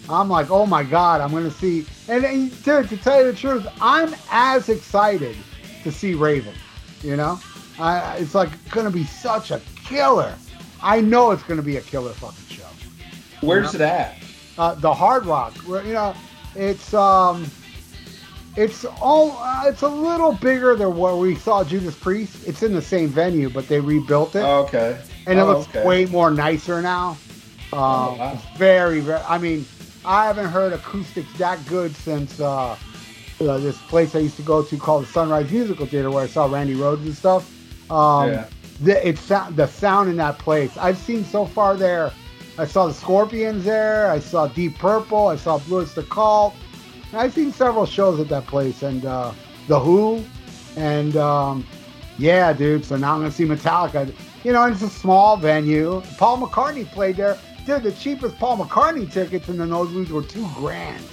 I'm 0.10 0.30
like, 0.30 0.50
oh 0.50 0.66
my 0.66 0.84
god, 0.84 1.22
I'm 1.22 1.32
gonna 1.32 1.52
see. 1.52 1.86
And, 2.08 2.24
and 2.26 2.64
dude, 2.64 2.90
to 2.90 2.98
tell 2.98 3.20
you 3.24 3.32
the 3.32 3.38
truth, 3.38 3.66
I'm 3.82 4.14
as 4.32 4.70
excited 4.70 5.36
to 5.84 5.92
see 5.92 6.14
Raven. 6.16 6.54
You 7.04 7.16
know, 7.18 7.40
I, 7.80 8.18
it's 8.18 8.36
like 8.36 8.50
gonna 8.72 8.92
be 8.92 9.04
such 9.04 9.52
a 9.52 9.62
killer. 9.84 10.34
I 10.82 11.02
know 11.02 11.32
it's 11.32 11.44
gonna 11.44 11.62
be 11.62 11.78
a 11.78 11.82
killer 11.82 12.12
fucking 12.14 12.58
show 12.58 12.68
Where's 13.42 13.76
it 13.76 13.82
at? 13.82 14.18
uh, 14.58 14.76
the 14.76 14.94
Hard 14.94 15.26
Rock. 15.26 15.56
Where 15.60 15.84
you 15.86 15.94
know, 15.94 16.16
it's 16.56 16.94
um, 16.94 17.50
it's 18.56 18.86
all 18.86 19.38
uh, 19.40 19.64
it's 19.68 19.84
a 19.84 19.88
little 19.88 20.34
bigger 20.34 20.76
than 20.76 20.98
where 20.98 21.16
we 21.16 21.36
saw 21.36 21.64
Judas 21.64 21.96
Priest. 21.96 22.48
It's 22.48 22.64
in 22.64 22.74
the 22.74 22.82
same 22.82 23.10
venue, 23.10 23.50
but 23.50 23.68
they 23.68 23.80
rebuilt 23.80 24.36
it, 24.36 24.44
Okay. 24.44 25.00
And 25.28 25.40
it 25.40 25.42
Oh, 25.44 25.48
looks 25.48 25.68
okay. 25.70 25.86
way 25.86 26.06
more 26.06 26.32
nicer 26.32 26.82
now. 26.82 27.18
Um, 27.74 27.80
Oh, 27.80 28.16
wow. 28.20 28.40
very, 28.58 29.00
very. 29.00 29.22
I 29.28 29.38
mean, 29.38 29.66
I 30.04 30.26
haven't 30.26 30.48
heard 30.48 30.74
acoustics 30.74 31.32
that 31.38 31.64
good 31.68 31.96
since 31.96 32.40
uh, 32.40 32.72
uh, 32.72 33.58
this 33.60 33.78
place 33.84 34.16
I 34.16 34.20
used 34.20 34.36
to 34.38 34.42
go 34.42 34.62
to 34.64 34.78
called 34.78 35.04
the 35.04 35.08
Sunrise 35.08 35.52
Musical 35.52 35.86
Theater, 35.86 36.12
where 36.12 36.24
I 36.24 36.28
saw 36.28 36.46
Randy 36.52 36.76
Rhoads 36.76 37.04
and 37.06 37.16
stuff. 37.16 37.50
Um, 37.92 38.30
Yeah. 38.32 38.46
the 38.82 39.08
it's 39.08 39.22
sound 39.22 39.56
the 39.56 39.68
sound 39.68 40.10
in 40.10 40.18
that 40.18 40.40
place. 40.40 40.76
I've 40.78 40.98
seen 40.98 41.24
so 41.24 41.46
far 41.46 41.76
there. 41.76 42.12
I 42.58 42.66
saw 42.66 42.88
the 42.88 42.94
Scorpions 42.94 43.64
there. 43.64 44.10
I 44.12 44.20
saw 44.20 44.48
Deep 44.48 44.78
Purple. 44.78 45.28
I 45.28 45.36
saw 45.38 45.60
Blue 45.60 45.80
Oyster 45.82 46.04
Cult. 46.04 46.54
I've 47.14 47.34
seen 47.34 47.52
several 47.52 47.86
shows 47.86 48.20
at 48.20 48.28
that 48.30 48.48
place, 48.48 48.84
and 48.84 49.06
uh, 49.06 49.32
the 49.68 49.80
Who, 49.80 50.24
and 50.78 51.16
um, 51.16 51.66
yeah, 52.18 52.54
dude. 52.54 52.84
So 52.86 52.98
now 52.98 53.14
I'm 53.14 53.20
gonna 53.20 53.32
see 53.32 53.46
Metallica. 53.46 54.14
You 54.44 54.54
know, 54.54 54.66
it's 54.66 54.82
a 54.82 54.90
small 54.90 55.38
venue. 55.38 56.02
Paul 56.18 56.40
McCartney 56.40 56.90
played 56.90 57.18
there. 57.18 57.38
Dude, 57.66 57.84
the 57.84 57.92
cheapest 57.92 58.38
Paul 58.38 58.58
McCartney 58.58 59.12
tickets 59.12 59.50
in 59.50 59.58
the 59.58 59.66
nosebleeds 59.66 60.10
were 60.10 60.24
two 60.24 60.48
grand. 60.56 61.04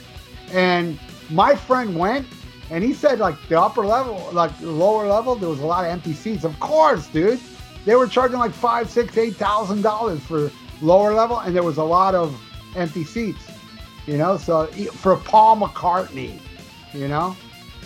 And 0.52 0.98
my 1.28 1.54
friend 1.54 1.94
went, 1.94 2.26
and 2.70 2.82
he 2.82 2.94
said 2.94 3.18
like 3.18 3.36
the 3.48 3.60
upper 3.60 3.84
level, 3.84 4.30
like 4.32 4.58
the 4.60 4.70
lower 4.70 5.06
level, 5.06 5.34
there 5.34 5.48
was 5.48 5.60
a 5.60 5.66
lot 5.66 5.84
of 5.84 5.90
empty 5.90 6.14
seats. 6.14 6.44
Of 6.44 6.58
course, 6.58 7.06
dude. 7.08 7.40
They 7.84 7.94
were 7.94 8.06
charging 8.06 8.38
like 8.38 8.52
five, 8.52 8.90
six, 8.90 9.16
eight 9.16 9.36
thousand 9.36 9.82
dollars 9.82 10.20
for 10.20 10.50
lower 10.80 11.14
level, 11.14 11.38
and 11.40 11.54
there 11.54 11.62
was 11.62 11.76
a 11.76 11.84
lot 11.84 12.14
of 12.14 12.38
empty 12.76 13.04
seats. 13.04 13.46
You 14.06 14.16
know, 14.16 14.38
so 14.38 14.66
for 14.66 15.16
Paul 15.16 15.56
McCartney, 15.56 16.40
you 16.94 17.08
know, 17.08 17.36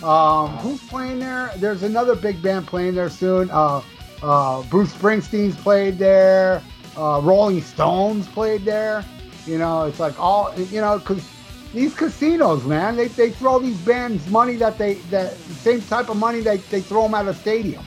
um, 0.03 0.57
who's 0.57 0.81
playing 0.87 1.19
there? 1.19 1.51
There's 1.57 1.83
another 1.83 2.15
big 2.15 2.41
band 2.41 2.67
playing 2.67 2.95
there 2.95 3.09
soon. 3.09 3.49
Uh, 3.51 3.81
uh, 4.23 4.63
Bruce 4.63 4.93
Springsteen's 4.93 5.55
played 5.57 5.97
there. 5.99 6.63
Uh, 6.95 7.19
Rolling 7.23 7.61
Stones 7.61 8.27
played 8.27 8.63
there. 8.65 9.03
You 9.45 9.57
know, 9.57 9.83
it's 9.83 9.99
like 9.99 10.17
all 10.19 10.53
you 10.57 10.79
know 10.79 10.97
because 10.99 11.27
these 11.73 11.93
casinos, 11.93 12.63
man, 12.65 12.95
they, 12.95 13.07
they 13.07 13.31
throw 13.31 13.59
these 13.59 13.77
bands 13.79 14.29
money 14.29 14.55
that 14.57 14.77
they 14.77 14.93
that 15.09 15.33
same 15.35 15.81
type 15.81 16.09
of 16.09 16.17
money 16.17 16.39
they, 16.39 16.57
they 16.57 16.81
throw 16.81 17.03
them 17.03 17.15
at 17.15 17.27
a 17.27 17.33
stadium. 17.33 17.83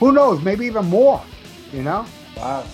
Who 0.00 0.12
knows? 0.12 0.42
Maybe 0.42 0.66
even 0.66 0.86
more. 0.86 1.22
You 1.72 1.82
know. 1.82 2.04
Wow. 2.36 2.64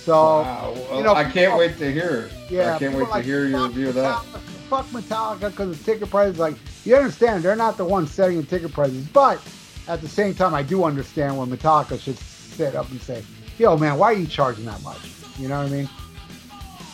So 0.00 0.12
wow. 0.12 0.74
Well, 0.74 0.98
you 0.98 1.04
know, 1.04 1.14
I 1.14 1.22
can't 1.24 1.34
people- 1.34 1.58
wait 1.58 1.78
to 1.78 1.92
hear. 1.92 2.30
yeah, 2.50 2.74
I 2.74 2.78
can't 2.78 2.94
wait 2.94 3.10
to 3.12 3.22
hear 3.22 3.46
your 3.46 3.68
review 3.68 3.88
of 3.90 3.94
that. 3.94 4.22
Fuck 4.68 4.86
Metallica 4.86 5.50
because 5.50 5.78
the 5.78 5.84
ticket 5.84 6.10
prices. 6.10 6.38
Like 6.38 6.56
you 6.84 6.96
understand, 6.96 7.44
they're 7.44 7.54
not 7.54 7.76
the 7.76 7.84
ones 7.84 8.10
setting 8.10 8.38
the 8.40 8.46
ticket 8.46 8.72
prices, 8.72 9.06
but 9.08 9.40
at 9.86 10.00
the 10.00 10.08
same 10.08 10.34
time, 10.34 10.54
I 10.54 10.62
do 10.62 10.84
understand 10.84 11.36
where 11.36 11.46
Metallica 11.46 12.00
should 12.00 12.18
sit 12.54 12.74
up 12.74 12.90
and 12.90 13.00
say, 13.00 13.22
"Yo, 13.58 13.76
man, 13.76 13.98
why 13.98 14.08
are 14.08 14.16
you 14.16 14.26
charging 14.26 14.64
that 14.66 14.82
much?" 14.82 14.98
You 15.38 15.48
know 15.48 15.58
what 15.62 15.72
I 15.72 15.74
mean? 15.74 15.88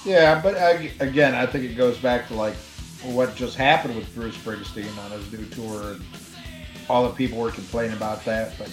Yeah, 0.04 0.40
but 0.40 0.56
I, 0.56 0.90
again, 1.00 1.34
I 1.34 1.44
think 1.46 1.64
it 1.64 1.74
goes 1.74 1.98
back 1.98 2.26
to 2.28 2.34
like 2.34 2.54
what 3.02 3.34
just 3.34 3.56
happened 3.56 3.96
with 3.96 4.12
Bruce 4.14 4.36
Springsteen 4.36 4.96
on 5.04 5.10
his 5.10 5.30
new 5.32 5.44
tour, 5.46 5.92
and 5.92 6.04
all 6.88 7.04
the 7.04 7.14
people 7.14 7.38
were 7.38 7.50
complaining 7.50 7.96
about 7.96 8.24
that. 8.24 8.54
But 8.58 8.72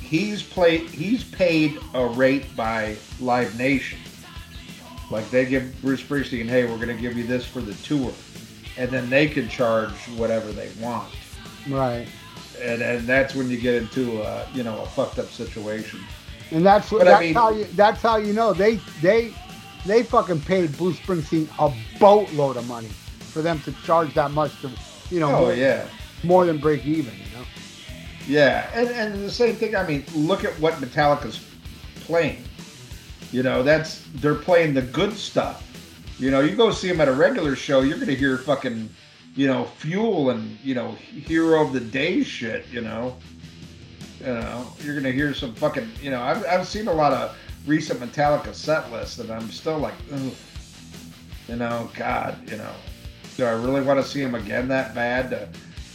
he's 0.00 0.42
played, 0.42 0.88
he's 0.90 1.24
paid 1.24 1.78
a 1.94 2.06
rate 2.06 2.54
by 2.56 2.96
Live 3.20 3.56
Nation. 3.58 3.98
Like 5.10 5.28
they 5.30 5.44
give 5.44 5.80
Bruce 5.82 6.02
Springsteen, 6.02 6.46
hey, 6.48 6.64
we're 6.64 6.76
going 6.76 6.94
to 6.94 7.00
give 7.00 7.16
you 7.16 7.26
this 7.26 7.44
for 7.44 7.60
the 7.60 7.74
tour, 7.74 8.12
and 8.78 8.90
then 8.90 9.10
they 9.10 9.26
can 9.26 9.48
charge 9.48 9.92
whatever 10.16 10.52
they 10.52 10.70
want, 10.80 11.12
Right. 11.68 12.06
And 12.60 12.82
and 12.82 13.06
that's 13.06 13.34
when 13.34 13.50
you 13.50 13.58
get 13.58 13.74
into 13.74 14.22
a, 14.22 14.46
you 14.54 14.62
know 14.62 14.82
a 14.82 14.86
fucked 14.86 15.18
up 15.18 15.28
situation. 15.30 16.00
And 16.50 16.64
that's 16.66 16.90
what 16.90 17.04
But 17.04 17.08
I 17.14 17.20
mean- 17.20 17.34
how 17.34 17.50
you 17.50 17.64
that's 17.74 18.02
how 18.02 18.16
you 18.16 18.32
know 18.32 18.52
they 18.52 18.76
they 19.00 19.32
they 19.86 20.02
fucking 20.02 20.40
paid 20.42 20.76
Bruce 20.76 20.98
Springsteen 20.98 21.48
a 21.58 21.72
boatload 21.98 22.56
of 22.56 22.66
money 22.68 22.88
for 23.32 23.40
them 23.42 23.60
to 23.60 23.72
charge 23.84 24.12
that 24.14 24.30
much 24.32 24.60
to 24.62 24.70
you 25.10 25.20
know 25.20 25.34
Oh 25.34 25.40
more, 25.42 25.54
yeah. 25.54 25.86
more 26.24 26.44
than 26.46 26.58
break 26.58 26.84
even. 26.86 27.12
You 27.14 27.38
know. 27.38 27.44
Yeah, 28.26 28.70
and, 28.74 28.88
and 28.88 29.24
the 29.24 29.30
same 29.30 29.56
thing. 29.56 29.74
I 29.74 29.86
mean, 29.86 30.04
look 30.14 30.44
at 30.44 30.52
what 30.60 30.74
Metallica's 30.74 31.44
playing. 32.00 32.44
You 33.32 33.42
know, 33.42 33.62
that's 33.62 34.04
they're 34.16 34.34
playing 34.34 34.74
the 34.74 34.82
good 34.82 35.16
stuff. 35.16 35.66
You 36.18 36.30
know, 36.30 36.40
you 36.40 36.54
go 36.54 36.70
see 36.70 36.88
them 36.88 37.00
at 37.00 37.08
a 37.08 37.12
regular 37.12 37.56
show, 37.56 37.80
you're 37.80 37.98
gonna 37.98 38.12
hear 38.12 38.36
fucking, 38.36 38.90
you 39.34 39.46
know, 39.46 39.64
Fuel 39.64 40.30
and 40.30 40.58
you 40.62 40.74
know, 40.74 40.92
Hero 40.92 41.64
of 41.64 41.72
the 41.72 41.80
Day 41.80 42.22
shit. 42.22 42.66
You 42.70 42.80
know, 42.80 43.16
you 44.20 44.26
know, 44.26 44.66
you're 44.80 44.94
gonna 44.94 45.12
hear 45.12 45.34
some 45.34 45.54
fucking. 45.54 45.88
You 46.02 46.10
know, 46.10 46.22
I've 46.22 46.44
I've 46.46 46.66
seen 46.66 46.88
a 46.88 46.92
lot 46.92 47.12
of 47.12 47.36
recent 47.66 48.00
Metallica 48.00 48.54
set 48.54 48.90
lists, 48.90 49.18
and 49.18 49.30
I'm 49.30 49.50
still 49.50 49.78
like, 49.78 49.94
Ugh. 50.12 50.32
you 51.48 51.56
know, 51.56 51.90
God, 51.94 52.36
you 52.50 52.56
know, 52.56 52.72
do 53.36 53.44
I 53.44 53.52
really 53.52 53.82
want 53.82 54.00
to 54.02 54.06
see 54.06 54.20
him 54.20 54.34
again 54.34 54.68
that 54.68 54.94
bad? 54.94 55.30
To, 55.30 55.48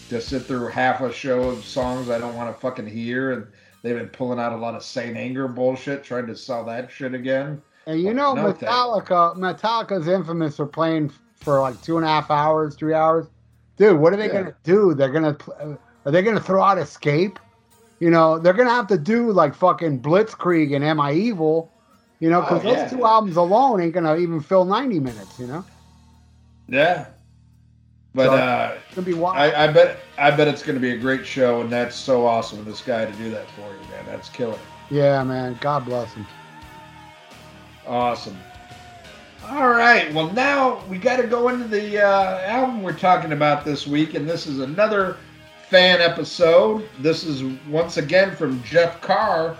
to 0.09 0.21
sit 0.21 0.43
through 0.43 0.67
half 0.67 1.01
a 1.01 1.11
show 1.11 1.49
of 1.49 1.65
songs 1.65 2.09
I 2.09 2.19
don't 2.19 2.35
want 2.35 2.53
to 2.53 2.61
fucking 2.61 2.87
hear, 2.87 3.31
and 3.31 3.47
they've 3.81 3.97
been 3.97 4.09
pulling 4.09 4.39
out 4.39 4.53
a 4.53 4.57
lot 4.57 4.75
of 4.75 4.83
Saint 4.83 5.17
Anger 5.17 5.47
bullshit, 5.47 6.03
trying 6.03 6.27
to 6.27 6.35
sell 6.35 6.63
that 6.65 6.91
shit 6.91 7.13
again. 7.13 7.61
And 7.87 8.01
you 8.01 8.13
know 8.13 8.33
no. 8.33 8.53
Metallica 8.53 9.35
Metallica's 9.35 10.07
infamous 10.07 10.57
for 10.57 10.65
playing 10.65 11.11
for 11.45 11.61
like 11.61 11.81
two 11.81 11.95
and 11.95 12.05
a 12.05 12.09
half 12.09 12.29
hours, 12.29 12.75
three 12.75 12.93
hours. 12.93 13.27
Dude, 13.77 13.99
what 13.99 14.11
are 14.11 14.17
they 14.17 14.27
Yeah. 14.27 14.33
gonna 14.41 14.55
do? 14.63 14.93
They're 14.93 15.11
gonna 15.11 15.37
are 16.05 16.11
they 16.11 16.21
gonna 16.21 16.41
throw 16.41 16.61
out 16.61 16.77
Escape? 16.77 17.39
You 18.01 18.09
know, 18.09 18.37
they're 18.39 18.53
gonna 18.53 18.69
have 18.71 18.87
to 18.87 18.97
do 18.97 19.31
like 19.31 19.55
fucking 19.55 20.01
Blitzkrieg 20.01 20.75
and 20.75 20.83
Am 20.83 20.99
I 20.99 21.13
Evil? 21.13 21.71
You 22.19 22.29
know, 22.29 22.41
because 22.41 22.65
Oh, 22.65 22.73
those 22.73 22.89
two 22.91 23.05
albums 23.05 23.37
alone 23.37 23.79
ain't 23.81 23.93
gonna 23.93 24.17
even 24.17 24.41
fill 24.41 24.65
ninety 24.65 24.99
minutes. 24.99 25.39
You 25.39 25.47
know, 25.47 25.65
Yeah, 26.67 27.05
but 28.13 28.25
So- 28.27 28.33
uh, 28.33 28.71
it's 28.85 28.95
gonna 28.95 29.05
be 29.05 29.13
wild. 29.13 29.37
I, 29.37 29.65
I 29.65 29.71
bet 29.71 29.99
I 30.17 30.31
bet 30.31 30.47
it's 30.47 30.63
going 30.63 30.75
to 30.75 30.79
be 30.81 30.91
a 30.91 30.97
great 30.97 31.25
show, 31.25 31.59
and 31.61 31.69
that's 31.69 31.95
so 31.95 32.25
awesome 32.25 32.59
of 32.59 32.65
this 32.65 32.81
guy 32.81 33.05
to 33.05 33.11
do 33.11 33.29
that 33.31 33.49
for 33.51 33.73
you, 33.73 33.79
man. 33.91 34.05
That's 34.05 34.29
killer. 34.29 34.57
yeah, 34.89 35.21
man. 35.25 35.57
God 35.59 35.85
bless 35.85 36.13
him. 36.13 36.25
Awesome. 37.85 38.37
All 39.49 39.69
right. 39.69 40.11
Well, 40.11 40.31
now 40.31 40.83
we 40.89 40.97
got 40.97 41.17
to 41.17 41.27
go 41.27 41.49
into 41.49 41.67
the 41.67 42.03
uh, 42.03 42.39
album 42.41 42.81
we're 42.81 42.97
talking 42.97 43.31
about 43.31 43.63
this 43.63 43.85
week, 43.85 44.15
and 44.15 44.27
this 44.27 44.47
is 44.47 44.59
another 44.59 45.17
fan 45.69 46.01
episode. 46.01 46.89
This 46.99 47.23
is 47.23 47.43
once 47.67 47.97
again 47.97 48.35
from 48.35 48.63
Jeff 48.63 48.99
Carr. 49.01 49.55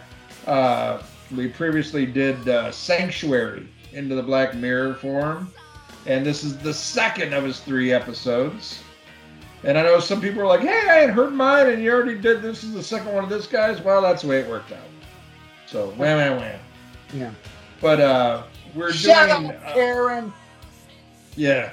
Uh, 0.48 1.04
we 1.36 1.50
previously 1.50 2.08
did 2.08 2.50
uh, 2.50 2.72
Sanctuary 2.72 3.68
into 3.94 4.16
the 4.16 4.24
Black 4.24 4.56
Mirror 4.56 4.96
for 4.96 5.34
him, 5.34 5.52
and 6.08 6.26
this 6.26 6.44
is 6.44 6.58
the 6.58 6.74
second 6.74 7.34
of 7.34 7.44
his 7.44 7.60
three 7.60 7.94
episodes. 7.94 8.82
And 9.64 9.78
I 9.78 9.84
know 9.84 10.00
some 10.00 10.20
people 10.20 10.42
are 10.42 10.48
like, 10.48 10.62
"Hey, 10.62 10.90
I 10.90 10.96
had 10.96 11.12
heard 11.12 11.32
mine, 11.32 11.68
and 11.68 11.84
you 11.84 11.92
already 11.92 12.18
did. 12.18 12.42
This 12.42 12.64
is 12.64 12.74
the 12.74 12.84
second 12.84 13.14
one 13.14 13.24
of 13.24 13.30
this 13.30 13.46
guy's." 13.46 13.82
Well, 13.82 14.02
that's 14.02 14.24
the 14.24 14.30
way 14.30 14.40
it 14.40 14.50
worked 14.50 14.72
out. 14.72 14.80
So, 15.68 15.92
wham, 15.92 16.18
wham, 16.18 16.38
wham. 16.40 16.60
Yeah. 17.14 17.32
But 17.82 18.00
uh, 18.00 18.44
we're 18.76 18.92
Shut 18.94 19.30
doing, 19.30 19.52
up, 19.52 19.62
uh, 19.66 19.74
Karen. 19.74 20.34
yeah, 21.36 21.72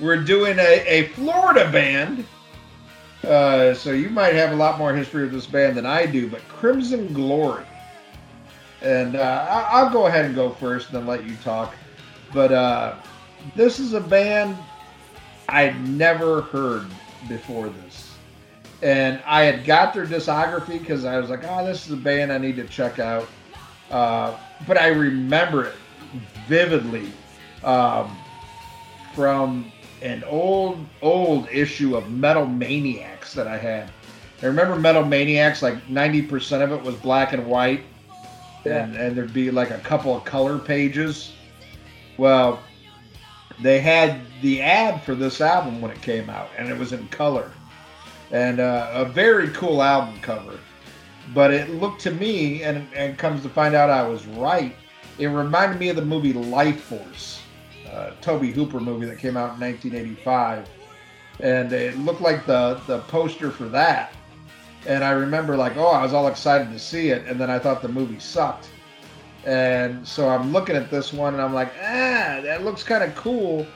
we're 0.00 0.22
doing 0.22 0.58
a, 0.58 0.84
a 0.86 1.08
Florida 1.08 1.70
band. 1.70 2.24
Uh, 3.26 3.74
so 3.74 3.90
you 3.92 4.08
might 4.10 4.34
have 4.34 4.52
a 4.52 4.56
lot 4.56 4.78
more 4.78 4.94
history 4.94 5.24
of 5.24 5.32
this 5.32 5.46
band 5.46 5.76
than 5.76 5.84
I 5.84 6.06
do, 6.06 6.28
but 6.28 6.40
Crimson 6.48 7.12
Glory. 7.12 7.64
And 8.80 9.16
uh, 9.16 9.46
I- 9.50 9.68
I'll 9.80 9.90
go 9.90 10.06
ahead 10.06 10.24
and 10.24 10.34
go 10.34 10.50
first, 10.50 10.88
and 10.88 10.96
then 10.98 11.06
let 11.06 11.24
you 11.24 11.34
talk. 11.42 11.74
But 12.32 12.52
uh, 12.52 12.94
this 13.56 13.78
is 13.80 13.92
a 13.94 14.00
band 14.00 14.56
I'd 15.48 15.80
never 15.88 16.42
heard 16.42 16.86
before 17.28 17.68
this, 17.70 18.14
and 18.82 19.20
I 19.26 19.42
had 19.44 19.64
got 19.64 19.92
their 19.94 20.06
discography 20.06 20.78
because 20.78 21.04
I 21.04 21.18
was 21.18 21.28
like, 21.30 21.40
"Oh, 21.44 21.66
this 21.66 21.86
is 21.86 21.92
a 21.92 21.96
band 21.96 22.32
I 22.32 22.38
need 22.38 22.54
to 22.56 22.66
check 22.68 22.98
out." 23.00 23.26
Uh, 23.90 24.36
but 24.66 24.78
I 24.78 24.88
remember 24.88 25.64
it 25.64 25.74
vividly 26.46 27.10
um, 27.64 28.16
from 29.14 29.70
an 30.02 30.22
old, 30.24 30.84
old 31.02 31.48
issue 31.50 31.96
of 31.96 32.10
Metal 32.10 32.46
Maniacs 32.46 33.34
that 33.34 33.46
I 33.46 33.58
had. 33.58 33.90
I 34.42 34.46
remember 34.46 34.76
Metal 34.76 35.04
Maniacs, 35.04 35.62
like 35.62 35.86
90% 35.88 36.62
of 36.62 36.72
it 36.72 36.82
was 36.82 36.94
black 36.96 37.32
and 37.32 37.46
white, 37.46 37.82
and, 38.64 38.94
and 38.94 39.16
there'd 39.16 39.32
be 39.32 39.50
like 39.50 39.70
a 39.70 39.78
couple 39.78 40.16
of 40.16 40.24
color 40.24 40.58
pages. 40.58 41.32
Well, 42.16 42.60
they 43.60 43.80
had 43.80 44.20
the 44.40 44.62
ad 44.62 45.02
for 45.02 45.14
this 45.14 45.40
album 45.40 45.80
when 45.80 45.90
it 45.90 46.00
came 46.02 46.30
out, 46.30 46.48
and 46.56 46.68
it 46.68 46.78
was 46.78 46.92
in 46.92 47.08
color. 47.08 47.50
And 48.30 48.60
uh, 48.60 48.90
a 48.92 49.04
very 49.04 49.48
cool 49.48 49.82
album 49.82 50.20
cover. 50.20 50.58
But 51.34 51.52
it 51.52 51.70
looked 51.70 52.00
to 52.02 52.12
me, 52.12 52.62
and, 52.62 52.86
and 52.94 53.18
comes 53.18 53.42
to 53.42 53.48
find 53.48 53.74
out 53.74 53.90
I 53.90 54.06
was 54.06 54.24
right, 54.26 54.76
it 55.18 55.26
reminded 55.26 55.78
me 55.80 55.88
of 55.88 55.96
the 55.96 56.04
movie 56.04 56.32
Life 56.32 56.80
Force, 56.82 57.40
uh, 57.90 58.10
Tobe 58.20 58.46
Hooper 58.46 58.80
movie 58.80 59.06
that 59.06 59.18
came 59.18 59.36
out 59.36 59.54
in 59.54 59.60
1985. 59.60 60.68
And 61.40 61.72
it 61.72 61.98
looked 61.98 62.20
like 62.20 62.46
the, 62.46 62.80
the 62.86 63.00
poster 63.00 63.50
for 63.50 63.64
that. 63.68 64.12
And 64.86 65.04
I 65.04 65.10
remember, 65.10 65.56
like, 65.56 65.76
oh, 65.76 65.88
I 65.88 66.02
was 66.02 66.12
all 66.12 66.28
excited 66.28 66.70
to 66.72 66.78
see 66.78 67.08
it, 67.08 67.26
and 67.26 67.38
then 67.38 67.50
I 67.50 67.58
thought 67.58 67.82
the 67.82 67.88
movie 67.88 68.20
sucked. 68.20 68.68
And 69.44 70.06
so 70.06 70.28
I'm 70.28 70.52
looking 70.52 70.76
at 70.76 70.90
this 70.90 71.12
one, 71.12 71.34
and 71.34 71.42
I'm 71.42 71.52
like, 71.52 71.72
ah, 71.80 72.40
that 72.42 72.64
looks 72.64 72.82
kind 72.82 73.02
of 73.02 73.14
cool. 73.14 73.66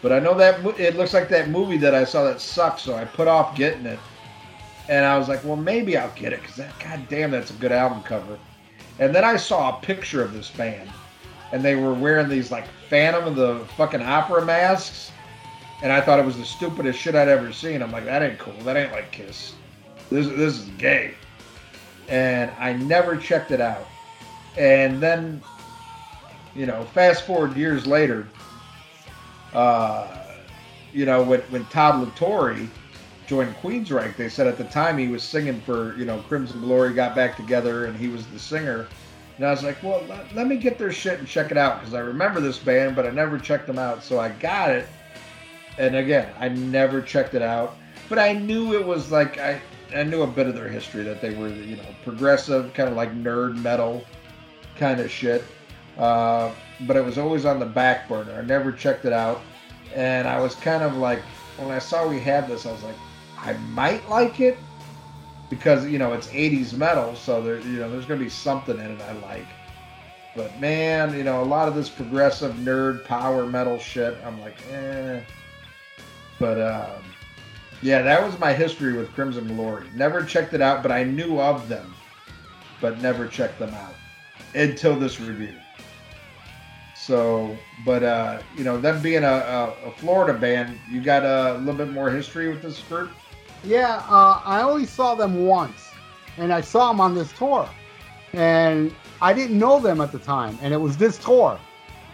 But 0.00 0.12
I 0.12 0.20
know 0.20 0.34
that 0.34 0.64
it 0.78 0.96
looks 0.96 1.14
like 1.14 1.28
that 1.30 1.48
movie 1.48 1.78
that 1.78 1.94
I 1.94 2.04
saw 2.04 2.24
that 2.24 2.40
sucked, 2.40 2.80
so 2.80 2.94
I 2.94 3.04
put 3.04 3.26
off 3.26 3.56
getting 3.56 3.86
it. 3.86 3.98
And 4.88 5.04
I 5.04 5.18
was 5.18 5.28
like, 5.28 5.42
well, 5.44 5.56
maybe 5.56 5.96
I'll 5.96 6.14
get 6.14 6.32
it 6.32 6.40
because 6.40 6.56
that, 6.56 6.78
goddamn, 6.78 7.30
that's 7.30 7.50
a 7.50 7.54
good 7.54 7.72
album 7.72 8.02
cover. 8.02 8.38
And 8.98 9.14
then 9.14 9.24
I 9.24 9.36
saw 9.36 9.76
a 9.76 9.80
picture 9.80 10.22
of 10.22 10.32
this 10.32 10.50
band, 10.50 10.88
and 11.52 11.64
they 11.64 11.74
were 11.74 11.94
wearing 11.94 12.28
these 12.28 12.50
like 12.50 12.66
Phantom 12.88 13.24
of 13.24 13.36
the 13.36 13.64
fucking 13.76 14.02
Opera 14.02 14.44
masks, 14.44 15.10
and 15.82 15.92
I 15.92 16.00
thought 16.00 16.18
it 16.18 16.24
was 16.24 16.36
the 16.36 16.44
stupidest 16.44 16.98
shit 16.98 17.14
I'd 17.14 17.28
ever 17.28 17.52
seen. 17.52 17.82
I'm 17.82 17.90
like, 17.90 18.04
that 18.04 18.22
ain't 18.22 18.38
cool. 18.38 18.54
That 18.62 18.76
ain't 18.76 18.92
like 18.92 19.10
Kiss. 19.10 19.54
This 20.10 20.28
this 20.28 20.58
is 20.60 20.68
gay. 20.78 21.14
And 22.08 22.50
I 22.58 22.74
never 22.74 23.16
checked 23.16 23.50
it 23.50 23.60
out. 23.60 23.86
And 24.56 25.02
then, 25.02 25.42
you 26.54 26.66
know, 26.66 26.84
fast 26.94 27.26
forward 27.26 27.56
years 27.56 27.86
later, 27.86 28.28
uh, 29.52 30.06
you 30.92 31.04
know, 31.06 31.22
when 31.22 31.40
when 31.42 31.64
Todd 31.66 32.00
La 32.00 32.10
Torre 32.14 32.56
joined 33.26 33.54
Queensryche, 33.56 34.16
they 34.16 34.28
said 34.28 34.46
at 34.46 34.58
the 34.58 34.64
time 34.64 34.98
he 34.98 35.08
was 35.08 35.22
singing 35.22 35.60
for, 35.60 35.96
you 35.96 36.04
know, 36.04 36.18
Crimson 36.28 36.60
Glory 36.60 36.92
got 36.92 37.14
back 37.14 37.36
together 37.36 37.86
and 37.86 37.96
he 37.96 38.08
was 38.08 38.26
the 38.26 38.38
singer. 38.38 38.88
And 39.36 39.46
I 39.46 39.50
was 39.50 39.64
like, 39.64 39.82
well, 39.82 40.02
let, 40.08 40.34
let 40.34 40.46
me 40.46 40.56
get 40.56 40.78
their 40.78 40.92
shit 40.92 41.18
and 41.18 41.26
check 41.26 41.50
it 41.50 41.56
out 41.56 41.80
because 41.80 41.94
I 41.94 42.00
remember 42.00 42.40
this 42.40 42.58
band, 42.58 42.94
but 42.94 43.06
I 43.06 43.10
never 43.10 43.38
checked 43.38 43.66
them 43.66 43.78
out. 43.78 44.02
So 44.02 44.20
I 44.20 44.28
got 44.28 44.70
it. 44.70 44.86
And 45.78 45.96
again, 45.96 46.32
I 46.38 46.48
never 46.48 47.02
checked 47.02 47.34
it 47.34 47.42
out, 47.42 47.76
but 48.08 48.18
I 48.18 48.32
knew 48.32 48.74
it 48.74 48.86
was 48.86 49.10
like 49.10 49.38
I 49.40 49.60
I 49.94 50.04
knew 50.04 50.22
a 50.22 50.26
bit 50.26 50.46
of 50.46 50.54
their 50.54 50.68
history 50.68 51.02
that 51.02 51.20
they 51.20 51.34
were 51.34 51.48
you 51.48 51.76
know 51.76 51.82
progressive, 52.04 52.72
kind 52.74 52.88
of 52.88 52.94
like 52.94 53.12
nerd 53.12 53.56
metal 53.60 54.04
kind 54.76 55.00
of 55.00 55.10
shit. 55.10 55.42
Uh, 55.98 56.52
but 56.82 56.96
it 56.96 57.04
was 57.04 57.18
always 57.18 57.44
on 57.44 57.58
the 57.58 57.66
back 57.66 58.08
burner. 58.08 58.32
I 58.32 58.42
never 58.42 58.70
checked 58.70 59.04
it 59.04 59.12
out, 59.12 59.40
and 59.96 60.28
I 60.28 60.40
was 60.40 60.54
kind 60.54 60.84
of 60.84 60.96
like 60.96 61.22
when 61.56 61.70
I 61.70 61.78
saw 61.78 62.06
we 62.08 62.20
had 62.20 62.48
this, 62.48 62.66
I 62.66 62.72
was 62.72 62.82
like, 62.82 62.96
I 63.44 63.52
might 63.74 64.08
like 64.08 64.40
it 64.40 64.58
because 65.50 65.86
you 65.86 65.98
know 65.98 66.12
it's 66.12 66.28
80s 66.28 66.74
metal, 66.74 67.14
so 67.14 67.42
there 67.42 67.60
you 67.60 67.78
know 67.78 67.90
there's 67.90 68.06
gonna 68.06 68.20
be 68.20 68.28
something 68.28 68.78
in 68.78 68.90
it 68.90 69.00
I 69.02 69.12
like. 69.12 69.46
But 70.34 70.58
man, 70.58 71.16
you 71.16 71.24
know 71.24 71.42
a 71.42 71.44
lot 71.44 71.68
of 71.68 71.74
this 71.74 71.88
progressive 71.88 72.54
nerd 72.56 73.04
power 73.04 73.46
metal 73.46 73.78
shit, 73.78 74.16
I'm 74.24 74.40
like, 74.40 74.56
eh. 74.70 75.20
But 76.38 76.60
um, 76.60 77.02
yeah, 77.82 78.02
that 78.02 78.24
was 78.24 78.38
my 78.38 78.52
history 78.52 78.94
with 78.94 79.12
Crimson 79.12 79.46
Glory. 79.46 79.86
Never 79.94 80.24
checked 80.24 80.54
it 80.54 80.62
out, 80.62 80.82
but 80.82 80.90
I 80.90 81.04
knew 81.04 81.38
of 81.38 81.68
them, 81.68 81.94
but 82.80 83.00
never 83.00 83.28
checked 83.28 83.58
them 83.58 83.74
out 83.74 83.94
until 84.54 84.98
this 84.98 85.20
review. 85.20 85.54
So, 86.96 87.54
but 87.84 88.02
uh, 88.02 88.40
you 88.56 88.64
know, 88.64 88.80
them 88.80 89.02
being 89.02 89.24
a, 89.24 89.28
a, 89.28 89.88
a 89.88 89.90
Florida 89.92 90.38
band, 90.38 90.78
you 90.90 91.02
got 91.02 91.24
a 91.24 91.58
little 91.58 91.74
bit 91.74 91.90
more 91.90 92.08
history 92.08 92.48
with 92.48 92.62
this 92.62 92.80
group. 92.80 93.10
Yeah, 93.64 94.02
uh, 94.10 94.42
I 94.44 94.62
only 94.62 94.84
saw 94.84 95.14
them 95.14 95.46
once, 95.46 95.90
and 96.36 96.52
I 96.52 96.60
saw 96.60 96.88
them 96.88 97.00
on 97.00 97.14
this 97.14 97.32
tour, 97.32 97.66
and 98.34 98.94
I 99.22 99.32
didn't 99.32 99.58
know 99.58 99.80
them 99.80 100.02
at 100.02 100.12
the 100.12 100.18
time, 100.18 100.58
and 100.60 100.74
it 100.74 100.76
was 100.76 100.98
this 100.98 101.16
tour, 101.16 101.58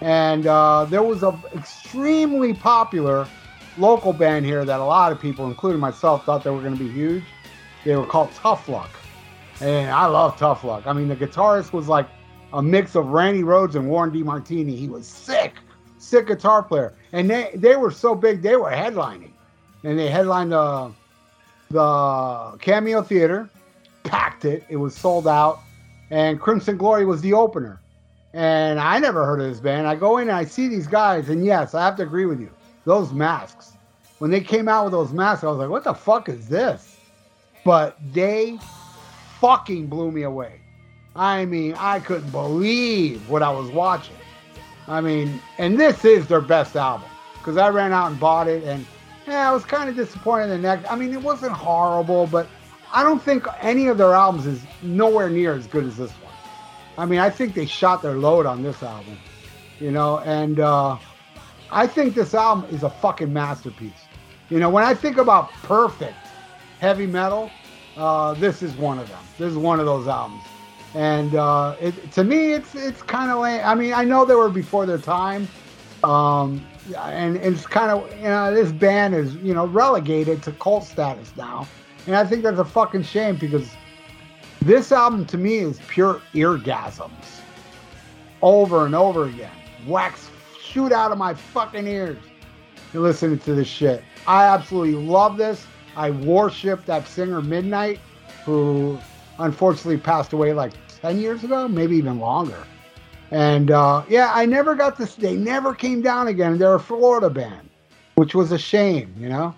and 0.01 0.47
uh, 0.47 0.85
there 0.85 1.03
was 1.03 1.25
a 1.25 1.37
extremely 1.57 2.55
popular 2.55 3.27
local 3.79 4.13
band 4.13 4.47
here 4.47 4.65
that 4.65 4.79
a 4.79 4.85
lot 4.85 5.11
of 5.11 5.21
people, 5.21 5.47
including 5.47 5.81
myself, 5.81 6.25
thought 6.25 6.45
they 6.45 6.51
were 6.51 6.61
going 6.61 6.77
to 6.77 6.85
be 6.85 6.91
huge. 6.91 7.25
They 7.85 7.97
were 7.97 8.07
called 8.07 8.31
Tough 8.33 8.69
Luck, 8.69 8.91
and 9.61 9.91
I 9.91 10.07
love 10.07 10.37
Tough 10.37 10.63
Luck. 10.63 10.87
I 10.87 10.93
mean, 10.93 11.09
the 11.09 11.17
guitarist 11.17 11.73
was 11.73 11.89
like 11.89 12.07
a 12.53 12.63
mix 12.63 12.95
of 12.95 13.07
Randy 13.07 13.43
Rhoads 13.43 13.75
and 13.75 13.89
Warren 13.89 14.13
DeMartini. 14.13 14.79
He 14.79 14.89
was 14.89 15.05
sick, 15.05 15.55
sick 15.99 16.29
guitar 16.29 16.63
player, 16.63 16.95
and 17.13 17.29
they 17.29 17.51
they 17.57 17.75
were 17.75 17.91
so 17.91 18.15
big 18.15 18.41
they 18.41 18.55
were 18.55 18.71
headlining, 18.71 19.33
and 19.83 19.99
they 19.99 20.11
headlined 20.11 20.53
the 20.53 20.93
the 21.71 22.59
Cameo 22.61 23.03
Theater, 23.03 23.49
packed 24.03 24.45
it. 24.45 24.65
It 24.69 24.77
was 24.77 24.95
sold 24.95 25.27
out, 25.27 25.61
and 26.11 26.41
Crimson 26.41 26.77
Glory 26.77 27.05
was 27.05 27.21
the 27.23 27.33
opener. 27.33 27.81
And 28.33 28.79
I 28.79 28.99
never 28.99 29.25
heard 29.25 29.41
of 29.41 29.49
this 29.49 29.61
band. 29.61 29.87
I 29.87 29.97
go 29.97 30.19
in 30.19 30.29
and 30.29 30.37
I 30.37 30.45
see 30.45 30.69
these 30.69 30.87
guys, 30.87 31.29
and 31.29 31.45
yes, 31.45 31.75
I 31.75 31.85
have 31.85 31.97
to 31.97 32.03
agree 32.03 32.27
with 32.27 32.41
you. 32.41 32.51
Those 32.85 33.13
masks, 33.13 33.73
when 34.19 34.31
they 34.31 34.41
came 34.41 34.69
out 34.69 34.85
with 34.85 34.93
those 34.93 35.13
masks, 35.13 35.45
I 35.45 35.49
was 35.49 35.59
like, 35.59 35.69
"What 35.69 35.85
the 35.85 35.95
fuck 35.95 36.29
is 36.29 36.49
this?" 36.49 36.97
But 37.65 37.97
they 38.13 38.59
fucking 39.41 39.87
blew 39.87 40.11
me 40.11 40.23
away. 40.23 40.61
I 41.17 41.45
mean, 41.45 41.75
I 41.77 41.99
couldn't 42.01 42.31
believe 42.31 43.29
what 43.29 43.43
I 43.43 43.51
was 43.51 43.71
watching. 43.71 44.17
I 44.87 45.01
mean, 45.01 45.41
and 45.59 45.79
this 45.79 46.05
is 46.05 46.27
their 46.27 46.41
best 46.41 46.77
album 46.77 47.09
because 47.35 47.57
I 47.57 47.69
ran 47.69 47.93
out 47.93 48.11
and 48.11 48.21
bought 48.21 48.49
it, 48.49 48.65
and 48.65 48.87
yeah, 49.31 49.49
I 49.49 49.53
was 49.53 49.65
kind 49.65 49.89
of 49.89 49.97
disappointed 49.97 50.45
in 50.45 50.51
the 50.51 50.59
next. 50.59 50.91
I 50.91 50.97
mean, 50.97 51.13
it 51.13 51.23
wasn't 51.23 51.53
horrible, 51.53 52.27
but 52.27 52.47
I 52.93 53.03
don't 53.03 53.23
think 53.23 53.47
any 53.61 53.87
of 53.87 53.97
their 53.99 54.15
albums 54.15 54.47
is 54.47 54.63
nowhere 54.83 55.31
near 55.31 55.55
as 55.55 55.67
good 55.67 55.85
as 55.85 55.97
this 55.97 56.11
one. 56.11 56.33
I 56.99 57.07
mean, 57.07 57.21
I 57.21 57.31
think 57.31 57.55
they 57.55 57.67
shot 57.67 58.03
their 58.03 58.17
load 58.17 58.47
on 58.47 58.63
this 58.63 58.83
album, 58.83 59.17
you 59.79 59.91
know, 59.91 60.19
and 60.21 60.61
uh, 60.61 60.99
I 61.71 61.87
think 61.87 62.15
this 62.15 62.35
album 62.35 62.69
is 62.75 62.83
a 62.83 62.91
fucking 62.91 63.33
masterpiece. 63.33 63.93
You 64.51 64.59
know, 64.59 64.69
when 64.69 64.85
I 64.85 64.95
think 64.95 65.17
about 65.17 65.53
perfect 65.63 66.17
heavy 66.81 67.07
metal, 67.07 67.51
uh, 67.97 68.35
this 68.35 68.63
is 68.63 68.75
one 68.75 68.99
of 68.99 69.09
them. 69.09 69.23
This 69.39 69.53
is 69.53 69.57
one 69.57 69.79
of 69.79 69.87
those 69.87 70.09
albums 70.09 70.43
and 70.95 71.35
uh, 71.37 71.77
it, 71.81 72.13
to 72.13 72.25
me, 72.25 72.53
it's 72.53 72.75
it's 72.75 73.03
kind 73.03 73.31
of 73.31 73.39
like 73.39 73.65
I 73.65 73.75
mean, 73.75 73.93
I 73.93 74.05
know 74.05 74.25
they 74.25 74.35
were 74.35 74.49
before 74.49 74.87
their 74.87 74.99
time, 74.99 75.47
um, 76.03 76.65
and, 76.97 77.37
it's 77.37 77.67
kind 77.67 77.91
of 77.91 78.11
you 78.17 78.25
know 78.25 78.55
this 78.55 78.73
band 78.73 79.15
is 79.15 79.35
you 79.37 79.55
know 79.55 79.67
relegated 79.67 80.43
to 80.45 80.53
cult 80.53 80.85
status 80.85 81.33
now, 81.37 81.67
and 82.07 82.17
I 82.17 82.25
think 82.25 82.43
that's 82.43 82.59
a 82.59 82.65
fucking 82.65 83.03
shame 83.03 83.37
because 83.37 83.71
this 84.63 84.93
album 84.93 85.27
to 85.27 85.39
me 85.39 85.59
is 85.59 85.81
pure 85.89 86.21
eargasms, 86.35 87.41
over 88.43 88.87
and 88.87 88.95
over 88.95 89.25
again. 89.25 89.53
Wax 89.87 90.31
shoot 90.63 90.93
out 90.93 91.13
of 91.13 91.19
my 91.19 91.35
fucking 91.35 91.87
ears. 91.87 92.19
You're 92.93 93.03
listening 93.03 93.39
to 93.41 93.55
this 93.55 93.69
shit. 93.69 94.03
I 94.27 94.45
absolutely 94.47 94.95
love 94.95 95.37
this. 95.37 95.67
I 95.97 96.11
worship 96.11 96.85
that 96.87 97.07
singer 97.07 97.41
Midnight, 97.41 98.01
who 98.45 98.99
unfortunately 99.39 99.99
passed 99.99 100.33
away 100.33 100.53
like 100.53 100.73
10 101.01 101.21
years 101.21 101.45
ago, 101.45 101.67
maybe 101.69 101.97
even 101.97 102.19
longer. 102.19 102.65
And 103.31 103.71
uh, 103.71 104.05
yeah, 104.09 104.33
I 104.35 104.47
never 104.47 104.75
got 104.75 104.99
this. 104.99 105.15
They 105.15 105.37
never 105.37 105.75
came 105.75 106.03
down 106.03 106.29
again. 106.29 106.59
They're 106.59 106.75
a 106.75 106.81
Florida 106.81 107.31
band, 107.31 107.69
which 108.17 108.35
was 108.35 108.51
a 108.53 108.59
shame, 108.59 109.15
you 109.19 109.29
know. 109.29 109.55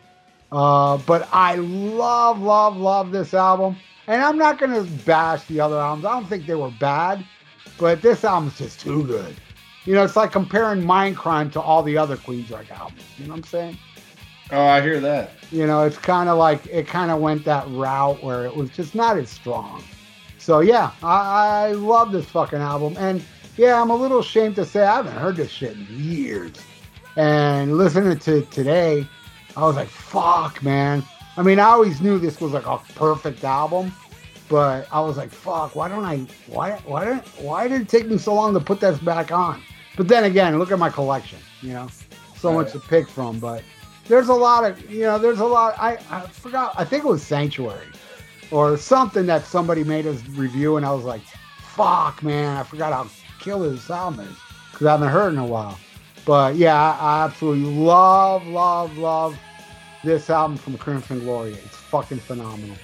Uh, 0.51 0.99
but 0.99 1.29
I 1.33 1.55
love, 1.55 2.41
love, 2.41 2.77
love 2.77 3.11
this 3.11 3.33
album. 3.33 3.77
And 4.07 4.21
I'm 4.21 4.37
not 4.37 4.59
going 4.59 4.73
to 4.73 4.91
bash 5.05 5.45
the 5.45 5.61
other 5.61 5.79
albums. 5.79 6.05
I 6.05 6.13
don't 6.13 6.27
think 6.27 6.47
they 6.47 6.55
were 6.55 6.73
bad, 6.79 7.25
but 7.79 8.03
this 8.03 8.25
album's 8.25 8.59
just 8.59 8.81
too 8.81 9.07
good. 9.07 9.35
You 9.85 9.95
know, 9.95 10.05
it's 10.05 10.17
like 10.17 10.33
comparing 10.33 10.83
Mindcrime 10.83 11.51
to 11.53 11.61
all 11.61 11.83
the 11.83 11.97
other 11.97 12.17
Queensryche 12.17 12.71
albums. 12.71 13.03
You 13.17 13.25
know 13.25 13.31
what 13.31 13.39
I'm 13.39 13.45
saying? 13.45 13.79
Oh, 14.51 14.67
I 14.67 14.83
hear 14.83 15.01
that. 15.01 15.31
You 15.51 15.67
know, 15.67 15.85
it's 15.85 15.97
kind 15.97 16.29
of 16.29 16.37
like 16.37 16.67
it 16.67 16.87
kind 16.87 17.11
of 17.11 17.21
went 17.21 17.45
that 17.47 17.67
route 17.71 18.23
where 18.23 18.45
it 18.45 18.55
was 18.55 18.69
just 18.71 18.95
not 18.95 19.17
as 19.17 19.31
strong. 19.31 19.83
So 20.39 20.61
yeah, 20.61 20.91
I, 21.03 21.69
I 21.69 21.73
love 21.73 22.13
this 22.13 22.27
fucking 22.27 22.59
album, 22.59 22.97
and 22.99 23.25
yeah, 23.57 23.81
I'm 23.81 23.91
a 23.91 23.97
little 23.97 24.21
ashamed 24.21 24.57
to 24.57 24.65
say 24.65 24.83
I 24.83 24.97
haven't 24.97 25.13
heard 25.13 25.37
this 25.37 25.51
shit 25.51 25.77
in 25.77 25.87
years. 25.91 26.53
And 27.17 27.77
listening 27.77 28.19
to 28.19 28.43
today, 28.47 29.07
I 29.57 29.65
was 29.65 29.77
like, 29.77 29.89
fuck, 29.89 30.63
man. 30.63 31.03
I 31.37 31.43
mean, 31.43 31.59
I 31.59 31.65
always 31.65 32.01
knew 32.01 32.19
this 32.19 32.41
was 32.41 32.53
like 32.53 32.67
a 32.67 32.79
perfect 32.95 33.45
album, 33.45 33.93
but 34.49 34.87
I 34.91 35.01
was 35.01 35.17
like, 35.17 35.31
fuck, 35.31 35.75
why 35.75 35.89
don't 35.89 36.05
I? 36.05 36.27
Why? 36.47 36.73
Why 36.85 37.05
did? 37.05 37.19
Why 37.39 37.69
did 37.69 37.83
it 37.83 37.89
take 37.89 38.07
me 38.07 38.19
so 38.19 38.35
long 38.35 38.55
to 38.55 38.61
put 38.61 38.81
this 38.81 38.99
back 38.99 39.33
on? 39.33 39.63
But 39.97 40.09
then 40.09 40.25
again, 40.25 40.59
look 40.59 40.73
at 40.73 40.79
my 40.79 40.91
collection. 40.91 41.39
You 41.61 41.75
know, 41.75 41.89
so 42.37 42.53
much 42.53 42.73
to 42.73 42.81
pick 42.81 43.09
from, 43.09 43.39
but 43.39 43.63
there's 44.07 44.29
a 44.29 44.35
lot 44.35 44.65
of 44.65 44.91
you 44.91 45.03
know 45.03 45.19
there's 45.19 45.41
a 45.41 45.45
lot 45.45 45.75
I, 45.79 45.99
I 46.11 46.21
forgot 46.27 46.75
i 46.77 46.85
think 46.85 47.05
it 47.05 47.09
was 47.09 47.23
sanctuary 47.23 47.87
or 48.51 48.77
something 48.77 49.27
that 49.27 49.45
somebody 49.45 49.85
made 49.85 50.07
us 50.07 50.23
review 50.31 50.77
and 50.77 50.85
i 50.85 50.93
was 50.93 51.05
like 51.05 51.23
fuck 51.59 52.23
man 52.23 52.57
i 52.57 52.63
forgot 52.63 52.93
how 52.93 53.05
killer 53.43 53.75
is 53.75 53.83
because 53.83 54.87
i 54.87 54.93
haven't 54.93 55.09
heard 55.09 55.33
in 55.33 55.39
a 55.39 55.47
while. 55.47 55.79
But 56.25 56.55
yeah 56.57 56.81
I, 56.81 56.99
I 56.99 57.25
absolutely 57.25 57.65
love 57.75 58.47
love 58.47 58.97
love 58.97 59.37
this 60.05 60.31
album 60.31 60.57
from 60.57 60.79
crimson 60.79 61.21
glory. 61.21 61.53
It's 61.53 61.77
fucking 61.77 62.21
phenomenal. 62.21 62.77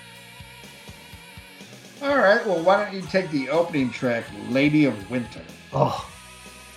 All 2.02 2.16
right 2.16 2.44
well 2.46 2.62
why 2.62 2.84
don't 2.84 2.94
you 2.94 3.02
take 3.02 3.30
the 3.30 3.48
opening 3.48 3.90
track 3.90 4.24
lady 4.50 4.84
of 4.84 5.10
winter? 5.10 5.42
Oh 5.72 6.08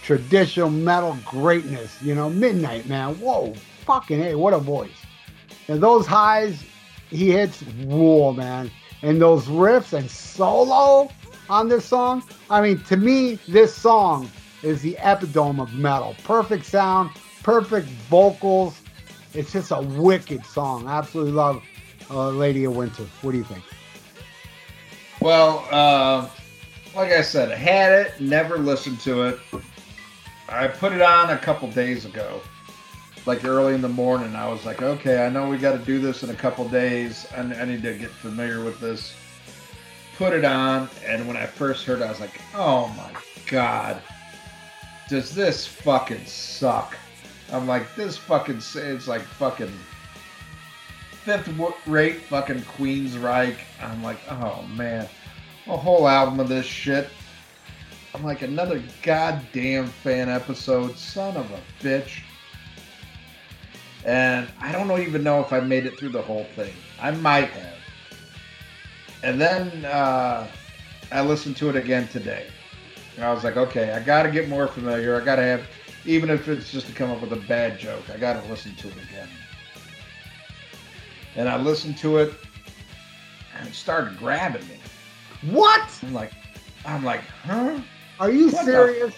traditional 0.03 0.69
metal 0.69 1.17
greatness 1.25 2.01
you 2.01 2.15
know 2.15 2.29
midnight 2.29 2.87
man. 2.87 3.15
Whoa 3.19 3.53
fucking 3.85 4.19
hey, 4.19 4.35
what 4.35 4.53
a 4.53 4.59
voice. 4.59 5.05
And 5.67 5.81
those 5.81 6.05
highs 6.05 6.63
he 7.09 7.31
hits 7.31 7.61
whoa, 7.83 8.33
man. 8.33 8.71
And 9.01 9.21
those 9.21 9.45
riffs 9.47 9.93
and 9.93 10.09
solo 10.09 11.11
on 11.51 11.67
this 11.67 11.85
song. 11.85 12.23
I 12.49 12.61
mean, 12.61 12.79
to 12.85 12.97
me, 12.97 13.35
this 13.47 13.75
song 13.75 14.31
is 14.63 14.81
the 14.81 14.97
epitome 14.99 15.59
of 15.59 15.73
metal. 15.73 16.15
Perfect 16.23 16.65
sound, 16.65 17.11
perfect 17.43 17.87
vocals. 18.09 18.81
It's 19.33 19.51
just 19.51 19.71
a 19.71 19.81
wicked 19.81 20.45
song. 20.45 20.87
I 20.87 20.97
absolutely 20.97 21.33
love 21.33 21.61
uh, 22.09 22.29
Lady 22.29 22.63
of 22.63 22.75
Winter. 22.75 23.03
What 23.21 23.33
do 23.33 23.37
you 23.37 23.43
think? 23.43 23.63
Well, 25.19 25.67
uh, 25.71 26.27
like 26.95 27.11
I 27.11 27.21
said, 27.21 27.51
I 27.51 27.55
had 27.55 27.91
it, 27.91 28.19
never 28.19 28.57
listened 28.57 28.99
to 29.01 29.23
it. 29.23 29.39
I 30.49 30.67
put 30.67 30.93
it 30.93 31.01
on 31.01 31.29
a 31.29 31.37
couple 31.37 31.69
days 31.71 32.05
ago 32.05 32.41
like 33.25 33.45
early 33.45 33.75
in 33.75 33.81
the 33.81 33.89
morning. 33.89 34.35
I 34.35 34.47
was 34.47 34.65
like, 34.65 34.81
okay, 34.81 35.25
I 35.25 35.29
know 35.29 35.47
we 35.47 35.57
got 35.57 35.73
to 35.73 35.85
do 35.85 35.99
this 35.99 36.23
in 36.23 36.29
a 36.29 36.35
couple 36.35 36.67
days. 36.69 37.27
I, 37.35 37.41
I 37.41 37.65
need 37.65 37.83
to 37.83 37.93
get 37.93 38.09
familiar 38.09 38.63
with 38.63 38.79
this. 38.79 39.13
Put 40.21 40.33
it 40.33 40.45
on, 40.45 40.87
and 41.03 41.27
when 41.27 41.35
I 41.35 41.47
first 41.47 41.83
heard 41.83 42.01
it, 42.01 42.03
I 42.03 42.09
was 42.11 42.19
like, 42.19 42.39
oh 42.53 42.89
my 42.89 43.11
god, 43.47 43.99
does 45.09 45.33
this 45.33 45.65
fucking 45.65 46.27
suck? 46.27 46.95
I'm 47.51 47.65
like, 47.65 47.95
this 47.95 48.17
fucking, 48.17 48.57
it's 48.75 49.07
like 49.07 49.23
fucking 49.23 49.73
fifth 51.23 51.49
rate 51.87 52.21
fucking 52.21 52.61
Queens 52.61 53.15
Queensryche. 53.15 53.57
I'm 53.81 54.03
like, 54.03 54.19
oh 54.29 54.63
man, 54.75 55.09
a 55.65 55.75
whole 55.75 56.07
album 56.07 56.39
of 56.39 56.47
this 56.47 56.67
shit. 56.67 57.09
I'm 58.13 58.23
like, 58.23 58.43
another 58.43 58.83
goddamn 59.01 59.87
fan 59.87 60.29
episode, 60.29 60.99
son 60.99 61.35
of 61.35 61.49
a 61.49 61.59
bitch. 61.83 62.21
And 64.05 64.47
I 64.59 64.71
don't 64.71 64.91
even 65.01 65.23
know 65.23 65.39
if 65.39 65.51
I 65.51 65.61
made 65.61 65.87
it 65.87 65.97
through 65.97 66.09
the 66.09 66.21
whole 66.21 66.45
thing. 66.55 66.75
I 67.01 67.09
might 67.09 67.49
have. 67.49 67.80
And 69.23 69.39
then 69.39 69.85
uh, 69.85 70.47
I 71.11 71.21
listened 71.21 71.57
to 71.57 71.69
it 71.69 71.75
again 71.75 72.07
today. 72.07 72.47
And 73.15 73.25
I 73.25 73.33
was 73.33 73.43
like, 73.43 73.57
okay, 73.57 73.91
I 73.91 73.99
got 73.99 74.23
to 74.23 74.31
get 74.31 74.47
more 74.49 74.67
familiar. 74.67 75.19
I 75.21 75.23
got 75.23 75.35
to 75.35 75.43
have, 75.43 75.61
even 76.05 76.29
if 76.29 76.47
it's 76.47 76.71
just 76.71 76.87
to 76.87 76.93
come 76.93 77.11
up 77.11 77.21
with 77.21 77.33
a 77.33 77.41
bad 77.47 77.77
joke, 77.77 78.09
I 78.13 78.17
got 78.17 78.41
to 78.41 78.49
listen 78.49 78.73
to 78.75 78.87
it 78.87 78.93
again. 79.09 79.27
And 81.35 81.47
I 81.47 81.57
listened 81.57 81.97
to 81.99 82.17
it, 82.17 82.33
and 83.57 83.67
it 83.67 83.73
started 83.73 84.17
grabbing 84.17 84.67
me. 84.67 84.75
What? 85.51 85.89
I'm 86.03 86.13
like, 86.13 86.33
I'm 86.85 87.05
like, 87.05 87.21
huh? 87.45 87.79
Are 88.19 88.31
you 88.31 88.49
What 88.49 88.65
the- 88.65 88.71
serious? 88.71 89.15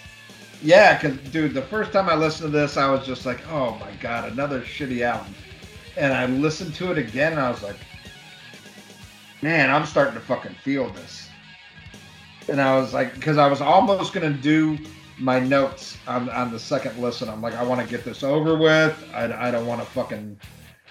Yeah, 0.61 0.97
because 0.97 1.17
dude, 1.31 1.53
the 1.53 1.61
first 1.61 1.91
time 1.91 2.07
I 2.07 2.15
listened 2.15 2.53
to 2.53 2.57
this, 2.57 2.77
I 2.77 2.89
was 2.89 3.05
just 3.05 3.25
like, 3.25 3.39
oh 3.49 3.75
my 3.79 3.91
god, 3.99 4.31
another 4.31 4.61
shitty 4.61 5.01
album. 5.01 5.33
And 5.97 6.13
I 6.13 6.25
listened 6.27 6.73
to 6.75 6.91
it 6.91 6.97
again, 6.97 7.33
and 7.33 7.41
I 7.41 7.49
was 7.49 7.61
like, 7.61 7.75
man, 9.43 9.69
I'm 9.69 9.85
starting 9.85 10.13
to 10.13 10.21
fucking 10.21 10.55
feel 10.63 10.89
this. 10.91 11.27
And 12.47 12.61
I 12.61 12.79
was 12.79 12.93
like, 12.93 13.13
because 13.13 13.37
I 13.37 13.47
was 13.47 13.59
almost 13.59 14.13
gonna 14.13 14.31
do 14.31 14.77
my 15.19 15.39
notes 15.39 15.97
on, 16.07 16.29
on 16.29 16.51
the 16.51 16.59
second 16.59 16.97
listen. 16.97 17.29
I'm 17.29 17.41
like, 17.41 17.53
I 17.53 17.63
want 17.63 17.81
to 17.81 17.87
get 17.87 18.03
this 18.05 18.23
over 18.23 18.57
with. 18.57 18.97
I, 19.13 19.49
I 19.49 19.51
don't 19.51 19.67
want 19.67 19.81
to 19.81 19.87
fucking 19.87 20.39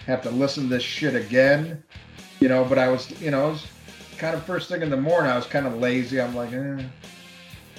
have 0.06 0.22
to 0.22 0.30
listen 0.30 0.64
to 0.64 0.68
this 0.68 0.82
shit 0.82 1.16
again, 1.16 1.82
you 2.40 2.48
know. 2.48 2.64
But 2.64 2.78
I 2.78 2.88
was, 2.88 3.10
you 3.20 3.30
know, 3.30 3.48
was 3.48 3.66
kind 4.18 4.34
of 4.34 4.44
first 4.44 4.68
thing 4.68 4.82
in 4.82 4.90
the 4.90 4.96
morning. 4.96 5.30
I 5.30 5.36
was 5.36 5.46
kind 5.46 5.66
of 5.66 5.78
lazy. 5.78 6.20
I'm 6.20 6.34
like, 6.36 6.52
eh. 6.52 6.84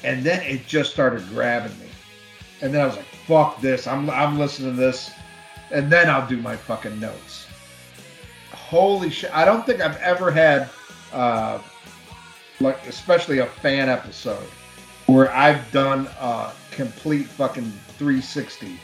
And 0.03 0.23
then 0.23 0.41
it 0.41 0.67
just 0.67 0.91
started 0.91 1.25
grabbing 1.29 1.77
me. 1.79 1.87
And 2.61 2.73
then 2.73 2.81
I 2.81 2.85
was 2.87 2.97
like, 2.97 3.05
fuck 3.27 3.61
this. 3.61 3.87
I'm, 3.87 4.09
I'm 4.09 4.37
listening 4.37 4.71
to 4.71 4.77
this. 4.77 5.11
And 5.71 5.91
then 5.91 6.09
I'll 6.09 6.27
do 6.27 6.37
my 6.37 6.55
fucking 6.55 6.99
notes. 6.99 7.42
Holy 8.73 9.11
shit. 9.11 9.29
I 9.35 9.45
don't 9.45 9.63
think 9.67 9.81
I've 9.81 9.97
ever 9.97 10.31
had, 10.31 10.67
uh, 11.13 11.59
like, 12.59 12.83
especially 12.87 13.37
a 13.37 13.45
fan 13.45 13.87
episode 13.87 14.47
where 15.05 15.31
I've 15.31 15.71
done 15.71 16.07
a 16.19 16.49
complete 16.71 17.27
fucking 17.27 17.71
360. 17.99 18.79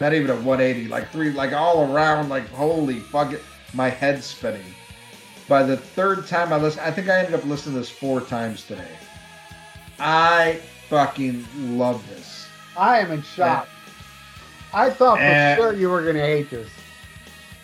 Not 0.00 0.12
even 0.12 0.30
a 0.30 0.34
180. 0.34 0.88
Like, 0.88 1.12
three, 1.12 1.30
like 1.30 1.52
all 1.52 1.94
around, 1.94 2.28
like, 2.30 2.48
holy 2.48 2.98
fuck 2.98 3.32
it. 3.32 3.44
My 3.74 3.88
head's 3.88 4.26
spinning. 4.26 4.64
By 5.48 5.62
the 5.62 5.76
third 5.76 6.26
time 6.26 6.52
I 6.52 6.56
listened, 6.56 6.84
I 6.84 6.90
think 6.90 7.08
I 7.08 7.20
ended 7.20 7.34
up 7.34 7.44
listening 7.44 7.74
to 7.76 7.78
this 7.78 7.90
four 7.90 8.20
times 8.20 8.64
today. 8.66 8.90
I 10.00 10.60
fucking 10.88 11.46
love 11.78 12.04
this. 12.08 12.48
I 12.76 12.98
am 12.98 13.12
in 13.12 13.22
shock. 13.22 13.68
I 14.74 14.90
thought 14.90 15.18
for 15.18 15.22
Eh. 15.22 15.54
sure 15.54 15.72
you 15.74 15.90
were 15.90 16.02
gonna 16.04 16.18
hate 16.26 16.50
this. 16.50 16.68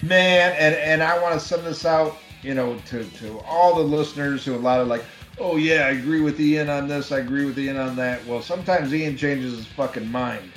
Man, 0.05 0.55
and, 0.59 0.75
and 0.75 1.03
I 1.03 1.21
want 1.23 1.35
to 1.35 1.41
send 1.41 1.67
this 1.67 1.85
out, 1.85 2.19
you 2.43 2.55
know, 2.55 2.79
to, 2.81 3.05
to 3.05 3.39
all 3.41 3.75
the 3.75 3.83
listeners 3.83 4.45
who 4.45 4.55
a 4.55 4.59
lot 4.59 4.81
of 4.81 4.89
like, 4.89 5.05
oh 5.39 5.57
yeah, 5.57 5.87
I 5.87 5.91
agree 5.91 6.21
with 6.21 6.41
Ian 6.41 6.69
on 6.69 6.89
this, 6.89 7.11
I 7.11 7.19
agree 7.21 7.45
with 7.47 7.59
Ian 7.59 7.79
on 7.79 7.97
that. 7.97 8.27
Well, 8.27 8.43
sometimes 8.43 8.93
Ian 8.93 9.17
changes 9.17 9.57
his 9.57 9.67
fucking 9.67 10.09
mind. 10.09 10.53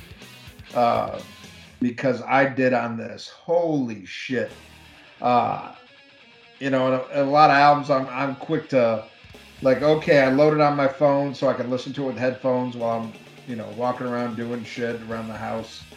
Uh, 0.74 1.22
because 1.80 2.22
I 2.24 2.46
did 2.50 2.74
on 2.74 2.98
this. 2.98 3.28
Holy 3.30 4.06
shit. 4.06 4.60
Uh, 5.22 5.74
you 6.60 6.70
know, 6.70 6.88
and 6.88 6.96
a, 6.96 7.24
a 7.24 7.26
lot 7.26 7.50
of 7.50 7.56
albums 7.58 7.90
I'm 7.90 8.08
I'm 8.10 8.36
quick 8.36 8.70
to 8.70 9.10
like, 9.62 9.82
okay, 9.82 10.20
I 10.20 10.30
load 10.30 10.54
it 10.54 10.62
on 10.62 10.76
my 10.76 10.88
phone 10.88 11.34
so 11.34 11.48
I 11.48 11.54
can 11.54 11.70
listen 11.70 11.94
to 11.94 12.04
it 12.04 12.08
with 12.08 12.18
headphones 12.18 12.76
while 12.76 13.00
I'm, 13.00 13.14
you 13.46 13.56
know, 13.56 13.70
walking 13.72 14.08
around 14.08 14.36
doing 14.36 14.64
shit 14.64 15.02
around 15.02 15.28
the 15.28 15.38
house. 15.38 15.88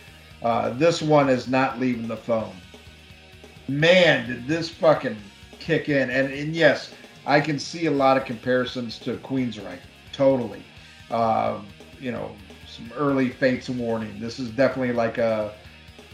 Uh, 0.42 0.70
this 0.70 1.02
one 1.02 1.28
is 1.28 1.48
not 1.48 1.80
leaving 1.80 2.08
the 2.08 2.16
phone. 2.16 2.62
Man, 3.70 4.28
did 4.28 4.48
this 4.48 4.68
fucking 4.68 5.16
kick 5.60 5.88
in. 5.88 6.10
And, 6.10 6.32
and 6.32 6.56
yes, 6.56 6.92
I 7.24 7.40
can 7.40 7.58
see 7.58 7.86
a 7.86 7.90
lot 7.90 8.16
of 8.16 8.24
comparisons 8.24 8.98
to 9.00 9.16
Queensryche. 9.18 9.78
Totally. 10.12 10.62
Um, 11.10 11.66
you 12.00 12.10
know, 12.10 12.34
some 12.66 12.90
early 12.96 13.28
Fates 13.28 13.70
Warning. 13.70 14.18
This 14.18 14.40
is 14.40 14.50
definitely 14.50 14.92
like 14.92 15.18
a, 15.18 15.54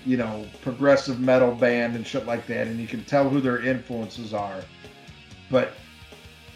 you 0.04 0.16
know, 0.18 0.46
progressive 0.60 1.18
metal 1.18 1.54
band 1.54 1.96
and 1.96 2.06
shit 2.06 2.26
like 2.26 2.46
that. 2.46 2.66
And 2.66 2.78
you 2.78 2.86
can 2.86 3.04
tell 3.04 3.28
who 3.28 3.40
their 3.40 3.62
influences 3.62 4.34
are. 4.34 4.60
But 5.50 5.72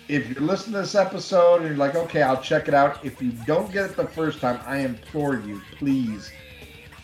if 0.09 0.29
you're 0.29 0.43
listening 0.43 0.75
to 0.75 0.81
this 0.81 0.95
episode 0.95 1.61
and 1.61 1.69
you're 1.69 1.77
like, 1.77 1.95
okay, 1.95 2.23
I'll 2.23 2.43
check 2.43 2.69
it 2.69 2.75
out. 2.75 3.05
If 3.05 3.23
you 3.23 3.33
don't 3.47 3.73
get 3.73 3.91
it 3.91 3.97
the 3.97 4.07
first 4.09 4.41
time, 4.41 4.61
I 4.67 4.79
implore 4.79 5.37
you, 5.37 5.63
please, 5.79 6.31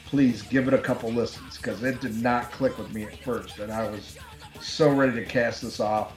please 0.07 0.43
give 0.43 0.69
it 0.69 0.75
a 0.75 0.79
couple 0.79 1.11
listens 1.11 1.57
because 1.57 1.83
it 1.83 2.01
did 2.01 2.23
not 2.23 2.51
click 2.53 2.79
with 2.79 2.93
me 2.95 3.05
at 3.05 3.19
first. 3.19 3.59
And 3.59 3.73
I 3.73 3.89
was 3.89 4.17
so 4.61 4.91
ready 4.91 5.15
to 5.15 5.25
cast 5.25 5.63
this 5.63 5.81
off. 5.81 6.13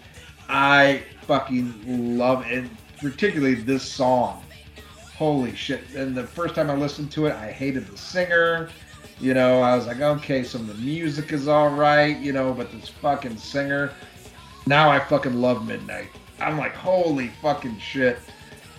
I 0.47 1.03
fucking 1.23 2.17
love 2.17 2.45
it, 2.45 2.69
particularly 2.97 3.55
this 3.55 3.83
song. 3.83 4.43
Holy 5.15 5.55
shit. 5.55 5.81
And 5.95 6.15
the 6.15 6.25
first 6.25 6.55
time 6.55 6.69
I 6.69 6.75
listened 6.75 7.11
to 7.11 7.25
it, 7.25 7.33
I 7.33 7.51
hated 7.51 7.87
the 7.87 7.97
singer. 7.97 8.69
You 9.19 9.33
know, 9.33 9.61
I 9.61 9.75
was 9.75 9.85
like, 9.85 9.99
okay, 9.99 10.43
some 10.43 10.61
of 10.61 10.67
the 10.67 10.81
music 10.81 11.33
is 11.33 11.47
all 11.47 11.69
right, 11.69 12.17
you 12.17 12.31
know, 12.31 12.53
but 12.53 12.71
this 12.71 12.87
fucking 12.87 13.37
singer. 13.37 13.91
Now 14.65 14.89
I 14.89 14.99
fucking 14.99 15.33
love 15.33 15.67
Midnight. 15.67 16.09
I'm 16.39 16.57
like, 16.57 16.73
holy 16.73 17.29
fucking 17.41 17.79
shit. 17.79 18.19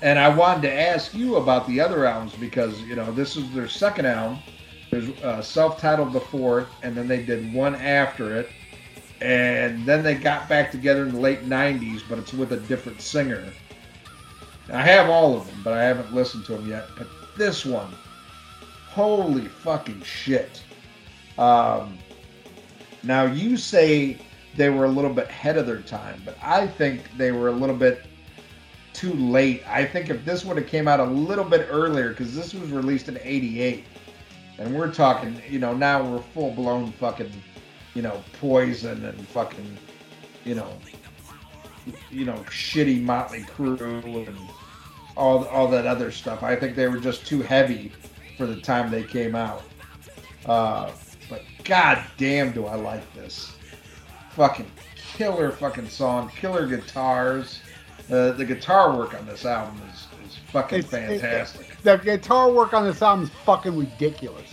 And 0.03 0.19
I 0.19 0.35
wanted 0.35 0.62
to 0.62 0.73
ask 0.73 1.12
you 1.12 1.37
about 1.37 1.66
the 1.66 1.81
other 1.81 2.07
albums 2.07 2.35
because, 2.37 2.81
you 2.82 2.97
know, 2.97 3.12
this 3.12 3.37
is 3.37 3.53
their 3.53 3.69
second 3.69 4.07
album. 4.07 4.39
There's 4.91 5.09
uh, 5.23 5.41
self-titled 5.43 6.12
before 6.12 6.67
and 6.83 6.97
then 6.97 7.07
they 7.09 7.23
did 7.23 7.53
one 7.53 7.75
after 7.75 8.37
it. 8.37 8.49
And 9.21 9.85
then 9.85 10.03
they 10.03 10.15
got 10.15 10.49
back 10.49 10.71
together 10.71 11.03
in 11.03 11.12
the 11.15 11.21
late 11.21 11.45
90s, 11.45 12.03
but 12.09 12.19
it's 12.19 12.33
with 12.33 12.53
a 12.53 12.57
different 12.57 13.01
singer. 13.01 13.45
I 14.73 14.83
have 14.83 15.11
all 15.11 15.37
of 15.37 15.47
them, 15.47 15.61
but 15.62 15.75
I 15.75 15.83
haven't 15.83 16.15
listened 16.15 16.45
to 16.47 16.53
them 16.53 16.69
yet. 16.69 16.89
But 16.97 17.07
this 17.37 17.67
one, 17.67 17.93
holy 18.89 19.47
fucking 19.47 20.03
shit. 20.03 20.62
Um, 21.39 21.99
now, 23.03 23.25
you 23.25 23.57
say 23.57 24.19
they 24.57 24.71
were 24.71 24.85
a 24.85 24.89
little 24.89 25.12
bit 25.12 25.29
ahead 25.29 25.57
of 25.57 25.67
their 25.67 25.81
time, 25.81 26.23
but 26.25 26.37
I 26.43 26.67
think 26.67 27.03
they 27.17 27.33
were 27.33 27.49
a 27.49 27.53
little 27.53 27.77
bit 27.77 28.05
too 28.93 29.12
late. 29.15 29.62
I 29.67 29.85
think 29.85 30.11
if 30.11 30.25
this 30.25 30.45
would 30.45 30.57
have 30.57 30.67
came 30.67 30.89
out 30.89 31.01
a 31.01 31.05
little 31.05 31.45
bit 31.45 31.69
earlier, 31.71 32.11
because 32.11 32.35
this 32.35 32.53
was 32.53 32.71
released 32.71 33.09
in 33.09 33.19
'88, 33.23 33.85
and 34.61 34.74
we're 34.74 34.93
talking, 34.93 35.41
you 35.49 35.59
know, 35.59 35.73
now 35.74 36.03
we're 36.03 36.23
full 36.35 36.53
blown 36.53 36.93
fucking, 36.93 37.32
you 37.95 38.03
know, 38.03 38.23
poison 38.41 39.05
and 39.07 39.27
fucking, 39.28 39.77
you 40.45 40.55
know, 40.55 40.69
you 42.11 42.24
know, 42.24 42.35
shitty 42.51 43.03
Motley 43.03 43.41
Crue 43.41 44.28
and 44.28 44.39
all 45.16 45.45
all 45.47 45.66
that 45.69 45.87
other 45.87 46.11
stuff. 46.12 46.43
I 46.43 46.55
think 46.55 46.77
they 46.77 46.87
were 46.89 46.99
just 47.01 47.27
too 47.27 47.43
heavy 47.43 47.91
for 48.37 48.47
the 48.47 48.61
time 48.61 48.91
they 48.91 49.03
came 49.03 49.35
out. 49.35 49.62
Uh, 50.47 50.91
but 51.28 51.43
god 51.65 52.05
damn, 52.19 52.53
do 52.53 52.66
I 52.66 52.74
like 52.77 53.12
this! 53.15 53.57
Fucking 54.31 54.70
killer 54.95 55.51
fucking 55.51 55.89
song, 55.89 56.28
killer 56.31 56.66
guitars. 56.66 57.61
Uh, 58.11 58.32
the 58.32 58.45
guitar 58.45 58.97
work 58.97 59.15
on 59.15 59.24
this 59.27 59.45
album 59.45 59.81
is, 59.93 60.07
is 60.28 60.37
fucking 60.53 60.81
It's- 60.81 60.93
it- 60.93 61.20
fantastic. 61.20 61.77
The 61.82 61.97
guitar 61.97 62.51
work 62.51 62.74
on 62.74 62.85
this 62.85 63.01
album 63.03 63.24
is 63.24 63.31
fucking 63.45 63.77
ridiculous. 63.77 64.50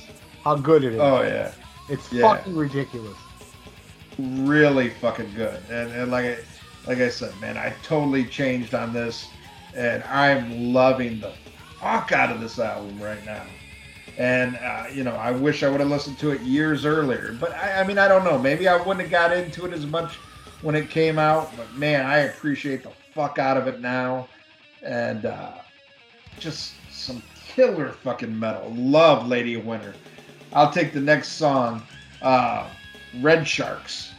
How 0.47 0.55
good 0.55 0.85
it 0.85 0.93
is. 0.93 0.99
oh 1.01 1.23
yeah. 1.23 1.51
It's 1.89 2.09
yeah. 2.09 2.21
fucking 2.21 2.55
ridiculous. 2.55 3.17
really 4.17 4.91
fucking 4.91 5.33
good. 5.35 5.61
And, 5.69 5.91
and 5.91 6.09
like 6.09 6.25
I, 6.25 6.37
like 6.87 6.99
I 6.99 7.09
said, 7.09 7.33
man, 7.41 7.57
I 7.57 7.73
totally 7.83 8.23
changed 8.23 8.73
on 8.73 8.93
this, 8.93 9.27
and 9.75 10.01
I'm 10.03 10.71
loving 10.71 11.19
the 11.19 11.33
fuck 11.81 12.13
out 12.13 12.31
of 12.31 12.39
this 12.39 12.59
album 12.59 12.97
right 13.01 13.23
now. 13.25 13.43
And 14.17 14.55
uh, 14.55 14.85
you 14.89 15.03
know, 15.03 15.15
I 15.15 15.31
wish 15.31 15.63
I 15.63 15.69
would 15.69 15.81
have 15.81 15.89
listened 15.89 16.17
to 16.19 16.31
it 16.31 16.39
years 16.39 16.85
earlier. 16.85 17.35
But 17.37 17.51
I, 17.51 17.81
I 17.81 17.83
mean, 17.83 17.97
I 17.97 18.07
don't 18.07 18.23
know. 18.23 18.39
Maybe 18.39 18.69
I 18.69 18.77
wouldn't 18.77 19.01
have 19.01 19.11
got 19.11 19.35
into 19.35 19.65
it 19.65 19.73
as 19.73 19.85
much 19.85 20.15
when 20.61 20.75
it 20.75 20.89
came 20.89 21.19
out. 21.19 21.51
But 21.57 21.75
man, 21.75 22.05
I 22.05 22.19
appreciate 22.19 22.83
the 22.83 22.91
fuck 23.13 23.37
out 23.37 23.57
of 23.57 23.67
it 23.67 23.81
now, 23.81 24.29
and 24.81 25.25
uh, 25.25 25.55
just 26.39 26.75
some 26.89 27.21
killer 27.35 27.89
fucking 27.91 28.39
metal. 28.39 28.73
Love 28.73 29.27
Lady 29.27 29.55
of 29.55 29.65
Winter. 29.65 29.93
I'll 30.53 30.71
take 30.71 30.93
the 30.93 31.01
next 31.01 31.33
song, 31.33 31.83
uh, 32.21 32.69
Red 33.21 33.47
Sharks. 33.47 34.13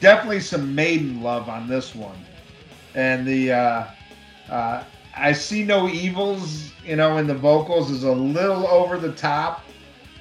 Definitely 0.00 0.40
some 0.40 0.74
maiden 0.74 1.22
love 1.22 1.48
on 1.48 1.68
this 1.68 1.94
one. 1.94 2.18
And 2.94 3.26
the 3.26 3.52
uh, 3.52 3.86
uh, 4.50 4.84
i 5.18 5.32
see 5.32 5.64
no 5.64 5.88
evils 5.88 6.72
you 6.84 6.94
know 6.94 7.16
in 7.16 7.26
the 7.26 7.34
vocals 7.34 7.90
is 7.90 8.04
a 8.04 8.12
little 8.12 8.66
over 8.68 8.98
the 8.98 9.12
top 9.12 9.64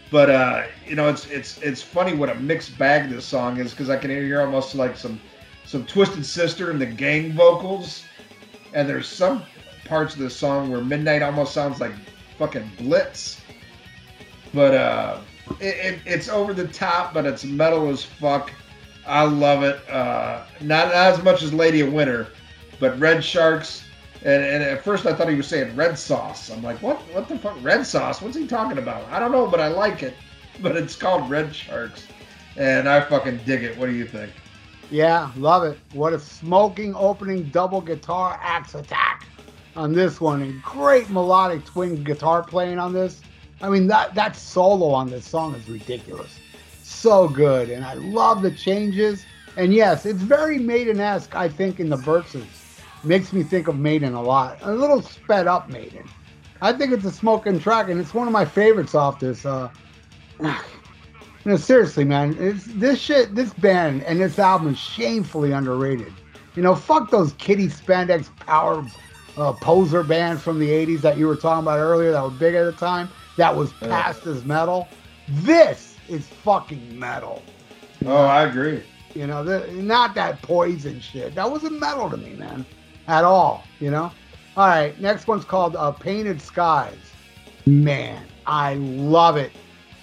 but 0.09 0.29
uh, 0.29 0.63
you 0.87 0.95
know 0.95 1.09
it's 1.09 1.27
it's 1.27 1.57
it's 1.61 1.81
funny 1.81 2.15
what 2.15 2.29
a 2.29 2.35
mixed 2.35 2.77
bag 2.77 3.09
this 3.09 3.25
song 3.25 3.57
is 3.57 3.71
because 3.71 3.89
i 3.89 3.97
can 3.97 4.09
hear 4.09 4.41
almost 4.41 4.73
like 4.73 4.95
some 4.95 5.19
some 5.65 5.85
twisted 5.85 6.25
sister 6.25 6.71
in 6.71 6.79
the 6.79 6.85
gang 6.85 7.33
vocals. 7.33 8.03
And 8.73 8.87
there's 8.87 9.07
some 9.07 9.43
parts 9.85 10.13
of 10.13 10.19
the 10.19 10.29
song 10.29 10.71
where 10.71 10.81
Midnight 10.81 11.21
almost 11.21 11.53
sounds 11.53 11.79
like 11.79 11.93
fucking 12.37 12.69
Blitz. 12.77 13.41
But 14.55 14.73
uh, 14.73 15.19
it, 15.59 15.75
it, 15.75 15.99
it's 16.05 16.29
over 16.29 16.53
the 16.53 16.67
top, 16.69 17.13
but 17.13 17.25
it's 17.25 17.43
metal 17.43 17.89
as 17.89 18.03
fuck. 18.03 18.51
I 19.05 19.23
love 19.23 19.63
it. 19.63 19.87
Uh, 19.89 20.45
not, 20.61 20.87
not 20.87 20.93
as 20.93 21.21
much 21.21 21.43
as 21.43 21.53
Lady 21.53 21.81
of 21.81 21.91
Winter, 21.91 22.29
but 22.79 22.97
Red 22.99 23.23
Sharks. 23.23 23.83
And, 24.21 24.43
and 24.43 24.63
at 24.63 24.83
first 24.83 25.05
I 25.05 25.13
thought 25.13 25.29
he 25.29 25.35
was 25.35 25.45
saying 25.45 25.75
red 25.75 25.99
sauce. 25.99 26.49
I'm 26.49 26.63
like, 26.63 26.81
what? 26.81 26.97
What 27.13 27.27
the 27.27 27.37
fuck? 27.37 27.61
Red 27.61 27.85
sauce? 27.85 28.21
What's 28.21 28.35
he 28.35 28.47
talking 28.47 28.79
about? 28.79 29.07
I 29.11 29.19
don't 29.19 29.31
know, 29.31 29.45
but 29.45 29.59
I 29.59 29.67
like 29.67 30.01
it. 30.01 30.15
But 30.61 30.77
it's 30.77 30.95
called 30.95 31.29
Red 31.29 31.53
Sharks, 31.53 32.07
and 32.55 32.87
I 32.87 33.01
fucking 33.01 33.41
dig 33.45 33.65
it. 33.65 33.77
What 33.77 33.87
do 33.87 33.91
you 33.91 34.05
think? 34.05 34.31
Yeah, 34.89 35.29
love 35.35 35.65
it. 35.65 35.77
What 35.91 36.13
a 36.13 36.19
smoking 36.19 36.95
opening 36.95 37.49
double 37.49 37.81
guitar 37.81 38.39
axe 38.41 38.73
attack 38.73 39.27
on 39.75 39.91
this 39.91 40.21
one, 40.21 40.41
and 40.41 40.63
great 40.63 41.09
melodic 41.09 41.65
twin 41.65 42.05
guitar 42.05 42.41
playing 42.41 42.79
on 42.79 42.93
this. 42.93 43.19
I 43.61 43.69
mean 43.69 43.87
that 43.87 44.15
that 44.15 44.35
solo 44.35 44.89
on 44.89 45.09
this 45.09 45.25
song 45.25 45.55
is 45.55 45.69
ridiculous, 45.69 46.39
so 46.83 47.27
good, 47.27 47.69
and 47.69 47.85
I 47.85 47.93
love 47.93 48.41
the 48.41 48.51
changes. 48.51 49.25
And 49.57 49.73
yes, 49.73 50.05
it's 50.05 50.21
very 50.21 50.57
Maiden-esque, 50.57 51.33
I 51.33 51.47
think, 51.47 51.79
in 51.79 51.89
the 51.89 51.95
verses. 51.95 52.45
Makes 53.05 53.31
me 53.31 53.43
think 53.43 53.69
of 53.69 53.77
Maiden 53.77 54.13
a 54.13 54.21
lot. 54.21 54.57
A 54.63 54.73
little 54.73 55.01
sped 55.01 55.47
up 55.47 55.69
Maiden. 55.69 56.09
I 56.61 56.73
think 56.73 56.91
it's 56.91 57.05
a 57.05 57.11
smoking 57.11 57.59
track, 57.59 57.89
and 57.89 57.99
it's 57.99 58.13
one 58.13 58.27
of 58.27 58.33
my 58.33 58.43
favorites 58.43 58.95
off 58.95 59.19
this. 59.19 59.45
Uh, 59.45 59.69
no, 61.45 61.55
seriously, 61.57 62.03
man, 62.03 62.35
it's 62.39 62.65
this 62.65 62.99
shit, 62.99 63.35
this 63.35 63.53
band 63.53 64.03
and 64.03 64.19
this 64.19 64.39
album 64.39 64.69
is 64.69 64.79
shamefully 64.79 65.51
underrated. 65.51 66.11
You 66.55 66.63
know, 66.63 66.75
fuck 66.75 67.11
those 67.11 67.33
kitty 67.33 67.67
spandex 67.67 68.35
power 68.37 68.85
uh, 69.37 69.53
poser 69.53 70.03
band 70.03 70.41
from 70.41 70.59
the 70.59 70.69
'80s 70.69 71.01
that 71.01 71.17
you 71.17 71.27
were 71.27 71.35
talking 71.35 71.63
about 71.63 71.79
earlier 71.79 72.11
that 72.11 72.23
were 72.23 72.29
big 72.29 72.55
at 72.55 72.65
the 72.65 72.71
time. 72.71 73.09
That 73.37 73.55
was 73.55 73.73
passed 73.73 74.25
as 74.25 74.45
metal. 74.45 74.87
This 75.27 75.95
is 76.07 76.27
fucking 76.27 76.97
metal. 76.97 77.41
Oh, 78.05 78.25
I 78.25 78.43
agree. 78.43 78.83
You 79.13 79.27
know, 79.27 79.43
the, 79.43 79.71
not 79.71 80.13
that 80.15 80.41
poison 80.41 80.99
shit. 80.99 81.35
That 81.35 81.49
wasn't 81.49 81.79
metal 81.79 82.09
to 82.09 82.17
me, 82.17 82.33
man, 82.35 82.65
at 83.07 83.23
all. 83.23 83.63
You 83.79 83.91
know. 83.91 84.11
All 84.57 84.67
right, 84.67 84.97
next 85.01 85.27
one's 85.27 85.45
called 85.45 85.75
uh, 85.75 85.91
"Painted 85.91 86.41
Skies." 86.41 86.97
Man, 87.65 88.25
I 88.45 88.75
love 88.75 89.37
it 89.37 89.51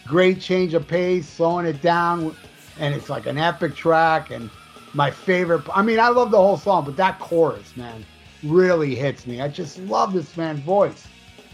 great 0.07 0.41
change 0.41 0.75
of 0.75 0.87
pace, 0.87 1.29
slowing 1.29 1.67
it 1.67 1.81
down, 1.81 2.35
and 2.79 2.95
it's 2.95 3.09
like 3.09 3.27
an 3.27 3.39
epic 3.39 3.75
track. 3.75 4.31
And 4.31 4.51
my 4.95 5.11
favorite, 5.11 5.65
I 5.75 5.83
mean, 5.83 5.99
I 5.99 6.09
love 6.09 6.31
the 6.31 6.39
whole 6.39 6.57
song, 6.57 6.85
but 6.85 6.97
that 6.97 7.19
chorus, 7.19 7.77
man, 7.77 8.05
really 8.43 8.95
hits 8.95 9.27
me. 9.27 9.41
I 9.41 9.49
just 9.49 9.79
love 9.79 10.13
this 10.13 10.37
man's 10.37 10.61
voice. 10.61 11.07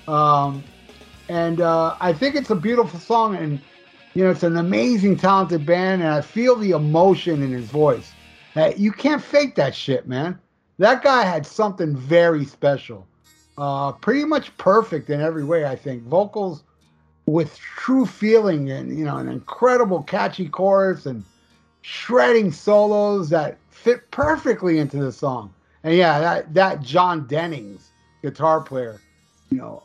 Um, 0.07 0.63
and 1.29 1.61
uh, 1.61 1.97
I 2.01 2.13
think 2.13 2.35
it's 2.35 2.51
a 2.51 2.55
beautiful 2.57 2.99
song, 2.99 3.37
and 3.37 3.61
you 4.15 4.25
know, 4.25 4.31
it's 4.31 4.43
an 4.43 4.57
amazing, 4.57 5.17
talented 5.17 5.67
band, 5.67 6.03
and 6.03 6.11
I 6.11 6.21
feel 6.21 6.57
the 6.57 6.71
emotion 6.71 7.43
in 7.43 7.53
his 7.53 7.67
voice. 7.67 8.13
Uh, 8.57 8.73
you 8.77 8.93
can't 8.93 9.23
fake 9.23 9.55
that 9.57 9.75
shit, 9.75 10.09
man. 10.09 10.39
That 10.79 11.03
guy 11.03 11.25
had 11.25 11.47
something 11.47 11.95
very 11.97 12.45
special. 12.45 13.07
Uh, 13.57 13.93
pretty 13.93 14.25
much 14.25 14.57
perfect 14.57 15.11
in 15.11 15.21
every 15.21 15.45
way, 15.45 15.65
I 15.65 15.77
think. 15.77 16.05
Vocals 16.05 16.63
with 17.27 17.59
true 17.59 18.07
feeling 18.07 18.71
and 18.71 18.99
you 18.99 19.05
know 19.05 19.19
an 19.19 19.29
incredible 19.29 20.03
catchy 20.03 20.49
chorus 20.49 21.05
and 21.05 21.23
shredding 21.83 22.51
solos 22.51 23.29
that 23.29 23.59
fit 23.71 24.11
perfectly 24.11 24.79
into 24.79 24.97
the 24.97 25.13
song. 25.13 25.53
And 25.85 25.95
yeah, 25.95 26.21
that 26.21 26.55
that 26.55 26.81
Jon 26.81 27.27
Drennings 27.27 27.91
guitar 28.23 28.61
player, 28.61 29.01
you 29.51 29.59
know, 29.59 29.83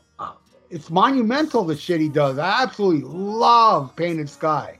it's 0.74 0.90
monumental 0.90 1.62
the 1.62 1.76
shit 1.76 2.00
he 2.00 2.08
does. 2.08 2.36
I 2.36 2.64
absolutely 2.64 3.08
love 3.08 3.94
Painted 3.94 4.28
Sky. 4.28 4.76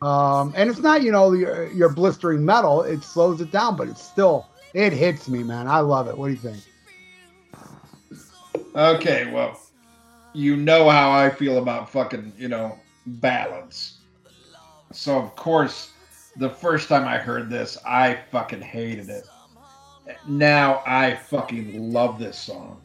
Um, 0.00 0.54
and 0.56 0.70
it's 0.70 0.78
not, 0.78 1.02
you 1.02 1.12
know, 1.12 1.32
your, 1.32 1.70
your 1.72 1.90
blistering 1.90 2.46
metal. 2.46 2.80
It 2.80 3.02
slows 3.02 3.42
it 3.42 3.52
down, 3.52 3.76
but 3.76 3.86
it's 3.88 4.02
still, 4.02 4.46
it 4.72 4.94
hits 4.94 5.28
me, 5.28 5.42
man. 5.42 5.68
I 5.68 5.80
love 5.80 6.08
it. 6.08 6.16
What 6.16 6.28
do 6.28 6.32
you 6.32 6.38
think? 6.38 6.64
Okay, 8.74 9.30
well, 9.30 9.60
you 10.32 10.56
know 10.56 10.88
how 10.88 11.10
I 11.12 11.28
feel 11.28 11.58
about 11.58 11.90
fucking, 11.90 12.32
you 12.38 12.48
know, 12.48 12.78
balance. 13.06 13.98
So 14.92 15.18
of 15.18 15.36
course, 15.36 15.92
the 16.38 16.48
first 16.48 16.88
time 16.88 17.06
I 17.06 17.18
heard 17.18 17.50
this, 17.50 17.76
I 17.84 18.18
fucking 18.30 18.62
hated 18.62 19.10
it. 19.10 19.28
Now 20.26 20.82
I 20.86 21.16
fucking 21.16 21.92
love 21.92 22.18
this 22.18 22.38
song. 22.38 22.80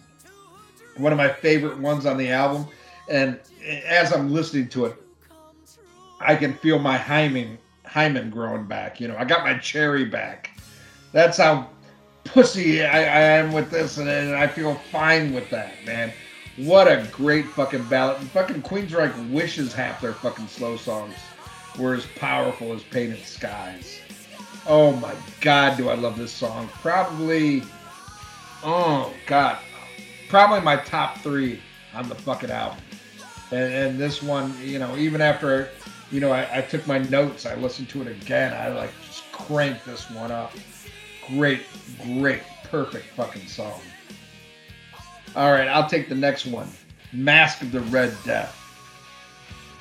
One 0.99 1.11
of 1.11 1.17
my 1.17 1.29
favorite 1.29 1.77
ones 1.77 2.05
on 2.05 2.17
the 2.17 2.29
album. 2.29 2.67
And 3.09 3.39
as 3.85 4.13
I'm 4.13 4.31
listening 4.31 4.69
to 4.69 4.85
it, 4.85 4.95
I 6.19 6.35
can 6.35 6.53
feel 6.55 6.79
my 6.79 6.97
hymen 6.97 7.57
hymen 7.85 8.29
growing 8.29 8.65
back. 8.65 9.01
You 9.01 9.07
know, 9.07 9.15
I 9.17 9.25
got 9.25 9.43
my 9.43 9.57
cherry 9.57 10.05
back. 10.05 10.51
That's 11.11 11.37
how 11.37 11.69
pussy 12.23 12.83
I, 12.83 12.99
I 12.99 13.21
am 13.21 13.51
with 13.51 13.71
this, 13.71 13.97
and, 13.97 14.07
and 14.07 14.35
I 14.35 14.47
feel 14.47 14.75
fine 14.75 15.33
with 15.33 15.49
that, 15.49 15.73
man. 15.85 16.13
What 16.57 16.87
a 16.87 17.07
great 17.11 17.47
fucking 17.47 17.85
ballad. 17.85 18.17
Fucking 18.17 18.61
Queensryche 18.61 19.31
wishes 19.31 19.73
half 19.73 20.01
their 20.01 20.13
fucking 20.13 20.47
slow 20.47 20.77
songs 20.77 21.15
were 21.79 21.95
as 21.95 22.05
powerful 22.17 22.73
as 22.73 22.83
Painted 22.83 23.25
Skies. 23.25 23.99
Oh 24.67 24.91
my 24.97 25.15
god, 25.41 25.77
do 25.77 25.89
I 25.89 25.95
love 25.95 26.17
this 26.17 26.31
song. 26.31 26.69
Probably, 26.81 27.63
oh 28.63 29.13
god, 29.25 29.57
probably 30.29 30.61
my 30.61 30.77
top 30.77 31.17
three 31.17 31.59
on 31.93 32.07
the 32.07 32.15
fucking 32.15 32.51
album. 32.51 32.77
And, 33.51 33.73
and 33.73 33.99
this 33.99 34.21
one, 34.23 34.55
you 34.61 34.79
know, 34.79 34.95
even 34.95 35.21
after, 35.21 35.69
you 36.11 36.19
know, 36.19 36.31
I, 36.31 36.59
I 36.59 36.61
took 36.61 36.85
my 36.87 36.99
notes, 36.99 37.45
I 37.45 37.55
listened 37.55 37.89
to 37.89 38.01
it 38.01 38.07
again. 38.07 38.53
I 38.53 38.69
like 38.69 38.91
just 39.05 39.29
cranked 39.31 39.85
this 39.85 40.09
one 40.11 40.31
up. 40.31 40.53
Great, 41.27 41.61
great, 42.03 42.41
perfect 42.63 43.05
fucking 43.07 43.47
song. 43.47 43.81
All 45.35 45.51
right, 45.51 45.67
I'll 45.67 45.89
take 45.89 46.09
the 46.09 46.15
next 46.15 46.45
one. 46.45 46.69
Mask 47.11 47.61
of 47.61 47.71
the 47.71 47.81
Red 47.81 48.15
Death. 48.23 48.55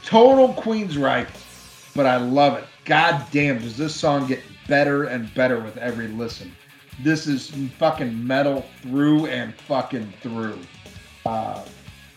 Total 0.05 0.53
Queensryche, 0.55 1.93
but 1.95 2.07
I 2.07 2.16
love 2.16 2.57
it. 2.57 2.65
God 2.87 3.27
damn, 3.31 3.59
does 3.61 3.77
this 3.77 3.95
song 3.95 4.27
get 4.27 4.43
better 4.66 5.05
and 5.05 5.33
better 5.35 5.61
with 5.61 5.77
every 5.77 6.09
listen. 6.09 6.51
This 7.03 7.27
is 7.27 7.53
fucking 7.79 8.27
metal 8.27 8.65
through 8.83 9.27
and 9.27 9.55
fucking 9.55 10.12
through. 10.20 10.59
Uh, 11.25 11.65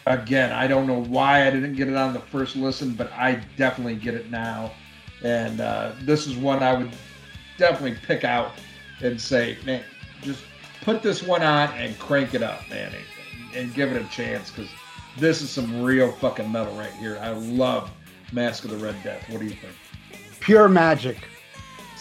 again, 0.07 0.51
I 0.51 0.67
don't 0.67 0.87
know 0.87 1.03
why 1.03 1.47
I 1.47 1.51
didn't 1.51 1.75
get 1.75 1.87
it 1.87 1.95
on 1.95 2.13
the 2.13 2.19
first 2.19 2.55
listen, 2.55 2.93
but 2.93 3.11
I 3.13 3.41
definitely 3.57 3.95
get 3.95 4.15
it 4.15 4.31
now. 4.31 4.71
And 5.23 5.61
uh, 5.61 5.93
this 6.01 6.25
is 6.25 6.35
one 6.35 6.63
I 6.63 6.73
would 6.73 6.91
definitely 7.57 7.97
pick 8.05 8.23
out 8.23 8.53
and 9.01 9.19
say, 9.19 9.57
man, 9.65 9.83
just 10.21 10.43
put 10.81 11.03
this 11.03 11.21
one 11.21 11.43
on 11.43 11.69
and 11.73 11.97
crank 11.99 12.33
it 12.33 12.41
up, 12.41 12.67
man 12.69 12.93
and 13.55 13.73
give 13.73 13.91
it 13.91 14.01
a 14.01 14.07
chance 14.09 14.51
because 14.51 14.69
this 15.17 15.41
is 15.41 15.49
some 15.49 15.83
real 15.83 16.11
fucking 16.11 16.51
metal 16.51 16.73
right 16.75 16.93
here. 16.93 17.17
I 17.21 17.31
love 17.31 17.91
Mask 18.31 18.63
of 18.63 18.71
the 18.71 18.77
Red 18.77 18.95
Death. 19.03 19.29
What 19.29 19.39
do 19.39 19.45
you 19.45 19.51
think? 19.51 19.73
Pure 20.39 20.69
magic. 20.69 21.17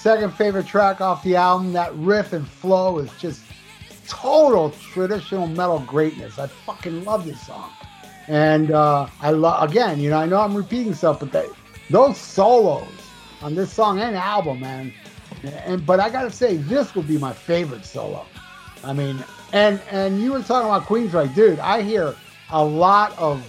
Second 0.00 0.32
favorite 0.32 0.66
track 0.66 1.02
off 1.02 1.22
the 1.22 1.36
album. 1.36 1.74
That 1.74 1.94
riff 1.94 2.32
and 2.32 2.48
flow 2.48 3.00
is 3.00 3.10
just 3.18 3.42
total 4.08 4.70
traditional 4.70 5.46
metal 5.46 5.80
greatness. 5.80 6.38
I 6.38 6.46
fucking 6.46 7.04
love 7.04 7.26
this 7.26 7.46
song. 7.46 7.70
And 8.26 8.70
uh, 8.70 9.08
I 9.20 9.32
love 9.32 9.68
again, 9.68 10.00
you 10.00 10.08
know, 10.08 10.16
I 10.16 10.24
know 10.24 10.40
I'm 10.40 10.56
repeating 10.56 10.94
stuff, 10.94 11.20
but 11.20 11.32
they, 11.32 11.46
those 11.90 12.16
solos 12.16 12.88
on 13.42 13.54
this 13.54 13.74
song 13.74 14.00
and 14.00 14.16
album, 14.16 14.60
man. 14.60 14.90
And 15.42 15.84
but 15.84 16.00
I 16.00 16.08
gotta 16.08 16.30
say, 16.30 16.56
this 16.56 16.94
would 16.94 17.06
be 17.06 17.18
my 17.18 17.34
favorite 17.34 17.84
solo. 17.84 18.24
I 18.82 18.94
mean, 18.94 19.22
and 19.52 19.82
and 19.90 20.22
you 20.22 20.32
were 20.32 20.40
talking 20.40 20.70
about 20.70 20.84
Queensryche, 20.84 21.34
dude. 21.34 21.58
I 21.58 21.82
hear 21.82 22.14
a 22.48 22.64
lot 22.64 23.18
of 23.18 23.46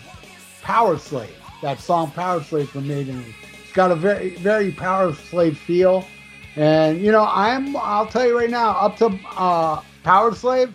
Power 0.64 0.98
Slave. 0.98 1.34
That 1.62 1.80
song 1.80 2.12
Power 2.12 2.44
Slave 2.44 2.72
from 2.72 2.90
Maiden. 2.90 3.24
It's 3.64 3.72
got 3.72 3.90
a 3.90 3.96
very 3.96 4.32
very 4.32 4.74
Power 4.74 5.14
Slave 5.14 5.58
feel. 5.58 6.06
And 6.56 7.02
you 7.02 7.12
know, 7.12 7.26
I'm 7.30 7.76
I'll 7.78 8.08
tell 8.08 8.26
you 8.28 8.38
right 8.38 8.50
now, 8.50 8.72
up 8.72 8.98
to 8.98 9.06
uh, 9.36 9.82
Powerslave, 10.04 10.74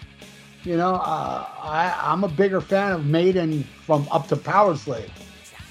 you 0.64 0.76
know, 0.76 0.94
uh, 0.94 1.46
I, 1.62 1.94
I'm 2.02 2.24
a 2.24 2.28
bigger 2.28 2.60
fan 2.60 2.92
of 2.92 3.06
Maiden 3.06 3.64
from 3.84 4.08
up 4.10 4.28
to 4.28 4.36
Powerslave 4.36 5.10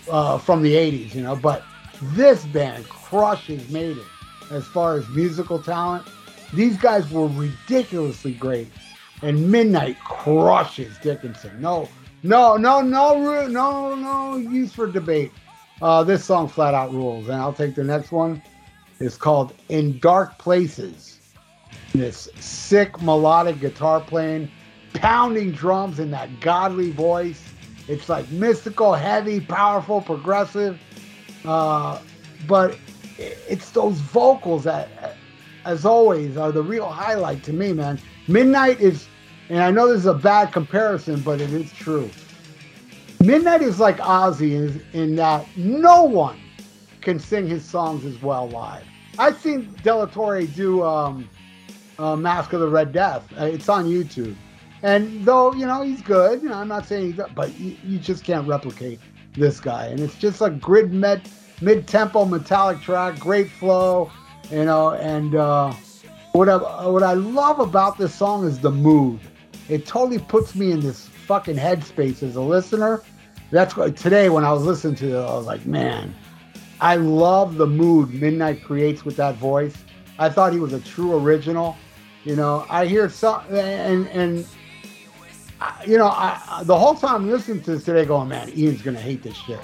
uh, 0.09 0.37
from 0.37 0.61
the 0.61 0.73
'80s, 0.75 1.15
you 1.15 1.23
know. 1.23 1.35
But 1.35 1.63
this 2.01 2.45
band 2.45 2.87
crushes 2.89 3.69
Maiden 3.69 4.05
as 4.51 4.65
far 4.65 4.97
as 4.97 5.07
musical 5.09 5.61
talent. 5.61 6.05
These 6.53 6.77
guys 6.77 7.09
were 7.11 7.27
ridiculously 7.27 8.33
great 8.33 8.67
and 9.21 9.51
Midnight 9.51 9.97
crushes 10.03 10.97
Dickinson. 10.99 11.59
No, 11.59 11.87
no, 12.23 12.57
no, 12.57 12.81
no, 12.81 13.47
no, 13.47 13.95
no 13.95 14.37
use 14.37 14.73
for 14.73 14.87
debate. 14.87 15.31
Uh, 15.81 16.03
this 16.03 16.23
song 16.23 16.47
flat 16.47 16.73
out 16.73 16.91
rules, 16.93 17.27
and 17.27 17.35
I'll 17.35 17.53
take 17.53 17.75
the 17.75 17.83
next 17.83 18.11
one. 18.11 18.41
It's 18.99 19.17
called 19.17 19.53
"In 19.69 19.99
Dark 19.99 20.37
Places." 20.37 21.19
This 21.93 22.29
sick 22.39 23.01
melodic 23.01 23.59
guitar 23.59 24.01
playing, 24.01 24.51
pounding 24.93 25.51
drums 25.51 25.99
and 25.99 26.11
that 26.13 26.39
godly 26.39 26.91
voice. 26.91 27.41
It's 27.87 28.09
like 28.09 28.29
mystical, 28.31 28.93
heavy, 28.93 29.39
powerful, 29.39 30.01
progressive. 30.01 30.79
Uh, 31.45 31.99
but 32.47 32.77
it's 33.17 33.71
those 33.71 33.99
vocals 33.99 34.63
that, 34.63 34.89
as 35.65 35.85
always, 35.85 36.37
are 36.37 36.51
the 36.51 36.63
real 36.63 36.89
highlight 36.89 37.43
to 37.43 37.53
me, 37.53 37.73
man. 37.73 37.99
Midnight 38.27 38.81
is, 38.81 39.07
and 39.49 39.59
I 39.59 39.71
know 39.71 39.87
this 39.87 39.99
is 39.99 40.05
a 40.05 40.13
bad 40.13 40.51
comparison, 40.51 41.21
but 41.21 41.39
it 41.39 41.53
is 41.53 41.71
true. 41.73 42.09
Midnight 43.23 43.61
is 43.61 43.79
like 43.79 43.97
Ozzy 43.97 44.51
in, 44.53 44.83
in 44.93 45.15
that 45.15 45.45
no 45.55 46.03
one 46.03 46.39
can 47.05 47.19
sing 47.19 47.47
his 47.47 47.63
songs 47.63 48.03
as 48.03 48.21
well 48.21 48.49
live. 48.49 48.83
I've 49.17 49.39
seen 49.39 49.73
De 49.83 49.95
La 49.95 50.07
Torre 50.07 50.43
do 50.45 50.83
um, 50.83 51.29
uh, 51.97 52.17
Mask 52.17 52.51
of 52.51 52.59
the 52.59 52.67
Red 52.67 52.91
Death. 52.91 53.23
Uh, 53.39 53.45
it's 53.45 53.69
on 53.69 53.85
YouTube. 53.85 54.35
And 54.83 55.23
though, 55.23 55.53
you 55.53 55.65
know, 55.65 55.83
he's 55.83 56.01
good, 56.01 56.43
you 56.43 56.49
know, 56.49 56.55
I'm 56.55 56.67
not 56.67 56.85
saying 56.85 57.13
he's, 57.13 57.21
but 57.33 57.57
you, 57.57 57.77
you 57.83 57.97
just 57.97 58.23
can't 58.23 58.45
replicate 58.47 58.99
this 59.33 59.61
guy. 59.61 59.85
And 59.85 59.99
it's 60.01 60.15
just 60.15 60.41
a 60.41 60.49
grid 60.49 60.91
met, 60.91 61.29
mid-tempo 61.61 62.25
metallic 62.25 62.81
track, 62.81 63.17
great 63.19 63.49
flow, 63.49 64.11
you 64.51 64.65
know, 64.65 64.91
and 64.91 65.35
uh, 65.35 65.71
what 66.33 66.49
I, 66.49 66.57
what 66.87 67.03
I 67.03 67.13
love 67.13 67.59
about 67.59 67.97
this 67.97 68.13
song 68.13 68.45
is 68.45 68.59
the 68.59 68.71
mood. 68.71 69.19
It 69.69 69.85
totally 69.85 70.19
puts 70.19 70.53
me 70.55 70.71
in 70.71 70.81
this 70.81 71.07
fucking 71.07 71.55
headspace 71.55 72.21
as 72.21 72.35
a 72.35 72.41
listener. 72.41 73.01
That's 73.51 73.77
what 73.77 73.95
today 73.95 74.29
when 74.29 74.43
I 74.43 74.51
was 74.51 74.63
listening 74.63 74.95
to 74.95 75.17
it, 75.17 75.21
I 75.21 75.33
was 75.33 75.45
like, 75.45 75.65
man, 75.65 76.13
I 76.81 76.95
love 76.95 77.55
the 77.55 77.67
mood 77.67 78.13
Midnight 78.13 78.63
creates 78.63 79.05
with 79.05 79.15
that 79.17 79.35
voice. 79.35 79.75
I 80.19 80.29
thought 80.29 80.53
he 80.53 80.59
was 80.59 80.73
a 80.73 80.79
true 80.81 81.17
original. 81.17 81.77
You 82.23 82.35
know, 82.35 82.65
I 82.69 82.85
hear 82.85 83.09
some 83.09 83.43
and 83.53 84.07
and 84.09 84.45
you 85.85 85.97
know, 85.97 86.07
I, 86.07 86.61
the 86.63 86.77
whole 86.77 86.95
time 86.95 87.15
I'm 87.15 87.29
listening 87.29 87.61
to 87.63 87.71
this 87.75 87.85
today, 87.85 88.05
going, 88.05 88.29
man, 88.29 88.51
Ian's 88.57 88.81
gonna 88.81 88.99
hate 88.99 89.23
this 89.23 89.35
shit 89.35 89.59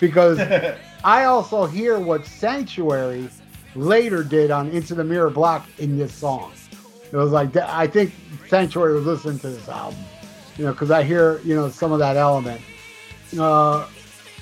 because 0.00 0.38
I 1.04 1.24
also 1.24 1.66
hear 1.66 1.98
what 1.98 2.26
Sanctuary 2.26 3.28
later 3.74 4.22
did 4.22 4.50
on 4.50 4.68
Into 4.70 4.94
the 4.94 5.04
Mirror 5.04 5.30
Black 5.30 5.66
in 5.78 5.96
this 5.96 6.12
song. 6.12 6.52
It 7.10 7.16
was 7.16 7.32
like 7.32 7.56
I 7.56 7.86
think 7.86 8.12
Sanctuary 8.48 8.94
was 8.94 9.06
listening 9.06 9.38
to 9.40 9.50
this 9.50 9.68
album, 9.68 9.98
you 10.56 10.64
know, 10.64 10.72
because 10.72 10.90
I 10.90 11.02
hear 11.02 11.40
you 11.44 11.54
know 11.54 11.68
some 11.68 11.92
of 11.92 11.98
that 11.98 12.16
element. 12.16 12.60
Uh, 13.38 13.86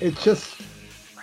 it's 0.01 0.23
just, 0.23 0.61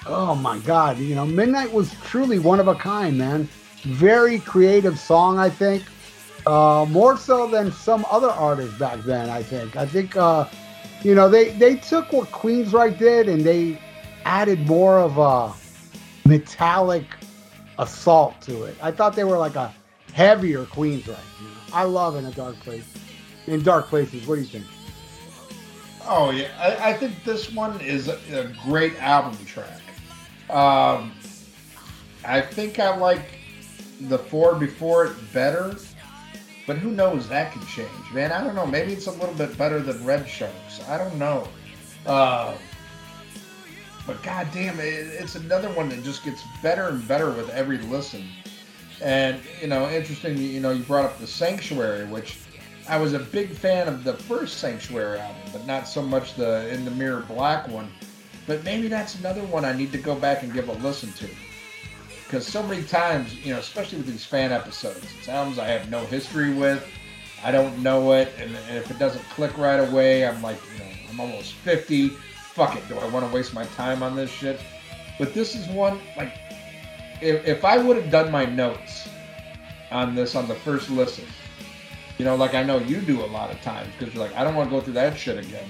oh 0.09 0.35
my 0.35 0.59
God, 0.60 0.98
you 0.98 1.14
know, 1.14 1.26
Midnight 1.26 1.72
was 1.72 1.94
truly 2.05 2.39
one 2.39 2.60
of 2.60 2.68
a 2.68 2.74
kind, 2.74 3.16
man. 3.16 3.48
Very 3.82 4.39
creative 4.40 4.98
song, 4.98 5.39
I 5.39 5.51
think. 5.51 5.85
Uh, 6.47 6.86
more 6.89 7.16
so 7.16 7.47
than 7.47 7.70
some 7.70 8.06
other 8.10 8.30
artists 8.30 8.78
back 8.78 9.01
then, 9.02 9.28
I 9.28 9.43
think. 9.43 9.76
I 9.76 9.86
think, 9.86 10.16
uh, 10.16 10.48
you 11.02 11.14
know, 11.14 11.28
they, 11.28 11.51
they 11.51 11.76
took 11.76 12.12
what 12.12 12.30
Queensryche 12.30 12.98
did 12.98 13.28
and 13.28 13.43
they 13.43 13.80
added 14.24 14.66
more 14.66 14.98
of 14.98 15.18
a 15.18 15.52
metallic 16.28 17.05
assault 17.78 18.40
to 18.43 18.64
it. 18.64 18.76
I 18.82 18.90
thought 18.90 19.14
they 19.14 19.24
were 19.24 19.39
like 19.39 19.56
a 19.56 19.74
heavier 20.12 20.64
Queensryche. 20.64 21.06
You 21.06 21.48
know? 21.48 21.60
I 21.72 21.85
love 21.85 22.16
In 22.16 22.24
a 22.24 22.32
Dark 22.32 22.59
Place. 22.60 22.85
In 23.47 23.62
Dark 23.62 23.89
Places, 23.89 24.26
what 24.26 24.36
do 24.36 24.40
you 24.40 24.47
think? 24.47 24.64
Oh 26.10 26.30
yeah, 26.30 26.48
I, 26.59 26.90
I 26.90 26.93
think 26.94 27.22
this 27.22 27.52
one 27.52 27.78
is 27.82 28.09
a, 28.09 28.18
a 28.32 28.47
great 28.64 28.94
album 29.02 29.36
track. 29.44 29.80
Um, 30.51 31.12
I 32.25 32.41
think 32.41 32.79
I 32.79 32.97
like 32.97 33.39
the 34.03 34.19
four 34.19 34.55
before 34.55 35.07
it 35.07 35.33
better, 35.33 35.77
but 36.66 36.79
who 36.79 36.91
knows? 36.91 37.29
That 37.29 37.53
could 37.53 37.66
change, 37.66 38.12
man. 38.12 38.33
I 38.33 38.43
don't 38.43 38.55
know. 38.55 38.66
Maybe 38.66 38.93
it's 38.93 39.07
a 39.07 39.12
little 39.12 39.35
bit 39.35 39.57
better 39.59 39.81
than 39.81 40.05
Red 40.05 40.29
Sharks. 40.29 40.81
I 40.89 40.99
don't 40.99 41.16
know. 41.19 41.49
Uh, 42.07 42.57
but 44.07 44.23
goddamn, 44.23 44.81
it, 44.81 44.85
it's 44.85 45.35
another 45.35 45.69
one 45.70 45.91
that 45.91 46.03
just 46.03 46.25
gets 46.25 46.43
better 46.62 46.89
and 46.89 47.07
better 47.07 47.31
with 47.31 47.51
every 47.51 47.79
listen. 47.79 48.27
And 49.03 49.41
you 49.61 49.69
know, 49.69 49.89
interesting. 49.91 50.39
You 50.39 50.61
know, 50.61 50.70
you 50.70 50.83
brought 50.83 51.05
up 51.05 51.19
the 51.19 51.27
Sanctuary, 51.27 52.07
which 52.07 52.39
I 52.89 52.97
was 52.97 53.12
a 53.12 53.19
big 53.19 53.51
fan 53.51 53.87
of 53.87 54.05
the 54.05 54.15
first 54.15 54.59
Sanctuary 54.59 55.19
album, 55.19 55.43
but 55.53 55.66
not 55.66 55.87
so 55.87 56.01
much 56.01 56.35
the 56.35 56.73
In 56.73 56.85
the 56.85 56.91
Mirror 56.91 57.27
Black 57.29 57.69
one. 57.69 57.91
But 58.49 58.65
maybe 58.65 58.89
that's 58.89 59.15
another 59.16 59.43
one 59.43 59.66
I 59.66 59.75
need 59.75 59.93
to 59.93 59.99
go 59.99 60.15
back 60.15 60.43
and 60.43 60.51
give 60.53 60.70
a 60.70 60.73
listen 60.73 61.12
to. 61.12 61.29
Because 62.25 62.47
so 62.47 62.62
many 62.62 62.83
times, 62.83 63.35
you 63.45 63.53
know, 63.53 63.59
especially 63.59 63.99
with 63.99 64.07
these 64.07 64.25
fan 64.25 64.53
episodes, 64.53 65.07
it's 65.19 65.29
albums 65.29 65.59
I 65.59 65.66
have 65.69 65.91
no 65.91 66.05
history 66.07 66.53
with. 66.53 66.85
I 67.45 67.53
don't 67.53 67.83
know 67.83 68.12
it, 68.12 68.33
and, 68.39 68.51
if 68.75 68.91
it 68.91 68.99
doesn't 68.99 69.23
click 69.27 69.57
right 69.59 69.77
away, 69.77 70.27
I'm 70.27 70.43
like, 70.43 70.59
you 70.73 70.79
know, 70.79 70.91
I'm 71.11 71.20
almost 71.20 71.53
50. 71.53 72.09
Fuck 72.09 72.75
it, 72.75 72.89
do 72.89 72.99
I 72.99 73.09
want 73.11 73.29
to 73.29 73.33
waste 73.33 73.53
my 73.53 73.65
time 73.66 74.03
on 74.03 74.16
this 74.16 74.31
shit? 74.31 74.59
But 75.19 75.35
this 75.35 75.55
is 75.55 75.69
one, 75.69 76.01
like, 76.16 76.33
if, 77.20 77.47
if 77.47 77.65
I 77.66 77.77
would 77.77 77.97
have 77.97 78.11
done 78.11 78.33
my 78.33 78.47
notes 78.47 79.09
on 79.91 80.15
this 80.15 80.35
on 80.35 80.49
the 80.49 80.55
first 80.55 80.89
listen, 80.91 81.27
you 82.16 82.25
know, 82.25 82.35
like 82.35 82.55
I 82.55 82.62
know 82.62 82.79
you 82.79 83.01
do 83.03 83.23
a 83.23 83.27
lot 83.27 83.51
of 83.51 83.61
times 83.61 83.93
because 83.99 84.15
you're 84.15 84.25
like, 84.25 84.35
I 84.37 84.43
don't 84.43 84.55
want 84.55 84.70
to 84.70 84.77
go 84.77 84.81
through 84.81 84.95
that 84.95 85.16
shit 85.19 85.39
again. 85.39 85.69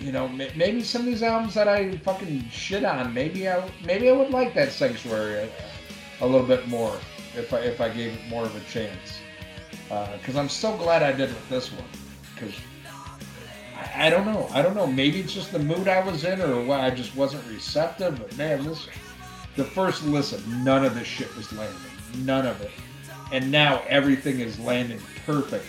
You 0.00 0.12
know, 0.12 0.28
maybe 0.28 0.82
some 0.82 1.02
of 1.02 1.06
these 1.06 1.22
albums 1.22 1.54
that 1.54 1.68
I 1.68 1.96
fucking 1.98 2.48
shit 2.48 2.84
on, 2.84 3.12
maybe 3.12 3.48
I 3.48 3.70
maybe 3.84 4.08
I 4.08 4.12
would 4.12 4.30
like 4.30 4.54
that 4.54 4.72
Sanctuary 4.72 5.34
a, 5.34 5.50
a 6.24 6.26
little 6.26 6.46
bit 6.46 6.66
more 6.68 6.96
if 7.36 7.52
I 7.52 7.58
if 7.60 7.80
I 7.80 7.90
gave 7.90 8.14
it 8.14 8.28
more 8.28 8.44
of 8.44 8.56
a 8.56 8.60
chance. 8.70 9.20
Because 9.88 10.36
uh, 10.36 10.40
I'm 10.40 10.48
so 10.48 10.76
glad 10.76 11.02
I 11.02 11.12
did 11.12 11.28
with 11.28 11.48
this 11.48 11.70
one. 11.72 11.84
Because 12.34 12.54
I, 13.76 14.06
I, 14.06 14.10
don't 14.10 14.24
know, 14.24 14.48
I 14.52 14.62
don't 14.62 14.74
know. 14.74 14.86
Maybe 14.86 15.20
it's 15.20 15.34
just 15.34 15.52
the 15.52 15.58
mood 15.58 15.88
I 15.88 16.00
was 16.00 16.24
in, 16.24 16.40
or 16.40 16.64
what 16.64 16.80
I 16.80 16.90
just 16.90 17.14
wasn't 17.14 17.46
receptive. 17.48 18.18
But 18.18 18.36
man, 18.38 18.64
this 18.64 18.88
the 19.56 19.64
first 19.64 20.04
listen, 20.04 20.64
none 20.64 20.84
of 20.84 20.94
this 20.94 21.06
shit 21.06 21.34
was 21.36 21.52
landing. 21.52 21.76
None 22.24 22.46
of 22.46 22.60
it 22.62 22.70
and 23.32 23.50
now 23.50 23.82
everything 23.88 24.40
is 24.40 24.58
landing 24.58 25.00
perfect. 25.26 25.66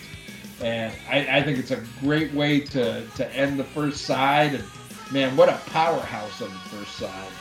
And 0.62 0.94
I, 1.10 1.38
I, 1.38 1.42
think 1.42 1.58
it's 1.58 1.72
a 1.72 1.82
great 2.00 2.32
way 2.32 2.60
to, 2.60 3.04
to 3.04 3.36
end 3.36 3.58
the 3.58 3.64
first 3.64 4.04
side. 4.04 4.54
And 4.54 4.64
man, 5.10 5.36
what 5.36 5.48
a 5.48 5.60
powerhouse 5.66 6.40
on 6.40 6.50
the 6.50 6.56
first 6.56 6.96
side. 6.96 7.32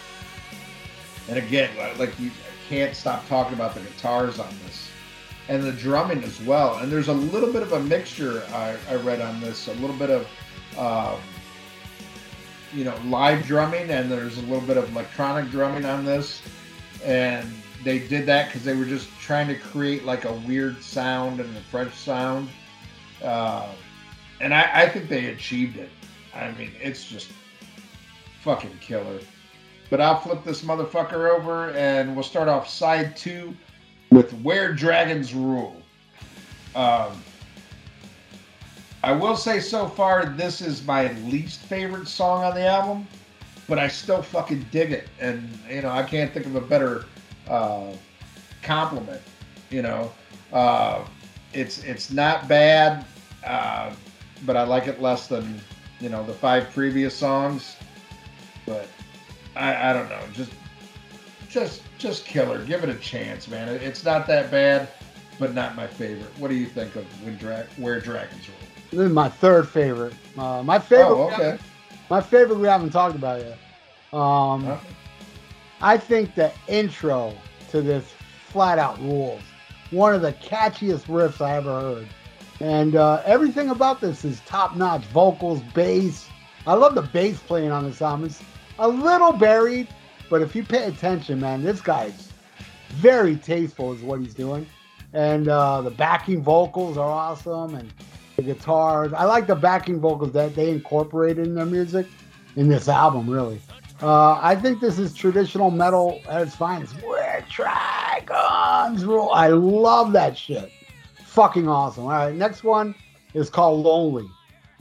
And 1.30 1.38
again, 1.38 1.70
like 2.00 2.20
you 2.20 2.32
can't 2.68 2.96
stop 2.96 3.28
talking 3.28 3.54
about 3.54 3.76
the 3.76 3.82
guitars 3.82 4.40
on 4.40 4.50
this 4.66 4.90
and 5.50 5.64
the 5.64 5.72
drumming 5.72 6.24
as 6.24 6.42
well. 6.42 6.78
And 6.78 6.92
there's 6.92 7.10
a 7.10 7.14
little 7.14 7.52
bit 7.52 7.62
of 7.62 7.74
a 7.74 7.80
mixture 7.80 8.44
I, 8.54 8.76
I 8.90 8.96
read 8.96 9.22
on 9.22 9.40
this, 9.42 9.68
a 9.68 9.74
little 9.74 9.96
bit 9.96 10.10
of, 10.10 10.28
um, 10.78 11.20
you 12.74 12.86
know, 12.86 12.96
live 13.06 13.46
drumming, 13.46 13.90
and 13.90 14.10
there's 14.10 14.38
a 14.38 14.42
little 14.44 14.62
bit 14.62 14.78
of 14.78 14.90
electronic 14.92 15.52
drumming 15.52 15.86
on 15.86 16.06
this. 16.06 16.42
And 17.04 17.52
they 17.84 18.00
did 18.00 18.26
that 18.28 18.48
because 18.48 18.64
they 18.64 18.76
were 18.76 18.86
just 18.86 19.10
trying 19.20 19.48
to 19.48 19.56
create 19.56 20.06
like 20.06 20.26
a 20.26 20.34
weird 20.34 20.82
sound 20.82 21.40
and 21.40 21.58
a 21.58 21.62
fresh 21.62 21.94
sound. 21.96 22.50
Uh, 23.24 23.68
and 24.40 24.54
I, 24.54 24.84
I 24.84 24.90
think 24.90 25.10
they 25.10 25.28
achieved 25.28 25.78
it. 25.78 25.90
I 26.34 26.52
mean, 26.54 26.72
it's 26.82 27.06
just 27.06 27.32
fucking 28.42 28.78
killer. 28.80 29.20
But 29.90 30.02
I'll 30.02 30.20
flip 30.20 30.44
this 30.44 30.62
motherfucker 30.64 31.30
over 31.30 31.72
and 31.72 32.16
we'll 32.16 32.24
start 32.24 32.48
off 32.48 32.68
side 32.68 33.16
two 33.16 33.54
with 34.10 34.32
Where 34.42 34.74
Dragons 34.74 35.34
Rule. 35.34 35.82
Um, 36.76 37.22
I 39.04 39.12
will 39.12 39.36
say 39.36 39.60
so 39.60 39.88
far, 39.88 40.28
this 40.28 40.62
is 40.62 40.86
my 40.86 41.12
least 41.24 41.62
favorite 41.62 42.08
song 42.08 42.44
on 42.44 42.56
the 42.56 42.66
album, 42.66 43.08
but 43.68 43.80
I 43.80 43.88
still 43.88 44.22
fucking 44.22 44.66
dig 44.72 44.92
it. 44.92 45.10
And, 45.20 45.50
you 45.70 45.82
know, 45.82 45.90
I 45.90 46.04
can't 46.04 46.32
think 46.32 46.46
of 46.46 46.56
a 46.56 46.62
better 46.62 47.06
uh, 47.48 47.94
compliment. 48.62 49.22
You 49.70 49.82
know, 49.82 50.12
uh, 50.54 51.04
it's 51.54 51.84
it's 51.84 52.12
not 52.12 52.48
bad, 52.48 53.06
uh, 53.46 53.94
but 54.46 54.58
I 54.58 54.64
like 54.64 54.88
it 54.88 55.02
less 55.02 55.28
than 55.28 55.60
you 56.00 56.10
know 56.10 56.24
the 56.26 56.34
five 56.34 56.72
previous 56.74 57.16
songs. 57.16 57.76
But 58.66 58.88
I, 59.56 59.90
I 59.90 59.94
don't 59.94 60.10
know, 60.10 60.22
just 60.34 60.52
just 61.50 61.82
just 61.98 62.26
killer. 62.26 62.64
Give 62.66 62.84
it 62.84 62.90
a 62.90 62.96
chance, 62.96 63.48
man. 63.48 63.68
It's 63.70 64.04
not 64.06 64.28
that 64.28 64.52
bad, 64.52 64.88
but 65.40 65.54
not 65.54 65.76
my 65.76 65.88
favorite. 65.88 66.32
What 66.38 66.50
do 66.50 66.56
you 66.56 66.66
think 66.66 66.96
of 66.96 67.06
when 67.24 67.38
Dra- 67.38 67.68
Where 67.78 68.00
Dragons 68.00 68.48
Rule? 68.48 68.58
This 68.92 69.00
is 69.02 69.12
my 69.12 69.30
third 69.30 69.68
favorite. 69.68 70.14
Uh, 70.38 70.64
my 70.64 70.80
favorite. 70.80 71.16
Oh, 71.16 71.32
okay. 71.32 71.58
My 72.10 72.22
favorite 72.22 72.60
we 72.60 72.68
haven't 72.68 72.90
talked 72.92 73.16
about 73.16 73.40
yet. 73.40 73.58
Um, 74.14 74.64
huh? 74.66 74.78
I 75.82 75.98
think 75.98 76.36
the 76.36 76.52
intro 76.68 77.34
to 77.70 77.82
this 77.82 78.14
flat 78.48 78.78
out 78.78 79.00
rules. 79.00 79.42
One 79.92 80.14
of 80.14 80.22
the 80.22 80.34
catchiest 80.34 81.06
riffs 81.06 81.42
I 81.42 81.56
ever 81.56 81.80
heard. 81.80 82.08
And 82.62 82.96
uh, 82.96 83.24
everything 83.26 83.70
about 83.70 84.02
this 84.02 84.24
is 84.24 84.40
top 84.42 84.76
notch 84.76 85.04
vocals, 85.06 85.62
bass. 85.74 86.28
I 86.68 86.76
love 86.76 86.96
the 86.96 87.02
bass 87.02 87.40
playing 87.40 87.72
on 87.72 87.86
this 87.86 88.02
album. 88.02 88.28
It's 88.28 88.42
a 88.78 88.88
little 88.88 89.34
buried, 89.34 89.88
but 90.30 90.42
if 90.42 90.56
you 90.56 90.64
pay 90.64 90.84
attention, 90.84 91.40
man, 91.40 91.64
this 91.64 91.82
guy's 91.82 92.32
very 92.90 93.36
tasteful, 93.36 93.94
is 93.94 94.02
what 94.02 94.20
he's 94.20 94.36
doing. 94.36 94.68
And 95.14 95.48
uh, 95.48 95.82
the 95.82 95.90
backing 95.90 96.44
vocals 96.44 96.98
are 96.98 97.10
awesome. 97.10 97.76
And 97.76 97.92
the 98.36 98.54
guitars. 98.54 99.14
I 99.14 99.26
like 99.26 99.48
the 99.48 99.56
backing 99.56 100.00
vocals 100.00 100.32
that 100.34 100.56
they 100.56 100.70
incorporated 100.70 101.48
in 101.48 101.56
their 101.56 101.66
music 101.66 102.08
in 102.56 102.68
this 102.68 102.88
album, 102.88 103.30
really. 103.30 103.62
Uh, 104.02 104.40
I 104.42 104.56
think 104.56 104.80
this 104.80 104.98
is 104.98 105.14
traditional 105.14 105.70
metal 105.70 106.22
at 106.28 106.42
its 106.42 106.56
finest. 106.56 106.96
Where 107.04 107.46
dragons 107.50 109.06
rule. 109.06 109.30
I 109.32 109.50
love 109.50 110.12
that 110.14 110.38
shit. 110.38 110.72
Fucking 111.32 111.66
awesome. 111.66 112.04
All 112.04 112.10
right, 112.10 112.36
next 112.36 112.62
one 112.66 112.94
is 113.34 113.50
called 113.50 113.86
Lonely. 113.86 114.30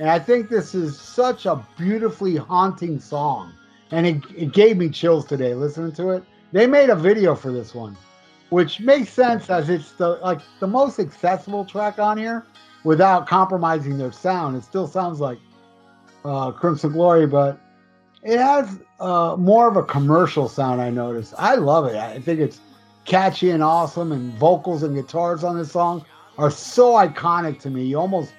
And 0.01 0.11
I 0.11 0.19
think 0.19 0.49
this 0.49 0.75
is 0.75 1.01
such 1.01 1.47
a 1.47 1.65
beautifully 1.79 2.35
haunting 2.35 2.99
song. 2.99 3.53
And 3.93 4.05
it, 4.05 4.23
it 4.35 4.53
gave 4.53 4.77
me 4.77 4.89
chills 4.89 5.25
today 5.25 5.55
listening 5.55 5.93
to 5.93 6.11
it. 6.11 6.25
They 6.51 6.67
made 6.67 6.91
a 6.91 6.97
video 6.97 7.37
for 7.37 7.53
this 7.53 7.73
one, 7.73 7.97
which 8.49 8.81
makes 8.81 9.11
sense 9.11 9.49
as 9.49 9.69
it's 9.71 9.93
the 9.93 10.19
like 10.25 10.41
the 10.59 10.67
most 10.67 10.99
accessible 10.99 11.65
track 11.65 12.01
on 12.01 12.19
here 12.19 12.45
without 12.83 13.29
compromising 13.29 13.97
their 13.97 14.11
sound. 14.11 14.57
It 14.57 14.65
still 14.65 14.89
sounds 14.89 15.21
like 15.21 15.39
uh, 16.25 16.51
Crimson 16.51 16.91
Glory, 16.91 17.29
but 17.29 17.61
it 18.25 18.41
has 18.41 18.81
uh, 18.99 19.37
more 19.39 19.69
of 19.69 19.77
a 19.77 19.85
commercial 19.85 20.49
sound. 20.49 20.81
I 20.81 20.91
noticed. 20.91 21.33
I 21.39 21.55
love 21.55 21.87
it. 21.87 21.95
I 21.95 22.19
think 22.19 22.41
it's 22.41 22.59
catchy 23.05 23.51
and 23.51 23.63
awesome, 23.63 24.11
and 24.11 24.33
vocals 24.35 24.83
and 24.83 24.97
guitars 24.97 25.45
on 25.45 25.57
this 25.57 25.71
song 25.71 26.05
are 26.41 26.51
so 26.51 26.95
iconic 26.95 27.61
to 27.61 27.71
me. 27.71 27.85
You 27.85 27.99
almost 27.99 28.33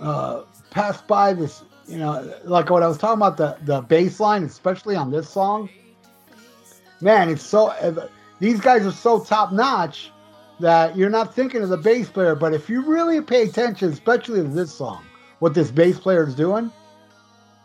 uh, 0.00 0.42
pass 0.70 1.02
by 1.02 1.34
this, 1.34 1.62
you 1.86 1.98
know, 1.98 2.34
like 2.44 2.70
what 2.70 2.82
I 2.82 2.88
was 2.88 2.98
talking 2.98 3.18
about 3.18 3.36
the 3.36 3.58
the 3.64 3.82
bass 3.82 4.18
line, 4.18 4.42
especially 4.44 4.96
on 4.96 5.10
this 5.10 5.28
song. 5.28 5.68
Man, 7.00 7.28
it's 7.28 7.42
so. 7.42 8.08
These 8.40 8.60
guys 8.60 8.86
are 8.86 8.92
so 8.92 9.20
top 9.20 9.52
notch 9.52 10.10
that 10.60 10.96
you're 10.96 11.10
not 11.10 11.34
thinking 11.34 11.62
of 11.62 11.68
the 11.68 11.76
bass 11.76 12.08
player, 12.08 12.34
but 12.34 12.54
if 12.54 12.70
you 12.70 12.82
really 12.82 13.20
pay 13.20 13.42
attention, 13.42 13.92
especially 13.92 14.42
to 14.42 14.48
this 14.48 14.72
song, 14.72 15.04
what 15.40 15.54
this 15.54 15.70
bass 15.70 15.98
player 15.98 16.26
is 16.26 16.34
doing, 16.34 16.70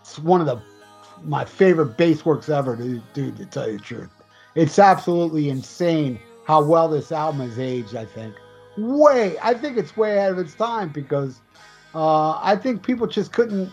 it's 0.01 0.19
one 0.19 0.41
of 0.41 0.47
the 0.47 0.61
my 1.23 1.45
favorite 1.45 1.97
bass 1.97 2.25
works 2.25 2.49
ever, 2.49 2.75
dude, 2.75 3.37
to 3.37 3.45
tell 3.45 3.69
you 3.69 3.77
the 3.77 3.83
truth. 3.83 4.09
It's 4.55 4.79
absolutely 4.79 5.49
insane 5.49 6.19
how 6.45 6.63
well 6.63 6.89
this 6.89 7.11
album 7.11 7.47
has 7.47 7.57
aged, 7.57 7.95
I 7.95 8.05
think. 8.05 8.35
Way, 8.77 9.37
I 9.41 9.53
think 9.53 9.77
it's 9.77 9.95
way 9.95 10.17
ahead 10.17 10.31
of 10.31 10.39
its 10.39 10.53
time 10.53 10.89
because 10.89 11.39
uh, 11.93 12.39
I 12.41 12.55
think 12.55 12.83
people 12.83 13.07
just 13.07 13.31
couldn't. 13.31 13.71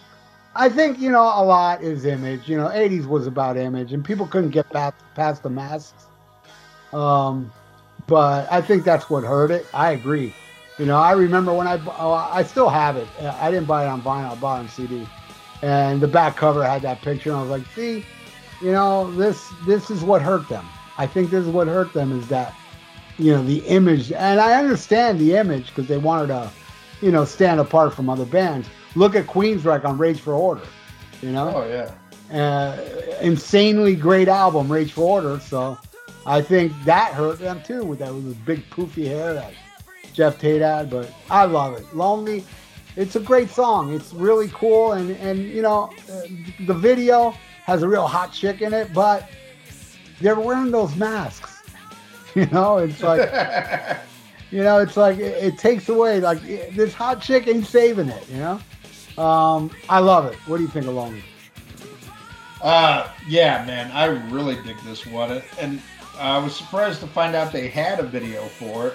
I 0.54 0.68
think, 0.68 0.98
you 1.00 1.10
know, 1.10 1.22
a 1.22 1.42
lot 1.42 1.82
is 1.82 2.04
image. 2.04 2.48
You 2.48 2.58
know, 2.58 2.68
80s 2.68 3.06
was 3.06 3.26
about 3.26 3.56
image 3.56 3.92
and 3.92 4.04
people 4.04 4.26
couldn't 4.26 4.50
get 4.50 4.68
past, 4.70 4.96
past 5.14 5.42
the 5.42 5.50
masks. 5.50 6.06
Um, 6.92 7.50
but 8.06 8.50
I 8.52 8.60
think 8.60 8.84
that's 8.84 9.08
what 9.08 9.24
hurt 9.24 9.50
it. 9.50 9.66
I 9.72 9.92
agree. 9.92 10.34
You 10.78 10.84
know, 10.84 10.98
I 10.98 11.12
remember 11.12 11.54
when 11.54 11.66
I, 11.66 11.80
oh, 11.98 12.12
I 12.12 12.42
still 12.42 12.68
have 12.68 12.96
it. 12.96 13.08
I 13.22 13.50
didn't 13.50 13.66
buy 13.66 13.84
it 13.84 13.88
on 13.88 14.02
vinyl, 14.02 14.32
I 14.32 14.34
bought 14.34 14.56
it 14.56 14.64
on 14.64 14.68
CD 14.68 15.06
and 15.62 16.00
the 16.00 16.08
back 16.08 16.36
cover 16.36 16.64
had 16.64 16.82
that 16.82 17.00
picture 17.00 17.30
and 17.30 17.38
i 17.38 17.40
was 17.40 17.50
like 17.50 17.66
see 17.74 18.04
you 18.60 18.72
know 18.72 19.10
this 19.12 19.52
this 19.64 19.90
is 19.90 20.02
what 20.02 20.20
hurt 20.20 20.46
them 20.48 20.66
i 20.98 21.06
think 21.06 21.30
this 21.30 21.46
is 21.46 21.50
what 21.50 21.66
hurt 21.66 21.92
them 21.92 22.12
is 22.12 22.28
that 22.28 22.52
you 23.18 23.32
know 23.32 23.42
the 23.44 23.58
image 23.66 24.12
and 24.12 24.40
i 24.40 24.54
understand 24.54 25.18
the 25.18 25.34
image 25.34 25.68
because 25.68 25.86
they 25.86 25.98
wanted 25.98 26.28
to 26.28 26.50
you 27.00 27.10
know 27.10 27.24
stand 27.24 27.60
apart 27.60 27.94
from 27.94 28.08
other 28.08 28.24
bands 28.24 28.68
look 28.94 29.14
at 29.14 29.26
queensryche 29.26 29.84
on 29.84 29.98
rage 29.98 30.20
for 30.20 30.34
order 30.34 30.62
you 31.20 31.30
know 31.30 31.52
oh 31.54 31.68
yeah 31.68 31.92
uh, 32.32 32.80
insanely 33.20 33.94
great 33.94 34.28
album 34.28 34.70
rage 34.70 34.92
for 34.92 35.02
order 35.02 35.38
so 35.40 35.76
i 36.26 36.40
think 36.40 36.72
that 36.84 37.12
hurt 37.12 37.38
them 37.38 37.62
too 37.62 37.84
with 37.84 37.98
that 37.98 38.12
with 38.12 38.28
the 38.28 38.34
big 38.46 38.68
poofy 38.70 39.06
hair 39.06 39.34
that 39.34 39.52
geoff 40.14 40.38
tate 40.38 40.62
had 40.62 40.88
but 40.88 41.12
i 41.30 41.44
love 41.44 41.74
it 41.74 41.94
lonely 41.94 42.42
it's 42.96 43.16
a 43.16 43.20
great 43.20 43.50
song. 43.50 43.94
It's 43.94 44.12
really 44.12 44.48
cool, 44.48 44.92
and 44.92 45.10
and 45.12 45.40
you 45.40 45.62
know, 45.62 45.90
uh, 46.10 46.22
the 46.66 46.74
video 46.74 47.30
has 47.64 47.82
a 47.82 47.88
real 47.88 48.06
hot 48.06 48.32
chick 48.32 48.60
in 48.60 48.74
it, 48.74 48.92
but 48.92 49.28
they're 50.20 50.38
wearing 50.38 50.70
those 50.70 50.94
masks. 50.96 51.51
You 52.36 52.46
know, 52.46 52.78
it's 52.78 53.02
like, 53.02 53.28
you 54.50 54.62
know, 54.62 54.78
it's 54.78 54.96
like 54.96 55.18
it, 55.18 55.44
it, 55.44 55.58
takes 55.58 55.90
away 55.90 56.18
like 56.18 56.40
this 56.74 56.94
hot 56.94 57.20
chick 57.20 57.46
ain't 57.46 57.66
saving 57.66 58.08
it. 58.08 58.26
You 58.30 58.38
know, 58.38 59.22
um, 59.22 59.70
I 59.90 59.98
love 59.98 60.24
it. 60.24 60.36
What 60.46 60.56
do 60.56 60.62
you 60.62 60.68
think 60.70 60.86
of 60.86 60.94
Lonely? 60.94 61.22
Uh, 62.62 63.12
yeah, 63.28 63.66
man, 63.66 63.90
I 63.92 64.06
really 64.30 64.54
dig 64.62 64.78
this 64.84 65.04
one, 65.04 65.42
and 65.60 65.82
I 66.18 66.38
was 66.38 66.56
surprised 66.56 67.00
to 67.00 67.06
find 67.06 67.34
out 67.34 67.52
they 67.52 67.68
had 67.68 68.00
a 68.00 68.04
video 68.04 68.44
for 68.44 68.86
it. 68.86 68.94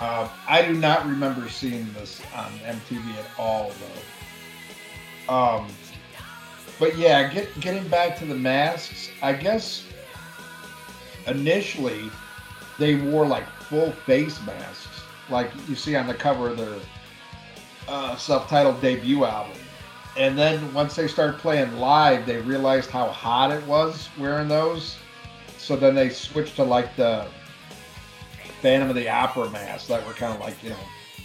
Uh, 0.00 0.28
I 0.48 0.66
do 0.66 0.74
not 0.74 1.06
remember 1.06 1.48
seeing 1.48 1.92
this 1.92 2.20
on 2.34 2.50
MTV 2.64 3.16
at 3.16 3.26
all, 3.38 3.70
though. 5.28 5.32
Um, 5.32 5.68
but 6.80 6.98
yeah, 6.98 7.32
get, 7.32 7.60
getting 7.60 7.86
back 7.88 8.18
to 8.18 8.24
the 8.24 8.34
masks, 8.34 9.10
I 9.22 9.34
guess 9.34 9.86
initially 11.26 12.10
they 12.78 12.96
wore 12.96 13.26
like 13.26 13.48
full 13.62 13.92
face 13.92 14.40
masks, 14.46 15.02
like 15.30 15.50
you 15.68 15.74
see 15.74 15.96
on 15.96 16.06
the 16.06 16.14
cover 16.14 16.50
of 16.50 16.58
their 16.58 16.78
uh, 17.88 18.16
self-titled 18.16 18.80
debut 18.80 19.24
album. 19.24 19.56
And 20.16 20.38
then 20.38 20.72
once 20.72 20.94
they 20.94 21.08
started 21.08 21.38
playing 21.40 21.76
live, 21.78 22.24
they 22.24 22.40
realized 22.40 22.90
how 22.90 23.08
hot 23.08 23.50
it 23.50 23.64
was 23.66 24.08
wearing 24.18 24.48
those. 24.48 24.96
So 25.58 25.76
then 25.76 25.94
they 25.94 26.10
switched 26.10 26.56
to 26.56 26.64
like 26.64 26.94
the 26.96 27.26
Phantom 28.60 28.88
of 28.88 28.94
the 28.94 29.08
Opera 29.08 29.50
masks 29.50 29.88
that 29.88 30.06
were 30.06 30.12
kind 30.12 30.32
of 30.32 30.40
like 30.40 30.62
you 30.62 30.70
know 30.70 30.76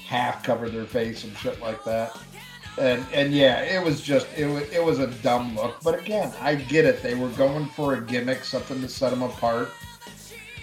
half 0.08 0.44
covered 0.44 0.72
their 0.72 0.86
face 0.86 1.24
and 1.24 1.36
shit 1.38 1.62
like 1.62 1.84
that. 1.84 2.18
And 2.80 3.06
and 3.14 3.34
yeah, 3.34 3.62
it 3.62 3.84
was 3.84 4.02
just 4.02 4.28
it 4.38 4.48
was 4.48 4.64
it 4.72 4.84
was 4.84 5.00
a 5.00 5.08
dumb 5.08 5.56
look. 5.56 5.82
But 5.84 6.00
again, 6.00 6.34
I 6.42 6.56
get 6.56 6.86
it. 6.86 7.04
They 7.04 7.16
were 7.16 7.30
going 7.30 7.68
for 7.68 7.96
a 7.96 8.02
gimmick, 8.02 8.44
something 8.44 8.82
to 8.82 8.90
set 8.90 9.12
them 9.12 9.22
apart, 9.22 9.70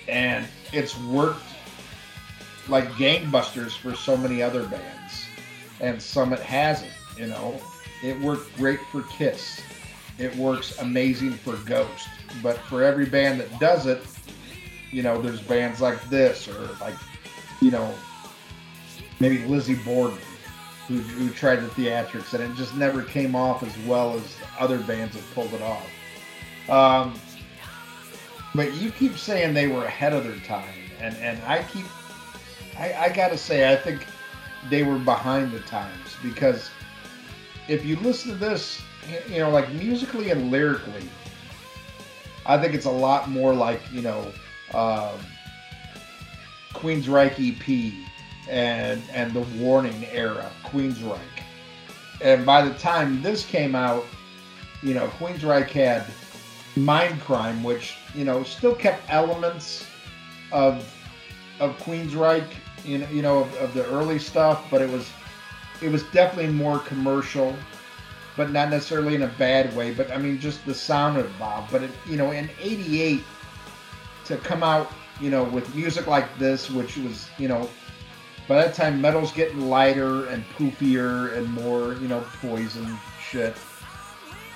and 0.08 0.46
it's 0.72 0.98
worked 1.00 1.42
like 2.68 2.88
gangbusters 2.92 3.76
for 3.76 3.94
so 3.94 4.16
many 4.16 4.42
other 4.42 4.64
bands, 4.66 5.26
and 5.80 6.00
some 6.00 6.32
it 6.32 6.40
hasn't. 6.40 6.92
You 7.16 7.28
know, 7.28 7.60
it 8.02 8.20
worked 8.20 8.54
great 8.56 8.80
for 8.92 9.02
Kiss. 9.02 9.62
It 10.18 10.34
works 10.36 10.78
amazing 10.78 11.32
for 11.32 11.56
Ghost. 11.58 12.08
But 12.42 12.58
for 12.58 12.82
every 12.82 13.06
band 13.06 13.40
that 13.40 13.58
does 13.58 13.86
it, 13.86 14.02
you 14.90 15.02
know, 15.02 15.20
there's 15.20 15.40
bands 15.40 15.80
like 15.80 16.02
this 16.08 16.48
or 16.48 16.68
like, 16.80 16.94
you 17.60 17.70
know, 17.70 17.94
maybe 19.20 19.44
Lizzie 19.46 19.74
Borden 19.76 20.18
who, 20.88 20.98
who 20.98 21.30
tried 21.30 21.56
the 21.56 21.68
theatrics 21.68 22.34
and 22.34 22.42
it 22.42 22.54
just 22.56 22.74
never 22.76 23.02
came 23.02 23.34
off 23.34 23.62
as 23.62 23.76
well 23.86 24.14
as 24.14 24.36
other 24.58 24.78
bands 24.78 25.14
have 25.16 25.34
pulled 25.34 25.52
it 25.52 25.62
off. 25.62 25.88
Um, 26.68 27.14
but 28.56 28.74
you 28.74 28.90
keep 28.90 29.18
saying 29.18 29.54
they 29.54 29.68
were 29.68 29.84
ahead 29.84 30.12
of 30.12 30.24
their 30.24 30.38
time, 30.46 30.74
and, 31.00 31.16
and 31.16 31.40
I 31.44 31.62
keep, 31.64 31.86
I, 32.78 32.92
I 32.94 33.08
gotta 33.10 33.36
say, 33.36 33.70
I 33.70 33.76
think 33.76 34.06
they 34.70 34.82
were 34.82 34.98
behind 34.98 35.52
the 35.52 35.60
times 35.60 36.16
because 36.22 36.70
if 37.68 37.84
you 37.84 37.96
listen 37.96 38.32
to 38.32 38.36
this, 38.36 38.80
you 39.28 39.38
know, 39.38 39.50
like 39.50 39.70
musically 39.72 40.30
and 40.30 40.50
lyrically, 40.50 41.08
I 42.46 42.58
think 42.58 42.74
it's 42.74 42.86
a 42.86 42.90
lot 42.90 43.28
more 43.28 43.54
like, 43.54 43.80
you 43.92 44.02
know, 44.02 44.32
um, 44.74 45.18
Queensryche 46.72 47.38
EP 47.38 47.92
and 48.48 49.02
and 49.12 49.32
the 49.32 49.40
Warning 49.58 50.06
era 50.12 50.50
Queensryche. 50.64 51.18
And 52.22 52.46
by 52.46 52.62
the 52.62 52.74
time 52.78 53.22
this 53.22 53.44
came 53.44 53.74
out, 53.74 54.04
you 54.82 54.94
know, 54.94 55.08
Queensryche 55.18 55.70
had 55.70 56.06
Mindcrime, 56.76 57.62
which 57.62 57.96
you 58.16 58.24
know 58.24 58.42
still 58.42 58.74
kept 58.74 59.02
elements 59.08 59.86
of 60.52 60.92
of 61.60 61.76
Queensryche, 61.78 62.46
you 62.84 62.98
know, 62.98 63.08
you 63.08 63.22
know 63.22 63.38
of, 63.40 63.54
of 63.56 63.74
the 63.74 63.86
early 63.86 64.18
stuff, 64.18 64.64
but 64.70 64.82
it 64.82 64.90
was 64.90 65.10
it 65.82 65.90
was 65.90 66.02
definitely 66.04 66.52
more 66.52 66.78
commercial, 66.80 67.54
but 68.36 68.50
not 68.50 68.70
necessarily 68.70 69.14
in 69.14 69.22
a 69.22 69.28
bad 69.38 69.74
way. 69.76 69.92
But 69.92 70.10
I 70.10 70.18
mean, 70.18 70.38
just 70.38 70.64
the 70.66 70.74
sound 70.74 71.18
of 71.18 71.38
Bob. 71.38 71.68
But 71.70 71.82
it, 71.82 71.90
you 72.06 72.16
know, 72.16 72.32
in 72.32 72.48
'88 72.60 73.22
to 74.26 74.36
come 74.38 74.62
out, 74.62 74.90
you 75.20 75.30
know, 75.30 75.44
with 75.44 75.72
music 75.74 76.06
like 76.06 76.38
this, 76.38 76.70
which 76.70 76.96
was, 76.96 77.28
you 77.38 77.48
know, 77.48 77.68
by 78.48 78.56
that 78.56 78.74
time 78.74 79.00
metal's 79.00 79.32
getting 79.32 79.68
lighter 79.68 80.26
and 80.26 80.44
poofier 80.50 81.36
and 81.36 81.52
more, 81.52 81.94
you 81.94 82.08
know, 82.08 82.24
poison 82.40 82.96
shit. 83.20 83.56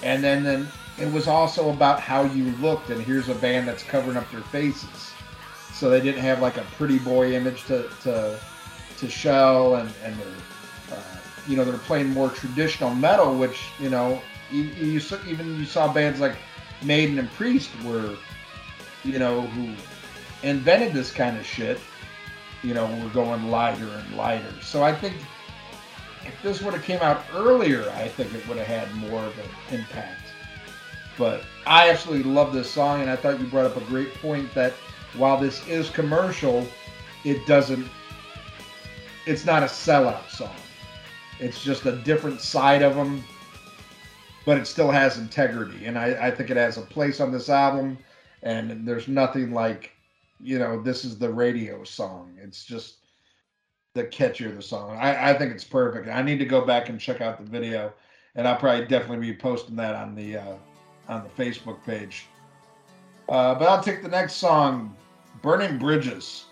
And 0.03 0.25
then, 0.25 0.43
then 0.43 0.69
it 1.01 1.13
was 1.13 1.27
also 1.29 1.71
about 1.71 2.01
how 2.01 2.23
you 2.23 2.53
looked, 2.57 2.91
and 2.91 3.01
here's 3.01 3.29
a 3.29 3.35
band 3.35 3.67
that's 3.67 3.83
covering 3.83 4.17
up 4.17 4.31
their 4.31 4.43
faces. 4.43 5.13
So 5.73 5.89
they 5.89 6.01
didn't 6.01 6.21
have 6.21 6.41
like 6.41 6.57
a 6.57 6.65
pretty 6.77 6.99
boy 6.99 7.35
image 7.35 7.65
to 7.65 7.89
to, 8.03 8.39
to 8.99 9.09
show, 9.09 9.77
and 9.77 9.91
and 10.05 10.15
they're 10.17 10.97
uh, 10.99 11.17
you 11.47 11.57
know 11.57 11.65
they're 11.65 11.79
playing 11.79 12.11
more 12.11 12.31
traditional 12.31 12.95
metal, 12.95 13.37
which 13.37 13.69
you 13.79 13.91
know 13.91 14.21
you, 14.51 14.63
you 14.63 15.01
even 15.27 15.59
you 15.59 15.65
saw 15.65 15.93
bands 15.93 16.21
like 16.21 16.37
Maiden 16.83 17.19
and 17.19 17.31
Priest 17.33 17.71
were 17.85 18.17
you 19.05 19.19
know, 19.19 19.43
who 19.43 19.73
invented 20.43 20.93
this 20.93 21.11
kind 21.11 21.37
of 21.37 21.47
shit, 21.47 21.81
you 22.63 22.75
know, 22.75 22.87
we're 23.03 23.11
going 23.11 23.51
lighter 23.51 23.89
and 23.89 24.17
lighter. 24.17 24.53
So 24.63 24.83
I 24.83 24.95
think 24.95 25.17
if 26.25 26.41
this 26.43 26.61
would 26.61 26.75
have 26.75 26.83
came 26.83 27.01
out 27.01 27.25
earlier, 27.35 27.89
I 27.91 28.09
think 28.09 28.35
it 28.35 28.47
would 28.47 28.59
have 28.59 28.67
had 28.67 28.95
more 28.97 29.23
of 29.23 29.39
an 29.39 29.79
impact. 29.79 30.20
But 31.21 31.43
I 31.67 31.91
absolutely 31.91 32.33
love 32.33 32.55
this 32.55 32.71
song, 32.71 33.03
and 33.03 33.11
I 33.11 33.15
thought 33.15 33.39
you 33.39 33.47
brought 33.47 33.67
up 33.67 33.77
a 33.77 33.85
great 33.85 34.15
point 34.15 34.55
that 34.55 34.73
while 35.19 35.39
this 35.39 35.69
is 35.69 35.91
commercial, 35.91 36.67
it 37.25 37.47
doesn't. 37.47 37.87
It's 39.27 39.45
not 39.45 39.63
a 39.63 39.67
sellout 39.67 40.31
song. 40.31 40.57
It's 41.39 41.63
just 41.63 41.85
a 41.85 41.93
different 41.93 42.41
side 42.41 42.81
of 42.81 42.95
them, 42.95 43.23
but 44.47 44.57
it 44.57 44.67
still 44.67 44.91
has 44.91 45.19
integrity, 45.19 45.85
and 45.85 45.99
I, 45.99 46.29
I 46.29 46.31
think 46.31 46.49
it 46.49 46.57
has 46.57 46.79
a 46.79 46.83
place 46.83 47.21
on 47.21 47.31
this 47.31 47.51
album. 47.51 47.99
And 48.43 48.89
there's 48.89 49.07
nothing 49.07 49.53
like, 49.53 49.93
you 50.41 50.59
know, 50.59 50.81
this 50.81 51.05
is 51.05 51.19
the 51.19 51.31
radio 51.31 51.85
song. 51.85 52.33
It's 52.43 52.65
just 52.65 52.95
the 53.93 54.05
catchier 54.05 54.57
the 54.57 54.63
song. 54.63 54.97
I, 54.97 55.33
I 55.33 55.35
think 55.35 55.53
it's 55.53 55.65
perfect. 55.65 56.09
I 56.09 56.23
need 56.23 56.39
to 56.39 56.47
go 56.47 56.65
back 56.65 56.89
and 56.89 56.99
check 56.99 57.21
out 57.21 57.37
the 57.37 57.45
video, 57.45 57.93
and 58.37 58.49
I'll 58.49 58.57
probably 58.57 58.87
definitely 58.87 59.27
be 59.27 59.37
posting 59.37 59.77
that 59.77 59.95
on 59.95 60.15
the 60.15 60.39
uh, 60.39 60.55
on 61.11 61.25
the 61.25 61.43
Facebook 61.43 61.83
page. 61.85 62.27
Uh, 63.29 63.55
but 63.55 63.69
I'll 63.69 63.83
take 63.83 64.03
the 64.03 64.09
next 64.09 64.35
song, 64.35 64.97
"Burning 65.43 65.79
Bridges." 65.79 66.47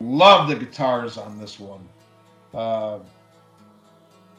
Love 0.00 0.48
the 0.48 0.56
guitars 0.56 1.16
on 1.16 1.38
this 1.38 1.58
one, 1.58 1.88
uh, 2.52 2.98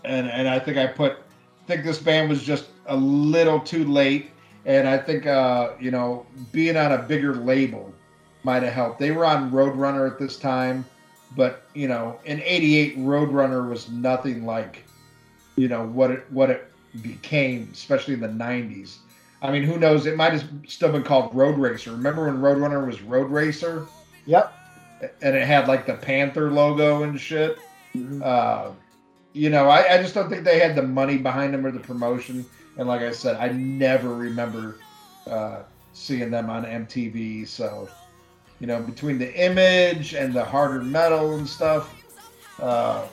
and 0.06 0.30
and 0.30 0.48
I 0.48 0.60
think 0.60 0.78
I 0.78 0.86
put 0.86 1.14
I 1.14 1.68
think 1.68 1.84
this 1.84 1.98
band 1.98 2.30
was 2.30 2.44
just 2.44 2.66
a 2.86 2.96
little 2.96 3.60
too 3.60 3.84
late, 3.86 4.30
and 4.66 4.88
I 4.88 5.00
think 5.00 5.26
uh, 5.26 5.72
you 5.80 5.90
know 5.90 6.28
being 6.52 6.78
on 6.78 6.92
a 6.92 7.00
bigger 7.00 7.34
label 7.34 7.92
might 8.44 8.62
have 8.62 8.74
helped. 8.74 9.00
They 9.00 9.10
were 9.10 9.26
on 9.26 9.52
Roadrunner 9.52 10.10
at 10.10 10.20
this 10.20 10.38
time 10.38 10.86
but 11.36 11.64
you 11.74 11.88
know, 11.88 12.20
in 12.26 12.42
'88, 12.42 12.98
Roadrunner 13.00 13.70
was 13.70 13.90
nothing 13.90 14.46
like, 14.46 14.84
you 15.56 15.68
know, 15.68 15.86
what 15.86 16.12
it 16.12 16.26
what 16.30 16.50
it 16.50 16.72
became, 17.02 17.70
especially 17.74 18.14
in 18.14 18.22
the 18.22 18.28
'90s. 18.28 18.98
I 19.42 19.52
mean, 19.52 19.64
who 19.64 19.78
knows? 19.78 20.06
It 20.06 20.16
might 20.16 20.34
have 20.34 20.46
still 20.68 20.92
been 20.92 21.04
called 21.04 21.34
Road 21.36 21.58
Racer. 21.58 21.92
Remember 21.92 22.26
when 22.26 22.38
Roadrunner 22.38 22.86
was 22.86 23.02
Road 23.02 23.30
Racer? 23.30 23.88
Yep. 24.26 24.54
And 25.22 25.36
it 25.36 25.46
had 25.46 25.68
like 25.68 25.86
the 25.86 25.94
Panther 25.94 26.52
logo 26.52 27.04
and 27.04 27.20
shit. 27.20 27.58
Mm-hmm. 27.96 28.22
Uh, 28.24 28.72
you 29.34 29.50
know, 29.50 29.70
I, 29.70 29.96
I 29.96 30.02
just 30.02 30.16
don't 30.16 30.30
think 30.30 30.44
they 30.44 30.60
had 30.60 30.76
the 30.76 30.82
money 30.82 31.18
behind 31.18 31.54
them 31.54 31.66
or 31.66 31.72
the 31.72 31.80
promotion. 31.80 32.46
And 32.78 32.88
like 32.88 33.02
I 33.02 33.12
said, 33.12 33.38
I 33.38 33.50
never 33.50 34.16
remember 34.16 34.80
uh, 35.28 35.62
seeing 35.94 36.32
them 36.32 36.50
on 36.50 36.66
MTV. 36.66 37.48
So 37.48 37.88
you 38.60 38.68
know, 38.68 38.82
between 38.82 39.18
the 39.18 39.34
image 39.36 40.14
and 40.14 40.34
the 40.34 40.44
harder 40.44 40.82
metal 40.82 41.36
and 41.36 41.48
stuff. 41.48 41.94
Uh, 42.60 43.06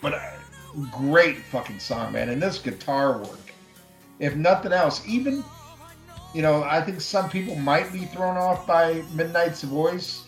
but 0.00 0.14
uh, 0.14 0.30
great 0.92 1.38
fucking 1.38 1.80
song, 1.80 2.12
man. 2.12 2.28
And 2.28 2.40
this 2.40 2.58
guitar 2.58 3.18
work, 3.18 3.52
if 4.20 4.36
nothing 4.36 4.72
else, 4.72 5.06
even, 5.06 5.42
you 6.36 6.42
know, 6.42 6.62
I 6.64 6.82
think 6.82 7.00
some 7.00 7.30
people 7.30 7.56
might 7.56 7.90
be 7.90 8.00
thrown 8.00 8.36
off 8.36 8.66
by 8.66 9.02
Midnight's 9.14 9.62
voice. 9.62 10.24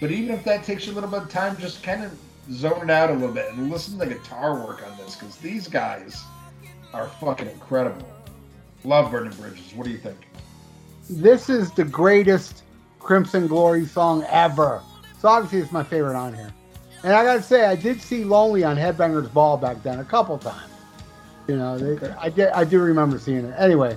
But 0.00 0.10
even 0.10 0.34
if 0.34 0.42
that 0.42 0.64
takes 0.64 0.86
you 0.86 0.92
a 0.92 0.94
little 0.94 1.08
bit 1.08 1.22
of 1.22 1.28
time, 1.28 1.56
just 1.56 1.84
kind 1.84 2.02
of 2.02 2.18
zone 2.50 2.82
it 2.82 2.90
out 2.90 3.10
a 3.10 3.12
little 3.12 3.32
bit 3.32 3.52
and 3.52 3.70
listen 3.70 3.96
to 3.96 4.04
the 4.04 4.14
guitar 4.14 4.56
work 4.66 4.84
on 4.84 4.96
this 4.98 5.14
because 5.14 5.36
these 5.36 5.68
guys 5.68 6.24
are 6.92 7.06
fucking 7.20 7.48
incredible. 7.48 8.08
Love 8.82 9.12
Burning 9.12 9.32
Bridges. 9.34 9.72
What 9.74 9.84
do 9.84 9.90
you 9.90 9.98
think? 9.98 10.18
This 11.08 11.48
is 11.48 11.70
the 11.70 11.84
greatest 11.84 12.64
Crimson 12.98 13.46
Glory 13.46 13.86
song 13.86 14.24
ever. 14.28 14.82
So 15.20 15.28
obviously 15.28 15.60
it's 15.60 15.70
my 15.70 15.84
favorite 15.84 16.16
on 16.16 16.34
here. 16.34 16.52
And 17.04 17.12
I 17.12 17.22
gotta 17.22 17.42
say, 17.42 17.66
I 17.66 17.76
did 17.76 18.02
see 18.02 18.24
Lonely 18.24 18.64
on 18.64 18.76
Headbangers 18.76 19.32
Ball 19.32 19.58
back 19.58 19.80
then 19.84 20.00
a 20.00 20.04
couple 20.04 20.38
times. 20.38 20.72
You 21.46 21.56
know, 21.56 21.78
they, 21.78 22.08
I 22.14 22.30
did. 22.30 22.48
I 22.48 22.64
do 22.64 22.80
remember 22.80 23.20
seeing 23.20 23.44
it. 23.44 23.54
Anyway, 23.56 23.96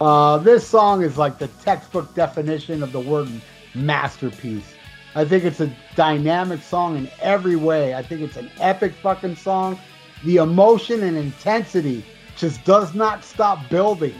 uh, 0.00 0.38
this 0.38 0.66
song 0.66 1.02
is 1.02 1.16
like 1.16 1.38
the 1.38 1.48
textbook 1.62 2.12
definition 2.14 2.82
of 2.82 2.92
the 2.92 3.00
word 3.00 3.28
masterpiece. 3.74 4.74
I 5.14 5.24
think 5.24 5.44
it's 5.44 5.60
a 5.60 5.72
dynamic 5.94 6.62
song 6.62 6.96
in 6.96 7.08
every 7.20 7.56
way. 7.56 7.94
I 7.94 8.02
think 8.02 8.20
it's 8.20 8.36
an 8.36 8.50
epic 8.58 8.94
fucking 8.94 9.36
song. 9.36 9.78
The 10.24 10.36
emotion 10.36 11.02
and 11.04 11.16
intensity 11.16 12.04
just 12.36 12.64
does 12.64 12.94
not 12.94 13.24
stop 13.24 13.68
building. 13.70 14.14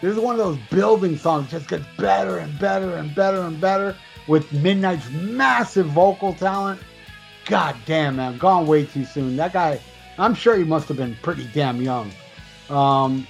This 0.00 0.12
is 0.12 0.20
one 0.20 0.38
of 0.38 0.38
those 0.38 0.58
building 0.70 1.16
songs, 1.16 1.50
just 1.50 1.68
gets 1.68 1.84
better 1.96 2.38
and 2.38 2.56
better 2.60 2.94
and 2.94 3.12
better 3.14 3.40
and 3.40 3.60
better 3.60 3.96
with 4.28 4.52
Midnight's 4.52 5.10
massive 5.10 5.86
vocal 5.86 6.34
talent. 6.34 6.80
God 7.46 7.74
damn, 7.84 8.16
man, 8.16 8.38
gone 8.38 8.66
way 8.66 8.84
too 8.86 9.04
soon. 9.04 9.34
That 9.36 9.52
guy, 9.52 9.80
I'm 10.18 10.34
sure 10.34 10.56
he 10.56 10.64
must 10.64 10.86
have 10.86 10.98
been 10.98 11.16
pretty 11.22 11.48
damn 11.52 11.82
young. 11.82 12.12
Um, 12.70 13.26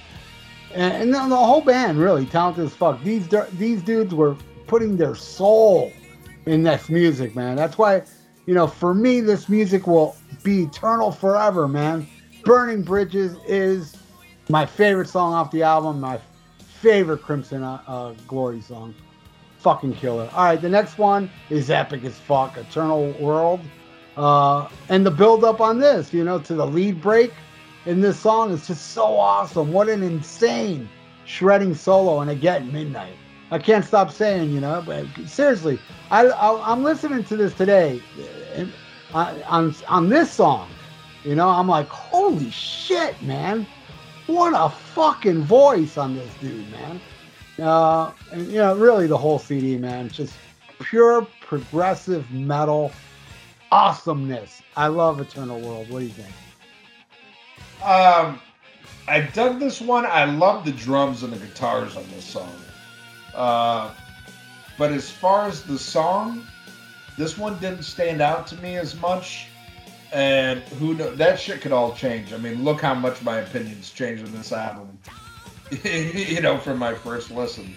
and, 0.73 0.93
and 0.93 1.13
the, 1.13 1.27
the 1.27 1.35
whole 1.35 1.61
band, 1.61 1.99
really 1.99 2.25
talented 2.25 2.65
as 2.65 2.75
fuck. 2.75 3.01
These 3.03 3.27
these 3.53 3.81
dudes 3.81 4.13
were 4.13 4.35
putting 4.67 4.97
their 4.97 5.15
soul 5.15 5.91
in 6.45 6.63
this 6.63 6.89
music, 6.89 7.35
man. 7.35 7.55
That's 7.55 7.77
why, 7.77 8.03
you 8.45 8.53
know, 8.53 8.67
for 8.67 8.93
me, 8.93 9.21
this 9.21 9.49
music 9.49 9.87
will 9.87 10.15
be 10.43 10.63
eternal 10.63 11.11
forever, 11.11 11.67
man. 11.67 12.07
Burning 12.43 12.83
Bridges 12.83 13.35
is 13.47 13.97
my 14.49 14.65
favorite 14.65 15.09
song 15.09 15.33
off 15.33 15.51
the 15.51 15.63
album, 15.63 15.99
my 15.99 16.19
favorite 16.59 17.21
Crimson 17.21 17.63
uh, 17.63 17.81
uh, 17.87 18.13
Glory 18.27 18.61
song. 18.61 18.95
Fucking 19.59 19.93
killer. 19.95 20.29
All 20.33 20.45
right, 20.45 20.61
the 20.61 20.69
next 20.69 20.97
one 20.97 21.29
is 21.49 21.69
epic 21.69 22.03
as 22.05 22.17
fuck. 22.17 22.57
Eternal 22.57 23.11
World. 23.19 23.59
Uh, 24.15 24.69
and 24.87 25.05
the 25.05 25.11
build 25.11 25.43
up 25.43 25.61
on 25.61 25.79
this, 25.79 26.13
you 26.13 26.23
know, 26.23 26.39
to 26.39 26.53
the 26.53 26.65
lead 26.65 27.01
break 27.01 27.33
in 27.85 28.01
this 28.01 28.19
song 28.19 28.51
is 28.51 28.67
just 28.67 28.91
so 28.91 29.17
awesome. 29.17 29.71
What 29.71 29.89
an 29.89 30.03
insane 30.03 30.89
shredding 31.25 31.73
solo. 31.73 32.21
And 32.21 32.29
again, 32.29 32.71
Midnight. 32.71 33.13
I 33.51 33.57
can't 33.57 33.83
stop 33.83 34.11
saying, 34.11 34.51
you 34.51 34.59
know, 34.59 34.83
but 34.85 35.05
seriously, 35.25 35.79
I, 36.11 36.27
I 36.27 36.71
am 36.71 36.83
listening 36.83 37.23
to 37.25 37.35
this 37.35 37.53
today, 37.53 38.01
and 38.53 38.71
uh, 39.13 39.35
on 39.47 39.73
on 39.87 40.09
this 40.09 40.31
song, 40.31 40.69
you 41.23 41.33
know, 41.33 41.49
I'm 41.49 41.67
like, 41.67 41.87
holy 41.87 42.51
shit, 42.51 43.19
man! 43.23 43.65
What 44.27 44.53
a 44.55 44.69
fucking 44.69 45.41
voice 45.43 45.97
on 45.97 46.15
this 46.15 46.31
dude, 46.39 46.69
man. 46.71 47.01
Uh, 47.59 48.11
and 48.31 48.47
you 48.47 48.59
know, 48.59 48.75
really 48.75 49.07
the 49.07 49.17
whole 49.17 49.39
CD, 49.39 49.77
man, 49.77 50.09
just 50.09 50.35
pure 50.79 51.25
progressive 51.41 52.29
metal 52.31 52.91
awesomeness. 53.71 54.61
I 54.77 54.87
love 54.87 55.19
Eternal 55.19 55.59
World. 55.59 55.89
What 55.89 55.99
do 55.99 56.05
you 56.05 56.11
think? 56.11 56.33
Um, 57.83 58.39
I 59.07 59.21
dug 59.21 59.59
this 59.59 59.81
one. 59.81 60.05
I 60.05 60.25
love 60.25 60.65
the 60.65 60.71
drums 60.71 61.23
and 61.23 61.33
the 61.33 61.37
guitars 61.37 61.95
on 61.95 62.03
this 62.11 62.25
song. 62.25 62.55
Uh, 63.33 63.93
but 64.77 64.91
as 64.91 65.09
far 65.09 65.47
as 65.47 65.63
the 65.63 65.77
song, 65.77 66.45
this 67.17 67.37
one 67.37 67.57
didn't 67.59 67.83
stand 67.83 68.21
out 68.21 68.47
to 68.47 68.55
me 68.57 68.77
as 68.77 68.95
much. 68.99 69.47
And 70.11 70.61
who 70.79 70.93
knows? 70.95 71.17
That 71.17 71.39
shit 71.39 71.61
could 71.61 71.71
all 71.71 71.93
change. 71.93 72.33
I 72.33 72.37
mean, 72.37 72.63
look 72.63 72.81
how 72.81 72.93
much 72.93 73.21
my 73.21 73.39
opinions 73.39 73.91
changed 73.91 74.25
on 74.25 74.31
this 74.31 74.51
album. 74.51 74.97
you 75.83 76.41
know, 76.41 76.57
from 76.57 76.79
my 76.79 76.93
first 76.93 77.29
listen. 77.29 77.75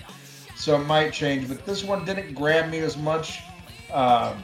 So 0.57 0.81
it 0.81 0.87
might 0.87 1.13
change, 1.13 1.49
but 1.49 1.65
this 1.67 1.83
one 1.85 2.05
didn't 2.05 2.35
grab 2.35 2.71
me 2.71 2.79
as 2.79 2.97
much. 2.97 3.41
Um, 3.93 4.43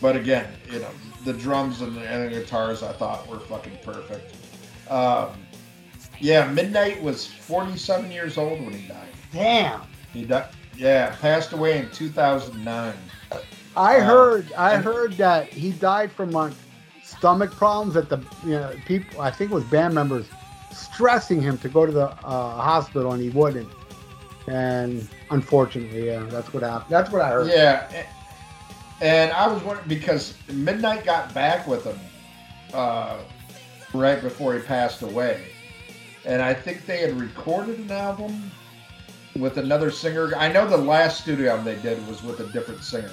but 0.00 0.16
again, 0.16 0.52
you 0.72 0.80
know, 0.80 0.90
the 1.24 1.32
drums 1.32 1.80
and 1.80 1.96
the, 1.96 2.00
and 2.00 2.32
the, 2.32 2.38
guitars 2.38 2.82
I 2.82 2.92
thought 2.92 3.26
were 3.28 3.40
fucking 3.40 3.78
perfect. 3.84 4.34
Um, 4.90 5.30
yeah, 6.20 6.50
Midnight 6.50 7.02
was 7.02 7.26
47 7.26 8.10
years 8.10 8.38
old 8.38 8.60
when 8.60 8.72
he 8.72 8.86
died. 8.88 9.08
Damn. 9.32 9.82
He 10.12 10.24
died. 10.24 10.48
Yeah, 10.76 11.14
passed 11.16 11.52
away 11.52 11.78
in 11.78 11.90
2009. 11.90 12.94
I 13.76 14.00
heard 14.00 14.52
I 14.54 14.76
heard 14.76 15.12
that 15.14 15.48
he 15.48 15.72
died 15.72 16.10
from 16.10 16.30
like 16.30 16.52
stomach 17.02 17.50
problems 17.52 17.94
that 17.94 18.08
the 18.08 18.18
you 18.44 18.52
know 18.52 18.72
people 18.86 19.20
I 19.20 19.30
think 19.30 19.50
it 19.50 19.54
was 19.54 19.64
band 19.64 19.94
members 19.94 20.26
stressing 20.72 21.40
him 21.40 21.58
to 21.58 21.68
go 21.68 21.86
to 21.86 21.92
the 21.92 22.08
uh, 22.08 22.60
hospital 22.60 23.12
and 23.12 23.22
he 23.22 23.30
wouldn't. 23.30 23.68
And 24.46 25.06
unfortunately, 25.30 26.06
yeah, 26.06 26.24
that's 26.24 26.52
what 26.52 26.62
happened. 26.62 26.90
That's 26.90 27.10
what 27.10 27.22
I 27.22 27.28
heard. 27.30 27.48
Yeah, 27.48 28.04
and 29.00 29.32
I 29.32 29.46
was 29.46 29.62
wondering 29.62 29.88
because 29.88 30.34
Midnight 30.48 31.04
got 31.04 31.32
back 31.34 31.66
with 31.66 31.84
him 31.84 31.98
uh, 32.74 33.18
right 33.94 34.20
before 34.20 34.54
he 34.54 34.60
passed 34.60 35.02
away, 35.02 35.46
and 36.24 36.42
I 36.42 36.54
think 36.54 36.86
they 36.86 36.98
had 36.98 37.18
recorded 37.18 37.78
an 37.78 37.90
album 37.90 38.50
with 39.36 39.58
another 39.58 39.90
singer. 39.90 40.32
I 40.36 40.50
know 40.50 40.66
the 40.66 40.76
last 40.76 41.22
studio 41.22 41.52
album 41.52 41.64
they 41.64 41.80
did 41.80 42.06
was 42.08 42.22
with 42.22 42.40
a 42.40 42.46
different 42.52 42.82
singer 42.82 43.12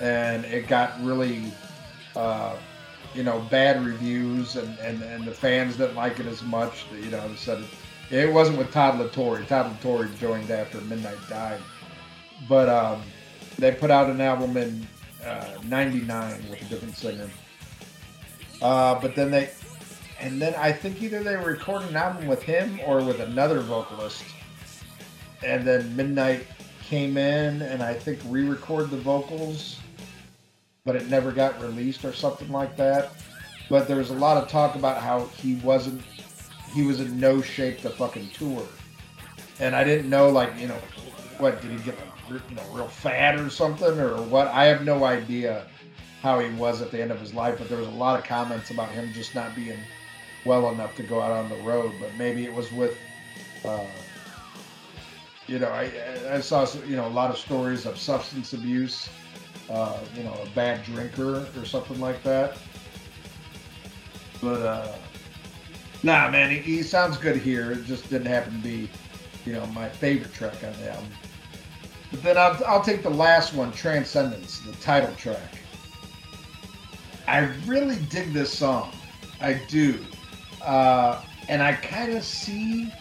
and 0.00 0.44
it 0.46 0.66
got 0.66 1.02
really, 1.02 1.52
uh, 2.16 2.56
you 3.14 3.22
know, 3.22 3.40
bad 3.50 3.84
reviews, 3.84 4.56
and, 4.56 4.78
and, 4.78 5.02
and 5.02 5.24
the 5.24 5.30
fans 5.32 5.76
didn't 5.76 5.96
like 5.96 6.18
it 6.18 6.26
as 6.26 6.42
much. 6.42 6.86
You 6.92 7.10
know, 7.10 7.34
said 7.36 7.64
it, 8.10 8.24
it 8.24 8.32
wasn't 8.32 8.58
with 8.58 8.72
Todd 8.72 8.98
La 8.98 9.06
Torre. 9.08 9.42
Todd 9.42 9.66
La 9.66 9.76
Torre 9.78 10.06
joined 10.18 10.50
after 10.50 10.80
Midnight 10.82 11.18
died, 11.28 11.60
but 12.48 12.68
um, 12.68 13.02
they 13.58 13.72
put 13.72 13.90
out 13.90 14.10
an 14.10 14.20
album 14.20 14.56
in 14.56 14.86
'99 15.64 16.10
uh, 16.10 16.36
with 16.50 16.60
a 16.62 16.64
different 16.64 16.96
singer. 16.96 17.30
Uh, 18.62 18.98
but 19.00 19.14
then 19.14 19.30
they 19.30 19.50
and 20.20 20.40
then 20.40 20.54
I 20.54 20.72
think 20.72 21.02
either 21.02 21.22
they 21.22 21.36
recorded 21.36 21.90
an 21.90 21.96
album 21.96 22.26
with 22.26 22.42
him 22.42 22.80
or 22.86 23.02
with 23.02 23.20
another 23.20 23.60
vocalist, 23.60 24.24
and 25.42 25.66
then 25.66 25.94
Midnight 25.96 26.46
came 26.82 27.16
in 27.16 27.62
and 27.62 27.82
I 27.82 27.94
think 27.94 28.20
re-recorded 28.26 28.90
the 28.90 28.98
vocals, 28.98 29.80
but 30.84 30.96
it 30.96 31.08
never 31.08 31.32
got 31.32 31.60
released 31.60 32.04
or 32.04 32.12
something 32.12 32.50
like 32.50 32.76
that. 32.76 33.10
But 33.68 33.88
there 33.88 33.96
was 33.96 34.10
a 34.10 34.14
lot 34.14 34.36
of 34.36 34.48
talk 34.48 34.76
about 34.76 35.02
how 35.02 35.26
he 35.26 35.56
wasn't, 35.56 36.02
he 36.74 36.82
was 36.82 37.00
in 37.00 37.18
no 37.18 37.40
shape 37.40 37.80
to 37.80 37.90
fucking 37.90 38.28
tour, 38.30 38.66
and 39.58 39.74
I 39.74 39.84
didn't 39.84 40.08
know 40.08 40.28
like 40.28 40.58
you 40.58 40.68
know, 40.68 40.78
what 41.38 41.60
did 41.60 41.70
he 41.70 41.78
get 41.78 41.98
like 41.98 42.13
you 42.28 42.56
know 42.56 42.62
real 42.72 42.88
fat 42.88 43.38
or 43.38 43.50
something 43.50 43.98
or 43.98 44.16
what? 44.22 44.48
I 44.48 44.64
have 44.64 44.84
no 44.84 45.04
idea 45.04 45.66
how 46.22 46.38
he 46.40 46.50
was 46.54 46.80
at 46.80 46.90
the 46.90 47.00
end 47.00 47.10
of 47.10 47.20
his 47.20 47.34
life, 47.34 47.58
but 47.58 47.68
there 47.68 47.78
was 47.78 47.86
a 47.86 47.90
lot 47.92 48.18
of 48.18 48.24
comments 48.24 48.70
about 48.70 48.90
him 48.90 49.12
just 49.12 49.34
not 49.34 49.54
being 49.54 49.78
well 50.44 50.70
enough 50.70 50.94
to 50.96 51.02
go 51.02 51.20
out 51.20 51.32
on 51.32 51.48
the 51.48 51.56
road. 51.56 51.92
But 52.00 52.14
maybe 52.14 52.44
it 52.44 52.52
was 52.52 52.72
with, 52.72 52.96
uh, 53.64 53.84
you 55.46 55.58
know, 55.58 55.68
I, 55.68 55.90
I 56.30 56.40
saw 56.40 56.66
you 56.86 56.96
know 56.96 57.06
a 57.06 57.08
lot 57.08 57.30
of 57.30 57.36
stories 57.36 57.86
of 57.86 57.98
substance 57.98 58.52
abuse, 58.54 59.08
uh, 59.70 59.98
you 60.16 60.22
know, 60.22 60.34
a 60.42 60.48
bad 60.54 60.82
drinker 60.84 61.46
or 61.56 61.64
something 61.64 62.00
like 62.00 62.22
that. 62.22 62.56
But 64.40 64.62
uh, 64.62 64.92
nah, 66.02 66.30
man, 66.30 66.50
he, 66.50 66.58
he 66.58 66.82
sounds 66.82 67.16
good 67.16 67.36
here. 67.36 67.72
It 67.72 67.84
just 67.84 68.08
didn't 68.08 68.26
happen 68.26 68.52
to 68.52 68.62
be, 68.62 68.88
you 69.44 69.52
know, 69.52 69.66
my 69.68 69.88
favorite 69.88 70.32
track 70.32 70.62
on 70.64 70.72
the 70.80 70.90
album. 70.90 71.08
Then 72.22 72.38
I'll, 72.38 72.58
I'll 72.66 72.82
take 72.82 73.02
the 73.02 73.10
last 73.10 73.54
one, 73.54 73.72
Transcendence, 73.72 74.60
the 74.60 74.72
title 74.74 75.14
track. 75.16 75.58
I 77.26 77.50
really 77.66 77.96
dig 78.10 78.32
this 78.32 78.52
song. 78.52 78.92
I 79.40 79.60
do. 79.68 79.98
Uh, 80.62 81.22
and 81.48 81.62
I 81.62 81.74
kind 81.74 82.12
of 82.14 82.22
see 82.22 82.92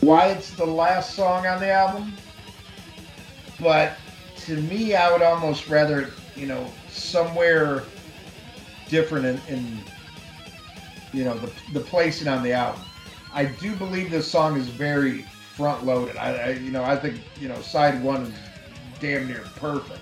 why 0.00 0.28
it's 0.28 0.52
the 0.52 0.64
last 0.64 1.14
song 1.14 1.46
on 1.46 1.60
the 1.60 1.70
album. 1.70 2.14
But 3.60 3.96
to 4.38 4.56
me, 4.62 4.94
I 4.94 5.12
would 5.12 5.22
almost 5.22 5.68
rather, 5.68 6.10
you 6.34 6.46
know, 6.46 6.66
somewhere 6.88 7.82
different 8.88 9.26
in, 9.26 9.40
in 9.54 9.78
you 11.12 11.24
know, 11.24 11.36
the, 11.36 11.52
the 11.72 11.80
placing 11.80 12.28
on 12.28 12.42
the 12.42 12.52
album. 12.52 12.82
I 13.32 13.44
do 13.44 13.76
believe 13.76 14.10
this 14.10 14.28
song 14.30 14.56
is 14.56 14.68
very 14.68 15.26
front 15.60 15.84
loaded. 15.84 16.16
I, 16.16 16.34
I 16.34 16.48
you 16.52 16.70
know, 16.70 16.82
I 16.82 16.96
think, 16.96 17.20
you 17.38 17.46
know, 17.46 17.60
side 17.60 18.02
one 18.02 18.22
is 18.22 18.34
damn 18.98 19.28
near 19.28 19.42
perfect. 19.56 20.00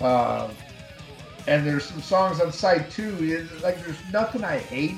Uh, 0.00 0.48
and 1.46 1.66
there's 1.66 1.84
some 1.84 2.00
songs 2.00 2.40
on 2.40 2.50
side 2.50 2.90
two. 2.90 3.46
Like 3.62 3.78
there's 3.84 3.98
nothing 4.10 4.42
I 4.42 4.56
hate, 4.56 4.96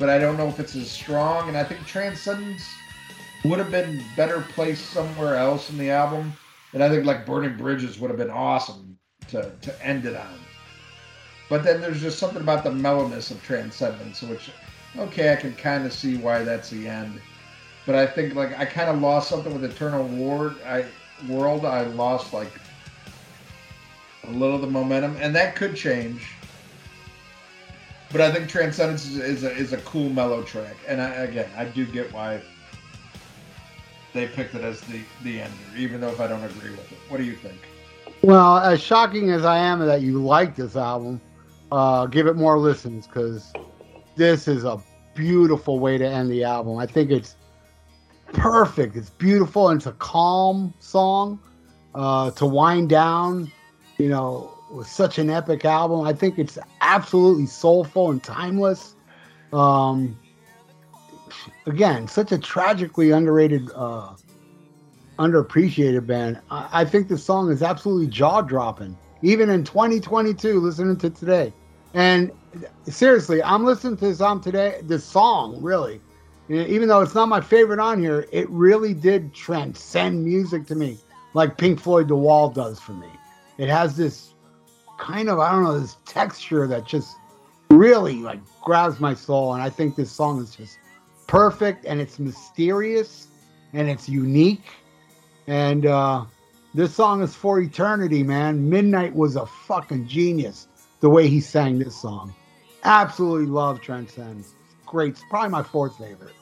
but 0.00 0.08
I 0.08 0.18
don't 0.18 0.36
know 0.36 0.48
if 0.48 0.58
it's 0.58 0.74
as 0.74 0.90
strong. 0.90 1.46
And 1.46 1.56
I 1.56 1.62
think 1.62 1.86
Transcendence 1.86 2.68
would 3.44 3.60
have 3.60 3.70
been 3.70 4.02
better 4.16 4.44
placed 4.54 4.90
somewhere 4.90 5.36
else 5.36 5.70
in 5.70 5.78
the 5.78 5.90
album. 5.90 6.32
And 6.72 6.82
I 6.82 6.88
think 6.88 7.06
like 7.06 7.24
Burning 7.24 7.56
Bridges 7.56 8.00
would 8.00 8.10
have 8.10 8.18
been 8.18 8.30
awesome 8.30 8.98
to 9.28 9.52
to 9.62 9.86
end 9.86 10.06
it 10.06 10.16
on. 10.16 10.40
But 11.48 11.62
then 11.62 11.80
there's 11.80 12.00
just 12.00 12.18
something 12.18 12.42
about 12.42 12.64
the 12.64 12.72
mellowness 12.72 13.30
of 13.30 13.40
Transcendence, 13.44 14.22
which 14.22 14.50
okay, 14.98 15.32
I 15.32 15.36
can 15.36 15.54
kind 15.54 15.86
of 15.86 15.92
see 15.92 16.16
why 16.16 16.42
that's 16.42 16.70
the 16.70 16.88
end. 16.88 17.20
But 17.86 17.94
I 17.94 18.06
think 18.06 18.34
like 18.34 18.58
I 18.58 18.64
kind 18.64 18.90
of 18.90 19.00
lost 19.00 19.30
something 19.30 19.54
with 19.54 19.64
Eternal 19.64 20.04
Ward. 20.04 20.56
I 20.66 20.84
World. 21.28 21.64
I 21.64 21.82
lost 21.82 22.34
like 22.34 22.50
a 24.24 24.30
little 24.30 24.56
of 24.56 24.60
the 24.60 24.66
momentum, 24.66 25.16
and 25.20 25.34
that 25.34 25.56
could 25.56 25.74
change. 25.74 26.26
But 28.12 28.20
I 28.20 28.32
think 28.32 28.48
Transcendence 28.48 29.06
is, 29.06 29.16
is, 29.16 29.44
a, 29.44 29.50
is 29.52 29.72
a 29.72 29.78
cool 29.78 30.08
mellow 30.10 30.42
track, 30.42 30.76
and 30.86 31.00
I, 31.00 31.08
again, 31.08 31.50
I 31.56 31.64
do 31.64 31.84
get 31.86 32.12
why 32.12 32.40
they 34.12 34.26
picked 34.26 34.54
it 34.54 34.62
as 34.62 34.80
the 34.82 35.00
the 35.22 35.40
ender, 35.40 35.54
even 35.76 36.00
though 36.00 36.08
if 36.08 36.20
I 36.20 36.26
don't 36.26 36.42
agree 36.42 36.70
with 36.70 36.92
it. 36.92 36.98
What 37.08 37.18
do 37.18 37.24
you 37.24 37.36
think? 37.36 37.58
Well, 38.22 38.58
as 38.58 38.82
shocking 38.82 39.30
as 39.30 39.44
I 39.44 39.58
am 39.58 39.80
that 39.86 40.00
you 40.00 40.22
like 40.22 40.56
this 40.56 40.76
album, 40.76 41.20
uh, 41.70 42.06
give 42.06 42.26
it 42.26 42.34
more 42.34 42.58
listens 42.58 43.06
because 43.06 43.52
this 44.16 44.48
is 44.48 44.64
a 44.64 44.82
beautiful 45.14 45.78
way 45.78 45.98
to 45.98 46.06
end 46.06 46.30
the 46.30 46.44
album. 46.44 46.78
I 46.78 46.86
think 46.86 47.10
it's 47.10 47.36
perfect. 48.36 48.96
It's 48.96 49.10
beautiful 49.10 49.68
and 49.68 49.78
it's 49.78 49.86
a 49.86 49.92
calm 49.92 50.72
song 50.80 51.40
uh, 51.94 52.30
to 52.32 52.46
wind 52.46 52.88
down 52.88 53.50
you 53.98 54.08
know, 54.08 54.52
with 54.70 54.86
such 54.86 55.18
an 55.18 55.30
epic 55.30 55.64
album. 55.64 56.02
I 56.02 56.12
think 56.12 56.38
it's 56.38 56.58
absolutely 56.80 57.46
soulful 57.46 58.10
and 58.10 58.22
timeless. 58.22 58.94
Um, 59.52 60.18
again, 61.66 62.08
such 62.08 62.32
a 62.32 62.38
tragically 62.38 63.10
underrated, 63.10 63.70
uh, 63.74 64.14
underappreciated 65.18 66.06
band. 66.06 66.40
I, 66.50 66.68
I 66.72 66.84
think 66.84 67.08
the 67.08 67.18
song 67.18 67.50
is 67.50 67.62
absolutely 67.62 68.08
jaw 68.08 68.42
dropping, 68.42 68.96
even 69.22 69.48
in 69.50 69.64
2022. 69.64 70.60
Listening 70.60 70.96
to 70.98 71.10
today, 71.10 71.52
and 71.94 72.30
seriously, 72.84 73.42
I'm 73.42 73.64
listening 73.64 73.96
to 73.98 74.06
this 74.06 74.18
song 74.18 74.40
today. 74.40 74.80
This 74.82 75.04
song, 75.04 75.62
really, 75.62 76.00
even 76.48 76.88
though 76.88 77.00
it's 77.00 77.14
not 77.14 77.28
my 77.28 77.40
favorite 77.40 77.80
on 77.80 78.00
here, 78.00 78.26
it 78.32 78.48
really 78.50 78.94
did 78.94 79.34
transcend 79.34 80.24
music 80.24 80.66
to 80.66 80.74
me, 80.74 80.98
like 81.34 81.58
Pink 81.58 81.80
Floyd 81.80 82.08
"The 82.08 82.16
Wall" 82.16 82.50
does 82.50 82.80
for 82.80 82.92
me 82.92 83.08
it 83.58 83.68
has 83.68 83.96
this 83.96 84.34
kind 84.98 85.28
of 85.28 85.38
I 85.38 85.52
don't 85.52 85.64
know 85.64 85.78
this 85.78 85.96
texture 86.04 86.66
that 86.66 86.86
just 86.86 87.16
really 87.70 88.16
like 88.16 88.40
grabs 88.62 89.00
my 89.00 89.14
soul, 89.14 89.54
and 89.54 89.62
I 89.62 89.70
think 89.70 89.96
this 89.96 90.10
song 90.10 90.40
is 90.40 90.54
just 90.54 90.78
perfect 91.26 91.84
and 91.84 92.00
it's 92.00 92.18
mysterious 92.18 93.28
and 93.72 93.88
it's 93.88 94.08
unique, 94.08 94.64
and 95.46 95.86
uh, 95.86 96.24
this 96.74 96.94
song 96.94 97.22
is 97.22 97.34
for 97.34 97.60
eternity, 97.60 98.22
man. 98.22 98.68
Midnight 98.68 99.14
was 99.14 99.36
a 99.36 99.46
fucking 99.46 100.06
genius 100.06 100.68
the 101.00 101.10
way 101.10 101.28
he 101.28 101.40
sang 101.40 101.78
this 101.78 101.96
song. 102.00 102.34
Absolutely 102.84 103.46
love 103.46 103.80
Transcends. 103.80 104.54
Great, 104.86 105.20
probably 105.28 105.50
my 105.50 105.62
fourth 105.62 105.98
favorite. 105.98 106.34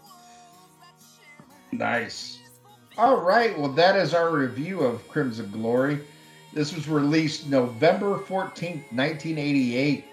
Nice. 1.73 2.39
All 2.97 3.21
right, 3.21 3.59
well, 3.59 3.73
that 3.73 3.97
is 3.97 4.15
our 4.15 4.31
review 4.31 4.81
of 4.81 5.07
Crimson 5.09 5.51
Glory. 5.51 6.01
This 6.53 6.73
was 6.73 6.89
released 6.89 7.49
November 7.49 8.19
14th, 8.19 8.85
1988. 8.93 10.05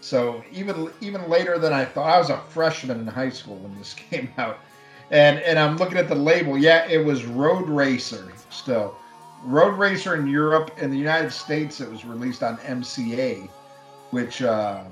So 0.00 0.42
even 0.52 0.90
even 1.00 1.28
later 1.28 1.58
than 1.58 1.72
I 1.72 1.84
thought. 1.84 2.08
I 2.08 2.18
was 2.18 2.30
a 2.30 2.38
freshman 2.48 3.00
in 3.00 3.06
high 3.06 3.28
school 3.28 3.56
when 3.56 3.76
this 3.76 3.92
came 4.10 4.30
out. 4.38 4.60
And 5.10 5.38
and 5.40 5.58
I'm 5.58 5.76
looking 5.76 5.98
at 5.98 6.08
the 6.08 6.14
label. 6.14 6.56
Yeah, 6.56 6.86
it 6.88 7.04
was 7.04 7.24
Road 7.24 7.68
Racer 7.68 8.32
still. 8.48 8.96
Road 9.42 9.76
Racer 9.76 10.14
in 10.14 10.26
Europe. 10.26 10.70
In 10.80 10.90
the 10.90 10.96
United 10.96 11.32
States, 11.32 11.80
it 11.80 11.90
was 11.90 12.04
released 12.04 12.42
on 12.42 12.56
MCA, 12.58 13.48
which 14.10 14.42
uh, 14.42 14.84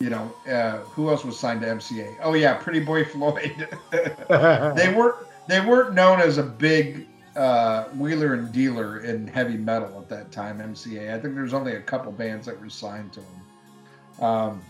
you 0.00 0.10
know, 0.10 0.32
uh, 0.50 0.78
who 0.78 1.10
else 1.10 1.24
was 1.24 1.38
signed 1.38 1.60
to 1.60 1.66
MCA? 1.68 2.16
Oh 2.22 2.34
yeah, 2.34 2.54
Pretty 2.54 2.80
Boy 2.80 3.04
Floyd. 3.04 3.68
they 3.92 4.92
weren't 4.96 5.26
they 5.46 5.60
weren't 5.60 5.94
known 5.94 6.20
as 6.20 6.38
a 6.38 6.42
big 6.42 7.06
uh, 7.36 7.84
wheeler 7.90 8.34
and 8.34 8.50
dealer 8.50 9.00
in 9.00 9.26
heavy 9.26 9.56
metal 9.56 9.98
at 9.98 10.08
that 10.08 10.32
time, 10.32 10.58
MCA. 10.58 11.14
I 11.14 11.20
think 11.20 11.34
there's 11.34 11.54
only 11.54 11.76
a 11.76 11.80
couple 11.80 12.10
bands 12.12 12.46
that 12.46 12.58
were 12.60 12.70
signed 12.70 13.12
to 13.12 13.20
them. 13.20 14.26
Um, 14.26 14.62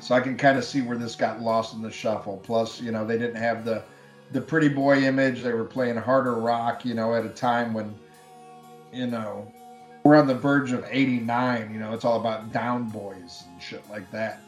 so 0.00 0.14
I 0.14 0.20
can 0.20 0.36
kind 0.36 0.58
of 0.58 0.64
see 0.64 0.82
where 0.82 0.98
this 0.98 1.16
got 1.16 1.40
lost 1.40 1.74
in 1.74 1.82
the 1.82 1.90
shuffle. 1.90 2.40
Plus, 2.42 2.80
you 2.80 2.92
know, 2.92 3.06
they 3.06 3.18
didn't 3.18 3.36
have 3.36 3.64
the 3.64 3.82
the 4.32 4.40
pretty 4.40 4.68
boy 4.68 5.02
image. 5.02 5.42
They 5.42 5.52
were 5.52 5.64
playing 5.64 5.96
harder 5.96 6.34
rock, 6.34 6.84
you 6.84 6.94
know, 6.94 7.14
at 7.14 7.24
a 7.24 7.30
time 7.30 7.72
when, 7.72 7.94
you 8.92 9.06
know, 9.06 9.50
we're 10.04 10.16
on 10.16 10.26
the 10.26 10.34
verge 10.34 10.72
of 10.72 10.84
89. 10.88 11.72
You 11.72 11.80
know, 11.80 11.92
it's 11.92 12.04
all 12.04 12.20
about 12.20 12.52
down 12.52 12.88
boys 12.88 13.44
and 13.50 13.62
shit 13.62 13.88
like 13.90 14.10
that 14.10 14.40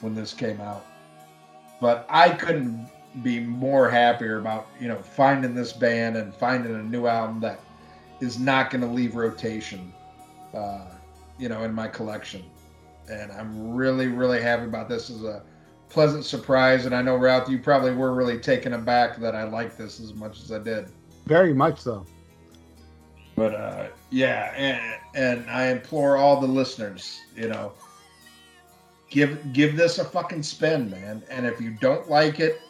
when 0.00 0.14
this 0.14 0.34
came 0.34 0.60
out. 0.60 0.84
But 1.80 2.06
I 2.10 2.30
couldn't 2.30 2.88
be 3.22 3.40
more 3.40 3.90
happier 3.90 4.38
about 4.38 4.68
you 4.78 4.88
know 4.88 4.96
finding 4.96 5.54
this 5.54 5.72
band 5.72 6.16
and 6.16 6.34
finding 6.34 6.74
a 6.74 6.82
new 6.82 7.06
album 7.06 7.40
that 7.40 7.60
is 8.20 8.38
not 8.38 8.70
going 8.70 8.80
to 8.80 8.86
leave 8.86 9.16
rotation 9.16 9.92
uh, 10.54 10.86
you 11.38 11.48
know 11.48 11.64
in 11.64 11.74
my 11.74 11.88
collection 11.88 12.44
and 13.10 13.32
i'm 13.32 13.72
really 13.72 14.06
really 14.06 14.40
happy 14.40 14.64
about 14.64 14.88
this 14.88 15.10
as 15.10 15.24
a 15.24 15.42
pleasant 15.88 16.24
surprise 16.24 16.86
and 16.86 16.94
i 16.94 17.02
know 17.02 17.16
ralph 17.16 17.48
you 17.48 17.58
probably 17.58 17.92
were 17.92 18.14
really 18.14 18.38
taken 18.38 18.74
aback 18.74 19.16
that 19.16 19.34
i 19.34 19.42
liked 19.42 19.76
this 19.76 19.98
as 19.98 20.14
much 20.14 20.40
as 20.40 20.52
i 20.52 20.58
did 20.58 20.86
very 21.26 21.52
much 21.52 21.80
so 21.80 22.06
but 23.40 23.54
uh, 23.54 23.86
yeah 24.10 24.52
and, 24.54 25.00
and 25.14 25.50
i 25.50 25.68
implore 25.68 26.18
all 26.18 26.38
the 26.38 26.46
listeners 26.46 27.20
you 27.34 27.48
know 27.48 27.72
give 29.08 29.52
give 29.54 29.76
this 29.76 29.98
a 29.98 30.04
fucking 30.04 30.42
spin 30.42 30.90
man 30.90 31.22
and 31.30 31.46
if 31.46 31.58
you 31.58 31.70
don't 31.80 32.10
like 32.10 32.38
it 32.38 32.60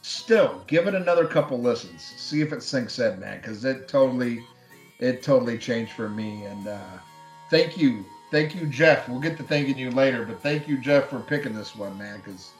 still 0.00 0.62
give 0.66 0.86
it 0.86 0.94
another 0.94 1.26
couple 1.26 1.60
listens 1.60 2.02
see 2.16 2.40
if 2.40 2.52
it 2.54 2.62
sinks 2.62 2.98
in 2.98 3.20
man 3.20 3.38
because 3.38 3.64
it 3.66 3.86
totally 3.86 4.42
it 4.98 5.22
totally 5.22 5.58
changed 5.58 5.92
for 5.92 6.08
me 6.08 6.44
and 6.44 6.66
uh 6.66 6.98
thank 7.50 7.76
you 7.76 8.02
thank 8.34 8.54
you, 8.54 8.66
Jeff. 8.66 9.08
We'll 9.08 9.20
get 9.20 9.36
to 9.36 9.44
thanking 9.44 9.78
you 9.78 9.92
later, 9.92 10.24
but 10.24 10.42
thank 10.42 10.66
you, 10.66 10.76
Jeff, 10.78 11.08
for 11.08 11.20
picking 11.20 11.54
this 11.54 11.76
one, 11.76 11.96
man. 11.96 12.16
Because, 12.16 12.50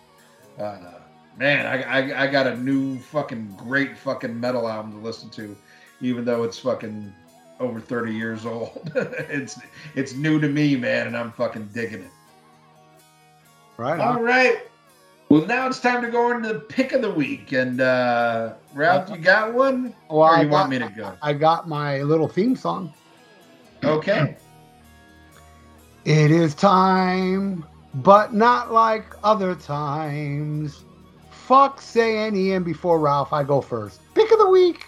uh, 0.56 1.00
man, 1.36 1.66
I, 1.66 1.82
I 1.82 2.22
I 2.22 2.26
got 2.28 2.46
a 2.46 2.56
new 2.56 2.96
fucking 2.98 3.56
great 3.58 3.98
fucking 3.98 4.38
metal 4.38 4.68
album 4.68 4.92
to 4.92 4.98
listen 4.98 5.30
to, 5.30 5.56
even 6.04 6.24
though 6.24 6.44
it's 6.44 6.58
fucking 6.58 7.12
over 7.60 7.80
30 7.80 8.12
years 8.12 8.44
old. 8.46 8.92
it's 8.94 9.58
it's 9.94 10.14
new 10.14 10.40
to 10.40 10.48
me, 10.48 10.76
man, 10.76 11.06
and 11.06 11.16
I'm 11.16 11.32
fucking 11.32 11.70
digging 11.72 12.02
it. 12.02 12.10
Right. 13.76 13.98
All 13.98 14.20
right. 14.22 14.58
Well, 15.30 15.46
now 15.46 15.66
it's 15.66 15.80
time 15.80 16.02
to 16.02 16.10
go 16.10 16.30
into 16.30 16.52
the 16.52 16.60
pick 16.60 16.92
of 16.92 17.02
the 17.02 17.10
week. 17.10 17.52
And 17.52 17.80
uh 17.80 18.54
Ralph, 18.74 19.10
you 19.10 19.16
got 19.16 19.54
one? 19.54 19.94
Well, 20.10 20.22
or 20.22 20.42
you 20.42 20.48
want 20.48 20.70
me 20.70 20.78
to 20.78 20.88
go? 20.88 21.16
I 21.22 21.32
got 21.32 21.68
my 21.68 22.02
little 22.02 22.28
theme 22.28 22.54
song. 22.54 22.92
Okay. 23.82 24.36
It 26.04 26.30
is 26.30 26.54
time, 26.54 27.64
but 27.94 28.34
not 28.34 28.70
like 28.70 29.06
other 29.24 29.54
times. 29.54 30.84
Fuck 31.30 31.80
saying 31.80 32.36
Ian 32.36 32.62
before 32.62 32.98
Ralph. 32.98 33.32
I 33.32 33.42
go 33.42 33.60
first. 33.60 34.00
Pick 34.14 34.30
of 34.30 34.38
the 34.38 34.48
week. 34.48 34.86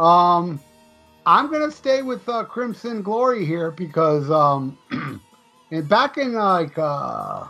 Um, 0.00 0.58
I'm 1.26 1.50
gonna 1.50 1.70
stay 1.70 2.02
with 2.02 2.28
uh, 2.28 2.44
Crimson 2.44 3.02
Glory 3.02 3.44
here 3.44 3.70
because 3.70 4.30
um, 4.30 4.78
and 5.70 5.88
back 5.88 6.16
in 6.16 6.32
like 6.32 6.78
uh, 6.78 7.44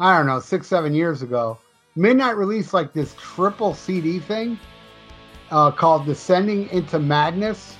I 0.00 0.16
don't 0.16 0.26
know 0.26 0.40
six 0.40 0.66
seven 0.66 0.94
years 0.94 1.22
ago, 1.22 1.58
Midnight 1.94 2.36
released 2.36 2.72
like 2.72 2.92
this 2.94 3.14
triple 3.18 3.74
CD 3.74 4.18
thing 4.18 4.58
uh, 5.50 5.70
called 5.70 6.06
Descending 6.06 6.68
into 6.70 6.98
Madness 6.98 7.76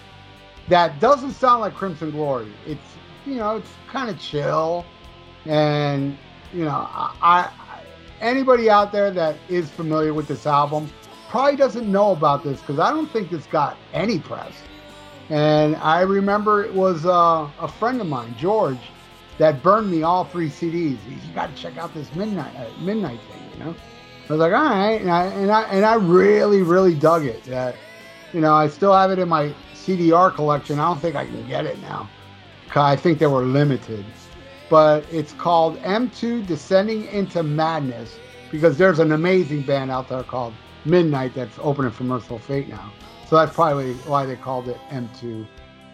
that 0.68 1.01
doesn't 1.01 1.32
sound 1.32 1.62
like 1.62 1.74
Crimson 1.74 2.10
Glory. 2.10 2.52
It's 2.66 2.80
you 3.24 3.36
know 3.36 3.56
it's 3.56 3.70
kind 3.89 4.10
of 4.10 4.20
chill, 4.20 4.84
and 5.47 6.16
you 6.52 6.64
know 6.64 6.70
I, 6.70 7.14
I 7.22 7.51
anybody 8.20 8.68
out 8.68 8.93
there 8.93 9.10
that 9.10 9.36
is 9.48 9.70
familiar 9.70 10.12
with 10.12 10.28
this 10.28 10.47
album 10.47 10.90
probably 11.32 11.56
doesn't 11.56 11.90
know 11.90 12.12
about 12.12 12.44
this 12.44 12.60
because 12.60 12.78
I 12.78 12.90
don't 12.90 13.10
think 13.10 13.30
this 13.30 13.46
got 13.46 13.78
any 13.94 14.18
press. 14.18 14.52
And 15.30 15.76
I 15.76 16.02
remember 16.02 16.62
it 16.62 16.74
was 16.74 17.06
uh, 17.06 17.48
a 17.59 17.66
friend 17.66 18.02
of 18.02 18.06
mine, 18.06 18.34
George, 18.38 18.78
that 19.38 19.62
burned 19.62 19.90
me 19.90 20.02
all 20.02 20.26
three 20.26 20.50
CDs. 20.50 20.98
He 20.98 21.14
You 21.14 21.34
got 21.34 21.48
to 21.48 21.60
check 21.60 21.78
out 21.78 21.94
this 21.94 22.14
midnight 22.14 22.54
uh, 22.54 22.68
midnight 22.82 23.18
thing, 23.30 23.42
you 23.54 23.64
know. 23.64 23.74
I 24.28 24.32
was 24.32 24.40
like, 24.40 24.52
all 24.52 24.62
right, 24.62 25.00
and 25.00 25.10
I 25.10 25.24
and 25.24 25.50
I 25.50 25.62
and 25.62 25.86
I 25.86 25.94
really 25.94 26.60
really 26.60 26.94
dug 26.94 27.24
it. 27.24 27.46
You 28.34 28.40
know, 28.42 28.52
I 28.52 28.68
still 28.68 28.92
have 28.92 29.10
it 29.10 29.18
in 29.18 29.30
my 29.30 29.54
CDR 29.72 30.34
collection. 30.34 30.78
I 30.78 30.84
don't 30.84 31.00
think 31.00 31.16
I 31.16 31.24
can 31.24 31.48
get 31.48 31.64
it 31.64 31.80
now. 31.80 32.10
I 32.76 32.94
think 32.94 33.18
they 33.18 33.26
were 33.26 33.44
limited. 33.44 34.04
But 34.68 35.06
it's 35.10 35.32
called 35.32 35.78
M2 35.78 36.46
Descending 36.46 37.06
into 37.06 37.42
Madness 37.42 38.18
because 38.50 38.76
there's 38.76 38.98
an 38.98 39.12
amazing 39.12 39.62
band 39.62 39.90
out 39.90 40.10
there 40.10 40.22
called 40.22 40.52
Midnight 40.84 41.34
that's 41.34 41.59
opening 41.60 41.90
for 41.92 42.04
Mercyful 42.04 42.38
Fate 42.38 42.68
now. 42.68 42.92
So 43.28 43.36
that's 43.36 43.54
probably 43.54 43.94
why 44.06 44.26
they 44.26 44.36
called 44.36 44.68
it 44.68 44.76
M2. 44.90 45.46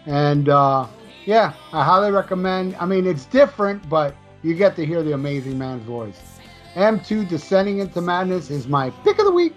And 0.06 0.48
uh, 0.48 0.86
yeah, 1.24 1.52
I 1.72 1.84
highly 1.84 2.10
recommend. 2.10 2.74
I 2.80 2.86
mean, 2.86 3.06
it's 3.06 3.26
different, 3.26 3.88
but 3.88 4.14
you 4.42 4.54
get 4.54 4.74
to 4.76 4.86
hear 4.86 5.02
the 5.02 5.12
amazing 5.12 5.58
man's 5.58 5.84
voice. 5.84 6.38
M2 6.74 7.28
Descending 7.28 7.78
into 7.78 8.00
Madness 8.00 8.50
is 8.50 8.66
my 8.68 8.90
pick 9.04 9.18
of 9.18 9.24
the 9.24 9.32
week. 9.32 9.54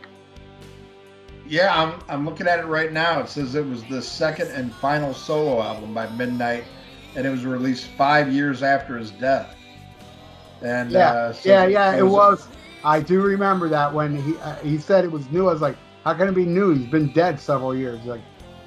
Yeah, 1.48 1.74
I'm 1.76 2.00
I'm 2.08 2.26
looking 2.26 2.48
at 2.48 2.60
it 2.60 2.66
right 2.66 2.92
now. 2.92 3.20
It 3.20 3.30
says 3.30 3.56
it 3.56 3.66
was 3.66 3.84
the 3.86 4.02
second 4.02 4.50
and 4.52 4.74
final 4.76 5.14
solo 5.14 5.62
album 5.62 5.94
by 5.94 6.08
Midnight, 6.12 6.64
and 7.16 7.26
it 7.26 7.30
was 7.30 7.46
released 7.46 7.88
five 7.98 8.32
years 8.32 8.64
after 8.64 8.98
his 8.98 9.12
death. 9.12 9.56
And 10.62 10.92
Yeah, 10.92 11.10
uh, 11.12 11.34
so- 11.34 11.50
yeah, 11.50 11.66
yeah. 11.66 11.92
so 11.92 11.98
It 11.98 12.10
was. 12.10 12.48
I 12.84 13.00
do 13.00 13.22
remember 13.22 13.70
that 13.70 13.94
when 13.94 14.16
he 14.22 14.38
uh, 14.38 14.56
he 14.56 14.78
said 14.78 15.06
it 15.06 15.12
was 15.12 15.30
new. 15.30 15.48
I 15.48 15.54
was 15.54 15.62
like, 15.62 15.78
how 16.04 16.14
can 16.14 16.28
it 16.28 16.36
be 16.36 16.46
new? 16.46 16.74
He's 16.74 16.88
been 16.88 17.12
dead 17.14 17.40
several 17.40 17.76
years. 17.76 18.00
He's 18.00 18.08
like, 18.08 18.22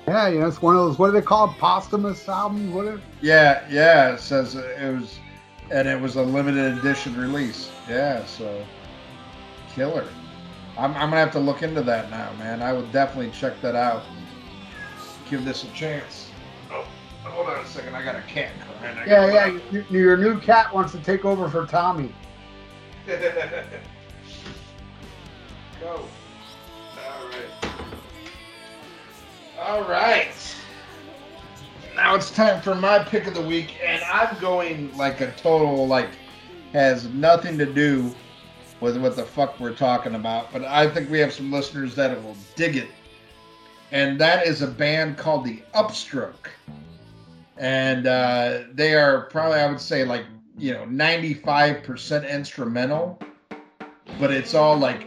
yeah, 0.07 0.29
you 0.29 0.41
know, 0.41 0.47
it's 0.47 0.63
one 0.63 0.77
of 0.77 0.83
those. 0.83 0.99
What 0.99 1.09
do 1.09 1.13
they 1.13 1.23
call? 1.23 1.49
Posthumous 1.59 2.29
albums? 2.29 2.73
What? 2.73 3.01
Yeah, 3.21 3.67
yeah. 3.71 4.15
It 4.15 4.21
says 4.21 4.55
it 4.55 4.95
was, 4.95 5.19
and 5.71 5.89
it 5.89 6.01
was 6.01 6.17
a 6.17 6.23
limited 6.23 6.79
edition 6.79 7.17
release. 7.17 7.71
Yeah, 7.89 8.25
so 8.25 8.65
killer. 9.75 10.07
I'm, 10.77 10.93
I'm 10.95 11.11
gonna 11.11 11.19
have 11.19 11.33
to 11.33 11.41
look 11.41 11.63
into 11.63 11.83
that 11.83 12.11
now, 12.11 12.33
man. 12.39 12.63
I 12.63 12.73
would 12.73 12.91
definitely 12.93 13.31
check 13.31 13.61
that 13.63 13.75
out. 13.75 14.03
Give 15.29 15.45
this 15.45 15.65
a 15.65 15.69
chance. 15.69 16.31
Oh, 16.71 16.85
hold 17.25 17.49
on 17.49 17.65
a 17.65 17.67
second. 17.67 17.95
I 17.95 18.05
got 18.05 18.17
a 18.17 18.23
cat. 18.23 18.53
Yeah, 19.07 19.33
yeah. 19.33 19.59
Your, 19.71 19.85
your 19.91 20.17
new 20.17 20.39
cat 20.41 20.73
wants 20.73 20.93
to 20.93 20.99
take 20.99 21.25
over 21.25 21.49
for 21.49 21.67
Tommy. 21.67 22.15
Go. 25.85 26.01
All 26.97 27.29
right. 27.29 27.73
All 29.61 29.83
right. 29.85 30.57
Now 31.95 32.15
it's 32.15 32.31
time 32.31 32.63
for 32.63 32.75
my 32.75 33.01
pick 33.01 33.27
of 33.27 33.35
the 33.35 33.43
week, 33.43 33.77
and 33.85 34.03
I'm 34.05 34.41
going 34.41 34.97
like 34.97 35.21
a 35.21 35.31
total 35.33 35.87
like 35.87 36.09
has 36.73 37.09
nothing 37.09 37.59
to 37.59 37.67
do 37.67 38.15
with 38.81 38.97
what 38.97 39.15
the 39.15 39.25
fuck 39.25 39.61
we're 39.61 39.75
talking 39.75 40.15
about, 40.15 40.51
but 40.55 40.65
I 40.65 40.89
think 40.89 41.11
we 41.11 41.19
have 41.19 41.35
some 41.35 41.53
listeners 41.53 41.95
that 41.97 42.23
will 42.23 42.37
dig 42.57 42.77
it. 42.77 42.89
And 43.93 44.19
that 44.19 44.47
is 44.47 44.63
a 44.63 44.67
band 44.67 45.19
called 45.19 45.45
the 45.45 45.63
Upstroke. 45.75 46.49
And 47.59 48.07
uh, 48.07 48.63
they 48.73 48.95
are 48.95 49.27
probably, 49.27 49.61
I 49.61 49.71
would 49.71 49.81
say, 49.81 50.05
like, 50.05 50.25
you 50.57 50.73
know, 50.73 50.87
95% 50.87 52.31
instrumental, 52.31 53.19
but 54.19 54.33
it's 54.33 54.55
all 54.55 54.79
like 54.79 55.07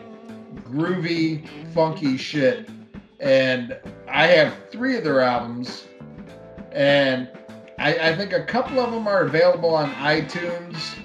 groovy, 0.64 1.48
funky 1.74 2.18
shit. 2.18 2.70
And 3.20 3.78
I 4.08 4.28
have 4.28 4.56
three 4.72 4.98
of 4.98 5.04
their 5.04 5.22
albums, 5.22 5.88
and 6.72 7.30
I, 7.80 8.10
I 8.10 8.16
think 8.16 8.34
a 8.34 8.44
couple 8.44 8.80
of 8.80 8.92
them 8.92 9.08
are 9.08 9.22
available 9.22 9.74
on 9.74 9.92
iTunes. 9.94 10.96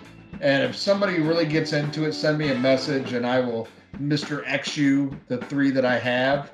And 0.41 0.63
if 0.63 0.75
somebody 0.77 1.21
really 1.21 1.47
gets 1.47 1.73
into 1.73 2.05
it, 2.05 2.13
send 2.13 2.37
me 2.37 2.51
a 2.51 2.59
message, 2.59 3.13
and 3.13 3.27
I 3.27 3.41
will 3.41 3.69
Mr. 4.01 4.43
X 4.47 4.77
you 4.77 5.19
the 5.29 5.39
three 5.39 5.71
that 5.71 5.85
I 5.85 5.99
have. 5.99 6.51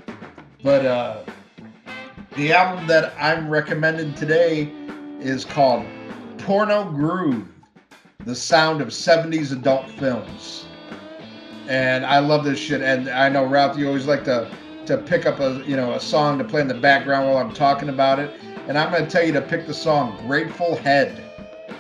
But 0.63 0.85
uh, 0.85 1.25
the 2.37 2.53
album 2.53 2.87
that 2.87 3.15
I'm 3.19 3.49
recommending 3.49 4.15
today 4.15 4.73
is 5.19 5.45
called 5.45 5.87
Porno 6.39 6.91
Groove: 6.91 7.49
The 8.25 8.35
Sound 8.35 8.81
of 8.81 8.89
70s 8.89 9.53
Adult 9.53 9.89
Films. 9.93 10.68
And 11.69 12.05
I 12.07 12.19
love 12.19 12.45
this 12.45 12.59
shit. 12.59 12.81
And 12.81 13.09
I 13.09 13.29
know 13.29 13.45
Ralph, 13.45 13.77
you 13.77 13.87
always 13.87 14.07
like 14.07 14.25
to 14.25 14.51
to 14.87 14.97
pick 14.97 15.27
up 15.27 15.39
a 15.39 15.63
you 15.67 15.77
know 15.77 15.93
a 15.93 16.01
song 16.01 16.39
to 16.39 16.45
play 16.45 16.63
in 16.63 16.69
the 16.69 16.75
background 16.75 17.29
while 17.29 17.37
I'm 17.37 17.53
talking 17.53 17.91
about 17.91 18.19
it. 18.19 18.41
And 18.67 18.79
I'm 18.79 18.91
going 18.91 19.05
to 19.05 19.11
tell 19.11 19.25
you 19.25 19.33
to 19.33 19.43
pick 19.43 19.67
the 19.67 19.75
song 19.75 20.19
Grateful 20.27 20.77
Head. 20.77 21.25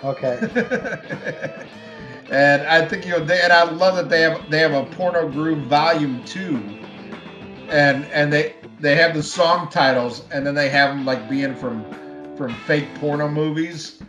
Okay. 0.04 0.38
and 2.30 2.62
I 2.62 2.86
think 2.86 3.06
you 3.06 3.12
know, 3.12 3.24
they, 3.24 3.40
and 3.40 3.52
I 3.52 3.64
love 3.64 3.96
that 3.96 4.08
they 4.08 4.20
have 4.20 4.50
they 4.50 4.58
have 4.58 4.72
a 4.72 4.84
Porno 4.94 5.28
Groove 5.28 5.66
Volume 5.66 6.22
Two, 6.24 6.56
and 7.68 8.04
and 8.06 8.32
they 8.32 8.54
they 8.80 8.94
have 8.94 9.14
the 9.14 9.22
song 9.22 9.68
titles, 9.70 10.24
and 10.30 10.46
then 10.46 10.54
they 10.54 10.68
have 10.68 10.90
them 10.90 11.04
like 11.04 11.28
being 11.28 11.54
from 11.56 11.84
from 12.36 12.54
fake 12.66 12.94
porno 12.96 13.28
movies. 13.28 14.00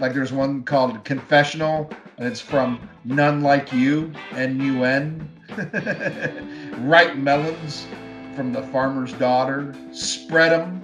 Like 0.00 0.14
there's 0.14 0.32
one 0.32 0.62
called 0.62 1.04
Confessional, 1.04 1.90
and 2.16 2.26
it's 2.26 2.40
from 2.40 2.88
None 3.04 3.42
Like 3.42 3.70
You, 3.70 4.10
N 4.32 4.58
U 4.58 4.84
N. 4.84 5.28
Ripe 6.80 7.16
Melons 7.16 7.86
from 8.34 8.50
The 8.52 8.62
Farmer's 8.62 9.12
Daughter. 9.14 9.74
Spread 9.92 10.54
'em 10.54 10.82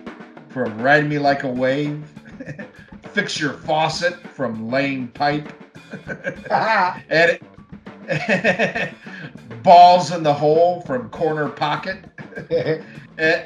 from 0.49 0.79
Ride 0.79 1.09
Me 1.09 1.19
Like 1.19 1.45
a 1.45 1.49
Wave. 1.49 2.05
Fix 3.13 3.41
Your 3.41 3.55
Faucet 3.55 4.15
from 4.35 4.69
Lane 4.71 5.09
Pipe. 5.09 5.51
and 6.51 7.41
it, 8.09 8.95
Balls 9.63 10.13
in 10.13 10.23
the 10.23 10.35
Hole 10.35 10.83
from 10.83 11.09
Corner 11.09 11.49
Pocket. 11.49 12.05
and 13.19 13.43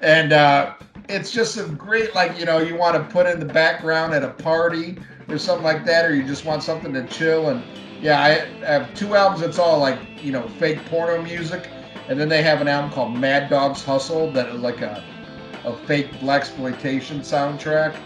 and 0.00 0.32
uh, 0.32 0.74
it's 1.10 1.30
just 1.30 1.58
a 1.58 1.64
great, 1.64 2.14
like, 2.14 2.38
you 2.38 2.44
know, 2.44 2.58
you 2.58 2.76
want 2.76 2.96
to 2.96 3.12
put 3.12 3.26
in 3.26 3.40
the 3.40 3.46
background 3.46 4.14
at 4.14 4.22
a 4.22 4.30
party 4.30 4.96
or 5.30 5.38
something 5.38 5.64
like 5.64 5.84
that, 5.86 6.04
or 6.04 6.14
you 6.14 6.22
just 6.22 6.44
want 6.44 6.62
something 6.62 6.92
to 6.92 7.06
chill. 7.06 7.50
And 7.50 7.62
yeah, 8.00 8.20
I 8.20 8.64
have 8.64 8.92
two 8.94 9.14
albums 9.14 9.40
that's 9.40 9.58
all 9.58 9.78
like, 9.78 9.98
you 10.22 10.32
know, 10.32 10.46
fake 10.58 10.84
porno 10.86 11.22
music. 11.22 11.68
And 12.08 12.18
then 12.18 12.28
they 12.28 12.42
have 12.42 12.60
an 12.60 12.68
album 12.68 12.90
called 12.90 13.16
Mad 13.16 13.48
Dogs 13.48 13.84
Hustle 13.84 14.32
that 14.32 14.48
is 14.48 14.60
like 14.60 14.80
a, 14.80 15.04
a 15.64 15.76
fake 15.86 16.10
blaxploitation 16.14 17.20
soundtrack. 17.20 17.96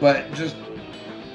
But 0.00 0.32
just 0.32 0.56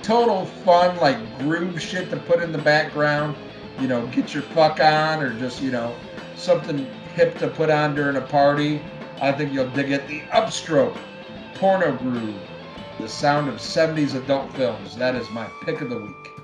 total 0.01 0.45
fun, 0.45 0.97
like 0.97 1.17
groove 1.39 1.81
shit 1.81 2.09
to 2.09 2.17
put 2.17 2.41
in 2.43 2.51
the 2.51 2.57
background. 2.57 3.35
You 3.79 3.87
know, 3.87 4.07
get 4.07 4.33
your 4.33 4.43
fuck 4.43 4.79
on, 4.79 5.21
or 5.21 5.37
just 5.37 5.61
you 5.61 5.71
know, 5.71 5.95
something 6.35 6.85
hip 7.13 7.37
to 7.39 7.47
put 7.47 7.69
on 7.69 7.95
during 7.95 8.17
a 8.17 8.21
party. 8.21 8.81
I 9.21 9.31
think 9.31 9.53
you'll 9.53 9.69
dig 9.69 9.91
it. 9.91 10.07
The 10.07 10.21
Upstroke, 10.31 10.97
Porno 11.55 11.95
Groove, 11.97 12.35
The 12.99 13.09
sound 13.09 13.49
of 13.49 13.55
70s 13.55 14.15
adult 14.15 14.53
films. 14.53 14.95
That 14.95 15.15
is 15.15 15.29
my 15.29 15.47
pick 15.63 15.81
of 15.81 15.89
the 15.89 15.99
week. 15.99 16.35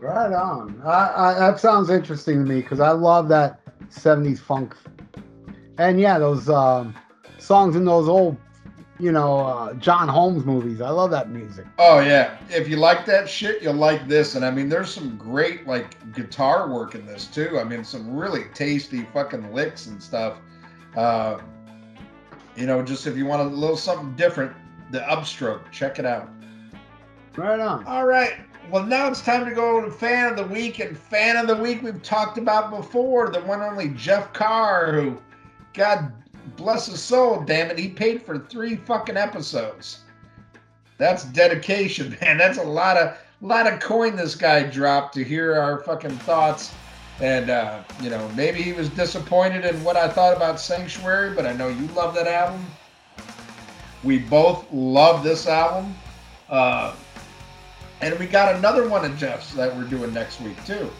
Right 0.00 0.32
on. 0.32 0.80
I, 0.84 1.12
I, 1.16 1.34
that 1.34 1.58
sounds 1.58 1.90
interesting 1.90 2.44
to 2.44 2.48
me 2.48 2.60
because 2.60 2.78
I 2.78 2.90
love 2.90 3.28
that 3.28 3.60
70s 3.88 4.38
funk. 4.38 4.74
And 5.78 6.00
yeah, 6.00 6.18
those 6.18 6.48
um, 6.48 6.94
songs 7.38 7.74
in 7.74 7.84
those 7.84 8.08
old, 8.08 8.36
you 9.00 9.10
know, 9.10 9.40
uh, 9.40 9.74
John 9.74 10.06
Holmes 10.06 10.44
movies. 10.44 10.80
I 10.80 10.90
love 10.90 11.10
that 11.10 11.30
music. 11.30 11.66
Oh 11.78 11.98
yeah, 11.98 12.36
if 12.50 12.68
you 12.68 12.76
like 12.76 13.04
that 13.06 13.28
shit, 13.28 13.60
you'll 13.60 13.74
like 13.74 14.06
this. 14.06 14.36
And 14.36 14.44
I 14.44 14.50
mean, 14.52 14.68
there's 14.68 14.92
some 14.92 15.16
great 15.16 15.66
like 15.66 16.12
guitar 16.12 16.68
work 16.68 16.94
in 16.94 17.04
this 17.06 17.26
too. 17.26 17.58
I 17.58 17.64
mean, 17.64 17.82
some 17.82 18.14
really 18.14 18.44
tasty 18.54 19.02
fucking 19.12 19.52
licks 19.52 19.86
and 19.86 20.00
stuff. 20.00 20.36
Uh, 20.96 21.40
you 22.56 22.66
know, 22.66 22.82
just 22.82 23.06
if 23.08 23.16
you 23.16 23.26
want 23.26 23.42
a 23.42 23.46
little 23.46 23.76
something 23.76 24.14
different, 24.14 24.54
the 24.90 25.00
upstroke, 25.00 25.70
check 25.70 25.98
it 25.98 26.06
out. 26.06 26.28
Right 27.36 27.60
on. 27.60 27.84
All 27.86 28.06
right. 28.06 28.34
Well, 28.70 28.84
now 28.84 29.08
it's 29.08 29.20
time 29.20 29.44
to 29.44 29.54
go 29.54 29.80
to 29.80 29.90
fan 29.90 30.30
of 30.30 30.36
the 30.36 30.46
week. 30.46 30.78
And 30.78 30.96
fan 30.96 31.36
of 31.36 31.46
the 31.46 31.56
week 31.56 31.82
we've 31.82 32.02
talked 32.02 32.38
about 32.38 32.70
before, 32.70 33.30
the 33.30 33.40
one 33.40 33.60
only 33.60 33.88
Jeff 33.90 34.32
Carr, 34.32 34.92
who, 34.92 35.18
God 35.74 36.12
bless 36.56 36.86
his 36.86 37.02
soul, 37.02 37.42
damn 37.42 37.70
it, 37.70 37.78
he 37.78 37.88
paid 37.88 38.22
for 38.22 38.38
three 38.38 38.76
fucking 38.76 39.16
episodes. 39.16 40.00
That's 40.96 41.24
dedication, 41.24 42.16
man. 42.22 42.38
That's 42.38 42.58
a 42.58 42.62
lot 42.62 42.96
of 42.96 43.16
lot 43.40 43.70
of 43.70 43.78
coin 43.78 44.16
this 44.16 44.34
guy 44.34 44.62
dropped 44.62 45.14
to 45.14 45.24
hear 45.24 45.54
our 45.54 45.82
fucking 45.82 46.18
thoughts. 46.18 46.72
And 47.20 47.50
uh, 47.50 47.82
you 48.00 48.10
know, 48.10 48.28
maybe 48.36 48.62
he 48.62 48.72
was 48.72 48.88
disappointed 48.90 49.64
in 49.64 49.82
what 49.84 49.96
I 49.96 50.08
thought 50.08 50.36
about 50.36 50.58
Sanctuary, 50.58 51.34
but 51.34 51.46
I 51.46 51.52
know 51.52 51.68
you 51.68 51.86
love 51.88 52.14
that 52.14 52.26
album. 52.26 52.64
We 54.04 54.18
both 54.18 54.66
love 54.72 55.24
this 55.24 55.46
album. 55.46 55.94
Uh, 56.48 56.94
and 58.00 58.18
we 58.18 58.26
got 58.26 58.54
another 58.54 58.88
one 58.88 59.04
of 59.04 59.16
Jeff's 59.16 59.52
that 59.54 59.74
we're 59.74 59.84
doing 59.84 60.12
next 60.12 60.40
week 60.40 60.62
too. 60.66 60.90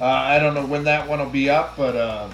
Uh, 0.00 0.04
I 0.04 0.38
don't 0.38 0.54
know 0.54 0.66
when 0.66 0.84
that 0.84 1.08
one 1.08 1.18
will 1.18 1.30
be 1.30 1.50
up, 1.50 1.76
but 1.76 1.96
uh, 1.96 2.30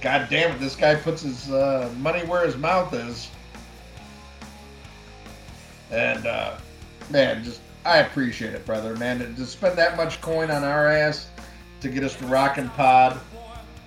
God 0.00 0.28
damn 0.30 0.54
it, 0.54 0.58
this 0.58 0.76
guy 0.76 0.94
puts 0.94 1.22
his 1.22 1.50
uh, 1.50 1.92
money 1.98 2.24
where 2.26 2.44
his 2.44 2.56
mouth 2.56 2.92
is. 2.92 3.28
And 5.90 6.26
uh, 6.26 6.56
man, 7.10 7.44
just 7.44 7.60
I 7.84 7.98
appreciate 7.98 8.54
it, 8.54 8.64
brother. 8.64 8.96
Man, 8.96 9.18
to 9.34 9.46
spend 9.46 9.76
that 9.78 9.96
much 9.96 10.20
coin 10.20 10.50
on 10.50 10.64
our 10.64 10.88
ass 10.88 11.28
to 11.80 11.88
get 11.88 12.04
us 12.04 12.16
to 12.16 12.70
Pod, 12.76 13.18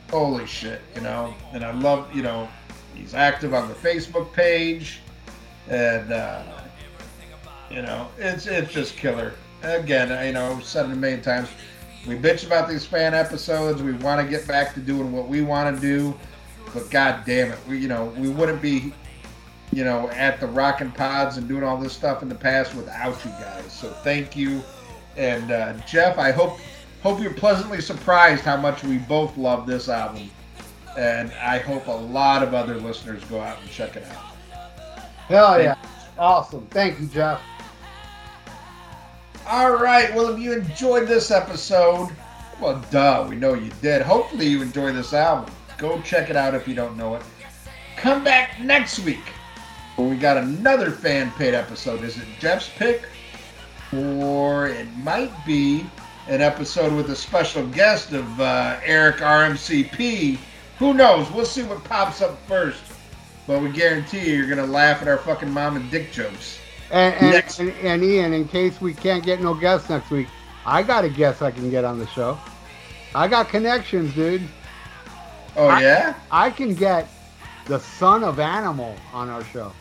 holy 0.10 0.46
shit, 0.46 0.82
you 0.96 1.02
know. 1.02 1.34
And 1.54 1.64
I 1.64 1.72
love, 1.72 2.14
you 2.14 2.22
know, 2.22 2.50
he's 2.96 3.14
active 3.14 3.54
on 3.54 3.68
the 3.68 3.76
Facebook 3.76 4.32
page, 4.34 5.02
and 5.70 6.12
uh, 6.12 6.44
you 7.70 7.82
know, 7.82 8.08
it's 8.18 8.48
it's 8.48 8.72
just 8.72 8.96
killer. 8.98 9.34
Again, 9.64 10.26
you 10.26 10.34
know, 10.34 10.60
said 10.62 10.86
it 10.86 10.92
a 10.92 10.96
million 10.96 11.22
times. 11.22 11.50
We 12.08 12.16
bitch 12.16 12.46
about 12.46 12.70
these 12.70 12.86
fan 12.86 13.16
episodes. 13.16 13.82
We 13.82 13.94
want 13.94 14.22
to 14.22 14.28
get 14.28 14.48
back 14.48 14.74
to 14.76 14.80
doing 14.80 15.12
what 15.12 15.28
we 15.28 15.42
want 15.42 15.76
to 15.76 15.82
do, 15.82 16.14
but 16.74 16.90
god 16.92 17.24
damn 17.26 17.52
it, 17.52 17.60
we 17.68 17.80
you 17.80 17.88
know 17.88 18.06
we 18.18 18.30
wouldn't 18.30 18.62
be, 18.62 18.94
you 19.72 19.84
know, 19.84 20.10
at 20.12 20.40
the 20.40 20.48
rockin' 20.48 20.92
pods 20.92 21.38
and 21.38 21.48
doing 21.48 21.64
all 21.64 21.78
this 21.78 21.94
stuff 21.94 22.22
in 22.22 22.30
the 22.30 22.36
past 22.36 22.76
without 22.76 23.24
you 23.26 23.32
guys. 23.32 23.72
So 23.72 23.90
thank 24.04 24.36
you, 24.36 24.62
and 25.18 25.52
uh, 25.52 25.74
Jeff, 25.88 26.20
I 26.20 26.32
hope 26.32 26.60
hope 27.02 27.20
you're 27.20 27.34
pleasantly 27.34 27.82
surprised 27.82 28.44
how 28.44 28.58
much 28.58 28.84
we 28.84 28.98
both 29.00 29.36
love 29.38 29.66
this 29.66 29.90
album, 29.90 30.30
and 30.98 31.32
I 31.34 31.60
hope 31.60 31.88
a 31.88 31.92
lot 31.92 32.44
of 32.44 32.54
other 32.54 32.76
listeners 32.76 33.24
go 33.26 33.40
out 33.40 33.60
and 33.62 33.70
check 33.70 33.96
it 33.96 34.06
out. 34.06 34.26
Hell 35.28 35.62
yeah. 35.62 35.76
Awesome. 36.18 36.66
Thank 36.68 37.00
you, 37.00 37.08
Jeff. 37.08 37.42
All 39.48 39.76
right. 39.76 40.14
Well, 40.16 40.30
if 40.30 40.40
you 40.40 40.54
enjoyed 40.54 41.08
this 41.08 41.30
episode, 41.32 42.10
well, 42.60 42.84
duh, 42.90 43.26
we 43.30 43.36
know 43.36 43.54
you 43.54 43.72
did. 43.82 44.02
Hopefully, 44.02 44.48
you 44.48 44.62
enjoy 44.62 44.92
this 44.94 45.14
album. 45.14 45.54
Go 45.78 46.02
check 46.02 46.30
it 46.30 46.36
out 46.36 46.54
if 46.56 46.68
you 46.68 46.76
don't 46.76 46.96
know 46.96 47.16
it. 47.16 47.24
Come 47.98 48.24
back 48.24 48.60
next 48.62 49.00
week 49.00 49.34
when 49.96 50.10
we 50.10 50.16
got 50.16 50.38
another 50.38 50.90
fan 50.92 51.32
paid 51.32 51.54
episode. 51.54 52.04
Is 52.04 52.18
it 52.18 52.28
Jeff's 52.40 52.70
pick? 52.78 53.04
Or 53.94 54.68
it 54.68 54.88
might 54.98 55.32
be 55.46 55.86
an 56.28 56.42
episode 56.42 56.94
with 56.94 57.10
a 57.12 57.16
special 57.16 57.66
guest 57.68 58.14
of 58.14 58.40
uh, 58.40 58.80
Eric 58.84 59.18
RMCP. 59.18 60.38
Who 60.80 60.94
knows? 60.94 61.32
We'll 61.32 61.46
see 61.46 61.64
what 61.64 61.84
pops 61.84 62.22
up 62.22 62.38
first. 62.48 62.84
But 63.48 63.62
we 63.62 63.70
guarantee 63.70 64.30
you, 64.30 64.36
you're 64.36 64.48
going 64.48 64.66
to 64.66 64.72
laugh 64.72 65.02
at 65.02 65.08
our 65.08 65.18
fucking 65.18 65.50
mom 65.52 65.76
and 65.76 65.90
dick 65.92 66.12
jokes. 66.12 66.60
And, 66.92 67.16
and, 67.16 67.60
and, 67.60 67.70
and 67.80 68.04
Ian, 68.04 68.34
in 68.34 68.48
case 68.48 68.82
we 68.82 68.94
can't 68.94 69.24
get 69.24 69.42
no 69.42 69.54
guests 69.54 69.90
next 69.90 70.10
week, 70.10 70.28
I 70.66 70.84
got 70.84 71.06
a 71.06 71.10
guest 71.10 71.42
I 71.42 71.52
can 71.52 71.70
get 71.70 71.86
on 71.86 72.00
the 72.00 72.08
show. 72.08 72.38
I 73.14 73.28
got 73.28 73.50
connections, 73.50 74.14
dude. 74.14 74.42
Oh, 75.56 75.68
I- 75.68 75.82
yeah? 75.82 76.16
I 76.32 76.50
can 76.50 76.74
get 76.74 77.08
the 77.66 77.80
son 77.80 78.24
of 78.24 78.40
Animal 78.40 78.96
on 79.14 79.30
our 79.30 79.44
show. 79.46 79.72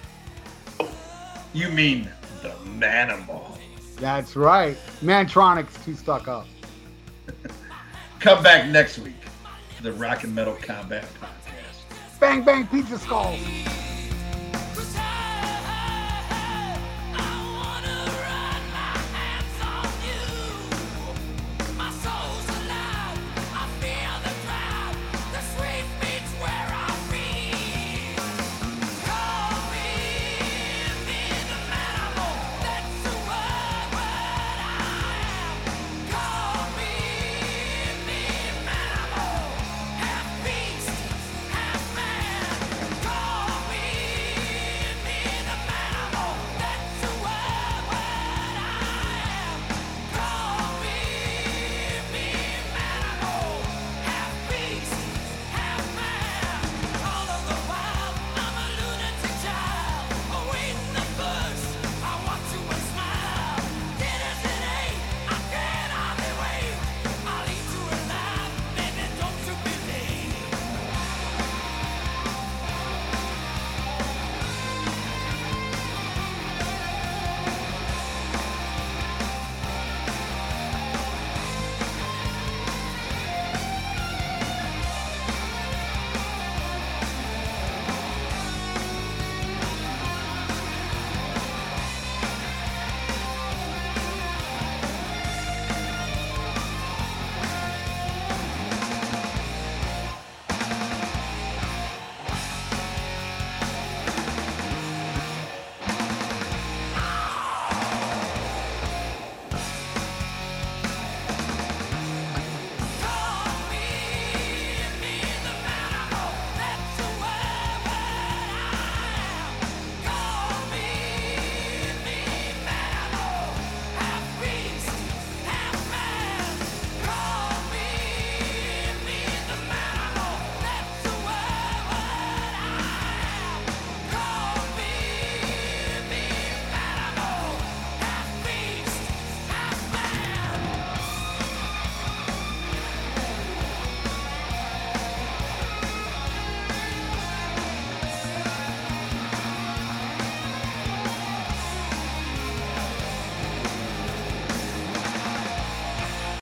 You 1.52 1.68
mean 1.70 2.08
the 2.42 2.50
Manimal. 2.78 3.58
That's 3.96 4.36
right. 4.36 4.76
Mantronic's 5.02 5.82
too 5.84 5.94
stuck 5.94 6.28
up. 6.28 6.46
Come 8.20 8.42
back 8.42 8.68
next 8.68 8.98
week 8.98 9.23
the 9.84 9.92
Rock 9.92 10.24
and 10.24 10.34
Metal 10.34 10.56
Combat 10.62 11.04
Podcast. 11.20 12.18
Bang 12.18 12.42
bang 12.42 12.66
pizza 12.68 12.98
skulls. 12.98 13.38